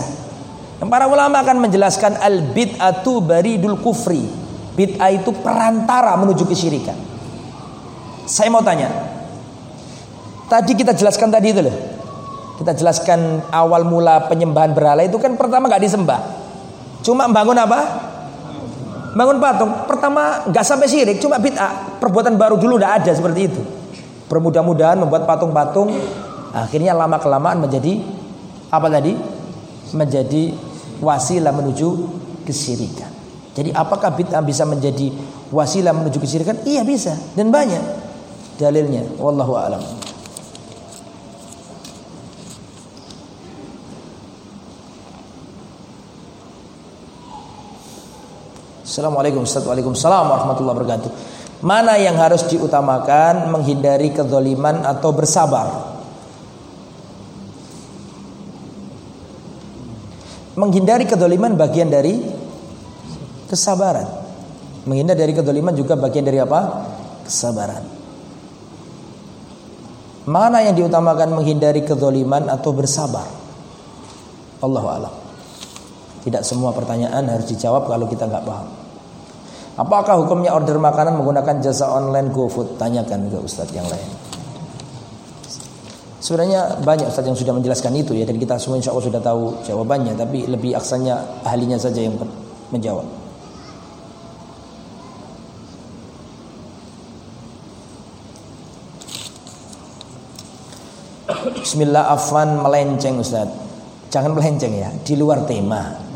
Dan 0.82 0.92
para 0.92 1.08
ulama 1.08 1.40
akan 1.40 1.62
menjelaskan 1.62 2.20
al 2.20 2.52
bid'atu 2.52 3.24
baridul 3.24 3.80
kufri. 3.80 4.28
Bid'ah 4.76 5.12
itu 5.14 5.32
perantara 5.32 6.16
menuju 6.20 6.44
kesyirikan. 6.48 6.96
Saya 8.28 8.52
mau 8.52 8.64
tanya. 8.64 8.92
Tadi 10.52 10.72
kita 10.76 10.92
jelaskan 10.92 11.32
tadi 11.32 11.56
itu 11.56 11.64
loh. 11.64 11.76
Kita 12.60 12.76
jelaskan 12.76 13.48
awal 13.50 13.88
mula 13.88 14.28
penyembahan 14.28 14.76
berhala 14.76 15.08
itu 15.08 15.16
kan 15.16 15.40
pertama 15.40 15.72
nggak 15.72 15.84
disembah. 15.84 16.20
Cuma 17.02 17.26
bangun 17.32 17.56
apa? 17.56 17.80
Bangun 19.12 19.38
patung 19.44 19.72
pertama 19.88 20.44
nggak 20.48 20.66
sampai 20.66 20.88
syirik, 20.92 21.18
cuma 21.24 21.40
bid'ah. 21.40 22.00
Perbuatan 22.04 22.36
baru 22.36 22.60
dulu 22.60 22.80
udah 22.80 23.00
ada 23.00 23.12
seperti 23.16 23.42
itu. 23.48 23.81
Bermudah-mudahan 24.32 24.96
membuat 24.96 25.28
patung-patung 25.28 25.92
akhirnya 26.56 26.96
lama 26.96 27.20
kelamaan 27.20 27.68
menjadi 27.68 28.00
apa 28.72 28.88
tadi? 28.88 29.12
Menjadi 29.92 30.56
wasilah 31.04 31.52
menuju 31.52 31.88
kesyirikan. 32.48 33.12
Jadi 33.52 33.76
apakah 33.76 34.16
bid'ah 34.16 34.40
bisa 34.40 34.64
menjadi 34.64 35.12
wasilah 35.52 35.92
menuju 35.92 36.24
kesyirikan? 36.24 36.64
Iya 36.64 36.88
bisa 36.88 37.12
dan 37.36 37.52
banyak 37.52 37.84
dalilnya. 38.56 39.04
Wallahu 39.20 39.60
a'lam. 39.60 39.84
Assalamualaikum 48.88 49.44
warahmatullahi 50.36 50.76
wabarakatuh 50.76 51.41
Mana 51.62 51.94
yang 52.02 52.18
harus 52.18 52.42
diutamakan 52.50 53.54
Menghindari 53.54 54.10
kezoliman 54.10 54.82
atau 54.82 55.14
bersabar? 55.14 55.94
Menghindari 60.58 61.06
kezoliman 61.08 61.56
bagian 61.56 61.88
dari 61.88 62.18
Kesabaran. 63.48 64.08
Menghindari 64.88 65.28
dari 65.28 65.34
kezoliman 65.36 65.76
juga 65.76 66.00
bagian 66.00 66.24
dari 66.24 66.40
apa? 66.40 66.88
Kesabaran. 67.28 67.84
Mana 70.24 70.64
yang 70.64 70.80
diutamakan 70.80 71.36
menghindari 71.36 71.84
kezoliman 71.84 72.48
atau 72.48 72.72
bersabar? 72.72 73.28
Allah 74.64 74.86
alam. 74.88 75.14
Tidak 76.24 76.48
semua 76.48 76.72
pertanyaan 76.72 77.28
harus 77.28 77.52
dijawab 77.52 77.92
kalau 77.92 78.08
kita 78.08 78.24
nggak 78.32 78.46
paham 78.48 78.81
Apakah 79.80 80.20
hukumnya 80.20 80.52
order 80.52 80.76
makanan 80.76 81.16
menggunakan 81.16 81.64
jasa 81.64 81.88
online 81.88 82.28
GoFood? 82.36 82.76
Tanyakan 82.76 83.32
ke 83.32 83.40
Ustadz 83.40 83.72
yang 83.72 83.88
lain. 83.88 84.10
Sebenarnya 86.20 86.84
banyak 86.84 87.08
Ustadz 87.08 87.32
yang 87.32 87.40
sudah 87.40 87.56
menjelaskan 87.56 87.96
itu 87.96 88.12
ya 88.12 88.28
dan 88.28 88.36
kita 88.36 88.60
semua 88.60 88.78
insya 88.78 88.92
Allah 88.92 89.08
sudah 89.08 89.22
tahu 89.24 89.64
jawabannya 89.64 90.14
tapi 90.20 90.44
lebih 90.46 90.76
aksanya 90.76 91.44
ahlinya 91.48 91.80
saja 91.80 92.04
yang 92.04 92.20
menjawab. 92.70 93.08
Bismillah 101.62 102.12
afwan 102.12 102.60
melenceng 102.60 103.18
Ustadz 103.22 103.56
Jangan 104.12 104.36
melenceng 104.36 104.76
ya 104.76 104.92
Di 105.02 105.16
luar 105.16 105.48
tema 105.48 106.11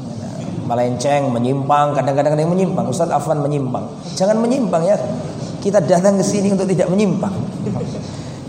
melenceng, 0.65 1.29
menyimpang, 1.29 1.93
kadang-kadang 1.93 2.33
ada 2.33 2.41
yang 2.41 2.53
menyimpang. 2.53 2.85
Ustaz 2.89 3.13
Afwan 3.13 3.45
menyimpang. 3.45 3.85
Jangan 4.17 4.41
menyimpang 4.41 4.83
ya. 4.83 4.97
Kita 5.61 5.81
datang 5.81 6.17
ke 6.21 6.25
sini 6.25 6.53
untuk 6.53 6.69
tidak 6.69 6.89
menyimpang. 6.89 7.33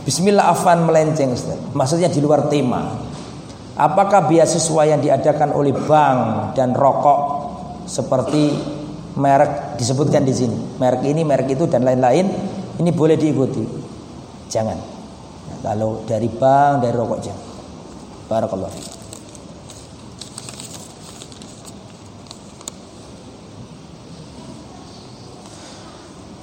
Bismillah 0.04 0.52
Afwan 0.52 0.84
melenceng 0.84 1.36
Ustaz. 1.36 1.56
Maksudnya 1.76 2.08
di 2.08 2.20
luar 2.24 2.48
tema. 2.48 3.06
Apakah 3.76 4.24
beasiswa 4.24 4.82
yang 4.88 5.04
diadakan 5.04 5.52
oleh 5.52 5.76
bank 5.76 6.52
dan 6.56 6.72
rokok 6.72 7.20
seperti 7.84 8.56
merek 9.20 9.76
disebutkan 9.76 10.24
di 10.24 10.32
sini, 10.32 10.56
merek 10.80 11.04
ini, 11.04 11.20
merek 11.28 11.52
itu 11.52 11.68
dan 11.68 11.84
lain-lain, 11.84 12.24
ini 12.80 12.90
boleh 12.92 13.20
diikuti? 13.20 13.64
Jangan. 14.48 14.80
Kalau 15.60 16.08
dari 16.08 16.32
bank, 16.32 16.88
dari 16.88 16.94
rokok 16.96 17.20
jangan. 17.20 17.44
Barakallahu 18.26 19.05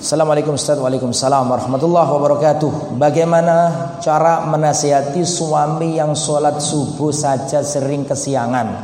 Assalamualaikum 0.03 0.59
Ustaz. 0.59 0.75
Waalaikumsalam 0.83 1.47
warahmatullahi 1.47 2.11
wabarakatuh. 2.11 2.99
Bagaimana 2.99 3.55
cara 4.03 4.43
menasihati 4.51 5.23
suami 5.23 5.95
yang 5.95 6.11
sholat 6.11 6.59
subuh 6.59 7.15
saja 7.15 7.63
sering 7.63 8.03
kesiangan? 8.03 8.83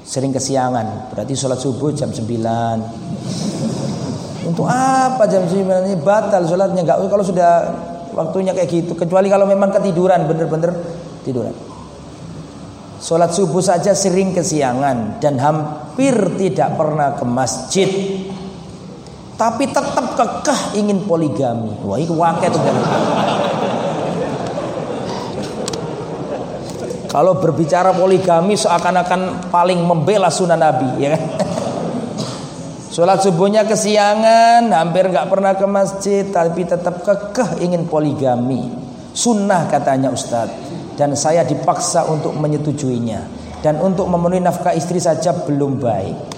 Sering 0.00 0.32
kesiangan. 0.32 1.12
Berarti 1.12 1.36
sholat 1.36 1.60
subuh 1.60 1.92
jam 1.92 2.08
9 2.08 2.24
Untuk 4.48 4.64
apa 4.64 5.28
jam 5.28 5.44
9 5.44 5.92
ini? 5.92 6.00
Batal 6.00 6.48
sholatnya. 6.48 6.80
Enggak 6.80 6.96
kalau 7.12 7.20
sudah 7.20 7.68
waktunya 8.16 8.56
kayak 8.56 8.72
gitu. 8.72 8.96
Kecuali 8.96 9.28
kalau 9.28 9.44
memang 9.44 9.76
ketiduran. 9.76 10.24
Bener-bener 10.24 10.72
tiduran. 11.20 11.52
Sholat 12.96 13.28
subuh 13.28 13.60
saja 13.60 13.92
sering 13.92 14.32
kesiangan 14.32 15.20
Dan 15.20 15.36
hampir 15.36 16.16
tidak 16.40 16.80
pernah 16.80 17.12
ke 17.12 17.28
masjid 17.28 17.92
tapi 19.36 19.68
tetap 19.68 20.16
kekeh 20.16 20.80
ingin 20.80 21.04
poligami. 21.04 21.76
Wah, 21.84 22.00
itu 22.00 22.16
wakil 22.16 22.50
tuh. 22.56 22.60
Kalau 27.06 27.36
berbicara 27.40 27.96
poligami 27.96 28.56
seakan-akan 28.56 29.48
paling 29.48 29.80
membela 29.80 30.28
sunnah 30.28 30.56
Nabi, 30.56 30.88
ya 31.00 31.16
kan? 31.16 31.22
Sholat 32.92 33.20
subuhnya 33.20 33.68
kesiangan, 33.68 34.72
hampir 34.72 35.12
nggak 35.12 35.28
pernah 35.28 35.52
ke 35.52 35.68
masjid, 35.68 36.24
tapi 36.28 36.64
tetap 36.64 37.04
kekeh 37.04 37.60
ingin 37.60 37.84
poligami. 37.88 38.72
Sunnah 39.12 39.68
katanya 39.68 40.12
Ustadz. 40.12 40.64
Dan 40.96 41.12
saya 41.12 41.44
dipaksa 41.44 42.08
untuk 42.08 42.32
menyetujuinya. 42.40 43.20
Dan 43.60 43.84
untuk 43.84 44.08
memenuhi 44.08 44.40
nafkah 44.40 44.72
istri 44.72 44.96
saja 44.96 45.32
belum 45.44 45.76
baik. 45.76 46.35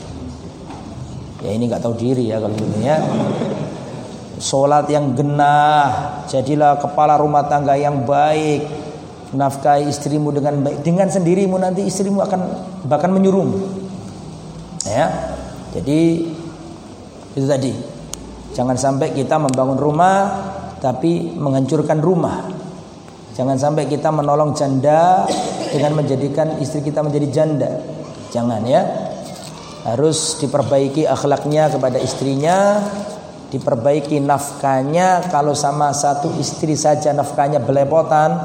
Ya 1.39 1.55
ini 1.55 1.71
nggak 1.71 1.83
tahu 1.83 1.95
diri 1.95 2.27
ya 2.27 2.43
kalau 2.43 2.55
gitu 2.59 2.79
ya. 2.83 2.99
Sholat 4.39 4.87
yang 4.91 5.19
genah, 5.19 6.23
jadilah 6.31 6.79
kepala 6.79 7.19
rumah 7.19 7.47
tangga 7.51 7.75
yang 7.75 8.07
baik, 8.07 8.67
nafkahi 9.35 9.91
istrimu 9.91 10.31
dengan 10.31 10.63
baik, 10.63 10.87
dengan 10.87 11.11
sendirimu 11.11 11.59
nanti 11.59 11.83
istrimu 11.83 12.23
akan 12.23 12.41
bahkan 12.87 13.11
menyuruhmu. 13.11 13.59
Ya, 14.87 15.35
jadi 15.75 16.31
itu 17.35 17.47
tadi. 17.47 17.75
Jangan 18.55 18.75
sampai 18.75 19.15
kita 19.15 19.39
membangun 19.39 19.79
rumah 19.79 20.27
tapi 20.83 21.35
menghancurkan 21.35 22.03
rumah. 22.03 22.47
Jangan 23.39 23.55
sampai 23.55 23.87
kita 23.87 24.11
menolong 24.11 24.55
janda 24.59 25.23
dengan 25.71 25.95
menjadikan 25.95 26.59
istri 26.59 26.83
kita 26.83 27.03
menjadi 27.07 27.27
janda. 27.31 27.71
Jangan 28.35 28.67
ya 28.67 29.08
harus 29.87 30.43
diperbaiki 30.43 31.07
akhlaknya 31.07 31.71
kepada 31.71 32.03
istrinya 32.03 32.83
diperbaiki 33.49 34.21
nafkahnya. 34.21 35.33
Kalau 35.33 35.57
sama 35.57 35.97
satu 35.97 36.29
istri 36.37 36.77
saja 36.77 37.17
nafkahnya 37.17 37.65
belepotan 37.65 38.37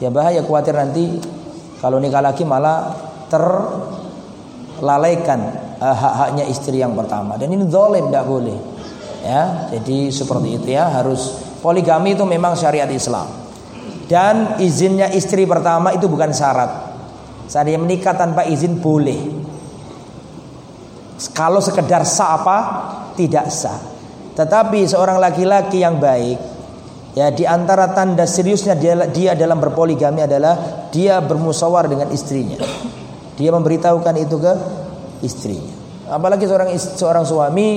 ya 0.00 0.08
bahaya 0.10 0.42
khawatir 0.44 0.76
nanti. 0.76 1.20
Kalau 1.76 2.00
nikah 2.00 2.24
lagi 2.24 2.40
malah 2.48 2.96
terlalaikan 3.28 5.40
uh, 5.76 5.92
hak-haknya 5.92 6.48
istri 6.48 6.80
yang 6.80 6.96
pertama. 6.96 7.36
Dan 7.36 7.52
ini 7.52 7.68
zalim 7.68 8.08
tidak 8.08 8.24
boleh. 8.26 8.56
Ya 9.26 9.66
jadi 9.76 10.08
seperti 10.08 10.56
itu 10.56 10.72
ya. 10.72 10.88
Harus 10.88 11.36
poligami 11.60 12.16
itu 12.16 12.24
memang 12.24 12.56
syariat 12.56 12.88
Islam. 12.88 13.28
Dan 14.06 14.54
izinnya 14.62 15.10
istri 15.12 15.44
pertama 15.44 15.92
itu 15.92 16.08
bukan 16.08 16.32
syarat. 16.32 16.70
Saat 17.46 17.70
dia 17.70 17.78
menikah 17.78 18.14
tanpa 18.14 18.42
izin 18.46 18.78
boleh 18.82 19.45
kalau 21.32 21.64
sekedar 21.64 22.04
sah 22.04 22.36
apa? 22.36 22.58
Tidak 23.16 23.46
sah. 23.48 23.80
Tetapi 24.36 24.84
seorang 24.84 25.16
laki-laki 25.16 25.80
yang 25.80 25.96
baik 25.96 26.36
ya 27.16 27.32
di 27.32 27.48
antara 27.48 27.88
tanda 27.96 28.28
seriusnya 28.28 28.76
dia, 28.76 29.08
dia 29.08 29.32
dalam 29.32 29.56
berpoligami 29.56 30.28
adalah 30.28 30.86
dia 30.92 31.16
bermusawar 31.24 31.88
dengan 31.88 32.12
istrinya. 32.12 32.60
Dia 33.40 33.48
memberitahukan 33.52 34.14
itu 34.20 34.36
ke 34.36 34.52
istrinya. 35.24 35.72
Apalagi 36.12 36.44
seorang 36.44 36.68
seorang 36.76 37.24
suami 37.24 37.68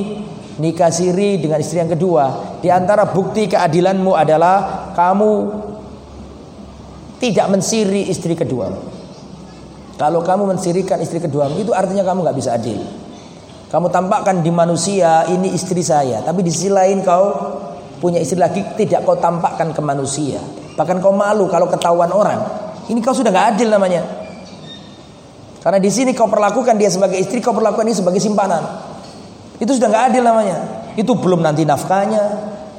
nikah 0.59 0.91
siri 0.91 1.39
dengan 1.39 1.63
istri 1.63 1.79
yang 1.79 1.89
kedua. 1.95 2.59
Di 2.59 2.67
antara 2.67 3.07
bukti 3.07 3.47
keadilanmu 3.47 4.11
adalah 4.11 4.91
kamu 4.91 5.31
tidak 7.23 7.47
mensiri 7.47 8.11
istri 8.11 8.35
kedua. 8.35 8.67
Kalau 9.99 10.23
kamu 10.23 10.55
mensirikan 10.55 10.99
istri 11.03 11.19
kedua, 11.19 11.51
itu 11.59 11.75
artinya 11.75 12.07
kamu 12.07 12.23
nggak 12.23 12.37
bisa 12.39 12.55
adil. 12.55 12.79
Kamu 13.69 13.93
tampakkan 13.93 14.41
di 14.41 14.49
manusia 14.49 15.29
ini 15.29 15.53
istri 15.53 15.85
saya, 15.85 16.25
tapi 16.25 16.41
di 16.41 16.49
sisi 16.49 16.73
lain 16.73 17.05
kau 17.05 17.25
punya 18.01 18.17
istri 18.17 18.41
lagi 18.41 18.65
tidak 18.73 19.05
kau 19.05 19.13
tampakkan 19.21 19.69
ke 19.69 19.81
manusia. 19.85 20.41
Bahkan 20.73 20.97
kau 20.97 21.13
malu 21.13 21.45
kalau 21.45 21.69
ketahuan 21.69 22.09
orang. 22.09 22.41
Ini 22.89 22.97
kau 23.05 23.13
sudah 23.13 23.29
gak 23.29 23.53
adil 23.53 23.69
namanya. 23.69 24.01
Karena 25.61 25.77
di 25.77 25.91
sini 25.93 26.17
kau 26.17 26.25
perlakukan 26.25 26.81
dia 26.81 26.89
sebagai 26.89 27.21
istri, 27.21 27.45
kau 27.45 27.53
perlakukan 27.53 27.85
ini 27.85 27.93
sebagai 27.93 28.17
simpanan. 28.17 28.63
Itu 29.61 29.77
sudah 29.77 29.85
gak 29.91 30.03
adil 30.15 30.25
namanya. 30.25 30.57
Itu 30.97 31.13
belum 31.21 31.45
nanti 31.45 31.61
nafkahnya, 31.61 32.23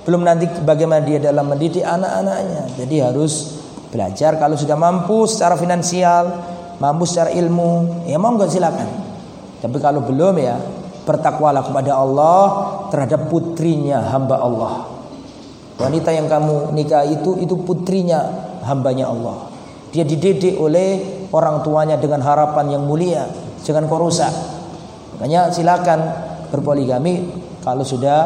belum 0.02 0.26
nanti 0.26 0.50
bagaimana 0.66 1.06
dia 1.06 1.22
dalam 1.22 1.46
mendidik 1.46 1.86
anak-anaknya. 1.86 2.66
Jadi 2.82 2.96
harus 2.98 3.62
belajar 3.94 4.42
kalau 4.42 4.58
sudah 4.58 4.74
mampu 4.74 5.22
secara 5.30 5.54
finansial, 5.54 6.34
mampu 6.82 7.06
secara 7.06 7.30
ilmu, 7.30 8.02
ya 8.10 8.18
mau 8.18 8.34
nggak 8.34 8.50
silakan. 8.50 8.88
Tapi 9.60 9.76
kalau 9.78 10.00
belum 10.02 10.34
ya 10.40 10.79
bertakwalah 11.10 11.66
kepada 11.66 11.98
Allah 11.98 12.42
terhadap 12.94 13.26
putrinya 13.26 13.98
hamba 14.14 14.38
Allah. 14.38 14.74
Wanita 15.82 16.14
yang 16.14 16.30
kamu 16.30 16.70
nikah 16.70 17.02
itu 17.02 17.42
itu 17.42 17.58
putrinya 17.66 18.22
hambanya 18.62 19.10
Allah. 19.10 19.50
Dia 19.90 20.06
dididik 20.06 20.54
oleh 20.54 21.26
orang 21.34 21.66
tuanya 21.66 21.98
dengan 21.98 22.22
harapan 22.22 22.78
yang 22.78 22.86
mulia, 22.86 23.26
jangan 23.66 23.90
kau 23.90 23.98
rusak. 23.98 24.30
Makanya 25.18 25.50
silakan 25.50 25.98
berpoligami 26.54 27.26
kalau 27.66 27.82
sudah 27.82 28.18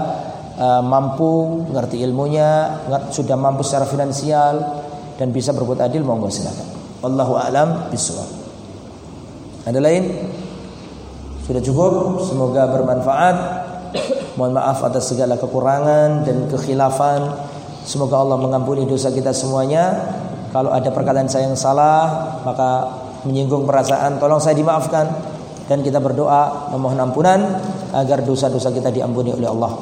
uh, 0.60 0.82
mampu 0.84 1.64
mengerti 1.72 2.04
ilmunya, 2.04 2.84
sudah 3.08 3.38
mampu 3.38 3.64
secara 3.64 3.88
finansial 3.88 4.60
dan 5.16 5.32
bisa 5.32 5.56
berbuat 5.56 5.80
adil 5.80 6.04
monggo 6.04 6.28
silakan. 6.28 6.68
Allahu 7.00 7.32
a'lam 7.38 7.88
bishawab. 7.88 8.28
Ada 9.64 9.80
lain? 9.80 10.04
Sudah 11.44 11.60
cukup? 11.60 12.24
Semoga 12.24 12.72
bermanfaat. 12.72 13.36
Mohon 14.40 14.52
maaf 14.58 14.80
atas 14.80 15.12
segala 15.12 15.36
kekurangan 15.36 16.24
dan 16.24 16.48
kekhilafan. 16.48 17.36
Semoga 17.84 18.24
Allah 18.24 18.40
mengampuni 18.40 18.88
dosa 18.88 19.12
kita 19.12 19.30
semuanya. 19.36 19.92
Kalau 20.56 20.72
ada 20.72 20.88
perkataan 20.88 21.28
saya 21.28 21.52
yang 21.52 21.58
salah, 21.58 22.40
maka 22.48 22.88
menyinggung 23.28 23.68
perasaan, 23.68 24.16
tolong 24.16 24.40
saya 24.40 24.56
dimaafkan 24.56 25.04
dan 25.68 25.80
kita 25.84 26.00
berdoa 26.00 26.72
memohon 26.72 27.00
ampunan 27.00 27.40
agar 27.92 28.24
dosa-dosa 28.24 28.72
kita 28.72 28.88
diampuni 28.88 29.32
oleh 29.32 29.48
Allah. 29.48 29.72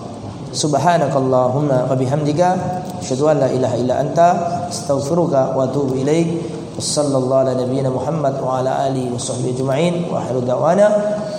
Subhanakallahumma 0.53 1.89
wa 1.89 1.95
bihamdika 1.97 2.49
asyhadu 3.01 3.31
an 3.33 3.37
la 3.47 3.49
ilaha 3.49 3.77
illa 3.79 3.95
anta 4.03 4.29
astaghfiruka 4.69 5.55
wa 5.55 5.65
atubu 5.65 5.95
ilaik. 5.97 6.61
Wassallallahu 6.73 7.41
ala 7.45 7.53
nabiyyina 7.53 7.93
Muhammad 7.93 8.41
wa 8.41 8.65
ala 8.65 8.89
alihi 8.89 9.13
wa 9.13 9.21
sahbihi 9.21 9.61
ajma'in 9.61 9.95
wa 10.09 10.25
akhiru 10.25 10.41
da'wana 10.41 10.87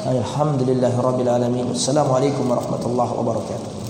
alhamdulillahi 0.07 0.99
rabbil 0.99 1.31
alamin. 1.31 1.65
Wassalamualaikum 1.71 2.47
warahmatullahi 2.47 3.11
wabarakatuh. 3.15 3.82